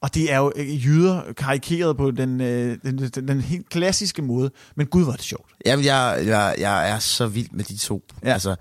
og 0.00 0.14
det 0.14 0.32
er 0.32 0.38
jo 0.38 0.52
øh, 0.56 0.84
jyder 0.86 1.22
karikeret 1.36 1.96
på 1.96 2.10
den, 2.10 2.40
øh, 2.40 2.78
den, 2.82 2.98
den, 2.98 3.28
den 3.28 3.40
helt 3.40 3.68
klassiske 3.68 4.22
måde. 4.22 4.50
Men 4.76 4.86
gud, 4.86 5.02
hvor 5.02 5.12
er 5.12 5.16
det 5.16 5.24
sjovt. 5.24 5.50
Jamen, 5.66 5.84
jeg, 5.84 6.22
jeg, 6.26 6.54
jeg 6.58 6.90
er 6.90 6.98
så 6.98 7.26
vild 7.26 7.48
med 7.52 7.64
de 7.64 7.76
to. 7.76 8.02
Ja. 8.24 8.32
Altså, 8.32 8.56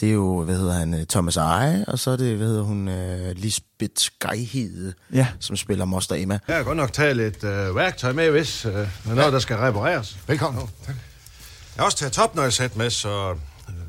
det 0.00 0.08
er 0.08 0.12
jo, 0.12 0.42
hvad 0.44 0.56
hedder 0.56 0.72
han, 0.72 0.94
øh, 0.94 1.06
Thomas 1.06 1.36
Eje, 1.36 1.84
og 1.88 1.98
så 1.98 2.10
er 2.10 2.16
det, 2.16 2.36
hvad 2.36 2.46
hedder 2.46 2.62
hun, 2.62 2.88
uh, 2.88 3.30
Lisbeth 3.36 3.92
Skyhede, 3.96 4.92
Ja. 5.12 5.26
som 5.40 5.56
spiller 5.56 5.84
Moster 5.84 6.14
Emma. 6.14 6.38
Jeg 6.48 6.56
har 6.56 6.62
godt 6.62 6.76
nok 6.76 6.92
taget 6.92 7.16
lidt 7.16 7.44
øh, 7.44 7.76
værktøj 7.76 8.12
med, 8.12 8.30
hvis 8.30 8.64
øh, 8.66 8.72
der 8.72 8.86
er 9.10 9.14
noget, 9.14 9.32
der 9.32 9.38
skal 9.38 9.56
repareres. 9.56 10.18
Velkommen. 10.26 10.62
Tak. 10.86 10.94
Jeg 11.76 11.82
har 11.82 11.84
også 11.84 11.98
taget 11.98 12.12
topnøjesæt 12.12 12.76
med, 12.76 12.90
så 12.90 13.30
øh, 13.30 13.36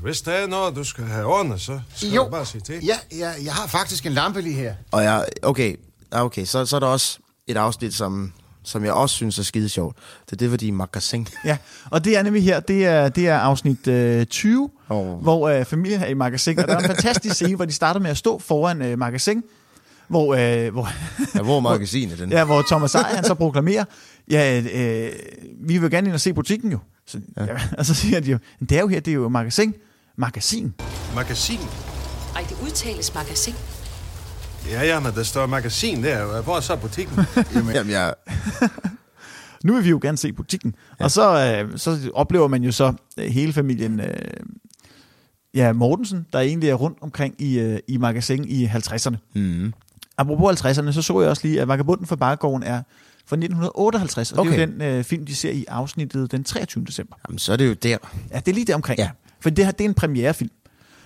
hvis 0.01 0.21
der 0.21 0.31
er 0.31 0.47
noget, 0.47 0.75
du 0.75 0.83
skal 0.83 1.03
have 1.03 1.25
ordnet, 1.25 1.61
så 1.61 1.79
skal 1.95 2.09
Jo. 2.09 2.23
du 2.23 2.29
bare 2.29 2.45
sige 2.45 2.61
til. 2.61 2.75
Ja, 2.85 2.95
ja, 3.17 3.31
jeg 3.43 3.53
har 3.53 3.67
faktisk 3.67 4.05
en 4.05 4.11
lampe 4.11 4.41
lige 4.41 4.55
her. 4.55 4.73
Og 4.91 5.03
jeg, 5.03 5.25
okay, 5.43 5.75
ah, 6.11 6.23
okay 6.25 6.45
så, 6.45 6.65
så 6.65 6.75
er 6.75 6.79
der 6.79 6.87
også 6.87 7.19
et 7.47 7.57
afsnit, 7.57 7.93
som, 7.93 8.33
som 8.63 8.85
jeg 8.85 8.93
også 8.93 9.15
synes 9.15 9.39
er 9.39 9.43
skide 9.43 9.69
sjovt. 9.69 9.97
Det 10.25 10.31
er 10.31 10.37
det, 10.37 10.47
hvor 10.47 10.57
de 10.57 10.67
i 10.67 10.71
magasin. 10.71 11.27
Ja, 11.45 11.57
og 11.89 12.05
det 12.05 12.17
er 12.17 12.23
nemlig 12.23 12.43
her, 12.43 12.59
det 12.59 12.85
er, 12.85 13.09
det 13.09 13.27
er 13.27 13.37
afsnit 13.37 13.87
øh, 13.87 14.25
20, 14.25 14.69
oh. 14.89 15.21
hvor 15.21 15.49
øh, 15.49 15.65
familien 15.65 16.01
er 16.01 16.07
i 16.07 16.13
magasin, 16.13 16.59
og 16.59 16.67
der 16.67 16.75
er 16.75 16.79
en 16.79 16.85
fantastisk 16.87 17.35
scene, 17.35 17.55
hvor 17.55 17.65
de 17.65 17.71
starter 17.71 17.99
med 17.99 18.09
at 18.09 18.17
stå 18.17 18.39
foran 18.39 18.81
øh, 18.81 18.99
magasin, 18.99 19.43
hvor, 20.07 20.35
øh, 20.35 20.71
hvor, 20.73 20.89
Ja, 21.35 21.41
hvor 21.41 21.59
magasinet 21.59 22.19
den? 22.19 22.31
ja, 22.31 22.43
hvor 22.45 22.63
Thomas 22.67 22.95
Ejer, 22.95 23.15
han 23.15 23.23
så 23.23 23.33
proklamerer, 23.33 23.85
ja, 24.31 24.61
øh, 24.73 25.11
vi 25.67 25.77
vil 25.77 25.91
gerne 25.91 26.07
ind 26.07 26.13
og 26.13 26.21
se 26.21 26.33
butikken 26.33 26.71
jo. 26.71 26.79
Så, 27.07 27.19
ja. 27.37 27.43
Ja, 27.45 27.57
og 27.77 27.85
så 27.85 27.93
siger 27.93 28.19
de 28.19 28.31
jo, 28.31 28.37
det 28.59 28.71
er 28.71 28.79
jo 28.81 28.87
her, 28.87 28.99
det 28.99 29.11
er 29.11 29.15
jo 29.15 29.29
magasin. 29.29 29.73
Magasin. 30.19 30.73
Magasin? 31.15 31.59
Ej, 32.35 32.45
det 32.49 32.57
udtales 32.63 33.13
magasin. 33.15 33.53
Ja, 34.69 34.83
ja, 34.83 34.99
men 34.99 35.13
der 35.13 35.23
står 35.23 35.45
magasin 35.45 36.03
der. 36.03 36.41
Hvor 36.41 36.55
er 36.55 36.59
så 36.59 36.75
butikken? 36.75 37.19
Jamen, 37.55 37.73
Jamen 37.75 37.91
jeg... 37.91 38.13
Nu 39.63 39.73
vil 39.73 39.83
vi 39.83 39.89
jo 39.89 39.99
gerne 40.01 40.17
se 40.17 40.33
butikken. 40.33 40.75
Ja. 40.99 41.03
Og 41.03 41.11
så, 41.11 41.55
øh, 41.63 41.77
så 41.77 42.11
oplever 42.13 42.47
man 42.47 42.63
jo 42.63 42.71
så 42.71 42.93
øh, 43.17 43.25
hele 43.25 43.53
familien, 43.53 43.99
øh, 43.99 44.13
ja, 45.53 45.73
Mortensen, 45.73 46.25
der 46.33 46.39
egentlig 46.39 46.69
er 46.69 46.73
rundt 46.73 46.97
omkring 47.01 47.35
i, 47.41 47.59
øh, 47.59 47.79
i 47.87 47.97
magasin 47.97 48.45
i 48.47 48.65
50'erne. 48.65 49.15
Mm. 49.35 49.73
Apropos 50.17 50.61
50'erne, 50.61 50.91
så 50.91 51.01
så 51.01 51.21
jeg 51.21 51.29
også 51.29 51.47
lige, 51.47 51.61
at 51.61 51.67
Vagabunden 51.67 52.05
for 52.05 52.15
Baggården 52.15 52.63
er 52.63 52.81
fra 53.25 53.35
1958, 53.35 54.31
og 54.31 54.39
okay. 54.39 54.51
det 54.51 54.59
er 54.59 54.65
jo 54.65 54.71
den 54.71 54.81
øh, 54.81 55.03
film, 55.03 55.25
de 55.25 55.35
ser 55.35 55.51
i 55.51 55.65
afsnittet 55.67 56.31
den 56.31 56.43
23. 56.43 56.85
december. 56.85 57.15
Jamen, 57.27 57.39
så 57.39 57.53
er 57.53 57.57
det 57.57 57.67
jo 57.67 57.73
der. 57.73 57.97
Ja, 58.31 58.39
det 58.39 58.47
er 58.47 58.55
lige 58.55 58.65
der 58.65 58.75
omkring. 58.75 58.99
Ja. 58.99 59.09
For 59.41 59.49
det 59.49 59.65
her, 59.65 59.71
det 59.71 59.85
er 59.85 59.89
en 59.89 59.93
premierefilm. 59.93 60.51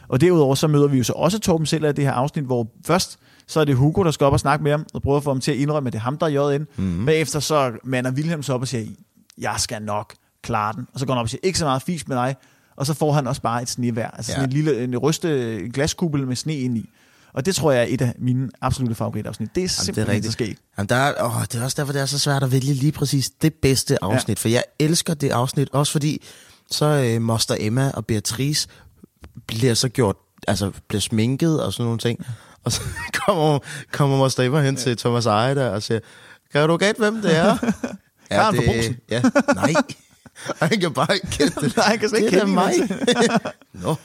Og 0.07 0.21
derudover 0.21 0.55
så 0.55 0.67
møder 0.67 0.87
vi 0.87 0.97
jo 0.97 1.03
så 1.03 1.13
også 1.13 1.39
Torben 1.39 1.65
selv 1.65 1.85
af 1.85 1.95
det 1.95 2.05
her 2.05 2.11
afsnit, 2.11 2.45
hvor 2.45 2.67
først 2.85 3.19
så 3.47 3.59
er 3.59 3.65
det 3.65 3.75
Hugo, 3.75 4.03
der 4.03 4.11
skal 4.11 4.25
op 4.25 4.33
og 4.33 4.39
snakke 4.39 4.63
med 4.63 4.71
ham, 4.71 4.85
og 4.93 5.01
prøver 5.01 5.17
at 5.17 5.23
få 5.23 5.29
ham 5.29 5.41
til 5.41 5.51
at 5.51 5.57
indrømme, 5.57 5.87
at 5.87 5.93
det 5.93 5.99
er 5.99 6.03
ham, 6.03 6.17
der 6.17 6.25
er 6.27 6.51
ind. 6.51 6.67
Mhm. 6.75 7.05
Bagefter 7.05 7.39
så 7.39 7.71
mander 7.83 8.11
Wilhelm 8.11 8.43
så 8.43 8.53
op 8.53 8.61
og 8.61 8.67
siger, 8.67 8.85
jeg 9.37 9.55
skal 9.57 9.81
nok 9.81 10.13
klare 10.43 10.73
den. 10.73 10.87
Og 10.93 10.99
så 10.99 11.05
går 11.05 11.13
han 11.13 11.19
op 11.19 11.23
og 11.23 11.29
siger, 11.29 11.39
ikke 11.43 11.59
så 11.59 11.65
meget 11.65 11.81
fis 11.81 12.07
med 12.07 12.17
dig. 12.17 12.35
Og 12.75 12.85
så 12.85 12.93
får 12.93 13.11
han 13.11 13.27
også 13.27 13.41
bare 13.41 13.61
et 13.61 13.69
snevær. 13.69 14.07
Altså 14.07 14.31
ja. 14.31 14.35
Sådan 14.35 14.49
en 14.49 14.53
lille 14.53 14.83
en 14.83 14.97
ryste 14.97 15.59
en 15.59 15.71
glaskuppel 15.71 16.27
med 16.27 16.35
sne 16.35 16.55
ind 16.55 16.77
i. 16.77 16.89
Og 17.33 17.45
det 17.45 17.55
tror 17.55 17.71
jeg 17.71 17.81
er 17.81 17.87
et 17.89 18.01
af 18.01 18.13
mine 18.19 18.49
absolutte 18.61 18.95
favoritafsnit. 18.95 19.55
Det 19.55 19.57
er 19.57 19.61
Jamen, 19.61 19.69
simpelthen 19.69 20.21
det 20.21 20.27
er 20.27 20.31
skægt. 20.31 20.59
Jamen, 20.77 20.89
der 20.89 20.95
er, 20.95 21.25
åh, 21.25 21.41
det 21.41 21.55
er 21.55 21.63
også 21.63 21.75
derfor, 21.81 21.93
det 21.93 22.01
er 22.01 22.05
så 22.05 22.19
svært 22.19 22.43
at 22.43 22.51
vælge 22.51 22.73
lige 22.73 22.91
præcis 22.91 23.29
det 23.29 23.53
bedste 23.53 24.03
afsnit. 24.03 24.37
Ja. 24.37 24.41
For 24.41 24.49
jeg 24.49 24.63
elsker 24.79 25.13
det 25.13 25.29
afsnit, 25.29 25.69
også 25.71 25.91
fordi 25.91 26.21
så 26.71 26.85
øh, 26.85 27.21
Moster 27.21 27.55
Emma 27.59 27.91
og 27.93 28.05
Beatrice 28.05 28.67
bliver 29.47 29.73
så 29.73 29.89
gjort, 29.89 30.15
altså 30.47 30.71
bliver 30.87 31.01
sminket 31.01 31.63
og 31.63 31.73
sådan 31.73 31.85
nogle 31.85 31.99
ting. 31.99 32.25
Og 32.63 32.71
så 32.71 32.81
kommer, 33.25 33.59
kommer 33.91 34.17
Moster 34.17 34.43
Emma 34.43 34.61
hen 34.61 34.75
til 34.75 34.97
Thomas 34.97 35.25
Eje 35.25 35.55
der 35.55 35.69
og 35.69 35.83
siger, 35.83 35.99
kan 36.51 36.69
du 36.69 36.77
gætte, 36.77 36.99
hvem 36.99 37.21
det 37.21 37.37
er? 37.37 37.57
Karen 38.31 38.55
fra 38.55 38.63
Brugsen. 38.65 38.97
Ja, 39.09 39.21
nej. 39.55 39.73
Han 40.61 40.79
kan 40.79 40.93
bare 40.93 41.15
ikke 41.15 41.27
gætte 41.37 41.61
det. 41.61 41.77
Nej, 41.77 41.85
han 41.85 41.99
kan 41.99 42.09
slet 42.09 42.19
ikke 42.19 42.31
det 42.31 42.39
kende 42.39 42.53
mig. 42.53 42.73
Nå. 43.83 43.95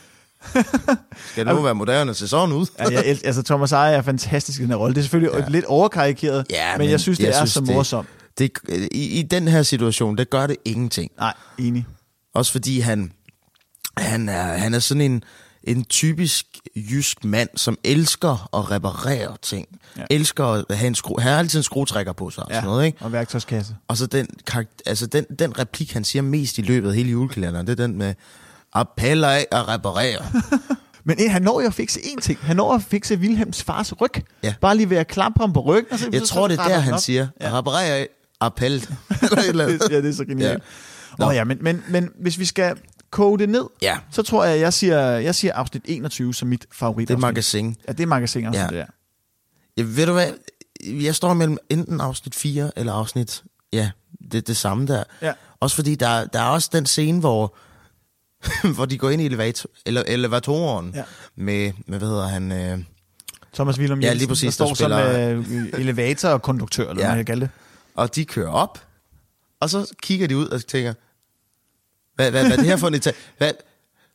Skal 1.31 1.47
det 1.47 1.55
nu 1.55 1.63
være 1.63 1.75
moderne 1.75 2.15
sådan 2.15 2.53
ud? 2.53 2.67
Ja, 2.79 2.85
jeg, 2.91 3.05
altså 3.25 3.43
Thomas 3.43 3.73
Eje 3.73 3.95
er 3.95 4.03
fantastisk 4.03 4.61
i 4.61 4.63
den 4.63 4.71
her 4.71 4.77
rolle. 4.77 4.95
Det 4.95 5.01
er 5.01 5.03
selvfølgelig 5.03 5.41
ja. 5.41 5.49
lidt 5.49 5.65
overkarikeret, 5.65 6.47
Ja, 6.51 6.79
men, 6.79 6.91
jeg 6.91 7.01
synes, 7.01 7.19
det 7.19 7.29
er 7.29 7.45
så 7.45 7.61
morsomt. 7.61 8.09
Det, 8.39 8.53
det, 8.67 8.89
i, 8.93 9.21
I 9.21 9.23
den 9.23 9.49
her 9.49 9.63
situation, 9.63 10.19
der 10.19 10.25
gør 10.25 10.47
det 10.47 10.57
ingenting. 10.65 11.11
Nej, 11.19 11.35
enig. 11.59 11.87
Også 12.35 12.53
fordi 12.53 12.81
han, 12.81 13.13
han, 13.99 14.29
er, 14.29 14.43
han 14.43 14.75
er 14.75 14.79
sådan 14.79 15.01
en, 15.01 15.23
en 15.65 15.85
typisk 15.85 16.47
jysk 16.77 17.25
mand, 17.25 17.49
som 17.57 17.79
elsker 17.85 18.49
at 18.57 18.71
reparere 18.71 19.37
ting. 19.43 19.67
Ja. 19.97 20.01
Ja. 20.01 20.07
Elsker 20.11 20.45
at 20.45 20.77
have 20.77 20.87
en 20.87 20.95
skru, 20.95 21.21
han 21.21 21.33
har 21.33 21.39
altid 21.39 21.59
en 21.59 21.63
skruetrækker 21.63 22.13
på 22.13 22.31
sig 22.31 22.43
og 22.45 22.51
sådan 22.53 22.65
noget, 22.65 22.87
ikke? 22.87 22.99
og 23.05 23.13
værktøjskasse. 23.13 23.77
Og 23.89 23.97
så 23.97 24.07
den, 24.07 24.27
altså 24.87 25.07
den, 25.07 25.25
den 25.39 25.59
replik, 25.59 25.93
han 25.93 26.05
siger 26.05 26.23
mest 26.23 26.59
i 26.59 26.63
løbet 26.63 26.89
af 26.89 26.95
hele 26.97 27.11
julekalenderen, 27.11 27.67
det 27.67 27.81
er 27.81 27.87
den 27.87 27.99
med, 27.99 28.15
appeller 28.73 29.29
af 29.29 29.47
at 29.53 29.69
reparere. 29.69 30.25
Men 31.05 31.17
eh, 31.25 31.31
han 31.33 31.43
når 31.43 31.61
jo 31.61 31.67
at 31.67 31.75
fikse 31.75 32.01
én 32.01 32.21
ting. 32.21 32.39
Han 32.43 32.57
når 32.57 32.75
at 32.75 32.83
fikse 32.83 33.17
Wilhelms 33.17 33.63
fars 33.63 34.01
ryg. 34.01 34.11
Ja. 34.43 34.55
Bare 34.61 34.77
lige 34.77 34.91
ved 34.91 34.97
at 34.97 35.09
klappe 35.09 35.41
ham 35.41 35.53
på 35.53 35.61
ryggen. 35.61 35.93
Og 35.93 35.99
så, 35.99 36.09
Jeg 36.13 36.21
så, 36.21 36.27
tror, 36.27 36.49
så 36.49 36.53
det 36.53 36.61
er 36.61 36.69
der, 36.69 36.79
han 36.79 36.95
op. 36.95 37.01
siger, 37.01 37.29
Ja. 37.41 37.59
reparere 37.59 37.97
af 37.97 38.09
appel. 38.41 38.73
Eller 39.23 39.39
et 39.39 39.49
eller 39.49 39.65
andet. 39.65 39.83
ja, 39.91 39.97
det 39.97 40.09
er 40.09 40.13
så 40.15 40.25
genialt. 40.25 40.53
Ja. 40.53 40.59
Åh 41.23 41.35
ja, 41.35 41.45
men, 41.45 41.59
men, 41.61 41.85
men 41.89 42.11
hvis 42.21 42.39
vi 42.39 42.45
skal 42.45 42.77
koge 43.11 43.39
det 43.39 43.49
ned, 43.49 43.65
Ja. 43.83 43.99
så 44.11 44.23
tror 44.23 44.45
jeg, 44.45 44.61
jeg 44.61 44.73
siger, 44.73 45.01
jeg 45.01 45.35
siger 45.35 45.53
afsnit 45.55 45.83
21 45.85 46.35
som 46.35 46.49
mit 46.49 46.67
favorit. 46.73 47.09
Det 47.09 47.15
er 47.15 47.19
magasin. 47.19 47.77
Ja, 47.89 47.93
det 47.93 48.01
er 48.01 48.07
magasin 48.07 48.47
også, 48.47 48.61
Ja. 48.61 48.67
det 48.67 48.75
der. 48.75 48.87
Ja, 49.77 49.83
ved 49.87 50.07
du 50.07 50.13
hvad? 50.13 50.31
Jeg 50.87 51.15
står 51.15 51.35
mellem 51.35 51.59
enten 51.71 52.01
afsnit 52.01 52.35
4 52.35 52.71
eller 52.77 52.93
afsnit... 52.93 53.43
Ja, 53.73 53.91
det 54.33 54.47
det 54.47 54.57
samme 54.57 54.87
der. 54.87 55.05
Ja. 55.23 55.33
Også 55.61 55.77
fordi 55.77 55.95
der, 55.95 56.25
der 56.27 56.41
er 56.41 56.45
også 56.49 56.71
den 56.73 56.87
scene, 56.87 57.21
hvor, 57.21 57.57
hvor 58.75 58.85
de 58.85 58.99
går 58.99 59.11
ind 59.11 59.23
i 59.23 59.27
elevator, 59.27 59.71
ele, 59.87 60.09
elevatoren 60.09 60.93
Ja. 60.95 61.03
med, 61.37 61.73
med, 61.87 61.99
hvad 61.99 62.09
hedder 62.09 62.27
han... 62.29 62.53
Øh, 62.53 62.79
Thomas 63.55 63.79
Willum 63.79 64.01
Ja, 64.01 64.07
Jensen, 64.07 64.19
lige 64.19 64.29
præcis, 64.29 64.57
der 64.57 64.65
der 64.67 64.75
står 64.75 64.89
som 64.89 64.93
spiller- 64.93 65.75
øh, 65.75 65.81
elevator 65.81 66.29
og 66.29 66.43
konduktør, 66.43 66.91
eller 66.91 67.03
Ja. 67.03 67.07
hvad 67.09 67.17
man 67.17 67.25
kan 67.25 67.25
kalde 67.25 67.41
det. 67.41 67.51
og 67.95 68.15
de 68.15 68.25
kører 68.25 68.51
op, 68.51 68.85
Og 69.61 69.71
så 69.71 69.95
kigger 70.03 70.27
de 70.27 70.37
ud 70.37 70.49
og 70.49 70.67
tænker, 70.67 70.95
hvad, 72.19 72.31
hvad, 72.31 72.43
hvad 72.43 72.53
er 72.53 72.57
det 72.57 72.65
her 72.65 72.77
for 72.77 72.89
en 72.89 72.95
etage? 72.95 73.17
Hvad, 73.39 73.51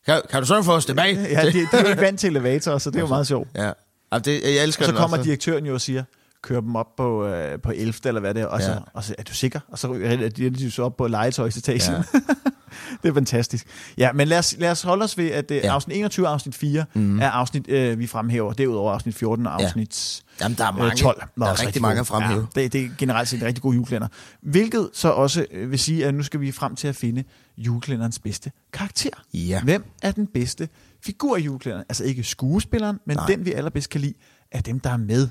kan, 0.06 0.22
kan 0.30 0.42
du 0.42 0.48
sørge 0.48 0.64
for 0.64 0.74
os 0.74 0.86
tilbage? 0.86 1.22
Ja, 1.22 1.46
de, 1.46 1.52
de 1.54 1.68
er 1.74 1.88
ikke 1.90 2.02
vant 2.02 2.20
til 2.20 2.30
elevator, 2.30 2.78
så 2.78 2.90
det 2.90 2.96
er 2.96 3.02
jo 3.02 3.08
meget 3.08 3.28
sjovt. 3.28 3.48
Ja. 3.56 3.72
Altså, 4.12 4.32
det, 4.32 4.56
jeg 4.56 4.64
elsker 4.64 4.86
Og 4.86 4.90
så 4.90 4.96
kommer 4.96 5.18
også. 5.18 5.28
direktøren 5.28 5.66
jo 5.66 5.74
og 5.74 5.82
siger, 5.82 6.04
kør 6.44 6.60
dem 6.60 6.76
op 6.76 6.96
på, 6.98 7.26
øh, 7.28 7.60
på 7.62 7.72
11. 7.76 7.94
eller 8.06 8.22
hvad 8.22 8.34
det 8.34 8.42
er, 8.42 8.46
og 8.46 8.62
så, 8.62 8.72
Ja. 8.72 8.78
og 8.94 9.04
så 9.04 9.16
er 9.18 9.24
du 9.24 9.34
sikker? 9.34 9.60
Og 9.68 9.80
så 9.80 9.88
ryger 9.94 10.30
de, 10.30 10.72
så 10.72 10.84
op 10.84 10.98
på 10.98 11.08
legetøjsetagen. 11.08 11.82
Ja. 11.94 12.04
Ja. 12.14 12.20
det 13.04 13.10
er 13.10 13.14
fantastisk. 13.14 13.68
Ja, 13.98 14.12
men 14.14 14.28
lad 14.28 14.40
os, 14.40 14.56
lad 14.60 14.72
os 14.72 14.82
holde 14.82 15.04
os 15.04 15.18
ved, 15.18 15.32
at 15.32 15.52
øh, 15.52 15.58
Ja. 15.58 15.74
afsnit 15.74 15.98
21 15.98 16.28
og 16.28 16.34
afsnit 16.34 16.56
4 16.56 16.86
Mhm. 16.94 17.04
mm. 17.06 17.20
er 17.20 17.30
afsnit, 17.30 17.68
øh, 17.70 18.00
vi 18.00 18.08
fremhæver. 18.08 18.54
Derudover 18.54 18.92
afsnit 18.94 19.16
14 19.16 19.48
og 19.48 19.60
Ja. 19.60 19.66
afsnit 19.66 20.24
Jamen, 20.42 20.58
der 20.58 20.64
er 20.66 20.72
øh, 20.74 20.78
mange- 20.80 20.96
12. 20.96 21.24
der 21.40 21.46
er 21.46 21.50
også 21.50 21.66
rigtig 21.66 21.82
mange 21.82 22.00
at 22.00 22.08
fremhæve. 22.08 22.48
Ja, 22.56 22.62
det, 22.62 22.74
det 22.74 22.84
er 22.86 22.90
generelt 22.98 23.30
set 23.30 23.40
en 23.42 23.46
rigtig 23.48 23.62
god 23.62 23.74
julekalender. 23.74 24.08
Hvilket 24.42 24.90
så 24.94 25.10
også 25.10 25.46
øh, 25.52 25.72
vil 25.72 25.80
sige, 25.80 26.06
at 26.06 26.14
nu 26.14 26.24
skal 26.24 26.42
vi 26.42 26.52
frem 26.52 26.76
til 26.76 26.88
at 26.88 26.96
finde 26.96 27.24
julekalenderens 27.58 28.20
bedste 28.20 28.52
karakter. 28.74 29.10
Ja. 29.34 29.62
Hvem 29.64 29.84
er 30.04 30.12
den 30.12 30.28
bedste 30.28 30.70
figur 31.06 31.38
i 31.38 31.42
julekalenderen? 31.42 31.86
Altså 31.90 32.04
ikke 32.04 32.24
skuespilleren, 32.24 33.00
men 33.08 33.18
Nej. 33.18 33.26
Den 33.28 33.46
vi 33.46 33.52
allerbedst 33.54 33.90
kan 33.90 34.02
lide, 34.02 34.14
er 34.52 34.62
dem, 34.62 34.80
der 34.80 34.90
er 34.90 34.98
med. 34.98 35.28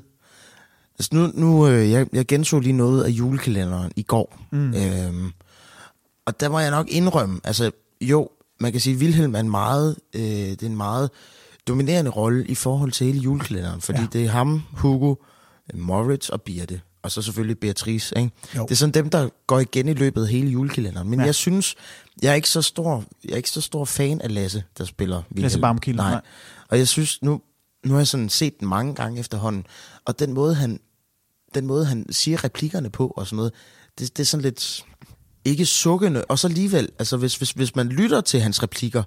Altså 1.03 1.11
nu, 1.13 1.31
nu 1.35 1.69
øh, 1.69 1.91
jeg, 1.91 2.07
jeg 2.13 2.27
genså 2.27 2.59
lige 2.59 2.73
noget 2.73 3.05
af 3.05 3.09
julekalenderen 3.09 3.93
i 3.97 4.03
går. 4.03 4.39
Mm. 4.53 4.75
Øhm, 4.75 5.33
og 6.27 6.41
der 6.41 6.49
må 6.49 6.59
jeg 6.59 6.71
nok 6.71 6.89
indrømme, 6.89 7.41
altså 7.45 7.71
jo, 8.01 8.29
man 8.61 8.73
kan 8.73 8.81
sige, 8.81 8.95
at 8.95 9.01
Wilhelm 9.01 9.35
er 9.35 9.41
en 9.41 9.51
meget, 9.51 9.97
øh, 10.15 10.23
det 10.23 10.63
er 10.63 10.67
en 10.67 10.77
meget 10.77 11.11
dominerende 11.69 12.11
rolle 12.11 12.47
i 12.47 12.55
forhold 12.55 12.93
til 12.93 13.07
hele 13.07 13.19
julekalenderen, 13.19 13.81
fordi 13.81 14.01
ja. 14.01 14.07
Det 14.13 14.25
er 14.25 14.29
ham, 14.29 14.63
Hugo, 14.73 15.15
Moritz 15.75 16.29
og 16.29 16.43
Birte, 16.43 16.81
og 17.03 17.11
så 17.11 17.23
selvfølgelig 17.23 17.59
Beatrice. 17.59 18.19
Ikke? 18.19 18.31
Jo. 18.57 18.63
Det 18.63 18.71
er 18.71 18.75
sådan 18.75 18.95
dem, 18.95 19.11
der 19.11 19.29
går 19.47 19.61
igen 19.61 19.89
i 19.89 19.95
løbet 19.95 20.23
af 20.23 20.29
hele 20.29 20.51
julekalenderen. 20.51 21.09
Men 21.09 21.19
ja. 21.19 21.25
Jeg 21.25 21.35
synes, 21.35 21.75
jeg 22.23 22.31
er 22.31 22.35
ikke 22.35 22.49
så 22.49 22.63
stor, 22.63 23.05
jeg 23.25 23.33
er 23.33 23.37
ikke 23.37 23.51
så 23.51 23.61
stor 23.61 23.85
fan 23.85 24.21
af 24.21 24.35
Lasse, 24.35 24.65
der 24.79 24.85
spiller 24.85 25.17
Wilhelm. 25.17 25.43
Lasse 25.43 25.61
Barmkilde, 25.61 25.97
Nej. 25.97 26.11
nej. 26.11 26.21
Og 26.69 26.79
jeg 26.79 26.89
synes, 26.89 27.23
nu, 27.23 27.41
nu 27.87 27.93
har 27.93 28.01
jeg 28.01 28.09
sådan 28.09 28.29
set 28.29 28.61
den 28.61 28.69
mange 28.69 28.95
gange 28.95 29.21
efterhånden, 29.21 29.67
og 30.05 30.19
den 30.19 30.33
måde, 30.33 30.55
han, 30.55 30.81
den 31.55 31.67
måde, 31.67 31.85
han 31.85 32.07
siger 32.11 32.45
replikkerne 32.45 32.91
på 32.91 33.07
og 33.17 33.27
sådan 33.27 33.37
noget, 33.37 33.53
det, 33.99 34.17
det 34.17 34.23
er 34.23 34.27
sådan 34.27 34.43
lidt 34.43 34.85
ikke 35.45 35.67
sukkende. 35.67 36.25
Og 36.25 36.39
så 36.39 36.47
alligevel, 36.49 36.89
altså 36.99 37.17
hvis, 37.17 37.37
hvis, 37.37 37.51
hvis 37.51 37.77
man 37.77 37.89
lytter 37.89 38.21
til 38.21 38.41
hans 38.41 38.63
replikker 38.63 39.03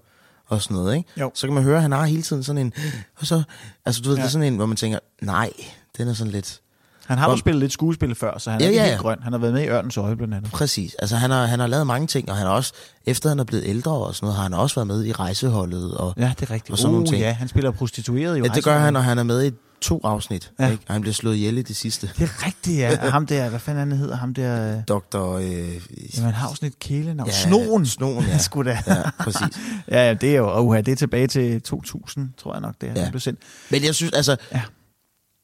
og 0.48 0.62
sådan 0.62 0.78
noget, 0.78 0.96
ikke? 0.98 1.10
Jo. 1.20 1.32
så 1.34 1.48
kan 1.48 1.54
man 1.54 1.64
høre, 1.64 1.76
at 1.76 1.82
han 1.82 1.92
har 1.92 2.06
hele 2.06 2.22
tiden 2.22 2.44
sådan 2.44 2.62
en... 2.62 2.74
Og 3.20 3.28
så, 3.28 3.44
altså 3.86 4.02
du 4.02 4.10
ved, 4.10 4.16
ja. 4.18 4.22
Ja. 4.22 4.24
det 4.24 4.28
er 4.30 4.32
sådan 4.32 4.48
en, 4.48 4.56
hvor 4.56 4.66
man 4.66 4.78
tænker, 4.78 5.00
nej, 5.22 5.52
den 5.98 6.08
er 6.08 6.14
sådan 6.14 6.32
lidt... 6.34 6.62
Han 7.06 7.18
har 7.18 7.30
jo 7.30 7.38
spillet 7.38 7.60
lidt 7.60 7.72
skuespil 7.72 8.16
før, 8.16 8.38
så 8.38 8.52
han 8.52 8.62
er 8.62 8.66
Ja, 8.66 8.72
ja, 8.72 8.72
ikke 8.72 8.82
ja, 8.84 8.88
helt 8.90 8.98
ja. 8.98 9.02
grøn. 9.02 9.18
Han 9.22 9.34
har 9.34 9.40
været 9.40 9.54
med 9.54 9.62
i 9.64 9.68
Ørnens 9.68 9.98
Øje 9.98 10.16
blandt 10.16 10.34
andet. 10.34 10.52
Præcis. 10.52 10.94
Altså 10.94 11.16
han 11.16 11.32
har, 11.32 11.46
han 11.46 11.60
har 11.60 11.68
lavet 11.68 11.88
mange 11.88 12.08
ting, 12.08 12.30
og 12.30 12.36
han 12.36 12.48
har 12.48 12.54
også, 12.54 12.74
efter 13.06 13.30
han 13.30 13.40
er 13.40 13.44
blevet 13.44 13.64
ældre 13.68 13.92
og 13.92 14.16
sådan 14.16 14.26
noget, 14.26 14.36
har 14.36 14.44
han 14.44 14.54
også 14.54 14.76
været 14.76 14.88
med 14.88 15.06
i 15.06 15.12
rejseholdet. 15.12 15.98
Og, 15.98 16.14
Ja, 16.18 16.34
det 16.40 16.50
er 16.50 16.54
rigtigt. 16.54 16.72
Og 16.72 16.78
sådan 16.78 16.92
nogle 16.92 17.08
uh, 17.08 17.10
ting. 17.10 17.22
ja, 17.22 17.32
han 17.32 17.48
spiller 17.48 17.72
prostitueret 17.72 18.38
i 18.38 18.42
Ja, 18.42 18.48
det 18.48 18.64
gør 18.64 18.78
han, 18.78 18.96
og 18.96 19.04
han 19.04 19.18
er 19.18 19.24
med 19.24 19.46
i 19.46 19.52
to 19.82 20.02
afsnit. 20.04 20.52
Ja. 20.60 20.72
Ikke? 20.72 20.84
Og 20.88 20.94
han 20.94 21.02
bliver 21.02 21.14
slået 21.14 21.36
ihjel 21.36 21.58
i 21.58 21.62
det 21.62 21.76
sidste. 21.76 22.08
Det 22.18 22.24
er 22.24 22.46
rigtigt, 22.46 22.78
ja. 22.78 23.10
Ham 23.10 23.28
der, 23.28 23.50
hvad 23.50 23.60
fanden 23.60 23.90
han 23.90 23.98
hedder? 23.98 24.16
Ham 24.16 24.34
der... 24.34 24.82
Doktor... 24.82 25.34
Øh, 25.34 25.46
Jamen, 25.46 25.82
han 26.24 26.34
har 26.34 26.54
sådan 26.54 26.68
et 26.68 26.80
kælenavn. 26.80 27.30
Ja, 27.30 27.34
Snoen. 27.34 27.86
Snoen, 27.86 28.26
ja. 28.32 28.38
Sgu 28.38 28.64
da. 28.64 28.84
Ja, 28.88 29.10
præcis. 29.20 29.60
ja, 29.92 30.08
ja, 30.08 30.14
det 30.14 30.32
er 30.32 30.38
jo... 30.38 30.60
Uh, 30.60 30.78
det 30.78 30.88
er 30.88 30.96
tilbage 30.96 31.28
til 31.28 31.62
2000, 31.62 32.30
tror 32.38 32.54
jeg 32.54 32.62
nok, 32.62 32.76
det 32.82 32.90
er. 32.90 32.94
Ja. 32.96 33.04
Ja. 33.04 33.10
blev 33.10 33.20
sendt. 33.20 33.40
Men 33.72 33.84
jeg 33.84 33.96
synes, 33.96 34.14
altså... 34.14 34.38
Ja. 34.52 34.62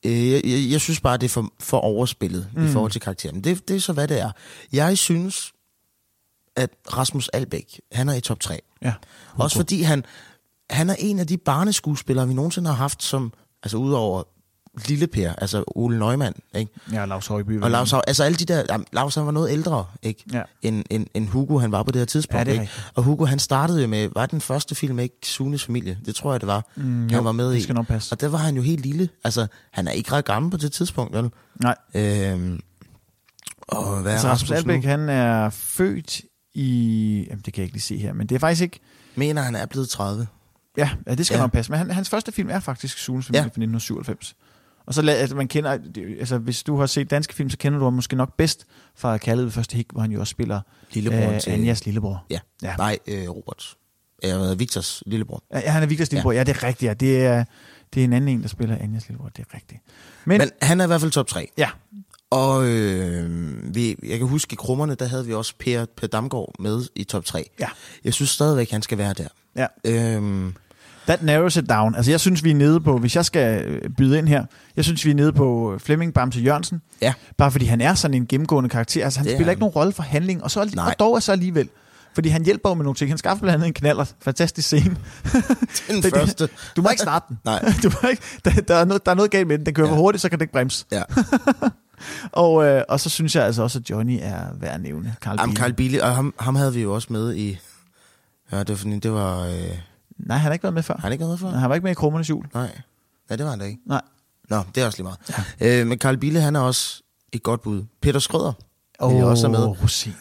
Øh, 0.06 0.32
jeg, 0.32 0.42
jeg, 0.46 0.72
jeg 0.72 0.82
synes 0.82 1.02
bare, 1.02 1.18
det 1.18 1.26
er 1.26 1.30
for, 1.30 1.54
for 1.60 1.78
overspillet 1.78 2.50
mm. 2.56 2.66
i 2.66 2.70
forhold 2.70 2.92
til 2.92 3.02
karakteren. 3.02 3.36
Men 3.36 3.44
det, 3.44 3.68
det 3.68 3.76
er 3.76 3.80
så, 3.80 3.94
hvad 3.94 4.08
det 4.08 4.20
er. 4.20 4.32
Jeg 4.74 4.98
synes, 4.98 5.52
at 6.56 6.70
Rasmus 6.94 7.30
Albæk, 7.30 7.82
han 7.92 8.10
er 8.10 8.14
i 8.14 8.22
top 8.22 8.40
3. 8.40 8.62
Ja. 8.82 8.94
Også 9.36 9.56
fordi 9.58 9.82
han, 9.82 10.04
han 10.70 10.90
er 10.90 10.96
en 11.00 11.20
af 11.20 11.28
de 11.28 11.38
barneskuespillere, 11.38 12.28
vi 12.28 12.34
nogensinde 12.34 12.70
har 12.70 12.78
haft, 12.78 13.04
som, 13.04 13.34
altså 13.64 13.78
udover 13.78 14.24
Lille 14.88 15.08
Per, 15.08 15.34
altså 15.38 15.64
Ole 15.68 16.00
Neumann, 16.00 16.36
ikke? 16.56 16.72
Ja, 16.92 17.06
Lars 17.06 17.28
Højby. 17.28 17.62
Og 17.62 17.72
Lars, 17.72 17.94
altså 17.94 18.24
alle 18.24 18.36
de 18.38 18.46
der, 18.46 18.84
Lars 18.94 19.16
han 19.16 19.26
var 19.26 19.32
noget 19.32 19.52
ældre, 19.52 19.86
ikke? 20.02 20.24
Ja. 20.34 20.42
End, 20.62 20.84
end, 20.90 21.08
end 21.14 21.28
Hugo, 21.28 21.58
han 21.58 21.72
var 21.72 21.84
på 21.84 21.92
det 21.92 22.00
her 22.00 22.06
tidspunkt, 22.06 22.48
Ja, 22.48 22.54
det 22.54 22.62
ikke? 22.62 22.72
Og 22.96 23.04
Hugo, 23.04 23.26
han 23.26 23.40
startede 23.40 23.82
jo 23.82 23.88
med, 23.88 24.10
var 24.14 24.26
den 24.26 24.42
første 24.42 24.76
film, 24.76 25.00
ikke? 25.00 25.16
Sunes 25.24 25.64
familie, 25.66 25.98
det 26.06 26.16
tror 26.16 26.32
jeg, 26.34 26.42
det 26.42 26.48
var. 26.48 26.66
Mm, 26.76 26.84
han 27.02 27.10
jo, 27.12 27.22
var 27.22 27.32
med 27.32 27.50
det 27.52 27.58
i. 27.58 27.62
skal 27.62 27.76
nok 27.76 27.88
passe. 27.88 28.14
Og 28.14 28.22
der 28.22 28.28
var 28.28 28.38
han 28.38 28.56
jo 28.56 28.62
helt 28.62 28.82
lille. 28.86 29.10
Altså, 29.24 29.48
han 29.72 29.88
er 29.88 29.92
ikke 29.92 30.12
ret 30.12 30.26
gammel 30.26 30.52
på 30.52 30.58
det 30.58 30.72
tidspunkt, 30.72 31.14
vel? 31.18 31.30
Nej. 31.62 31.76
Øhm, 31.96 32.60
og 33.68 34.02
hvad 34.02 34.12
Altså, 34.12 34.28
er 34.28 34.32
Rasmus 34.32 34.52
Albæk, 34.52 34.84
han 34.84 35.10
er 35.10 35.50
født 35.50 36.22
i... 36.54 37.26
Jamen, 37.30 37.42
det 37.46 37.54
kan 37.54 37.62
jeg 37.62 37.66
ikke 37.66 37.76
lige 37.76 37.82
se 37.84 37.98
her, 37.98 38.14
men 38.14 38.28
det 38.28 38.36
er 38.36 38.40
faktisk 38.40 38.62
ikke... 38.62 38.80
Mener, 39.16 39.42
han 39.42 39.56
er 39.56 39.66
blevet 39.66 39.90
30. 39.90 40.28
Ja, 40.78 40.90
ja 41.08 41.16
det 41.16 41.26
skal 41.26 41.36
Ja. 41.36 41.42
nok 41.42 41.52
passe. 41.52 41.72
Men 41.72 41.78
han, 41.78 41.92
hans 41.92 42.10
første 42.10 42.32
film 42.32 42.50
er 42.50 42.60
faktisk 42.60 42.98
Sunes 42.98 43.26
familie 43.26 43.38
Ja. 43.40 43.44
fra 43.44 43.48
1997. 43.48 44.36
Og 44.86 44.94
så 44.94 45.10
altså, 45.10 45.36
man 45.36 45.48
kender, 45.48 45.78
altså 46.20 46.38
hvis 46.38 46.64
du 46.64 46.78
har 46.78 46.86
set 46.86 47.10
danske 47.12 47.34
film, 47.34 47.50
så 47.50 47.58
kender 47.58 47.80
du 47.80 47.86
ham 47.86 47.94
måske 47.94 48.16
nok 48.16 48.38
bedst 48.38 48.66
fra 48.96 49.18
Kærlighed 49.18 49.46
ved 49.46 49.52
første 49.52 49.76
hik, 49.78 49.88
hvor 49.92 50.02
han 50.02 50.12
jo 50.12 50.20
også 50.20 50.32
spiller 50.32 50.62
Lillebroren 50.94 51.40
til- 51.40 51.52
Anjas 51.52 51.86
lillebror. 51.86 52.26
Ja. 52.30 52.40
Ja. 52.64 52.76
Nej, 52.76 52.98
øh, 53.08 53.30
Robert. 53.30 53.76
Øh, 54.26 54.60
Victors 54.60 55.04
lillebror. 55.06 55.44
Ja, 55.54 55.60
han 55.72 55.84
er 55.84 55.88
Viktors 55.88 56.12
lillebror. 56.12 56.32
Ja. 56.32 56.38
ja, 56.38 56.44
det 56.44 56.56
er 56.58 56.64
rigtigt. 56.64 56.90
Ja. 56.90 56.94
Det, 56.94 57.26
er, 57.26 57.44
det 57.94 58.00
er 58.00 58.04
en 58.04 58.14
anden 58.14 58.28
en, 58.28 58.42
der 58.42 58.48
spiller 58.48 58.78
Anjas 58.78 59.08
lillebror. 59.08 59.30
Det 59.30 59.46
er 59.52 59.56
rigtigt. 59.56 59.82
Men, 60.26 60.38
Men 60.38 60.50
han 60.62 60.80
er 60.80 60.84
i 60.84 60.88
hvert 60.88 61.02
fald 61.02 61.12
top 61.12 61.28
3. 61.28 61.50
Ja. 61.58 61.70
Og 62.30 62.66
øh, 62.68 63.76
vi, 63.76 63.96
jeg 64.04 64.18
kan 64.20 64.28
huske, 64.28 64.54
i 64.54 64.56
Krummerne, 64.56 64.96
der 64.96 65.06
havde 65.06 65.26
vi 65.26 65.34
også 65.34 65.54
Per, 65.60 65.86
per 65.98 66.08
Damgaard 66.08 66.54
med 66.60 66.86
i 66.96 67.04
top 67.04 67.26
3. 67.26 67.50
Ja. 67.60 67.68
Jeg 68.04 68.14
synes 68.14 68.30
stadigvæk, 68.30 68.72
han 68.72 68.82
skal 68.82 68.98
være 68.98 69.14
der. 69.14 69.28
Ja. 69.56 69.66
Øhm, 69.86 70.54
That 71.08 71.24
narrows 71.24 71.56
it 71.58 71.70
down. 71.70 71.96
Altså, 71.96 72.12
jeg 72.12 72.20
synes, 72.20 72.44
vi 72.44 72.52
er 72.52 72.56
nede 72.56 72.80
på, 72.82 72.98
hvis 72.98 73.16
jeg 73.16 73.26
skal 73.26 73.64
øh, 73.66 73.90
byde 73.98 74.18
ind 74.18 74.28
her, 74.28 74.46
jeg 74.76 74.86
synes, 74.86 75.06
vi 75.06 75.12
er 75.12 75.16
nede 75.16 75.34
på 75.34 75.76
Flemming 75.84 76.14
Bamse 76.14 76.40
Jørgensen. 76.40 76.82
Ja. 77.02 77.14
Bare 77.38 77.52
fordi 77.52 77.66
han 77.66 77.82
er 77.82 77.94
sådan 77.94 78.16
en 78.16 78.28
gennemgående 78.28 78.70
karakter. 78.70 79.04
Altså, 79.04 79.20
han 79.20 79.26
Det 79.26 79.32
er 79.34 79.38
spiller 79.38 79.46
han. 79.48 79.52
ikke 79.54 79.60
nogen 79.60 79.74
rolle 79.76 79.94
for 79.94 80.04
handling, 80.04 80.44
og, 80.44 80.52
så, 80.52 80.70
Nej. 80.76 80.86
og 80.88 81.00
dog 81.00 81.16
er 81.16 81.20
så 81.20 81.32
alligevel. 81.32 81.70
Fordi 82.14 82.30
han 82.30 82.46
hjælper 82.46 82.70
jo 82.70 82.74
med 82.74 82.84
nogle 82.84 82.96
ting. 82.96 83.12
Han 83.12 83.18
skaffer 83.18 83.42
blandt 83.42 83.56
andet 83.56 83.68
en 83.68 83.74
knaller. 83.74 84.06
Fantastisk 84.22 84.68
scene. 84.68 84.84
Den 85.88 86.04
Det- 86.04 86.14
første. 86.16 86.50
Du 86.76 86.82
må 86.82 86.90
ikke 86.90 87.02
starte 87.02 87.26
den. 87.30 87.40
Nej. 87.46 87.60
Du 87.84 87.92
må 88.04 88.10
ikke, 88.10 88.22
der, 88.46 88.52
der, 88.52 88.76
er 88.76 88.86
noget, 88.86 89.06
der 89.06 89.12
er 89.12 89.16
noget 89.16 89.32
galt 89.32 89.48
med 89.48 89.58
den. 89.58 89.66
Den 89.66 89.74
kører 89.74 89.88
ja. 89.88 89.94
for 89.94 89.98
hurtigt, 90.00 90.22
så 90.22 90.30
kan 90.30 90.40
den 90.40 90.44
ikke 90.44 90.54
bremse. 90.54 90.86
Ja. 90.92 91.04
og, 92.32 92.66
øh, 92.66 92.84
og 92.90 93.00
så 93.00 93.10
synes 93.10 93.36
jeg 93.36 93.46
altså 93.46 93.64
også, 93.64 93.80
at 93.80 93.90
Johnny 93.90 94.20
er 94.22 94.42
værd 94.60 94.74
at 94.76 94.82
nævne. 94.82 95.16
Carl 95.22 95.36
Jamen, 95.40 95.54
Biele. 95.54 95.58
Carl 95.64 95.74
Billy, 95.74 96.00
og 96.00 96.16
ham, 96.16 96.34
ham 96.40 96.56
havde 96.56 96.74
vi 96.74 96.82
jo 96.82 96.94
også 96.94 97.08
med 97.12 97.36
i... 97.36 97.60
Ja, 98.52 98.60
det 98.60 98.70
var, 98.70 98.76
fordi, 98.76 99.00
det 99.00 99.12
var... 99.12 99.46
Øh, 99.46 99.54
Nej, 100.20 100.38
han 100.38 100.46
har 100.46 100.54
ikke 100.54 100.64
været 100.64 100.74
med 100.74 100.84
før. 100.84 100.94
har 100.94 101.02
han 101.02 101.12
ikke 101.12 101.22
været 101.26 101.42
med 101.42 101.50
før? 101.52 101.58
Han 101.58 101.70
var 101.70 101.76
ikke 101.76 101.84
med 101.84 101.92
i 101.92 101.96
Krummernes 101.96 102.30
Jul. 102.30 102.46
Nej. 102.54 102.70
Ja, 103.30 103.36
det 103.36 103.44
var 103.46 103.50
han 103.50 103.60
da 103.60 103.66
ikke. 103.66 103.80
Nej. 103.88 104.02
Nå, 104.50 104.62
det 104.76 104.82
er 104.82 104.86
også 104.86 104.98
lige 104.98 105.04
meget. 105.04 105.44
Ja. 105.62 105.82
Øh, 105.82 105.88
men 105.88 105.98
Carl 106.00 106.18
Bille, 106.18 106.42
han 106.42 106.56
er 106.56 106.60
også 106.60 107.02
et 107.34 107.44
godt 107.44 107.62
bud. 107.62 107.84
Peter 108.02 108.20
Skrøder 108.20 108.54
vil 109.08 109.16
jeg 109.16 109.26
også 109.26 109.48
have 109.48 109.52
med. 109.60 109.82
Rosin. 109.84 110.14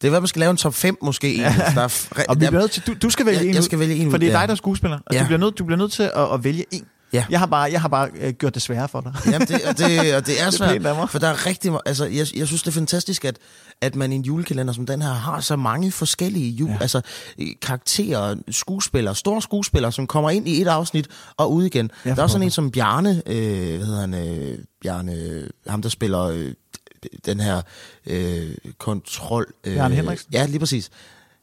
Det 0.00 0.08
er 0.08 0.10
hvad 0.10 0.20
man 0.20 0.28
skal 0.28 0.40
lave 0.40 0.50
en 0.50 0.56
top 0.56 0.74
5 0.74 0.96
måske. 1.02 1.36
Ja. 1.38 1.54
Der 1.74 1.80
er, 1.82 2.24
Og 2.28 2.34
vi 2.40 2.46
bliver 2.46 2.50
nødt 2.60 2.70
til, 2.70 2.82
du, 2.86 2.94
du 3.02 3.10
skal 3.10 3.26
vælge 3.26 3.38
Jeg- 3.40 3.48
en 3.48 3.54
jeg 3.54 3.64
skal 3.64 3.78
vælge 3.78 3.94
en 3.96 4.10
For 4.10 4.18
det 4.18 4.28
er 4.32 4.38
dig, 4.40 4.48
der 4.48 4.52
er 4.52 4.56
skuespiller. 4.56 4.98
Og 5.06 5.14
Ja. 5.14 5.20
du, 5.20 5.24
bliver 5.26 5.38
nødt, 5.38 5.58
du 5.58 5.64
bliver 5.64 5.78
nødt 5.78 5.92
til 5.92 6.02
at, 6.02 6.32
at 6.34 6.44
vælge 6.44 6.64
en. 6.70 6.86
Ja. 7.12 7.24
Jeg 7.30 7.38
har 7.38 7.46
bare, 7.46 7.62
jeg 7.72 7.80
har 7.80 7.88
bare 7.88 8.08
øh, 8.20 8.32
gjort 8.32 8.54
det 8.54 8.62
sværere 8.62 8.88
for 8.88 9.00
dig. 9.00 9.12
Jamen, 9.26 9.48
det, 9.48 9.64
og 9.64 9.78
det, 9.78 10.14
og 10.14 10.26
det 10.26 10.40
er 10.40 10.40
Det 10.40 10.42
er 10.42 10.50
svært, 10.50 10.86
af 10.86 10.94
mig. 10.94 11.10
for 11.10 11.18
der 11.18 11.28
er 11.28 11.46
rigtig... 11.46 11.72
Altså, 11.86 12.04
jeg, 12.04 12.26
jeg 12.36 12.46
synes, 12.46 12.62
det 12.62 12.68
er 12.68 12.72
fantastisk, 12.72 13.24
at, 13.24 13.38
at 13.80 13.96
man 13.96 14.12
i 14.12 14.14
en 14.14 14.22
julekalender 14.22 14.72
som 14.72 14.86
den 14.86 15.02
her 15.02 15.12
har 15.12 15.40
så 15.40 15.56
mange 15.56 15.92
forskellige 15.92 16.50
jul, 16.50 16.70
ja. 16.70 16.76
altså, 16.80 17.00
øh, 17.38 17.46
karakterer, 17.62 18.34
skuespillere, 18.50 19.14
store 19.14 19.42
skuespillere, 19.42 19.92
som 19.92 20.06
kommer 20.06 20.30
ind 20.30 20.48
i 20.48 20.62
et 20.62 20.68
afsnit 20.68 21.08
og 21.36 21.52
ud 21.52 21.64
igen. 21.64 21.90
Ja, 22.04 22.10
der 22.10 22.16
er 22.16 22.22
også 22.22 22.32
sådan 22.32 22.46
en 22.46 22.50
som 22.50 22.70
Bjarne, 22.70 23.22
øh, 23.26 23.76
hvad 23.76 23.86
hedder 23.86 24.00
han, 24.00 24.14
øh, 24.14 24.58
Bjarne, 24.82 25.42
ham 25.66 25.82
der 25.82 25.88
spiller 25.88 26.22
øh, 26.22 26.52
den 27.26 27.40
her 27.40 27.62
øh, 28.06 28.54
kontrol... 28.78 29.46
Øh, 29.64 29.74
Bjarne 29.74 29.94
Henriksen? 29.94 30.28
Ja, 30.32 30.46
lige 30.46 30.58
præcis. 30.58 30.90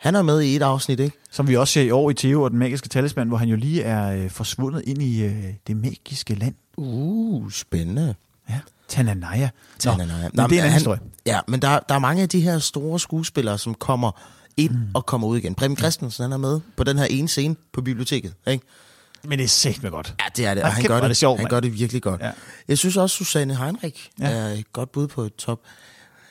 Han 0.02 0.16
er 0.16 0.22
med 0.22 0.42
i 0.42 0.56
et 0.56 0.62
afsnit, 0.62 1.00
ikke? 1.00 1.18
Som 1.32 1.48
vi 1.48 1.56
også 1.56 1.74
ser 1.74 1.82
i 1.82 1.92
år 1.92 2.10
i 2.10 2.14
Theo 2.14 2.42
og 2.42 2.52
den 2.52 2.60
magiske 2.60 2.90
talisman, 2.90 3.28
hvor 3.28 3.38
han 3.38 3.50
jo 3.50 3.56
lige 3.56 3.84
er 3.84 4.24
øh, 4.24 4.30
forsvundet 4.30 4.84
ind 4.88 5.02
i 5.02 5.24
øh, 5.24 5.44
det 5.68 5.78
magiske 5.78 6.36
land. 6.36 6.56
Uh, 6.78 7.52
spændende. 7.52 8.16
Ja, 8.50 8.60
Tananaya. 8.88 9.42
Nå, 9.42 9.50
Tananaya. 9.80 10.30
men 10.34 10.40
det 10.40 10.40
er 10.40 10.46
en 10.46 10.60
anden 10.60 10.74
historie. 10.74 11.00
Ja, 11.26 11.40
men 11.48 11.62
der, 11.62 11.80
der 11.90 11.96
er 11.96 12.00
mange 12.00 12.22
af 12.22 12.30
de 12.30 12.42
her 12.42 12.60
store 12.60 13.00
skuespillere, 13.00 13.58
som 13.58 13.74
kommer 13.74 14.12
ind 14.58 14.72
mm. 14.72 14.88
og 14.94 15.06
kommer 15.06 15.28
ud 15.28 15.38
igen. 15.38 15.56
Preben 15.56 15.78
Christensen, 15.78 16.24
han 16.24 16.32
er 16.32 16.38
med 16.38 16.60
på 16.78 16.84
den 16.84 16.98
her 16.98 17.06
ene 17.06 17.28
scene 17.28 17.56
på 17.74 17.82
biblioteket, 17.82 18.34
ikke? 18.48 18.66
Men 19.24 19.40
det 19.40 19.44
er 19.44 19.48
sæt 19.48 19.84
med 19.84 19.92
godt. 19.92 20.16
Ja, 20.20 20.26
det 20.36 20.46
er 20.46 20.54
det, 20.54 20.64
og 20.64 20.74
han, 20.74 20.84
gør 20.84 21.00
det, 21.00 21.10
det 21.10 21.18
sjovt, 21.18 21.40
han 21.40 21.50
gør 21.50 21.60
det 21.60 21.80
virkelig 21.80 22.02
godt. 22.02 22.22
Ja. 22.22 22.32
Jeg 22.68 22.78
synes 22.78 22.98
også, 22.98 23.16
Susanne 23.16 23.56
Heinrich 23.56 24.10
ja. 24.20 24.30
er 24.30 24.48
et 24.48 24.74
godt 24.74 24.92
bud 24.92 25.08
på 25.08 25.22
et 25.22 25.36
top. 25.36 25.60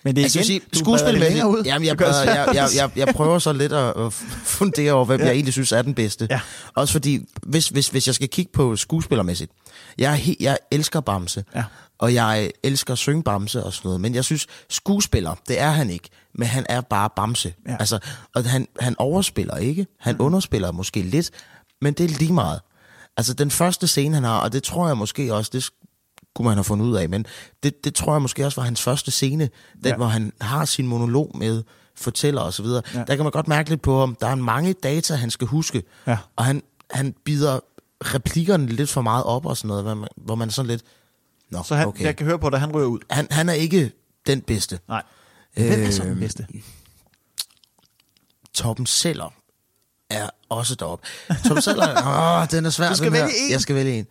Men 0.05 0.17
det 0.17 0.21
er 0.23 0.25
Altså, 0.25 0.39
igen, 0.39 0.47
sige, 0.47 0.61
skuespil 0.73 1.13
det 1.13 1.21
længere 1.21 1.49
ud. 1.49 1.63
Jamen, 1.65 1.87
jeg, 1.87 1.97
prøver, 1.97 2.23
jeg, 2.25 2.49
jeg, 2.55 2.69
jeg, 2.77 2.91
jeg 2.97 3.15
prøver 3.15 3.39
så 3.39 3.53
lidt 3.53 3.73
at, 3.73 3.93
at 4.07 4.13
fundere 4.59 4.93
over, 4.93 5.05
hvem 5.05 5.21
Ja. 5.21 5.27
jeg 5.27 5.35
egentlig 5.35 5.53
synes 5.53 5.73
er 5.73 5.83
den 5.83 5.95
bedste. 5.95 6.27
Ja. 6.31 6.41
Også 6.75 6.93
fordi, 6.93 7.21
hvis, 7.43 7.69
hvis, 7.69 7.89
hvis 7.89 8.07
jeg 8.07 8.15
skal 8.15 8.29
kigge 8.29 8.53
på 8.53 8.77
skuespillermæssigt, 8.77 9.53
jeg, 9.99 10.37
jeg 10.41 10.59
elsker 10.71 11.01
Bamse. 11.01 11.45
Ja. 11.55 11.65
Og 11.99 12.15
jeg 12.15 12.51
elsker 12.63 12.93
at 12.93 12.99
synge 12.99 13.23
Bamse 13.23 13.65
og 13.65 13.73
sådan 13.73 13.89
noget. 13.89 14.01
Men 14.01 14.15
jeg 14.15 14.25
synes, 14.25 14.47
skuespiller, 14.69 15.35
det 15.49 15.61
er 15.61 15.71
han 15.71 15.91
ikke. 15.91 16.09
Men 16.35 16.49
han 16.49 16.67
er 16.69 16.81
bare 16.81 17.09
Bamse. 17.17 17.55
Ja. 17.69 17.77
Altså, 17.81 17.99
og 18.35 18.45
han, 18.45 18.69
han 18.81 18.95
overspiller 18.99 19.57
ikke. 19.57 19.87
Han 20.01 20.15
mm. 20.15 20.25
underspiller 20.25 20.73
måske 20.73 21.03
lidt. 21.03 21.31
Men 21.81 21.95
det 21.95 22.05
er 22.05 22.19
lige 22.19 22.33
meget. 22.33 22.61
Altså, 23.17 23.35
den 23.35 23.51
første 23.51 23.87
scene, 23.87 24.15
han 24.15 24.25
har, 24.25 24.39
og 24.39 24.53
det 24.53 24.63
tror 24.63 24.87
jeg 24.87 24.97
måske 24.97 25.35
også, 25.35 25.51
det 25.55 25.71
kunne 26.35 26.49
man 26.49 26.55
have 26.57 26.65
fundet 26.65 26.87
ud 26.87 26.97
af, 26.97 27.09
men 27.09 27.27
det, 27.63 27.85
det 27.85 27.95
tror 27.95 28.15
jeg 28.15 28.23
måske 28.23 28.47
også 28.47 28.61
var 28.61 28.65
hans 28.65 28.83
første 28.83 29.11
scene, 29.11 29.45
den 29.75 29.87
ja. 29.87 29.97
hvor 29.97 30.07
han 30.07 30.33
har 30.41 30.65
sin 30.65 30.87
monolog 30.87 31.31
med 31.39 31.63
fortæller 31.95 32.41
og 32.41 32.53
så 32.53 32.63
videre. 32.63 32.83
Ja. 32.95 33.05
Der 33.05 33.17
kan 33.17 33.25
man 33.25 33.33
godt 33.33 33.49
mærke 33.49 33.69
lidt 33.69 33.83
på 33.83 34.01
ham. 34.01 34.15
Der 34.21 34.27
er 34.27 34.35
mange 34.35 34.73
data, 34.73 35.15
han 35.15 35.31
skal 35.31 35.47
huske, 35.47 35.83
ja. 36.07 36.19
og 36.37 36.45
han, 36.45 36.63
han 36.91 37.15
bider 37.25 37.61
replikkerne 38.05 38.67
lidt 38.67 38.91
for 38.91 39.03
meget 39.03 39.25
op 39.25 39.47
og 39.47 39.57
sådan 39.57 39.69
noget, 39.69 39.85
hvor 39.85 39.95
man, 39.95 40.09
hvor 40.17 40.35
man 40.35 40.51
sådan 40.51 40.67
lidt... 40.71 40.83
Nå, 41.51 41.63
Så 41.63 41.75
han, 41.75 41.87
okay. 41.87 42.05
jeg 42.05 42.17
kan 42.17 42.27
høre 42.27 42.39
på 42.39 42.51
dig, 42.51 42.61
han 42.61 42.73
ryger 42.73 42.87
ud. 42.89 42.99
Han, 43.11 43.27
han 43.31 43.49
er 43.49 43.53
ikke 43.53 43.93
den 44.27 44.41
bedste. 44.41 44.79
Nej. 44.89 45.03
Hvem 45.55 45.83
er 45.83 45.91
så 45.91 46.03
den 46.03 46.11
Øhm, 46.11 46.21
bedste? 46.21 46.47
Torben 48.55 48.87
Seller 48.87 49.35
er 50.11 50.31
også 50.49 50.75
deroppe. 50.75 51.07
Torben 51.47 51.63
Seller, 51.63 51.89
åh, 52.43 52.47
den 52.51 52.67
er 52.67 52.71
svær. 52.71 52.89
Du 52.89 52.95
skal 52.95 53.13
her. 53.13 53.21
vælge 53.25 53.37
en. 53.47 53.51
Jeg 53.53 53.61
skal 53.61 53.75
vælge 53.77 53.99
en. 53.99 54.07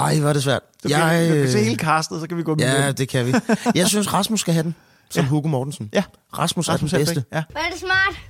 Ej, 0.00 0.18
hvor 0.20 0.28
er 0.28 0.32
det 0.32 0.42
svært. 0.42 0.62
Du 0.84 0.88
kan, 0.88 0.98
jeg, 0.98 1.30
du 1.30 1.34
kan 1.34 1.52
se 1.52 1.58
hele 1.64 1.76
castet, 1.76 2.20
så 2.20 2.26
kan 2.26 2.36
vi 2.36 2.42
gå 2.42 2.54
med 2.54 2.64
Ja, 2.64 2.86
den. 2.86 2.96
det 2.96 3.08
kan 3.08 3.26
vi. 3.26 3.34
Jeg 3.74 3.88
synes, 3.88 4.12
Rasmus 4.14 4.40
skal 4.40 4.54
have 4.54 4.64
den, 4.64 4.74
som 5.10 5.24
ja. 5.24 5.28
Hugo 5.28 5.48
Mortensen. 5.48 5.90
Ja. 5.92 6.02
Rasmus, 6.38 6.68
Rasmus 6.68 6.92
er 6.92 6.96
den 6.98 7.06
bedste. 7.06 7.24
Ja. 7.32 7.42
Hvor 7.50 7.60
er 7.60 7.70
det 7.70 7.80
smart? 7.80 8.20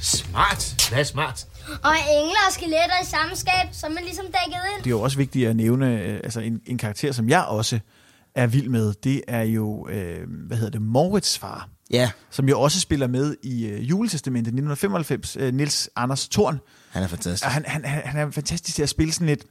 Smart? 0.00 0.86
Hvad 0.90 0.98
er 1.00 1.04
smart? 1.04 1.46
Og 1.82 1.92
engler 2.20 2.40
og 2.48 2.52
skeletter 2.52 2.94
i 3.02 3.06
samme 3.06 3.36
skab, 3.36 3.68
så 3.72 3.86
er 3.86 3.90
man 3.90 4.04
ligesom 4.04 4.24
dækket 4.24 4.60
ind. 4.76 4.78
Det 4.84 4.86
er 4.86 4.90
jo 4.90 5.00
også 5.00 5.16
vigtigt 5.16 5.48
at 5.48 5.56
nævne, 5.56 6.00
øh, 6.02 6.20
altså 6.24 6.40
en, 6.40 6.60
en 6.66 6.78
karakter, 6.78 7.12
som 7.12 7.28
jeg 7.28 7.44
også 7.44 7.78
er 8.34 8.46
vild 8.46 8.68
med, 8.68 8.94
det 9.04 9.22
er 9.28 9.42
jo, 9.42 9.88
øh, 9.88 10.18
hvad 10.46 10.56
hedder 10.56 10.70
det, 10.70 10.82
Morits 10.82 11.38
far. 11.38 11.68
Ja. 11.90 12.10
Som 12.30 12.48
jo 12.48 12.60
også 12.60 12.80
spiller 12.80 13.06
med 13.06 13.36
i 13.42 13.66
øh, 13.66 13.88
juletestamentet 13.90 14.48
1995, 14.48 15.36
øh, 15.40 15.54
Nils 15.54 15.90
Anders 15.96 16.28
Thorn. 16.28 16.60
Han 16.90 17.02
er 17.02 17.06
fantastisk. 17.06 17.44
Og 17.44 17.50
han, 17.50 17.64
han, 17.66 17.84
han, 17.84 18.02
han 18.04 18.28
er 18.28 18.30
fantastisk 18.30 18.76
til 18.76 18.82
at 18.82 18.88
spille 18.88 19.12
sådan 19.12 19.26
lidt, 19.26 19.44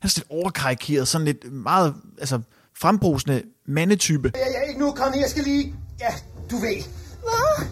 han 0.00 0.06
er 0.06 0.08
sådan 0.08 0.24
lidt 0.28 0.42
overkarikeret, 0.42 1.08
sådan 1.08 1.24
lidt 1.24 1.52
meget, 1.52 1.94
altså 2.18 2.40
frembrusende 2.76 3.42
mandetype. 3.66 4.32
Jeg 4.34 4.54
er 4.56 4.68
ikke 4.68 4.80
nu, 4.80 4.94
Connie. 4.96 5.20
Jeg 5.20 5.30
skal 5.30 5.44
lige... 5.44 5.74
Ja, 6.00 6.14
du 6.50 6.56
ved. 6.56 6.82
Hvad? 7.20 7.66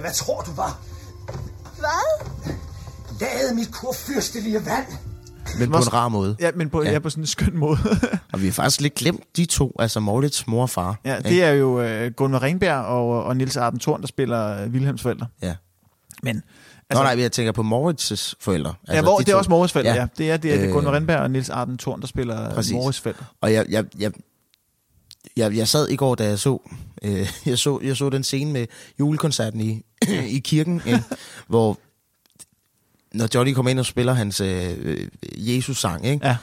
Hvad 0.00 0.12
tror 0.12 0.40
du 0.40 0.50
var? 0.52 0.80
Hvad? 1.78 2.26
Lade 3.20 3.54
mit 3.54 3.72
kurfyrstelige 3.72 4.54
vand. 4.54 4.86
Men 5.58 5.70
på 5.70 5.76
en 5.76 5.92
rar 5.92 6.08
måde. 6.08 6.36
Ja, 6.40 6.50
men 6.54 6.70
på, 6.70 6.82
ja. 6.82 6.92
Ja, 6.92 6.98
på 6.98 7.10
sådan 7.10 7.22
en 7.22 7.26
skøn 7.26 7.56
måde. 7.56 7.78
Og 8.32 8.40
vi 8.40 8.46
har 8.46 8.52
faktisk 8.52 8.80
lidt 8.80 8.94
glemt 8.94 9.36
de 9.36 9.44
to, 9.44 9.76
altså 9.78 10.00
Morlits 10.00 10.46
mor 10.46 10.62
og 10.62 10.70
far. 10.70 11.00
ja, 11.04 11.16
ikke? 11.16 11.28
det 11.28 11.44
er 11.44 11.50
jo 11.50 11.80
øh, 11.80 12.12
Gunvar 12.12 12.42
Ringberg 12.42 12.84
og, 12.84 13.24
og 13.24 13.36
Nils 13.36 13.56
Arden 13.56 13.78
Thorn, 13.78 14.00
der 14.00 14.06
spiller 14.06 14.62
øh, 14.62 14.70
Wilhelms 14.70 15.02
forældre. 15.02 15.26
Ja. 15.42 15.54
Men, 16.22 16.42
Altså, 16.92 17.04
Nå 17.04 17.14
nej, 17.14 17.22
jeg 17.22 17.32
tænker 17.32 17.52
på 17.52 17.62
Morits' 17.62 18.32
forældre. 18.40 18.74
Altså, 18.82 18.94
ja, 18.94 19.02
hvor, 19.02 19.18
de 19.18 19.24
det 19.24 19.30
er 19.30 19.34
to. 19.34 19.38
også 19.38 19.50
Morris 19.50 19.72
forældre, 19.72 19.92
ja. 19.92 20.00
ja. 20.00 20.06
Det 20.18 20.30
er, 20.30 20.36
det 20.36 20.52
er, 20.52 20.56
det 20.56 20.62
er 20.64 20.68
Øh, 20.68 20.72
Gunvar 20.72 20.92
Rindberg 20.92 21.18
og 21.20 21.30
Nils 21.30 21.50
Arden 21.50 21.78
Thorn, 21.78 22.00
der 22.00 22.06
spiller 22.06 22.54
Præcis. 22.54 22.72
Morris 22.72 23.00
forældre. 23.00 23.24
Og 23.40 23.52
jeg, 23.52 23.66
jeg, 23.68 23.84
jeg, 23.98 24.12
jeg, 25.36 25.56
jeg 25.56 25.68
sad 25.68 25.88
i 25.88 25.96
går, 25.96 26.14
da 26.14 26.24
jeg 26.24 26.38
så, 26.38 26.58
øh, 27.02 27.28
jeg 27.46 27.58
så, 27.58 27.80
jeg 27.82 27.96
så 27.96 28.10
den 28.10 28.24
scene 28.24 28.52
med 28.52 28.66
julekoncerten 29.00 29.60
i, 29.60 29.82
i 30.36 30.38
kirken, 30.38 30.82
ikke? 30.86 31.02
hvor 31.48 31.78
når 33.14 33.28
Johnny 33.34 33.52
kommer 33.52 33.70
ind 33.70 33.78
og 33.78 33.86
spiller 33.86 34.12
hans 34.12 34.40
øh, 34.40 35.06
Jesus-sang, 35.36 36.06
ikke? 36.06 36.26
Ja. 36.26 36.36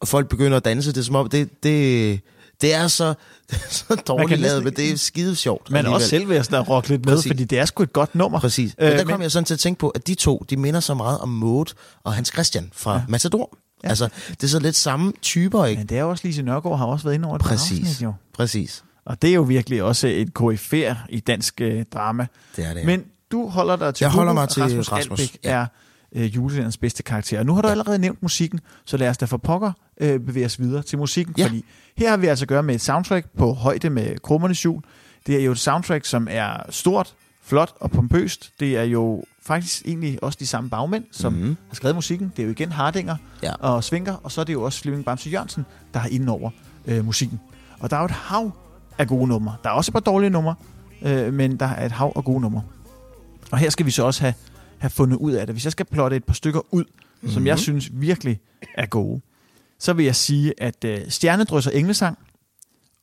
og 0.00 0.08
folk 0.08 0.28
begynder 0.28 0.56
at 0.56 0.64
danse, 0.64 0.92
det 0.92 0.98
er 0.98 1.02
som 1.04 1.14
om, 1.14 1.28
det, 1.28 1.62
det, 1.62 2.20
det 2.60 2.74
er 2.74 2.88
så, 2.88 3.08
det 3.50 3.56
er 3.56 3.70
så 3.70 3.94
dårligt 4.06 4.40
lavet, 4.40 4.64
men 4.64 4.72
det 4.76 4.90
er 4.90 4.96
skide 4.96 5.36
sjovt. 5.36 5.70
Men 5.70 5.86
også 5.86 6.08
selv 6.08 6.28
vil 6.28 6.34
jeg 6.34 6.44
sådan 6.44 6.60
rock 6.62 6.88
lidt 6.88 7.04
med, 7.06 7.14
Præcis. 7.14 7.30
fordi 7.30 7.44
det 7.44 7.58
er 7.58 7.64
sgu 7.64 7.82
et 7.82 7.92
godt 7.92 8.14
nummer. 8.14 8.40
Præcis. 8.40 8.74
Øh, 8.78 8.88
Men 8.88 8.98
der 8.98 9.04
kom 9.04 9.12
men- 9.12 9.22
jeg 9.22 9.30
sådan 9.32 9.44
til 9.44 9.54
at 9.54 9.60
tænke 9.60 9.78
på, 9.78 9.88
at 9.88 10.06
de 10.06 10.14
to, 10.14 10.44
de 10.50 10.56
minder 10.56 10.80
så 10.80 10.94
meget 10.94 11.18
om 11.18 11.28
Maud 11.28 11.74
og 12.04 12.12
Hans 12.14 12.28
Christian 12.28 12.70
fra 12.74 12.94
ja. 12.94 13.00
Matador. 13.08 13.56
Ja. 13.84 13.88
Altså, 13.88 14.08
det 14.30 14.42
er 14.44 14.48
så 14.48 14.58
lidt 14.58 14.76
samme 14.76 15.12
typer, 15.22 15.64
ikke? 15.64 15.80
Men 15.80 15.86
det 15.88 15.98
er 15.98 16.04
også 16.04 16.26
Lise 16.26 16.42
Nørgaard 16.42 16.78
har 16.78 16.86
også 16.86 17.04
været 17.04 17.14
inde 17.14 17.26
over 17.26 17.36
et 17.36 17.42
par 17.42 17.48
Præcis. 17.48 17.80
afsnit, 17.80 18.02
jo. 18.02 18.12
Præcis. 18.34 18.82
Og 19.06 19.22
det 19.22 19.30
er 19.30 19.34
jo 19.34 19.42
virkelig 19.42 19.82
også 19.82 20.06
et 20.08 20.34
koryfær 20.34 20.94
i 21.08 21.20
dansk 21.20 21.60
øh, 21.60 21.84
drama. 21.94 22.26
Det 22.56 22.64
er 22.66 22.74
det, 22.74 22.80
ja. 22.80 22.86
Men 22.86 23.04
du 23.32 23.48
holder 23.48 23.76
dig 23.76 23.94
til 23.94 24.04
Jeg 24.04 24.10
holder 24.12 24.32
mig 24.32 24.48
til 24.48 24.62
Rasmus, 24.62 24.92
Rasmus, 24.92 25.20
Albeck 25.20 25.44
ja. 25.44 25.50
er 25.50 25.66
øh, 26.16 26.34
julelands 26.36 26.76
bedste 26.76 27.02
karakter. 27.02 27.38
Og 27.38 27.46
nu 27.46 27.54
har 27.54 27.62
du 27.62 27.68
allerede 27.68 27.98
nævnt 27.98 28.22
musikken, 28.22 28.60
så 28.84 28.96
lad 28.96 29.08
os 29.08 29.18
da 29.18 29.24
for 29.24 29.36
pokker 29.36 29.72
øh, 30.00 30.20
bevæge 30.20 30.46
os 30.46 30.60
videre 30.60 30.82
til 30.82 30.98
musikken. 30.98 31.34
Ja. 31.38 31.44
Fordi 31.46 31.64
her 31.96 32.10
har 32.10 32.16
vi 32.16 32.26
altså 32.26 32.44
at 32.44 32.48
gøre 32.48 32.62
med 32.62 32.74
et 32.74 32.80
soundtrack 32.80 33.26
på 33.38 33.52
højde 33.52 33.90
med 33.90 34.18
krummernes 34.22 34.64
jul. 34.64 34.82
Det 35.26 35.40
er 35.40 35.44
jo 35.44 35.52
et 35.52 35.58
soundtrack, 35.58 36.04
som 36.04 36.28
er 36.30 36.56
stort, 36.70 37.14
flot 37.44 37.72
og 37.80 37.90
pompøst. 37.90 38.52
Det 38.60 38.76
er 38.76 38.82
jo 38.82 39.24
faktisk 39.42 39.82
egentlig 39.86 40.22
også 40.22 40.36
de 40.40 40.46
samme 40.46 40.70
bagmænd, 40.70 41.04
som 41.10 41.32
Mhm. 41.32 41.40
mm-hmm. 41.42 41.56
har 41.68 41.74
skrevet 41.74 41.94
musikken. 41.94 42.32
Det 42.36 42.42
er 42.42 42.46
jo 42.46 42.50
igen 42.50 42.72
Hardinger 42.72 43.16
Ja. 43.42 43.52
og 43.60 43.84
Svinker, 43.84 44.14
og 44.22 44.32
så 44.32 44.40
er 44.40 44.44
det 44.44 44.52
jo 44.52 44.62
også 44.62 44.80
Flemming 44.80 45.04
Bamse 45.04 45.30
Jørgensen, 45.30 45.66
der 45.94 46.00
har 46.00 46.08
inden 46.08 46.28
over 46.28 46.50
øh, 46.86 47.04
musikken. 47.04 47.40
Og 47.80 47.90
der 47.90 47.96
er 47.96 48.00
jo 48.00 48.04
et 48.06 48.10
hav 48.10 48.50
af 48.98 49.08
gode 49.08 49.26
numre. 49.26 49.56
Der 49.64 49.70
er 49.70 49.74
også 49.74 49.90
et 49.90 49.92
par 49.92 50.00
dårlige 50.00 50.30
numre, 50.30 50.54
øh, 51.02 51.34
men 51.34 51.56
der 51.56 51.66
er 51.66 51.86
et 51.86 51.92
hav 51.92 52.12
af 52.16 52.24
gode 52.24 52.40
numre. 52.40 52.62
Og 53.52 53.58
her 53.58 53.70
skal 53.70 53.86
vi 53.86 53.90
så 53.90 54.04
også 54.04 54.20
have, 54.20 54.34
have 54.78 54.90
fundet 54.90 55.16
ud 55.16 55.32
af 55.32 55.46
det. 55.46 55.54
Hvis 55.54 55.64
jeg 55.64 55.72
skal 55.72 55.86
plotte 55.86 56.16
et 56.16 56.24
par 56.24 56.34
stykker 56.34 56.60
ud, 56.74 56.84
mm-hmm. 56.84 57.30
som 57.30 57.42
Mhm. 57.42 57.46
jeg 57.46 57.58
synes 57.58 57.90
virkelig 57.92 58.40
er 58.74 58.86
gode, 58.86 59.20
så 59.78 59.92
vil 59.92 60.04
jeg 60.04 60.16
sige, 60.16 60.52
at 60.58 60.84
øh, 60.84 61.00
Stjernedrys 61.08 61.66
og 61.66 61.74
Englesang, 61.76 62.18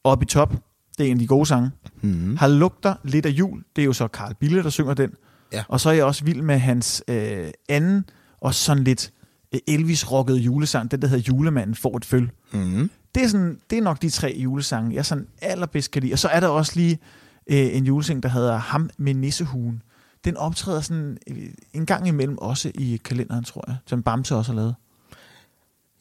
op 0.03 0.24
i 0.24 0.26
top, 0.26 0.53
det 0.97 1.05
er 1.07 1.11
en 1.11 1.17
af 1.17 1.19
de 1.19 1.28
gode 1.28 1.45
sange. 1.45 1.71
Mm-hmm. 2.01 2.38
Har 2.38 2.47
lugter 2.47 2.95
lidt 3.03 3.26
af 3.26 3.30
jul, 3.30 3.63
det 3.76 3.82
er 3.82 3.86
jo 3.86 3.93
så 3.93 4.07
Karl 4.07 4.34
Bille, 4.39 4.63
der 4.63 4.69
synger 4.69 4.93
den. 4.93 5.11
Ja. 5.53 5.63
Og 5.67 5.80
så 5.80 5.89
er 5.89 5.93
jeg 5.93 6.05
også 6.05 6.26
vild 6.26 6.41
med 6.41 6.57
hans 6.57 7.03
øh, 7.07 7.47
anden, 7.69 8.05
og 8.41 8.53
sådan 8.53 8.84
lidt 8.84 9.11
øh, 9.53 9.59
Elvis-rockede 9.67 10.38
julesang, 10.38 10.91
den 10.91 11.01
der 11.01 11.07
hedder 11.07 11.24
Julemanden 11.28 11.76
får 11.76 11.97
et 11.97 12.05
føl. 12.05 12.30
Mm-hmm. 12.53 12.89
Det 13.15 13.24
er, 13.24 13.28
sådan, 13.28 13.59
det 13.69 13.78
er 13.78 13.82
nok 13.82 14.01
de 14.01 14.09
tre 14.09 14.36
julesange, 14.38 14.95
jeg 14.95 15.05
sådan 15.05 15.28
allerbedst 15.41 15.91
kan 15.91 16.01
lide. 16.01 16.13
Og 16.13 16.19
så 16.19 16.28
er 16.28 16.39
der 16.39 16.47
også 16.47 16.71
lige 16.76 16.99
øh, 17.47 17.76
en 17.78 17.86
julesang, 17.86 18.24
der 18.24 18.30
hedder 18.30 18.57
Ham 18.57 18.89
med 18.97 19.13
nissehuen. 19.13 19.82
Den 20.26 20.38
optræder 20.38 20.82
sådan 20.82 21.17
en 21.74 21.86
gang 21.86 22.07
imellem 22.07 22.38
også 22.38 22.71
i 22.76 23.01
kalenderen, 23.03 23.43
tror 23.43 23.63
jeg, 23.67 23.76
som 23.86 24.03
Bamse 24.03 24.36
også 24.36 24.51
har 24.51 24.55
lavet. 24.55 24.76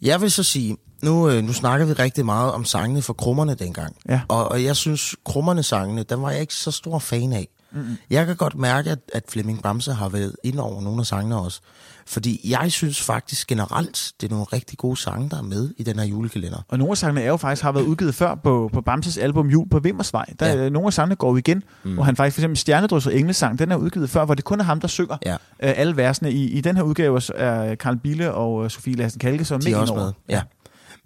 Jeg 0.02 0.20
vil 0.20 0.30
så 0.30 0.42
sige, 0.42 0.76
nu, 1.02 1.30
øh, 1.30 1.44
nu 1.44 1.52
snakker 1.52 1.86
vi 1.86 1.92
rigtig 1.92 2.24
meget 2.24 2.52
om 2.52 2.64
sangene 2.64 3.02
for 3.02 3.12
krummerne 3.12 3.54
dengang. 3.54 3.96
Ja. 4.08 4.20
Og, 4.28 4.48
og 4.48 4.64
jeg 4.64 4.76
synes, 4.76 5.16
krummerne 5.24 5.62
sangene, 5.62 6.02
den 6.02 6.22
var 6.22 6.30
jeg 6.30 6.40
ikke 6.40 6.54
så 6.54 6.70
stor 6.70 6.98
fan 6.98 7.32
af. 7.32 7.48
Mm-mm. 7.74 7.96
Jeg 8.10 8.26
kan 8.26 8.36
godt 8.36 8.54
mærke, 8.58 8.90
at, 8.90 8.98
at 9.14 9.24
Flemming 9.28 9.62
Bamse 9.62 9.92
har 9.92 10.08
været 10.08 10.36
ind 10.44 10.58
over 10.58 10.82
nogle 10.82 11.00
af 11.00 11.06
sangene 11.06 11.36
også. 11.38 11.60
Fordi 12.06 12.40
jeg 12.50 12.72
synes 12.72 13.02
faktisk 13.02 13.46
generelt, 13.46 14.12
det 14.20 14.26
er 14.26 14.30
nogle 14.30 14.46
rigtig 14.52 14.78
gode 14.78 14.96
sange, 14.96 15.30
der 15.30 15.38
er 15.38 15.42
med 15.42 15.70
i 15.78 15.82
den 15.82 15.98
her 15.98 16.06
julekalender. 16.06 16.58
Og 16.68 16.78
nogle 16.78 16.90
af 16.90 16.98
sangene 16.98 17.22
er 17.22 17.28
jo 17.28 17.36
faktisk 17.36 17.62
har 17.62 17.72
været 17.72 17.84
udgivet 17.84 18.14
før 18.14 18.34
på, 18.34 18.70
på 18.72 18.80
Bamses 18.80 19.18
album 19.18 19.48
Jul 19.48 19.68
på 19.68 19.78
Vimmersvej. 19.78 20.26
Der, 20.40 20.46
Ja. 20.46 20.62
ja. 20.62 20.68
Nogle 20.68 20.86
af 20.86 20.92
sangene 20.92 21.16
går 21.16 21.36
igen, 21.36 21.62
Mm. 21.84 21.94
hvor 21.94 22.02
han 22.02 22.16
faktisk 22.16 22.34
for 22.34 22.40
eksempel 22.40 22.56
Stjernedrys 22.56 23.06
og 23.06 23.14
Englesang, 23.16 23.58
den 23.58 23.72
er 23.72 23.76
udgivet 23.76 24.10
før, 24.10 24.24
hvor 24.24 24.34
det 24.34 24.44
kun 24.44 24.60
er 24.60 24.64
ham, 24.64 24.80
der 24.80 24.88
synger 24.88 25.16
Ja. 25.26 25.32
øh, 25.32 25.38
alle 25.60 25.96
versene. 25.96 26.32
I, 26.32 26.44
I 26.50 26.60
den 26.60 26.76
her 26.76 26.82
udgave 26.82 27.20
er 27.34 27.74
Karl 27.74 27.96
Bille 27.96 28.32
og 28.34 28.64
øh, 28.64 28.70
Sofie 28.70 28.94
Lassen 28.96 29.18
Kalke 29.18 29.44
så 29.44 29.54
med 29.54 29.62
De 29.62 29.72
er 29.72 29.76
også 29.76 29.94
med, 29.94 30.12
ja. 30.28 30.42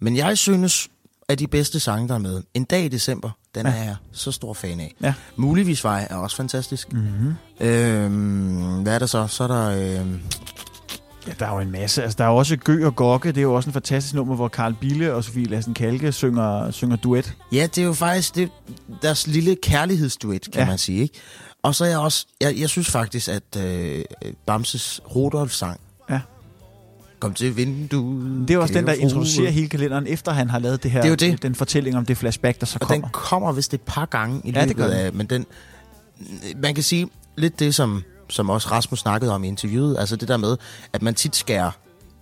Men 0.00 0.16
jeg 0.16 0.38
synes, 0.38 0.88
at 1.28 1.38
de 1.38 1.46
bedste 1.46 1.80
sange, 1.80 2.08
der 2.08 2.14
er 2.14 2.18
med, 2.18 2.42
En 2.54 2.64
dag 2.64 2.84
i 2.84 2.88
december, 2.88 3.30
den 3.57 3.66
Ja. 3.66 3.72
er 3.72 3.82
jeg 3.84 3.96
så 4.12 4.32
stor 4.32 4.54
fan 4.54 4.80
af. 4.80 4.94
Ja. 5.02 5.14
Muligvis 5.36 5.84
vej 5.84 6.07
er 6.11 6.16
også 6.16 6.36
fantastisk. 6.36 6.92
Mm-hmm. 6.92 7.34
Øhm, 7.61 8.82
hvad 8.82 8.94
er 8.94 8.98
der 8.98 9.07
så? 9.07 9.26
Så 9.26 9.44
er 9.44 9.48
der... 9.48 9.98
Øhm, 10.00 10.20
Ja, 11.28 11.32
der 11.38 11.46
er 11.46 11.52
jo 11.54 11.61
en 11.61 11.70
masse. 11.70 12.02
Altså, 12.02 12.16
der 12.18 12.24
er 12.24 12.28
jo 12.28 12.36
også 12.36 12.57
Gø 12.57 12.86
og 12.86 12.96
Gokke. 12.96 13.28
Det 13.28 13.36
er 13.38 13.42
jo 13.42 13.54
også 13.54 13.68
en 13.68 13.72
fantastisk 13.72 14.14
nummer, 14.14 14.34
hvor 14.36 14.48
Karl 14.48 14.74
Bille 14.80 15.14
og 15.14 15.24
Sofie 15.24 15.44
Lassen 15.46 15.74
Kalke 15.74 16.12
synger, 16.12 16.70
synger 16.70 16.96
duet. 16.96 17.32
Ja, 17.52 17.62
det 17.74 17.78
er 17.78 17.84
jo 17.86 17.92
faktisk 17.92 18.34
det, 18.34 18.50
deres 19.02 19.26
lille 19.26 19.57
kærlighedsduet, 19.62 20.42
kan 20.52 20.61
ja. 20.62 20.66
Man 20.66 20.78
sige. 20.78 21.02
Ikke? 21.02 21.14
Og 21.62 21.74
så 21.74 21.84
er 21.84 21.88
jeg 21.88 21.98
også, 21.98 22.26
jeg, 22.40 22.57
jeg 22.59 22.68
synes 22.68 22.90
faktisk, 22.90 23.28
at 23.28 23.57
øh, 23.59 24.04
Bamses 24.46 25.00
Rudolf 25.16 25.52
sang. 25.52 25.80
Kom 27.20 27.34
til 27.34 27.56
vinduet. 27.56 28.48
Det 28.48 28.54
er 28.54 28.58
også 28.58 28.74
den, 28.74 28.86
der 28.86 28.92
introducerer 28.92 29.50
hele 29.50 29.68
kalenderen, 29.68 30.06
efter 30.06 30.32
han 30.32 30.50
har 30.50 30.58
lavet 30.58 30.82
det 30.82 30.90
her, 30.90 31.00
Det 31.02 31.06
er 31.22 31.26
jo 31.28 31.32
det. 31.32 31.42
den 31.42 31.54
fortælling 31.54 31.96
om 31.96 32.06
det 32.06 32.16
flashback, 32.16 32.60
der 32.60 32.66
så 32.66 32.78
Og 32.80 32.86
kommer. 32.86 33.02
den 33.06 33.12
kommer 33.12 33.52
vist 33.52 33.74
et 33.74 33.80
par 33.80 34.06
gange 34.06 34.40
i 34.44 34.50
Ja, 34.50 34.60
det 34.60 34.68
løbet 34.68 34.84
den. 34.84 34.92
af, 34.92 35.12
men 35.12 35.26
den, 35.26 35.46
man 36.62 36.74
kan 36.74 36.84
sige 36.84 37.08
lidt 37.36 37.58
det, 37.58 37.74
som, 37.74 38.02
som 38.28 38.50
også 38.50 38.68
Rasmus 38.70 38.98
snakkede 38.98 39.32
om 39.34 39.44
i 39.44 39.48
interviewet, 39.48 39.96
altså 39.98 40.16
det 40.16 40.28
der 40.28 40.36
med, 40.36 40.56
at 40.92 41.02
man 41.02 41.14
tit 41.14 41.36
skærer 41.36 41.70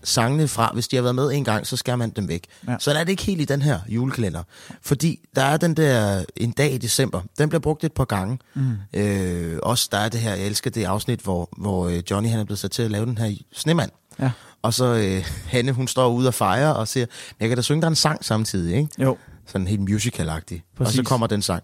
sangene 0.06 0.48
fra. 0.48 0.70
Hvis 0.74 0.88
de 0.88 0.96
har 0.96 1.02
været 1.02 1.14
med 1.14 1.32
en 1.32 1.44
gang, 1.44 1.66
så 1.66 1.76
skærer 1.76 1.96
man 1.96 2.10
dem 2.10 2.28
væk. 2.28 2.44
Ja. 2.66 2.72
Ja. 2.72 2.78
Så 2.80 2.90
er 2.92 2.98
det 3.04 3.08
ikke 3.10 3.22
helt 3.22 3.40
i 3.40 3.44
den 3.44 3.62
her 3.62 3.78
julekalender. 3.88 4.42
Fordi 4.82 5.20
der 5.36 5.42
er 5.42 5.56
den 5.56 5.74
der 5.74 6.24
en 6.36 6.50
dag 6.50 6.72
i 6.74 6.78
december. 6.78 7.20
Den 7.38 7.48
bliver 7.48 7.60
brugt 7.60 7.84
et 7.84 7.92
par 7.92 8.04
gange. 8.04 8.38
Mm. 8.54 8.70
Øh, 8.94 9.58
også 9.62 9.88
der 9.92 9.98
er 9.98 10.08
det 10.08 10.20
her, 10.20 10.34
jeg 10.34 10.46
elsker 10.46 10.70
det 10.70 10.84
afsnit, 10.84 11.20
hvor, 11.20 11.48
hvor 11.56 11.88
øh, 11.88 12.02
Johnny 12.10 12.28
han 12.30 12.40
er 12.40 12.44
blevet 12.44 12.58
sat 12.58 12.70
til 12.70 12.82
at 12.82 12.90
lave 12.90 13.06
den 13.06 13.18
her 13.18 13.36
snemand. 13.52 13.90
Ja. 14.20 14.30
Og 14.64 14.74
så 14.74 14.84
øh, 14.84 15.24
Hanne, 15.46 15.72
hun 15.72 15.88
står 15.88 16.08
ude 16.08 16.28
og 16.28 16.34
fejrer 16.34 16.70
og 16.70 16.88
siger, 16.88 17.06
jeg 17.40 17.48
kan 17.48 17.56
da 17.56 17.62
synge 17.62 17.82
dig 17.82 17.88
en 17.88 17.94
sang 17.94 18.24
samtidig, 18.24 18.76
ikke? 18.76 18.88
Jo. 18.98 19.16
sådan 19.46 19.66
helt 19.66 19.80
musical-agtig. 19.80 20.64
Og 20.78 20.86
så 20.86 21.02
kommer 21.02 21.26
den 21.26 21.42
sang. 21.42 21.62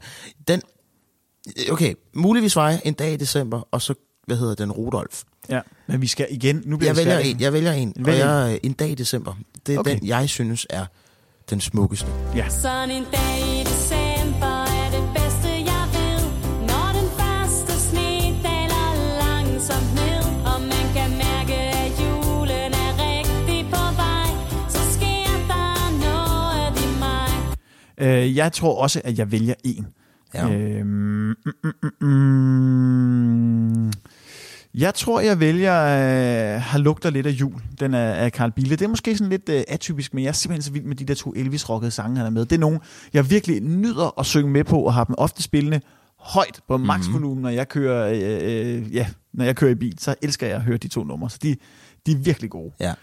Den, 0.49 0.63
okay, 1.71 1.95
muligvis 2.15 2.57
var 2.57 2.71
jeg 2.71 2.81
en 2.85 2.95
dag 2.95 3.13
i 3.13 3.17
december, 3.17 3.69
og 3.71 3.83
så, 3.83 3.95
hvad 4.27 4.37
hedder 4.37 4.55
den, 4.55 4.73
Rudolf. 4.73 5.23
Ja, 5.49 5.61
men 5.87 6.01
vi 6.01 6.07
skal 6.07 6.27
igen... 6.31 6.63
Nu 6.65 6.77
bliver 6.77 6.89
Jeg 6.89 6.97
vælger 6.97 7.19
en, 7.19 7.41
jeg 7.41 7.53
vælger 7.53 7.73
en, 7.73 7.95
og 7.99 8.07
Vælg 8.07 8.21
en. 8.21 8.27
jeg, 8.27 8.61
en 8.63 8.73
dag 8.73 8.91
i 8.91 8.95
december. 8.95 9.35
Det 9.67 9.75
er 9.75 9.79
Okay. 9.79 9.91
okay. 9.91 10.01
den, 10.01 10.09
jeg 10.09 10.29
synes 10.29 10.67
er 10.71 10.87
den 11.51 11.61
smukkeste. 11.61 12.07
Ja. 12.37 12.49
Sådan 12.49 12.91
en 12.91 13.05
dag 13.13 13.50
Øh, 28.01 28.37
jeg 28.37 28.53
tror 28.53 28.83
også, 28.83 29.01
at 29.05 29.19
jeg 29.19 29.33
vælger 29.33 29.55
en. 29.65 29.87
Ja. 30.35 30.51
Øhm, 30.51 30.87
mm, 30.87 31.35
mm, 31.65 31.73
mm, 32.01 32.09
mm. 32.09 33.93
Jeg 34.75 34.95
tror, 34.95 35.21
jeg 35.21 35.41
vælger 35.41 35.75
øh, 35.75 36.61
Har 36.63 36.79
lugter 36.79 37.11
lidt 37.11 37.27
af 37.27 37.31
jul. 37.31 37.55
Den 37.81 37.95
er 37.95 38.13
af 38.13 38.31
Carl 38.31 38.53
Bille. 38.53 38.77
Det 38.77 38.85
er 38.85 38.89
måske 38.89 39.17
sådan 39.17 39.31
lidt 39.31 39.49
øh, 39.49 39.63
atypisk, 39.69 40.15
men 40.15 40.25
jeg 40.25 40.29
er 40.29 40.33
simpelthen 40.33 40.63
så 40.63 40.73
vild 40.73 40.85
med 40.85 40.97
de 40.97 41.05
der 41.05 41.15
to 41.15 41.35
Elvis-rockede 41.37 41.91
sange, 41.91 42.17
han 42.17 42.27
er 42.27 42.31
med. 42.31 42.45
Det 42.45 42.53
er 42.53 42.61
nogen, 42.61 42.79
jeg 43.13 43.31
virkelig 43.31 43.61
nyder 43.61 44.21
at 44.21 44.27
synge 44.27 44.51
med 44.51 44.65
på, 44.65 44.81
og 44.81 44.95
har 44.95 45.05
dem 45.05 45.15
ofte 45.19 45.43
spillende 45.43 45.81
højt 46.19 46.61
på 46.69 46.77
max 46.77 47.05
volumen, 47.13 47.43
når 47.43 47.51
jeg 47.51 47.69
kører, 47.69 48.13
øh, 48.13 48.77
øh, 48.77 48.95
ja, 48.95 49.07
når 49.33 49.45
jeg 49.45 49.57
kører 49.57 49.71
i 49.71 49.75
bil. 49.75 49.99
Så 49.99 50.15
elsker 50.23 50.47
jeg 50.47 50.57
at 50.57 50.63
høre 50.63 50.77
de 50.77 50.89
to 50.89 51.05
numre. 51.05 51.31
Så 51.31 51.39
de, 51.43 51.57
de 52.07 52.13
er 52.13 52.17
virkelig 52.17 52.51
gode. 52.51 52.73
Ja. 52.81 52.95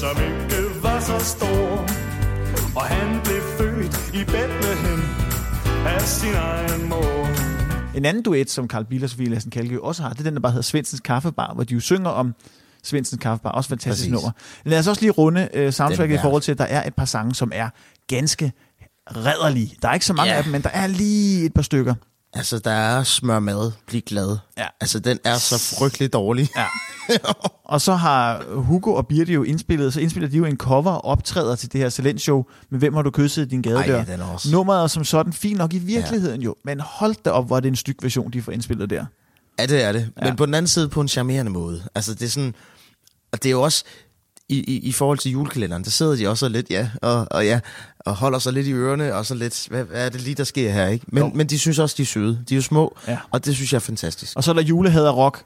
Som 0.00 0.16
ikke 0.22 0.82
var 0.82 1.00
så 1.00 1.18
stor. 1.18 1.86
Og 2.76 2.82
han 2.84 3.20
blev 3.24 3.42
født 3.58 4.14
i 4.14 4.24
Bethlehem 4.24 5.00
af 5.86 6.00
sin 6.02 6.34
egen 6.34 6.88
mor. 6.88 7.26
En 7.96 8.04
anden 8.04 8.22
duet, 8.22 8.50
som 8.50 8.68
Carl 8.68 8.84
Bille 8.84 9.06
og 9.06 9.10
Sofie 9.10 9.28
Lassen 9.28 9.50
Kalke 9.50 9.82
også 9.82 10.02
har, 10.02 10.10
det 10.10 10.18
er 10.20 10.24
den, 10.24 10.34
der 10.34 10.40
bare 10.40 10.52
hedder 10.52 10.62
Svendsens 10.62 11.00
Kaffebar, 11.00 11.54
hvor 11.54 11.64
de 11.64 11.74
jo 11.74 11.80
synger 11.80 12.10
om 12.10 12.34
Svendsens 12.82 13.22
Kaffebar. 13.22 13.50
Også 13.50 13.68
fantastisk 13.68 14.00
Præcis. 14.10 14.12
nummer. 14.12 14.30
Lad 14.64 14.78
os 14.78 14.86
også 14.86 15.00
lige 15.02 15.10
runde 15.10 15.48
uh, 15.66 15.70
soundtracket 15.70 16.14
i 16.14 16.18
forhold 16.22 16.42
til, 16.42 16.52
at 16.52 16.58
der 16.58 16.64
er 16.64 16.86
et 16.86 16.94
par 16.94 17.04
sange, 17.04 17.34
som 17.34 17.52
er 17.54 17.68
ganske 18.08 18.52
redderlige. 19.16 19.76
Der 19.82 19.88
er 19.88 19.94
ikke 19.94 20.06
så 20.06 20.12
mange 20.12 20.32
Ja. 20.32 20.38
af 20.38 20.42
dem, 20.44 20.52
men 20.52 20.62
der 20.62 20.70
er 20.70 20.86
lige 20.86 21.44
et 21.46 21.54
par 21.54 21.62
stykker. 21.62 21.94
Altså, 22.34 22.58
der 22.58 22.70
er 22.70 23.02
smør 23.02 23.38
mad, 23.38 23.72
bliv 23.86 24.00
glad. 24.00 24.36
Ja. 24.58 24.66
Altså, 24.80 24.98
den 24.98 25.18
er 25.24 25.38
så 25.38 25.76
frygtelig 25.78 26.12
dårlig. 26.12 26.48
Ja. 26.56 26.66
Og 27.64 27.80
så 27.80 27.94
har 27.94 28.42
Hugo 28.54 28.94
og 28.94 29.06
Birte 29.06 29.32
jo 29.32 29.42
indspillet, 29.42 29.92
så 29.92 30.00
indspiller 30.00 30.28
de 30.28 30.36
jo 30.36 30.44
en 30.44 30.56
cover 30.56 30.90
og 30.92 31.04
optræder 31.04 31.56
til 31.56 31.72
det 31.72 31.80
her 31.80 31.88
talentshow 31.90 32.44
med 32.70 32.78
Hvem 32.78 32.94
har 32.94 33.02
du 33.02 33.10
kysset 33.10 33.42
i 33.46 33.48
din 33.48 33.62
gadedør? 33.62 33.96
Ej, 33.98 34.04
den 34.04 34.20
er 34.20 34.24
også- 34.24 34.50
Nummeret 34.50 34.82
er 34.82 34.86
som 34.86 35.04
sådan 35.04 35.32
fint 35.32 35.58
nok 35.58 35.74
i 35.74 35.78
virkeligheden 35.78 36.42
jo, 36.42 36.54
men 36.64 36.80
hold 36.80 37.14
da 37.24 37.30
op, 37.30 37.46
hvor 37.46 37.56
er 37.56 37.60
det 37.60 37.68
en 37.68 37.76
styk 37.76 37.96
version, 38.02 38.30
de 38.32 38.42
får 38.42 38.52
indspillet 38.52 38.90
der. 38.90 39.04
Ja, 39.58 39.66
det 39.66 39.82
er 39.82 39.92
det. 39.92 40.10
Ja. 40.22 40.24
Men 40.28 40.36
på 40.36 40.46
den 40.46 40.54
anden 40.54 40.68
side 40.68 40.88
på 40.88 41.00
en 41.00 41.08
charmerende 41.08 41.50
måde. 41.52 41.82
Altså, 41.94 42.14
det 42.14 42.22
er 42.22 42.28
sådan... 42.28 42.54
Og 43.32 43.42
det 43.42 43.46
er 43.48 43.50
jo 43.50 43.62
også... 43.62 43.84
I, 44.48 44.54
i, 44.58 44.78
I 44.88 44.92
forhold 44.92 45.18
til 45.18 45.30
julekalenderen, 45.32 45.84
der 45.84 45.90
sidder 45.90 46.16
de 46.16 46.28
også 46.28 46.48
lidt, 46.48 46.70
ja, 46.70 46.88
og, 47.02 47.26
og 47.30 47.46
ja, 47.46 47.60
og 48.00 48.14
holder 48.14 48.38
sig 48.38 48.52
lidt 48.52 48.66
i 48.66 48.72
ørerne, 48.72 49.14
og 49.14 49.26
så 49.26 49.34
lidt, 49.34 49.66
hvad, 49.70 49.84
hvad 49.84 50.04
er 50.06 50.08
det 50.08 50.20
lige, 50.20 50.34
der 50.34 50.44
sker 50.44 50.70
her, 50.72 50.86
ikke? 50.88 51.04
Men, 51.08 51.30
men 51.34 51.46
de 51.46 51.58
synes 51.58 51.78
også, 51.78 51.94
de 51.98 52.02
er 52.02 52.06
søde. 52.06 52.40
De 52.48 52.54
er 52.54 52.56
jo 52.56 52.62
små, 52.62 52.96
Ja. 53.08 53.18
og 53.30 53.44
det 53.44 53.54
synes 53.54 53.72
jeg 53.72 53.78
er 53.78 53.80
fantastisk. 53.80 54.32
Og 54.36 54.44
så 54.44 54.50
er 54.50 54.54
der 54.54 54.62
julehader 54.62 55.10
rock. 55.12 55.44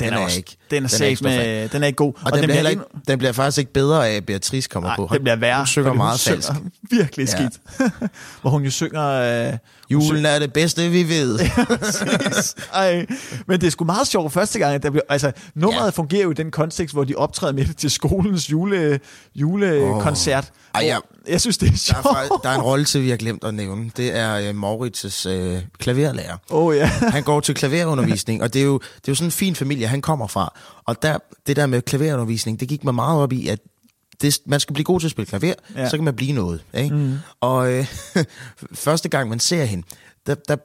Ja, 0.00 0.04
den 0.04 0.14
er 0.14 0.18
også, 0.18 0.36
ikke- 0.36 0.56
Den 0.70 0.84
er, 0.84 0.88
den 0.88 1.02
er 1.02 1.06
ikke 1.06 1.24
med, 1.24 1.68
den 1.68 1.82
er 1.82 1.86
ikke 1.86 1.96
god. 1.96 2.12
Og, 2.14 2.20
og 2.24 2.32
den, 2.32 2.40
bliver 2.42 2.54
heller 2.54 2.70
ikke, 2.70 2.82
den 3.08 3.18
bliver 3.18 3.32
faktisk 3.32 3.58
ikke 3.58 3.72
bedre 3.72 4.08
af, 4.08 4.14
at 4.16 4.26
Beatrice 4.26 4.68
kommer 4.68 4.88
Nej, 4.88 4.96
på. 4.96 5.08
det 5.12 5.20
bliver 5.22 5.36
værre. 5.36 5.56
Hun 5.58 5.66
synger 5.66 5.92
meget 5.92 6.20
hun 6.28 6.34
falsk. 6.34 6.48
virkelig 6.98 7.28
Ja. 7.28 7.36
skidt. 7.36 7.52
Hvor 8.40 8.50
hun 8.50 8.62
jo 8.64 8.70
synger... 8.70 9.08
Øh, 9.52 9.58
Julen 9.92 10.26
er 10.26 10.38
det 10.38 10.52
bedste, 10.52 10.88
vi 10.90 11.08
ved. 11.08 11.38
Ej, 12.74 13.06
men 13.46 13.60
det 13.60 13.66
er 13.66 13.70
sgu 13.70 13.84
meget 13.84 14.06
sjovt 14.08 14.32
første 14.32 14.58
gang, 14.58 14.74
at 14.74 14.82
der 14.82 14.90
bliver, 14.90 15.02
altså, 15.08 15.32
nummeret 15.54 15.84
ja. 15.84 15.90
fungerer 15.90 16.22
jo 16.22 16.30
i 16.30 16.34
den 16.34 16.50
kontekst, 16.50 16.94
hvor 16.94 17.04
de 17.04 17.14
optræder 17.14 17.52
med 17.52 17.64
det 17.64 17.76
til 17.76 17.90
skolens 17.90 18.50
jule, 18.50 19.00
julekoncert. 19.34 20.44
Ej, 20.74 20.80
Hvor- 20.82 20.88
ja. 20.88 20.98
Jeg 21.28 21.40
synes, 21.40 21.58
det 21.58 21.66
er 21.66 21.70
Der 21.70 21.78
sjovt. 21.78 21.98
er, 21.98 22.12
faktisk- 22.14 22.42
der 22.42 22.48
er 22.48 22.54
en 22.54 22.62
rolle 22.62 22.84
til, 22.84 23.02
vi 23.02 23.10
har 23.10 23.16
glemt 23.16 23.44
at 23.44 23.54
nævne. 23.54 23.90
Det 23.96 24.16
er 24.16 24.50
uh, 24.50 24.56
Maurits' 24.62 25.28
uh, 25.30 25.58
klaverlærer. 25.78 26.36
Oh, 26.50 26.76
ja. 26.76 26.86
Han 27.16 27.22
går 27.22 27.40
til 27.40 27.54
klaverundervisning, 27.54 28.42
og 28.42 28.54
det 28.54 28.60
er, 28.62 28.66
jo, 28.66 28.78
det 28.78 29.08
er 29.08 29.12
jo 29.12 29.14
sådan 29.14 29.26
en 29.28 29.32
fin 29.32 29.54
familie, 29.56 29.86
han 29.86 30.02
kommer 30.02 30.26
fra. 30.26 30.58
Og 30.86 31.02
der, 31.02 31.18
det 31.46 31.56
der 31.56 31.66
med 31.66 31.82
klaverundervisning, 31.82 32.60
det 32.60 32.68
gik 32.68 32.84
mig 32.84 32.94
meget 32.94 33.20
op 33.22 33.32
i, 33.32 33.48
at 33.48 33.58
det, 34.22 34.38
man 34.46 34.60
skal 34.60 34.74
blive 34.74 34.84
god 34.84 35.00
til 35.00 35.06
at 35.06 35.10
spille 35.10 35.26
klaver, 35.26 35.54
Ja. 35.74 35.80
ja. 35.82 35.88
så 35.88 35.96
kan 35.96 36.04
man 36.04 36.16
blive 36.16 36.32
noget. 36.32 36.64
Ikke? 36.74 36.94
Mhm. 36.94 37.18
Og 37.40 37.72
øh, 37.72 37.86
første 38.74 39.08
gang, 39.08 39.28
man 39.28 39.40
ser 39.40 39.64
hende, 39.64 39.86
der, 40.26 40.34
der 40.34 40.56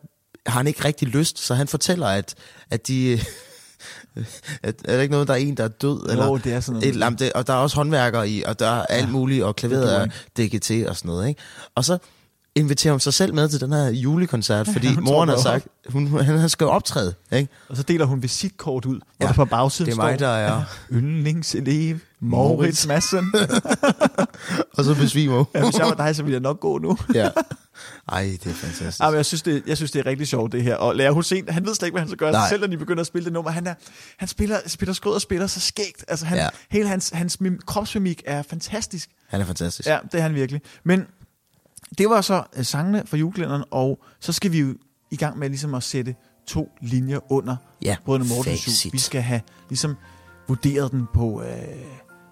har 0.47 0.59
han 0.59 0.67
ikke 0.67 0.85
rigtig 0.85 1.07
lyst, 1.07 1.39
så 1.39 1.53
han 1.53 1.67
fortæller, 1.67 2.07
at, 2.07 2.35
at 2.69 2.87
de... 2.87 3.13
at, 4.63 4.75
er 4.85 4.95
der 4.95 5.01
ikke 5.01 5.11
noget, 5.11 5.27
der 5.27 5.33
er 5.33 5.37
en, 5.37 5.57
der 5.57 5.63
er 5.63 5.67
død? 5.67 6.09
eller 6.09 6.25
det 6.37 6.53
er 6.53 6.59
sådan 6.59 6.73
noget. 6.79 6.95
Et, 6.95 6.95
andet, 7.03 7.19
det, 7.19 7.33
og 7.33 7.47
der 7.47 7.53
er 7.53 7.57
også 7.57 7.75
håndværkere 7.75 8.29
i, 8.29 8.43
og 8.43 8.59
der 8.59 8.67
er 8.67 8.85
alt 8.85 9.09
muligt, 9.11 9.43
og 9.43 9.55
klaveret 9.55 9.95
er 9.95 10.07
til 10.59 10.89
og 10.89 10.97
sådan 10.97 11.09
noget. 11.09 11.27
Ikke? 11.29 11.41
Og 11.75 11.85
så 11.85 11.97
inviterer 12.57 12.93
hun 12.93 12.99
sig 12.99 13.13
selv 13.13 13.33
med 13.33 13.49
til 13.49 13.59
den 13.61 13.73
her 13.73 13.89
julekoncert, 13.89 14.67
fordi 14.73 14.93
hun 14.93 15.03
moren 15.03 15.29
har 15.29 15.37
sagt, 15.37 15.67
hun, 15.89 16.07
han 16.07 16.37
han 16.39 16.49
skal 16.49 16.65
jo 16.65 16.69
optræde. 16.71 17.13
Ikke? 17.31 17.49
Og 17.69 17.77
så 17.77 17.83
deler 17.83 18.05
hun 18.05 18.23
visitkort 18.23 18.85
ud, 18.85 18.99
Ja, 19.21 19.25
der 19.27 19.33
på 19.33 19.45
bagsiden 19.45 19.91
det 19.91 19.97
er 19.99 20.03
mig, 20.03 20.19
der 20.19 20.27
er- 20.27 20.63
Yndlingselev, 20.91 21.97
Moritz 22.19 22.87
Madsen. 22.87 23.33
og 24.77 24.83
så 24.83 24.95
besvimer 24.95 25.35
hun. 25.37 25.45
ja, 25.55 25.63
hvis 25.63 25.77
jeg 25.77 25.85
var 25.85 25.93
dig, 25.93 26.15
så 26.15 26.23
ville 26.23 26.33
jeg 26.33 26.41
nok 26.41 26.59
gå 26.59 26.77
nu. 26.77 26.97
ja. 27.13 27.29
Ej, 28.11 28.37
det 28.43 28.49
er 28.49 28.53
fantastisk. 28.55 28.99
Ja, 28.99 29.09
men 29.09 29.15
jeg, 29.17 29.25
synes, 29.25 29.41
det, 29.41 29.63
jeg 29.67 29.77
synes, 29.77 29.91
det 29.91 29.99
er 29.99 30.05
rigtig 30.05 30.27
sjovt, 30.27 30.51
det 30.51 30.63
her. 30.63 30.75
Og 30.75 30.95
Lærer 30.95 31.11
Hussein, 31.11 31.49
han 31.49 31.65
ved 31.65 31.75
slet 31.75 31.87
ikke, 31.87 31.93
hvad 31.93 32.01
han 32.01 32.09
skal 32.09 32.17
gøre, 32.17 32.31
Nej. 32.31 32.49
selv 32.49 32.61
når 32.61 32.67
de 32.67 32.77
begynder 32.77 33.01
at 33.01 33.07
spille 33.07 33.25
det 33.25 33.33
nummer. 33.33 33.51
Han, 33.51 33.67
er, 33.67 33.73
han 34.17 34.27
spiller, 34.27 34.57
spiller 34.67 34.93
skrød 34.93 35.13
og 35.13 35.21
spiller 35.21 35.47
så 35.47 35.59
skægt. 35.59 36.05
Altså, 36.07 36.25
han, 36.25 36.37
ja. 36.37 36.43
Ja. 36.43 36.49
Hele 36.71 36.87
hans, 36.87 37.09
hans 37.13 37.41
mim, 37.41 37.59
kropsmimik 37.65 38.21
er 38.25 38.41
fantastisk. 38.41 39.09
Han 39.27 39.41
er 39.41 39.45
fantastisk. 39.45 39.87
Ja, 39.89 39.97
det 40.11 40.17
er 40.17 40.21
han 40.21 40.35
virkelig. 40.35 40.61
Men 40.83 41.05
det 41.97 42.09
var 42.09 42.21
så 42.21 42.43
uh, 42.57 42.63
sangene 42.63 43.03
fra 43.05 43.17
julekalenderen, 43.17 43.63
og 43.71 43.99
så 44.19 44.33
skal 44.33 44.51
vi 44.51 44.59
jo 44.59 44.75
i 45.11 45.15
gang 45.15 45.39
med 45.39 45.49
ligesom 45.49 45.75
at 45.75 45.83
sætte 45.83 46.15
to 46.47 46.69
linjer 46.81 47.31
under 47.31 47.55
Ja, 47.81 47.95
Brødrene 48.05 48.29
Mortens 48.29 48.85
jul. 48.85 48.91
Vi 48.93 48.97
skal 48.97 49.21
have 49.21 49.41
ligesom 49.69 49.95
vurderet 50.47 50.91
den 50.91 51.05
på 51.13 51.41
øh, 51.41 51.47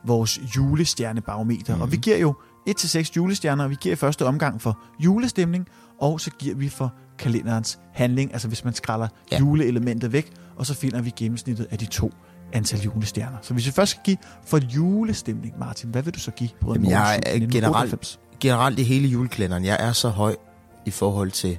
vores 0.06 0.40
julestjernebarometer. 0.56 1.76
Mm. 1.76 1.82
Og 1.82 1.92
vi 1.92 1.98
giver 1.98 2.18
jo 2.18 2.36
1-6 2.70 3.12
julestjerner, 3.16 3.64
og 3.64 3.70
vi 3.70 3.76
giver 3.82 3.94
i 3.94 3.96
første 3.96 4.26
omgang 4.26 4.62
for 4.62 4.80
julestemning, 5.00 5.68
og 6.02 6.22
så 6.22 6.32
giver 6.32 6.56
vi 6.56 6.70
for 6.70 6.94
kalenderens 7.20 7.80
handling, 7.94 8.34
altså 8.34 8.48
hvis 8.48 8.64
man 8.64 8.74
skræller. 8.74 9.08
Ja. 9.32 9.40
juleelementet 9.40 10.14
væk, 10.14 10.32
og 10.56 10.66
så 10.66 10.74
finder 10.74 11.02
vi 11.02 11.10
gennemsnittet 11.18 11.68
af 11.72 11.78
de 11.78 11.86
to 11.86 12.12
antal 12.54 12.80
julestjerner. 12.80 13.38
Så 13.42 13.54
hvis 13.54 13.66
vi 13.66 13.72
først 13.72 13.92
skal 13.92 14.02
give 14.04 14.18
for 14.46 14.58
julestemning, 14.58 15.54
Martin, 15.60 15.90
hvad 15.90 16.04
vil 16.04 16.14
du 16.14 16.20
så 16.20 16.32
give 16.32 16.50
på 16.62 16.74
Jamen, 16.74 16.90
jeg 16.90 17.20
er 17.26 17.40
generelt, 17.40 18.20
generelt 18.40 18.80
i 18.80 18.84
hele 18.84 19.08
julekalenderen, 19.08 19.66
jeg 19.66 19.78
er 19.80 19.92
så 19.92 20.10
høj 20.10 20.36
i 20.86 20.92
forhold 20.92 21.32
til 21.32 21.58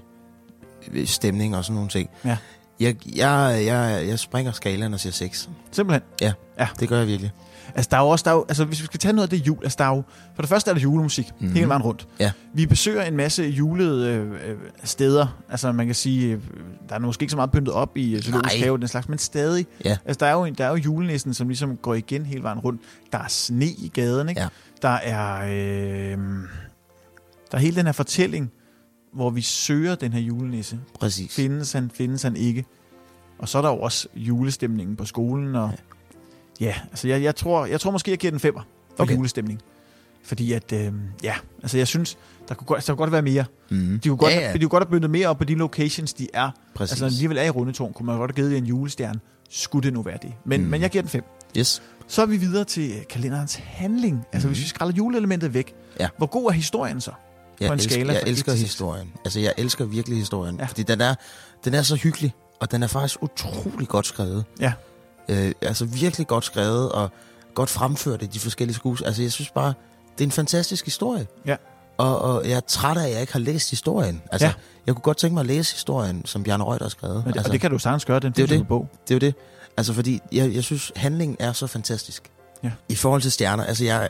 øh, 0.92 1.06
stemning 1.06 1.56
og 1.56 1.64
sådan 1.64 1.74
nogle 1.74 1.90
ting. 1.90 2.10
Ja. 2.24 2.36
Jeg, 2.80 2.96
jeg, 3.16 3.62
jeg, 3.66 4.04
jeg 4.08 4.18
springer 4.18 4.52
skalaen 4.52 4.94
og 4.94 5.00
siger 5.00 5.12
6. 5.12 5.48
Simpelthen. 5.70 6.02
Ja, 6.20 6.32
ja, 6.58 6.68
det 6.80 6.88
gør 6.88 6.98
jeg 6.98 7.06
virkelig. 7.06 7.32
Altså, 7.74 7.88
der 7.90 7.96
er 7.96 8.00
jo 8.00 8.08
også, 8.08 8.22
der 8.22 8.30
er 8.30 8.34
jo, 8.34 8.44
altså, 8.48 8.64
hvis 8.64 8.80
vi 8.80 8.84
skal 8.84 9.00
tage 9.00 9.12
noget 9.12 9.32
af 9.32 9.38
det 9.38 9.46
jul, 9.46 9.58
altså, 9.62 9.76
der 9.78 9.84
er 9.84 9.96
jo, 9.96 10.02
for 10.34 10.42
det 10.42 10.48
første 10.48 10.70
er 10.70 10.74
der 10.74 10.80
julemusik, 10.80 11.26
mm-hmm. 11.40 11.54
hele 11.54 11.68
vejen 11.68 11.82
rundt. 11.82 12.08
Ja. 12.20 12.32
Vi 12.54 12.66
besøger 12.66 13.02
en 13.02 13.16
masse 13.16 13.42
julede 13.42 14.08
øh, 14.08 14.50
øh, 14.50 14.56
steder, 14.84 15.42
altså 15.50 15.72
man 15.72 15.86
kan 15.86 15.94
sige, 15.94 16.32
øh, 16.32 16.40
der 16.88 16.94
er 16.94 16.98
måske 16.98 17.22
ikke 17.22 17.30
så 17.30 17.36
meget 17.36 17.50
pyntet 17.50 17.74
op 17.74 17.96
i 17.96 18.22
zoologisk 18.22 18.56
have 18.64 18.78
den 18.78 18.88
slags, 18.88 19.08
men 19.08 19.18
stadig. 19.18 19.66
Ja. 19.84 19.96
Altså, 20.04 20.18
der 20.20 20.26
er, 20.26 20.32
jo, 20.32 20.46
der 20.46 20.64
er 20.64 20.68
jo 20.68 20.76
julenissen, 20.76 21.34
som 21.34 21.48
ligesom 21.48 21.76
går 21.76 21.94
igen 21.94 22.26
hele 22.26 22.42
vejen 22.42 22.58
rundt. 22.58 22.80
Der 23.12 23.18
er 23.18 23.28
sne 23.28 23.66
i 23.66 23.90
gaden, 23.94 24.28
ikke? 24.28 24.40
Ja. 24.40 24.48
Der 24.82 24.88
er, 24.88 25.42
øh, 26.12 26.18
der 27.52 27.58
er 27.58 27.62
hele 27.62 27.76
den 27.76 27.86
her 27.86 27.92
fortælling, 27.92 28.50
hvor 29.12 29.30
vi 29.30 29.40
søger 29.40 29.94
den 29.94 30.12
her 30.12 30.20
julenisse. 30.20 30.80
Præcis. 31.00 31.34
Findes 31.34 31.72
han, 31.72 31.90
findes 31.94 32.22
han 32.22 32.36
ikke? 32.36 32.64
Og 33.38 33.48
så 33.48 33.58
er 33.58 33.62
der 33.62 33.68
jo 33.68 33.78
også 33.78 34.08
julestemningen 34.14 34.96
på 34.96 35.04
skolen, 35.04 35.54
og 35.54 35.72
ja, 36.60 36.74
altså 36.90 37.08
jeg, 37.08 37.22
jeg, 37.22 37.36
tror, 37.36 37.66
jeg 37.66 37.80
tror 37.80 37.90
måske, 37.90 38.10
jeg 38.10 38.18
giver 38.18 38.30
den 38.30 38.40
femmer 38.40 38.60
for 38.96 39.02
okay. 39.02 39.16
Julestemning. 39.16 39.60
Fordi 40.22 40.52
at, 40.52 40.72
øh, 40.72 40.92
ja, 41.22 41.34
altså 41.62 41.78
jeg 41.78 41.86
synes, 41.86 42.18
der 42.48 42.54
kunne, 42.54 42.66
godt, 42.66 42.86
der 42.86 42.92
kunne 42.92 42.96
godt 42.96 43.12
være 43.12 43.22
mere. 43.22 43.44
Mm. 43.70 44.00
De 44.00 44.08
kunne, 44.08 44.18
godt, 44.18 44.32
Ja, 44.32 44.38
ja, 44.38 44.46
ja. 44.46 44.52
de 44.52 44.58
kunne 44.58 44.68
godt 44.68 44.84
have 44.84 44.90
byndet 44.90 45.10
mere 45.10 45.28
op 45.28 45.38
på 45.38 45.44
de 45.44 45.54
locations, 45.54 46.14
de 46.14 46.28
er. 46.34 46.50
Præcis. 46.74 46.92
Altså 46.92 47.04
når 47.04 47.08
de 47.08 47.14
alligevel 47.14 47.38
er 47.38 47.42
i 47.42 47.50
Rundetårn, 47.50 47.92
kunne 47.92 48.06
man 48.06 48.18
godt 48.18 48.30
have 48.30 48.34
givet 48.34 48.50
det 48.50 48.58
en 48.58 48.64
julestjerne. 48.66 49.20
Skulle 49.50 49.84
det 49.84 49.92
nu 49.92 50.02
være 50.02 50.18
det. 50.22 50.32
Men, 50.44 50.60
mm. 50.60 50.64
Mm. 50.64 50.70
men 50.70 50.80
jeg 50.82 50.90
giver 50.90 51.02
den 51.02 51.08
fem. 51.10 51.24
Yes. 51.58 51.82
Så 52.06 52.22
er 52.22 52.26
vi 52.26 52.36
videre 52.36 52.64
til 52.64 52.92
kalenderens 53.10 53.54
handling. 53.54 54.24
Altså 54.32 54.48
hvis 54.48 54.60
vi 54.60 54.64
skræller 54.64 54.94
juleelementet 54.94 55.54
væk. 55.54 55.74
Ja. 56.00 56.08
Hvor 56.16 56.26
god 56.26 56.46
er 56.48 56.50
historien 56.52 57.00
så? 57.00 57.10
Jeg, 57.60 57.68
på 57.68 57.72
en 57.72 57.78
elsker, 57.78 57.90
skala 57.92 58.12
jeg 58.12 58.22
elsker 58.26 58.52
1 58.52 58.56
til 58.58 58.60
6? 58.68 58.72
historien. 58.72 59.12
Altså, 59.24 59.40
jeg 59.40 59.54
elsker 59.58 59.84
virkelig 59.84 60.18
historien. 60.18 60.56
Ja. 60.60 60.64
Fordi 60.66 60.82
den 60.82 61.00
er, 61.00 61.14
den 61.64 61.74
er 61.74 61.82
så 61.82 61.94
hyggelig, 61.96 62.34
og 62.60 62.70
den 62.70 62.82
er 62.82 62.86
faktisk 62.86 63.22
utrolig 63.22 63.88
godt 63.88 64.06
skrevet. 64.06 64.44
Ja. 64.60 64.72
Øh, 65.28 65.52
altså 65.62 65.84
virkelig 65.84 66.26
godt 66.26 66.44
skrevet 66.44 66.92
og 66.92 67.10
godt 67.54 67.70
fremført 67.70 68.22
i 68.22 68.26
de 68.26 68.40
forskellige 68.40 68.74
skues. 68.76 69.02
Altså 69.02 69.22
jeg 69.22 69.32
synes 69.32 69.50
bare, 69.50 69.74
det 70.18 70.24
er 70.24 70.26
en 70.28 70.32
fantastisk 70.32 70.84
historie. 70.84 71.26
Ja. 71.46 71.56
Og, 71.98 72.18
og 72.22 72.48
jeg 72.48 72.56
er 72.56 72.60
træt 72.60 72.96
af, 72.96 73.04
at 73.06 73.12
jeg 73.12 73.20
ikke 73.20 73.32
har 73.32 73.40
læst 73.40 73.70
historien. 73.70 74.22
Altså, 74.32 74.46
Ja. 74.46 74.52
jeg 74.86 74.94
kunne 74.94 75.02
godt 75.02 75.16
tænke 75.16 75.34
mig 75.34 75.40
at 75.40 75.46
læse 75.46 75.74
historien, 75.74 76.26
som 76.26 76.42
Bjarne 76.42 76.64
Reuter 76.64 76.84
har 76.84 76.88
skrevet. 76.90 77.14
Men 77.16 77.32
det, 77.32 77.38
altså, 77.38 77.48
og 77.48 77.52
det 77.52 77.60
kan 77.60 77.70
du 77.70 77.78
sagtens 77.78 78.04
gøre, 78.04 78.20
den 78.20 78.32
det 78.32 78.42
er 78.42 78.46
det. 78.46 78.68
bog. 78.68 78.88
Det 79.08 79.10
er 79.10 79.14
jo 79.14 79.18
det. 79.18 79.34
Altså, 79.76 79.92
fordi 79.92 80.20
jeg, 80.32 80.54
jeg 80.54 80.64
synes, 80.64 80.92
handlingen 80.96 81.36
er 81.40 81.52
så 81.52 81.66
fantastisk. 81.66 82.30
Ja. 82.64 82.70
I 82.88 82.94
forhold 82.94 83.22
til 83.22 83.32
stjerner. 83.32 83.64
Altså, 83.64 83.84
jeg, 83.84 84.08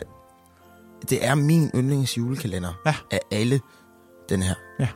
det 1.11 1.27
er 1.27 1.35
min 1.35 1.71
yndlings 1.75 2.19
julekalender 2.19 2.73
ja. 2.87 2.95
af 3.11 3.21
alle, 3.31 3.61
den 4.29 4.43
her. 4.43 4.55
Ja. 4.81 4.89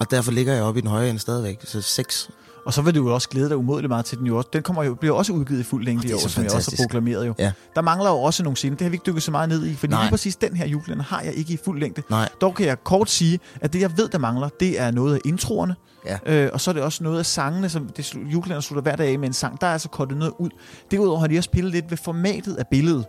Og 0.00 0.10
derfor 0.10 0.32
ligger 0.32 0.54
jeg 0.54 0.62
oppe 0.62 0.78
i 0.78 0.80
den 0.80 0.90
høje 0.90 1.08
ende 1.10 1.20
stadigvæk. 1.20 1.58
Så 1.64 1.82
6. 1.82 2.30
Og 2.66 2.72
så 2.72 2.82
vil 2.82 2.94
du 2.94 3.08
jo 3.08 3.14
også 3.14 3.28
glæde 3.28 3.48
dig 3.48 3.56
umådeligt 3.56 3.88
meget 3.88 4.04
til 4.04 4.18
den 4.18 4.26
jo 4.26 4.36
også. 4.36 4.48
Den 4.52 4.62
kommer 4.62 4.82
jo, 4.82 4.94
bliver 4.94 5.14
også 5.14 5.32
udgivet 5.32 5.60
i 5.60 5.62
fuld 5.62 5.84
længde 5.84 6.08
i 6.08 6.12
år, 6.12 6.18
som 6.18 6.22
jeg 6.22 6.28
også 6.28 6.40
har 6.40 6.48
fantastisk. 6.48 6.82
proklameret 6.82 7.26
jo. 7.26 7.34
Ja. 7.38 7.52
Der 7.74 7.82
mangler 7.82 8.10
jo 8.10 8.16
også 8.16 8.42
nogle 8.42 8.56
scener. 8.56 8.76
Det 8.76 8.84
har 8.84 8.90
vi 8.90 8.94
ikke 8.94 9.06
dykket 9.06 9.22
så 9.22 9.30
meget 9.30 9.48
ned 9.48 9.66
i, 9.66 9.74
fordi 9.74 9.90
Nej. 9.90 10.02
lige 10.02 10.10
præcis 10.10 10.36
den 10.36 10.56
her 10.56 10.66
julekalender 10.66 11.04
har 11.04 11.20
jeg 11.20 11.34
ikke 11.34 11.52
i 11.52 11.58
fuld 11.64 11.80
længde. 11.80 12.02
Nej. 12.10 12.28
Dog 12.40 12.54
kan 12.54 12.66
jeg 12.66 12.84
kort 12.84 13.10
sige, 13.10 13.40
at 13.60 13.72
det 13.72 13.80
jeg 13.80 13.98
ved, 13.98 14.08
der 14.08 14.18
mangler, 14.18 14.48
det 14.60 14.80
er 14.80 14.90
noget 14.90 15.14
af 15.14 15.20
introerne. 15.24 15.74
Ja. 16.06 16.18
Øh, 16.44 16.50
og 16.52 16.60
så 16.60 16.70
er 16.70 16.72
det 16.72 16.82
også 16.82 17.04
noget 17.04 17.18
af 17.18 17.26
sangene, 17.26 17.68
som 17.68 17.88
det 17.88 18.14
julekalender 18.14 18.60
slutter 18.60 18.82
hver 18.82 18.96
dag 18.96 19.12
af 19.12 19.18
med 19.18 19.28
en 19.28 19.32
sang. 19.34 19.60
Der 19.60 19.66
er 19.66 19.72
altså 19.72 19.88
kortet 19.88 20.18
noget 20.18 20.32
ud. 20.38 20.50
Derudover 20.90 21.20
har 21.20 21.26
de 21.26 21.38
også 21.38 21.50
pillet 21.50 21.72
lidt 21.72 21.90
ved 21.90 21.96
formatet 21.96 22.56
af 22.56 22.66
billedet, 22.70 23.04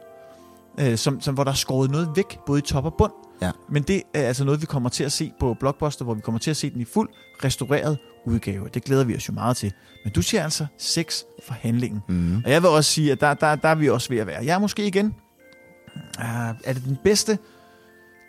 øh, 0.80 0.98
som, 0.98 1.22
som, 1.22 1.34
hvor 1.36 1.44
der 1.44 1.52
er 1.52 1.56
skåret 1.56 1.92
noget 1.92 2.10
væk, 2.16 2.40
både 2.46 2.60
i 2.60 2.62
top 2.62 2.86
og 2.86 2.94
bund. 2.98 3.12
Ja. 3.42 3.52
Men 3.70 3.84
det 3.84 4.04
er 4.14 4.22
altså 4.28 4.44
noget, 4.46 4.62
vi 4.62 4.66
kommer 4.66 4.90
til 4.90 5.04
at 5.04 5.12
se 5.12 5.32
på 5.40 5.54
Blockbuster, 5.60 6.06
hvor 6.06 6.14
vi 6.14 6.22
kommer 6.22 6.40
til 6.40 6.52
at 6.52 6.58
se 6.58 6.70
den 6.70 6.82
i 6.82 6.86
fuld 6.86 7.10
restaureret 7.44 7.98
udgave. 8.26 8.70
Det 8.74 8.84
glæder 8.84 9.04
vi 9.04 9.16
os 9.16 9.28
jo 9.28 9.34
meget 9.34 9.58
til. 9.58 9.74
Men 10.04 10.14
du 10.14 10.22
siger 10.22 10.44
altså 10.44 10.66
6 10.78 11.26
for 11.46 11.54
handlingen. 11.54 12.02
Mm. 12.10 12.42
Og 12.46 12.52
jeg 12.52 12.62
vil 12.62 12.70
også 12.70 12.92
sige, 12.92 13.12
at 13.12 13.22
der, 13.22 13.34
der, 13.34 13.56
der 13.56 13.70
er 13.70 13.76
vi 13.76 13.90
også 13.90 14.10
ved 14.10 14.18
at 14.18 14.28
være. 14.28 14.46
Jeg 14.46 14.56
er 14.56 14.60
måske 14.60 14.88
igen... 14.88 15.16
Uh, 16.20 16.24
er 16.64 16.74
det 16.74 16.84
den 16.86 16.98
bedste? 17.04 17.38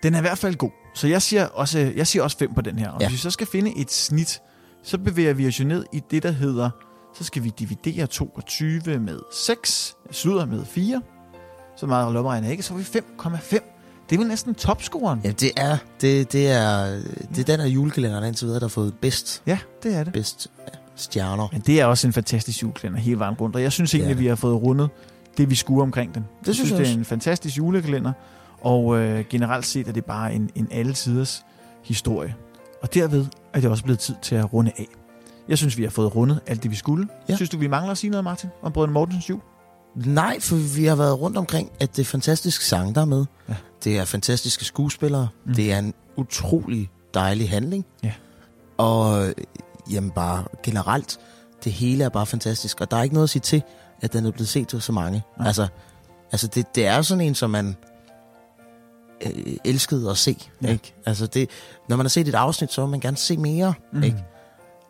Den 0.02 0.14
er 0.14 0.18
i 0.18 0.20
hvert 0.20 0.38
fald 0.38 0.54
god. 0.54 0.70
Så 0.94 1.08
jeg 1.08 1.22
siger 1.22 1.46
også, 1.46 1.78
jeg 1.96 2.06
siger 2.06 2.22
også 2.22 2.38
5 2.38 2.54
på 2.54 2.60
den 2.60 2.78
her. 2.78 2.90
Og 2.90 3.00
Ja. 3.00 3.08
hvis 3.08 3.12
vi 3.12 3.18
så 3.18 3.30
skal 3.30 3.46
finde 3.46 3.78
et 3.78 3.90
snit, 3.92 4.40
så 4.82 4.98
bevæger 4.98 5.32
vi 5.32 5.48
os 5.48 5.60
jo 5.60 5.64
ned 5.64 5.84
i 5.92 6.02
det, 6.10 6.22
der 6.22 6.30
hedder... 6.30 6.70
Så 7.14 7.24
skal 7.24 7.44
vi 7.44 7.52
dividere 7.58 8.06
22 8.06 8.80
med 8.98 9.18
6. 9.32 9.96
Slutter 10.10 10.46
med 10.46 10.64
4. 10.64 11.02
Så 11.80 11.86
meget 11.86 12.12
lommeregner 12.12 12.46
jeg 12.46 12.52
ikke. 12.52 12.62
Så 12.62 12.74
er 12.74 12.78
vi 12.78 12.84
5,5. 12.84 13.58
Det 14.10 14.14
er 14.14 14.18
vel 14.18 14.28
næsten 14.28 14.54
topscoren. 14.54 15.20
Ja, 15.24 15.30
det 15.30 15.50
er, 15.56 15.76
det, 16.00 16.32
det 16.32 16.50
er, 16.50 16.84
det 17.34 17.38
er 17.38 17.44
den 17.44 17.60
her 17.60 17.66
julekalender, 17.66 18.20
der 18.20 18.26
indtil 18.26 18.46
videre, 18.46 18.60
der 18.60 18.66
har 18.66 18.70
fået 18.70 18.94
bedst, 19.00 19.42
Ja, 19.46 19.58
det 19.82 19.94
er 19.96 20.04
det. 20.04 20.12
bedst 20.12 20.48
ja, 20.58 20.72
stjerner. 20.96 21.48
Men 21.52 21.60
det 21.60 21.80
er 21.80 21.84
også 21.84 22.06
en 22.06 22.12
fantastisk 22.12 22.62
julekalender 22.62 23.00
hele 23.00 23.18
vejen 23.18 23.34
rundt. 23.34 23.56
Og 23.56 23.62
jeg 23.62 23.72
synes 23.72 23.94
egentlig, 23.94 24.12
at 24.12 24.18
vi 24.18 24.26
har 24.26 24.34
fået 24.34 24.62
rundet 24.62 24.88
det, 25.38 25.50
vi 25.50 25.54
skulle 25.54 25.82
omkring 25.82 26.14
den. 26.14 26.24
Det 26.46 26.54
synes 26.54 26.70
jeg 26.70 26.78
det 26.78 26.88
er 26.88 26.92
en 26.94 27.04
fantastisk 27.04 27.56
julekalender. 27.56 28.12
Og 28.60 28.98
øh, 28.98 29.24
generelt 29.30 29.66
set 29.66 29.88
er 29.88 29.92
det 29.92 30.04
bare 30.04 30.34
en, 30.34 30.50
en 30.54 30.68
alletiders 30.70 31.44
historie. 31.84 32.34
Og 32.82 32.94
derved 32.94 33.26
er 33.54 33.60
det 33.60 33.70
også 33.70 33.84
blevet 33.84 33.98
tid 33.98 34.14
til 34.22 34.34
at 34.34 34.52
runde 34.52 34.72
af. 34.78 34.86
Jeg 35.48 35.58
synes, 35.58 35.78
vi 35.78 35.82
har 35.82 35.90
fået 35.90 36.14
rundet 36.16 36.40
alt 36.46 36.62
det, 36.62 36.70
vi 36.70 36.76
skulle. 36.76 37.08
Ja. 37.28 37.36
Synes 37.36 37.50
du, 37.50 37.58
vi 37.58 37.66
mangler 37.66 37.90
at 37.92 37.98
sige 37.98 38.10
noget, 38.10 38.24
Martin, 38.24 38.50
om 38.62 38.72
Brødrene 38.72 38.92
Mortensens 38.92 39.30
jul? 39.30 39.40
Nej, 39.94 40.40
for 40.40 40.56
vi 40.56 40.84
har 40.84 40.94
været 40.94 41.20
rundt 41.20 41.36
omkring, 41.36 41.70
at 41.80 41.96
det 41.96 42.02
er 42.02 42.06
fantastiske 42.06 42.64
sang, 42.64 42.94
der 42.94 43.00
er 43.00 43.04
med. 43.04 43.24
Ja. 43.48 43.54
Det 43.84 43.98
er 43.98 44.04
fantastiske 44.04 44.64
skuespillere. 44.64 45.28
Mm. 45.46 45.54
Det 45.54 45.72
er 45.72 45.78
en 45.78 45.94
utrolig 46.16 46.90
dejlig 47.14 47.50
handling. 47.50 47.86
Ja. 48.02 48.12
Og 48.76 49.28
øh, 49.28 49.34
jamen 49.90 50.10
bare 50.10 50.44
generelt, 50.62 51.18
det 51.64 51.72
hele 51.72 52.04
er 52.04 52.08
bare 52.08 52.26
fantastisk. 52.26 52.80
Og 52.80 52.90
der 52.90 52.96
er 52.96 53.02
ikke 53.02 53.14
noget 53.14 53.24
at 53.24 53.30
sige 53.30 53.40
til, 53.40 53.62
at 54.00 54.12
den 54.12 54.26
er 54.26 54.30
blevet 54.30 54.48
set 54.48 54.68
til 54.68 54.82
så 54.82 54.92
mange. 54.92 55.22
Nej. 55.38 55.46
Altså, 55.46 55.66
altså 56.32 56.46
det, 56.46 56.74
det 56.74 56.86
er 56.86 57.02
sådan 57.02 57.20
en, 57.20 57.34
som 57.34 57.50
man 57.50 57.76
øh, 59.26 59.56
elskede 59.64 60.10
at 60.10 60.18
se. 60.18 60.36
Ja. 60.62 60.72
Ikke? 60.72 60.94
Altså 61.06 61.26
det, 61.26 61.50
når 61.88 61.96
man 61.96 62.06
har 62.06 62.10
set 62.10 62.28
et 62.28 62.34
afsnit, 62.34 62.72
så 62.72 62.80
vil 62.80 62.90
man 62.90 63.00
gerne 63.00 63.16
se 63.16 63.36
mere. 63.36 63.74
Mhm. 63.92 64.02
Ikke? 64.02 64.24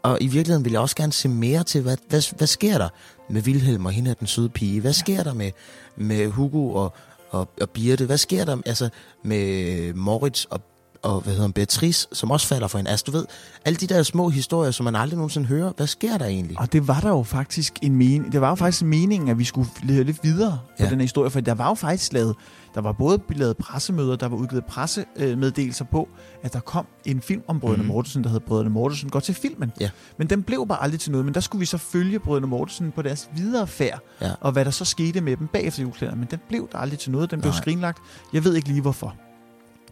Og 0.02 0.18
i 0.20 0.26
virkeligheden 0.26 0.64
vil 0.64 0.72
jeg 0.72 0.80
også 0.80 0.96
gerne 0.96 1.12
se 1.12 1.28
mere 1.28 1.64
til, 1.64 1.82
hvad, 1.82 1.96
hvad, 2.08 2.36
hvad 2.36 2.46
sker 2.46 2.78
der 2.78 2.88
med 3.28 3.42
Vilhelm 3.42 3.86
og 3.86 3.92
hende 3.92 4.08
her, 4.08 4.14
den 4.14 4.26
søde 4.26 4.48
pige? 4.48 4.80
Hvad 4.80 4.92
sker 4.92 5.22
der 5.22 5.34
med, 5.34 5.50
med 5.96 6.28
Hugo 6.28 6.72
og, 6.72 6.92
og, 7.30 7.48
og 7.60 7.70
Birte? 7.70 8.06
Hvad 8.06 8.18
sker 8.18 8.44
der 8.44 8.56
altså, 8.66 8.88
med 9.22 9.94
Moritz 9.94 10.44
og, 10.44 10.60
og 11.02 11.20
hvad 11.20 11.32
hedder 11.32 11.42
han, 11.42 11.52
Beatrice, 11.52 12.08
som 12.12 12.30
også 12.30 12.46
falder 12.46 12.66
for 12.68 12.78
hende? 12.78 12.90
Altså 12.90 13.04
du 13.06 13.12
ved, 13.12 13.24
alle 13.64 13.76
de 13.76 13.86
der 13.86 14.02
små 14.02 14.28
historier, 14.28 14.70
som 14.70 14.84
man 14.84 14.96
aldrig 14.96 15.16
nogensinde 15.16 15.46
hører, 15.48 15.72
hvad 15.76 15.86
sker 15.86 16.18
der 16.18 16.26
egentlig? 16.26 16.58
Og 16.58 16.72
det 16.72 16.88
var 16.88 17.00
der 17.00 17.08
jo 17.08 17.22
faktisk 17.22 17.78
en 17.82 17.96
mening. 17.96 18.32
Det 18.32 18.40
var 18.40 18.48
jo 18.48 18.54
faktisk 18.54 18.82
meningen, 18.84 19.28
at 19.28 19.38
vi 19.38 19.44
skulle 19.44 19.68
lede 19.82 20.04
lidt 20.04 20.18
videre 20.24 20.58
på 20.78 20.84
Ja. 20.84 20.90
den 20.90 20.98
her 20.98 21.02
historie, 21.04 21.30
for 21.30 21.40
der 21.40 21.54
var 21.54 21.68
jo 21.68 21.74
faktisk 21.74 22.12
lavet, 22.12 22.36
der 22.74 22.80
var 22.80 22.92
både 22.92 23.20
lavet 23.30 23.56
pressemøder, 23.56 24.16
der 24.16 24.28
var 24.28 24.36
udgivet 24.36 24.64
pressemeddelelser 24.64 25.84
på, 25.84 26.08
at 26.42 26.52
der 26.52 26.60
kom 26.60 26.86
en 27.04 27.20
film 27.20 27.42
om 27.48 27.60
Brødrene 27.60 27.82
mm. 27.82 27.88
Mortensen, 27.88 28.24
der 28.24 28.30
hed 28.30 28.40
Brødrene 28.40 28.70
Mortensen 28.70 29.10
går 29.10 29.20
til 29.20 29.34
filmen. 29.34 29.72
Ja. 29.80 29.90
Men 30.18 30.30
den 30.30 30.42
blev 30.42 30.66
bare 30.68 30.82
aldrig 30.82 31.00
til 31.00 31.12
noget, 31.12 31.24
men 31.24 31.34
der 31.34 31.40
skulle 31.40 31.60
vi 31.60 31.66
så 31.66 31.78
følge 31.78 32.18
Brødrene 32.18 32.46
Mortensen 32.46 32.92
på 32.92 33.02
deres 33.02 33.28
videre 33.36 33.66
færd, 33.66 34.00
Ja. 34.20 34.30
og 34.40 34.52
hvad 34.52 34.64
der 34.64 34.70
så 34.70 34.84
skete 34.84 35.20
med 35.20 35.36
dem 35.36 35.46
bagefter 35.46 35.82
julekalenderen. 35.82 36.18
Men 36.20 36.28
den 36.30 36.38
blev 36.48 36.68
der 36.72 36.78
aldrig 36.78 36.98
til 36.98 37.10
noget, 37.12 37.30
den 37.30 37.40
blev 37.40 37.50
Nej. 37.52 37.60
skrinlagt. 37.60 37.98
Jeg 38.32 38.44
ved 38.44 38.54
ikke 38.54 38.68
lige 38.68 38.80
hvorfor. 38.80 39.14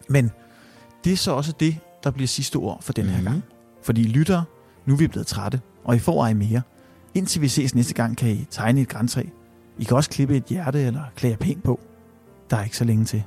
Men 0.09 0.31
det 1.07 1.13
er 1.13 1.17
så 1.17 1.31
også 1.33 1.53
det, 1.61 1.79
der 2.05 2.11
bliver 2.11 2.27
sidste 2.29 2.57
ord 2.57 2.83
for 2.83 2.93
den 2.93 3.07
her 3.07 3.17
Mhm. 3.17 3.25
gang. 3.25 3.43
Fordi 3.83 4.03
lyttere, 4.03 4.45
nu 4.87 4.95
er 4.95 4.99
vi 4.99 5.07
blevet 5.09 5.27
trætte, 5.27 5.61
og 5.85 5.97
I 5.97 5.99
får 5.99 6.25
ej 6.25 6.33
mere. 6.35 6.63
Indtil 7.15 7.41
vi 7.43 7.49
ses 7.49 7.75
næste 7.75 7.95
gang, 7.95 8.17
kan 8.17 8.31
I 8.31 8.47
tegne 8.51 8.81
et 8.81 8.89
græntræ. 8.89 9.23
I 9.79 9.85
kan 9.85 9.97
også 9.97 10.11
klippe 10.11 10.37
et 10.37 10.45
hjerte 10.45 10.83
eller 10.83 11.03
klæde 11.17 11.37
pænt 11.37 11.63
på. 11.63 11.81
Der 12.51 12.57
er 12.57 12.65
ikke 12.65 12.77
så 12.77 12.85
længe 12.85 13.05
til. 13.05 13.23